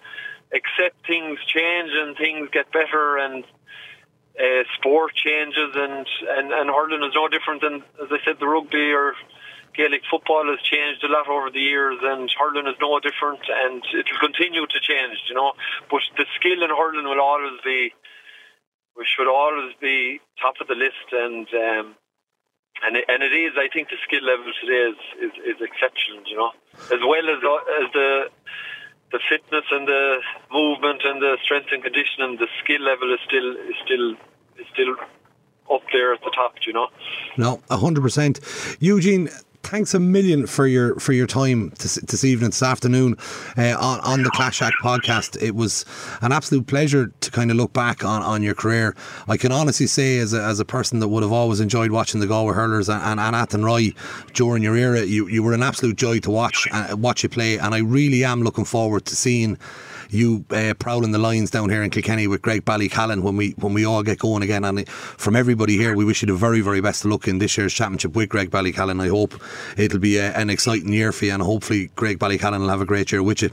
accept 0.53 1.07
things 1.07 1.39
change 1.47 1.91
and 1.93 2.15
things 2.17 2.49
get 2.51 2.71
better 2.71 3.17
and 3.17 3.43
uh, 4.39 4.63
sport 4.77 5.13
changes 5.15 5.71
and, 5.75 6.07
and, 6.37 6.51
and 6.51 6.69
hurling 6.69 7.03
is 7.03 7.15
no 7.15 7.27
different 7.27 7.61
than 7.61 7.83
as 8.01 8.11
I 8.11 8.19
said 8.23 8.39
the 8.39 8.47
rugby 8.47 8.91
or 8.91 9.13
Gaelic 9.75 10.03
football 10.11 10.43
has 10.51 10.59
changed 10.67 11.03
a 11.03 11.11
lot 11.11 11.27
over 11.27 11.49
the 11.49 11.63
years 11.63 11.99
and 12.01 12.29
hurling 12.35 12.67
is 12.67 12.79
no 12.81 12.99
different 12.99 13.39
and 13.47 13.83
it 13.93 14.07
will 14.11 14.19
continue 14.19 14.65
to 14.67 14.79
change 14.79 15.19
you 15.29 15.35
know 15.35 15.53
but 15.89 16.01
the 16.17 16.25
skill 16.35 16.63
in 16.63 16.69
hurling 16.69 17.07
will 17.07 17.21
always 17.21 17.59
be 17.63 17.93
we 18.97 19.05
should 19.07 19.31
always 19.31 19.73
be 19.79 20.19
top 20.41 20.55
of 20.59 20.67
the 20.67 20.75
list 20.75 21.07
and 21.11 21.47
um, 21.55 21.95
and 22.83 22.97
it, 22.97 23.05
and 23.07 23.23
it 23.23 23.33
is. 23.33 23.53
I 23.57 23.69
think 23.69 23.89
the 23.89 23.99
skill 24.03 24.25
level 24.25 24.51
today 24.59 24.89
is, 24.89 24.99
is, 25.21 25.33
is 25.55 25.57
exceptional. 25.61 26.25
You 26.25 26.37
know, 26.37 26.51
as 26.89 27.01
well 27.05 27.25
as 27.29 27.39
as 27.39 27.87
the 27.93 28.09
the 29.11 29.19
fitness 29.29 29.65
and 29.71 29.87
the 29.87 30.17
movement 30.51 31.01
and 31.03 31.21
the 31.21 31.37
strength 31.43 31.69
and 31.71 31.83
conditioning, 31.83 32.37
the 32.37 32.47
skill 32.63 32.81
level 32.81 33.13
is 33.13 33.19
still 33.27 33.51
is 33.69 33.75
still 33.83 34.11
is 34.57 34.67
still 34.73 34.95
up 35.71 35.81
there 35.91 36.13
at 36.13 36.21
the 36.21 36.31
top. 36.35 36.55
You 36.65 36.73
know. 36.73 36.87
No, 37.37 37.61
hundred 37.69 38.01
percent, 38.01 38.39
Eugene 38.79 39.29
thanks 39.63 39.93
a 39.93 39.99
million 39.99 40.47
for 40.47 40.67
your 40.67 40.99
for 40.99 41.13
your 41.13 41.27
time 41.27 41.69
this, 41.79 41.95
this 41.95 42.23
evening, 42.23 42.49
this 42.49 42.63
afternoon 42.63 43.15
uh, 43.57 43.75
on, 43.79 43.99
on 44.01 44.23
the 44.23 44.29
Clash 44.31 44.61
Act 44.61 44.75
podcast. 44.83 45.41
It 45.41 45.55
was 45.55 45.85
an 46.21 46.31
absolute 46.31 46.67
pleasure 46.67 47.11
to 47.21 47.31
kind 47.31 47.51
of 47.51 47.57
look 47.57 47.73
back 47.73 48.03
on, 48.03 48.21
on 48.21 48.43
your 48.43 48.55
career. 48.55 48.95
I 49.27 49.37
can 49.37 49.51
honestly 49.51 49.87
say, 49.87 50.17
as 50.19 50.33
a, 50.33 50.43
as 50.43 50.59
a 50.59 50.65
person 50.65 50.99
that 50.99 51.07
would 51.07 51.23
have 51.23 51.31
always 51.31 51.59
enjoyed 51.59 51.91
watching 51.91 52.19
the 52.19 52.27
Galway 52.27 52.53
Hurlers 52.53 52.89
and, 52.89 53.01
and, 53.01 53.19
and 53.19 53.35
Athenry 53.35 53.95
during 54.33 54.63
your 54.63 54.75
era, 54.75 55.01
you, 55.03 55.27
you 55.27 55.43
were 55.43 55.53
an 55.53 55.63
absolute 55.63 55.95
joy 55.95 56.19
to 56.19 56.31
watch 56.31 56.67
uh, 56.71 56.95
watch 56.97 57.23
you 57.23 57.29
play. 57.29 57.57
And 57.57 57.73
I 57.73 57.79
really 57.79 58.23
am 58.23 58.43
looking 58.43 58.65
forward 58.65 59.05
to 59.05 59.15
seeing 59.15 59.57
you 60.11 60.45
uh, 60.51 60.73
prowling 60.77 61.11
the 61.11 61.17
lines 61.17 61.49
down 61.49 61.69
here 61.69 61.83
in 61.83 61.89
Kilkenny 61.89 62.27
with 62.27 62.41
Graigue-Ballycallan 62.41 63.23
when 63.23 63.37
we 63.37 63.51
when 63.51 63.73
we 63.73 63.85
all 63.85 64.03
get 64.03 64.19
going 64.19 64.43
again. 64.43 64.63
And 64.63 64.87
from 64.87 65.35
everybody 65.35 65.77
here, 65.77 65.95
we 65.95 66.05
wish 66.05 66.21
you 66.21 66.27
the 66.27 66.33
very 66.33 66.61
very 66.61 66.81
best 66.81 67.05
of 67.05 67.11
luck 67.11 67.27
in 67.27 67.39
this 67.39 67.57
year's 67.57 67.73
championship 67.73 68.15
with 68.15 68.29
Graigue-Ballycallan. 68.29 69.01
I 69.01 69.07
hope 69.07 69.41
it'll 69.77 69.99
be 69.99 70.17
a, 70.17 70.31
an 70.33 70.49
exciting 70.49 70.93
year 70.93 71.11
for 71.11 71.25
you, 71.25 71.33
and 71.33 71.41
hopefully 71.41 71.89
Graigue-Ballycallan 71.95 72.59
will 72.59 72.69
have 72.69 72.81
a 72.81 72.85
great 72.85 73.11
year 73.11 73.23
with 73.23 73.41
you. 73.41 73.51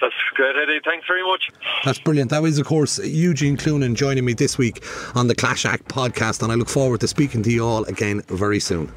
That's 0.00 0.14
great, 0.34 0.54
Eddie. 0.56 0.80
Thanks 0.84 1.06
very 1.06 1.22
much. 1.22 1.50
That's 1.84 1.98
brilliant. 1.98 2.30
That 2.30 2.42
was, 2.42 2.58
of 2.58 2.66
course, 2.66 2.98
Eugene 2.98 3.56
Cloonan 3.56 3.94
joining 3.94 4.24
me 4.24 4.34
this 4.34 4.58
week 4.58 4.84
on 5.14 5.28
the 5.28 5.34
Clash 5.34 5.64
Act 5.64 5.88
podcast, 5.88 6.42
and 6.42 6.52
I 6.52 6.56
look 6.56 6.68
forward 6.68 7.00
to 7.00 7.08
speaking 7.08 7.42
to 7.44 7.50
you 7.50 7.64
all 7.64 7.84
again 7.84 8.20
very 8.28 8.60
soon. 8.60 8.92